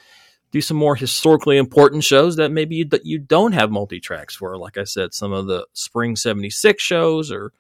do 0.57 0.62
some 0.62 0.78
more 0.78 0.97
historically 0.97 1.59
important 1.59 2.03
shows 2.03 2.37
that 2.37 2.51
maybe 2.51 2.77
you, 2.77 2.85
that 2.87 3.05
you 3.05 3.19
don't 3.19 3.53
have 3.53 3.70
multi-tracks 3.70 4.35
for. 4.35 4.57
Like 4.57 4.78
I 4.78 4.85
said, 4.85 5.12
some 5.12 5.31
of 5.35 5.47
the 5.47 5.66
spring 5.74 6.16
76 6.16 6.83
shows 6.83 7.31
or 7.31 7.53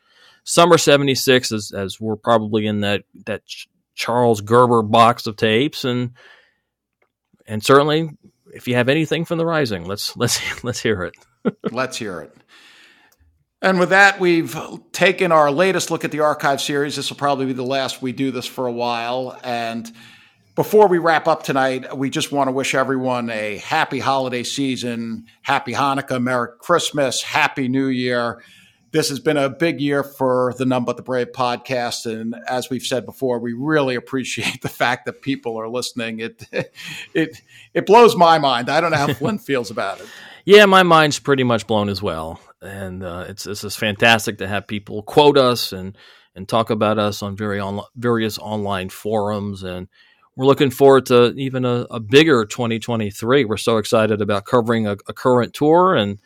summer 0.44 0.78
76 0.78 1.52
as, 1.52 1.72
as 1.72 2.00
we're 2.00 2.16
probably 2.16 2.66
in 2.66 2.80
that, 2.80 3.02
that 3.26 3.42
Charles 3.94 4.40
Gerber 4.40 4.80
box 4.80 5.26
of 5.26 5.36
tapes. 5.36 5.84
And, 5.84 6.12
and 7.46 7.62
certainly 7.62 8.08
if 8.54 8.66
you 8.66 8.76
have 8.76 8.88
anything 8.88 9.26
from 9.26 9.36
the 9.36 9.44
rising, 9.44 9.84
let's, 9.84 10.16
let's, 10.16 10.40
let's 10.64 10.80
hear 10.80 11.02
it. 11.02 11.14
let's 11.70 11.98
hear 11.98 12.22
it. 12.22 12.34
And 13.60 13.78
with 13.78 13.90
that, 13.90 14.18
we've 14.18 14.58
taken 14.92 15.32
our 15.32 15.50
latest 15.50 15.90
look 15.90 16.06
at 16.06 16.12
the 16.12 16.20
archive 16.20 16.62
series. 16.62 16.96
This 16.96 17.10
will 17.10 17.18
probably 17.18 17.44
be 17.44 17.52
the 17.52 17.62
last 17.62 18.00
we 18.00 18.12
do 18.12 18.30
this 18.30 18.46
for 18.46 18.66
a 18.66 18.72
while. 18.72 19.38
And 19.44 19.92
before 20.56 20.88
we 20.88 20.96
wrap 20.96 21.28
up 21.28 21.42
tonight, 21.42 21.96
we 21.96 22.08
just 22.08 22.32
want 22.32 22.48
to 22.48 22.52
wish 22.52 22.74
everyone 22.74 23.28
a 23.28 23.58
happy 23.58 23.98
holiday 23.98 24.42
season, 24.42 25.26
happy 25.42 25.74
Hanukkah, 25.74 26.20
Merry 26.20 26.48
Christmas, 26.58 27.22
Happy 27.22 27.68
New 27.68 27.88
Year. 27.88 28.42
This 28.90 29.10
has 29.10 29.20
been 29.20 29.36
a 29.36 29.50
big 29.50 29.82
year 29.82 30.02
for 30.02 30.54
the 30.56 30.64
None 30.64 30.86
But 30.86 30.96
the 30.96 31.02
Brave 31.02 31.32
podcast. 31.32 32.10
And 32.10 32.34
as 32.48 32.70
we've 32.70 32.82
said 32.82 33.04
before, 33.04 33.38
we 33.38 33.52
really 33.52 33.96
appreciate 33.96 34.60
the 34.62 34.70
fact 34.70 35.04
that 35.04 35.20
people 35.20 35.60
are 35.60 35.68
listening. 35.68 36.20
It 36.20 36.48
it 37.14 37.42
it 37.74 37.84
blows 37.84 38.16
my 38.16 38.38
mind. 38.38 38.70
I 38.70 38.80
don't 38.80 38.92
know 38.92 38.96
how 38.96 39.12
Flynn 39.12 39.38
feels 39.38 39.70
about 39.70 40.00
it. 40.00 40.06
Yeah, 40.46 40.64
my 40.64 40.84
mind's 40.84 41.18
pretty 41.18 41.44
much 41.44 41.66
blown 41.66 41.90
as 41.90 42.00
well. 42.00 42.40
And 42.62 43.04
uh, 43.04 43.26
it's 43.28 43.46
it's 43.46 43.60
just 43.60 43.78
fantastic 43.78 44.38
to 44.38 44.48
have 44.48 44.66
people 44.66 45.02
quote 45.02 45.36
us 45.36 45.72
and 45.72 45.98
and 46.34 46.48
talk 46.48 46.70
about 46.70 46.98
us 46.98 47.22
on 47.22 47.36
very 47.36 47.60
on, 47.60 47.82
various 47.94 48.38
online 48.38 48.88
forums 48.88 49.62
and 49.62 49.88
we're 50.36 50.46
looking 50.46 50.70
forward 50.70 51.06
to 51.06 51.32
even 51.34 51.64
a, 51.64 51.86
a, 51.90 51.98
bigger 51.98 52.44
2023. 52.44 53.46
We're 53.46 53.56
so 53.56 53.78
excited 53.78 54.20
about 54.20 54.44
covering 54.44 54.86
a, 54.86 54.92
a 55.08 55.14
current 55.14 55.54
tour 55.54 55.94
and, 55.94 56.20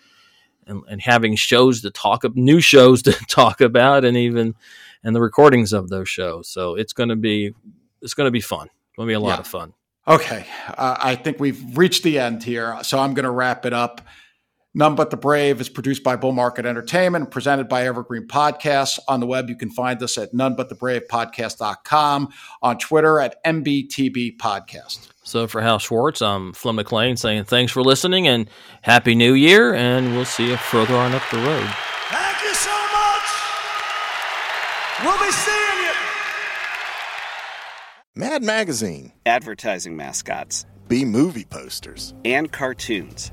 and, 0.67 0.83
and 0.91 1.01
having 1.01 1.37
shows 1.37 1.81
to 1.83 1.91
talk 1.91 2.25
of 2.25 2.37
new 2.37 2.61
shows 2.61 3.03
to 3.05 3.13
talk 3.13 3.61
about, 3.61 4.05
and 4.05 4.17
even 4.17 4.55
and 5.03 5.17
the 5.17 5.21
recordings 5.21 5.73
of 5.73 5.89
those 5.89 6.09
shows. 6.09 6.49
So 6.49 6.75
it's 6.75 6.93
going 6.93 7.09
to 7.09 7.17
be 7.17 7.55
it's 8.03 8.15
going 8.15 8.27
to 8.27 8.33
be 8.33 8.41
fun. 8.41 8.67
It's 8.67 8.97
going 8.97 9.07
to 9.07 9.11
be 9.11 9.15
a 9.15 9.21
lot 9.21 9.37
yeah. 9.37 9.41
of 9.41 9.47
fun. 9.47 9.75
Okay, 10.09 10.47
uh, 10.67 10.97
I 10.99 11.15
think 11.15 11.39
we've 11.39 11.77
reached 11.77 12.03
the 12.03 12.19
end 12.19 12.43
here, 12.43 12.77
so 12.83 12.99
I'm 12.99 13.15
going 13.15 13.25
to 13.25 13.31
wrap 13.31 13.65
it 13.65 13.73
up. 13.73 14.01
None 14.73 14.95
But 14.95 15.11
the 15.11 15.17
Brave 15.17 15.61
is 15.61 15.69
produced 15.69 16.05
by 16.05 16.15
Bull 16.15 16.31
Market 16.31 16.65
Entertainment, 16.65 17.33
presented 17.33 17.69
by 17.69 17.87
Evergreen 17.87 18.29
Podcasts. 18.29 19.01
On 19.09 19.19
the 19.19 19.27
web, 19.27 19.49
you 19.49 19.57
can 19.57 19.69
find 19.71 20.01
us 20.01 20.17
at 20.17 20.33
nonebutthebravepodcast.com, 20.33 22.29
on 22.63 22.79
Twitter 22.79 23.19
at 23.19 23.43
NBTB 23.45 24.37
Podcast. 24.37 25.09
So 25.25 25.49
for 25.49 25.61
Hal 25.61 25.81
Schwartz, 25.81 26.23
I'm 26.23 26.53
Flynn 26.53 26.77
McLean 26.77 27.17
saying 27.17 27.45
thanks 27.45 27.73
for 27.73 27.83
listening 27.83 28.29
and 28.29 28.49
Happy 28.83 29.17
New 29.17 29.35
Year, 29.35 29.75
and 29.75 30.15
we'll 30.15 30.25
see 30.25 30.51
you 30.51 30.57
further 30.57 30.95
on 30.95 31.13
up 31.15 31.23
the 31.33 31.39
road. 31.39 31.69
Thank 32.09 32.41
you 32.43 32.55
so 32.55 32.71
much. 32.71 33.29
We'll 35.05 35.19
be 35.19 35.33
seeing 35.33 35.85
you. 35.85 35.93
Mad 38.15 38.45
Magazine. 38.45 39.13
Advertising 39.27 39.97
mascots. 39.97 40.65
B 40.87 41.05
movie 41.05 41.45
posters. 41.45 42.15
And 42.25 42.51
cartoons. 42.53 43.33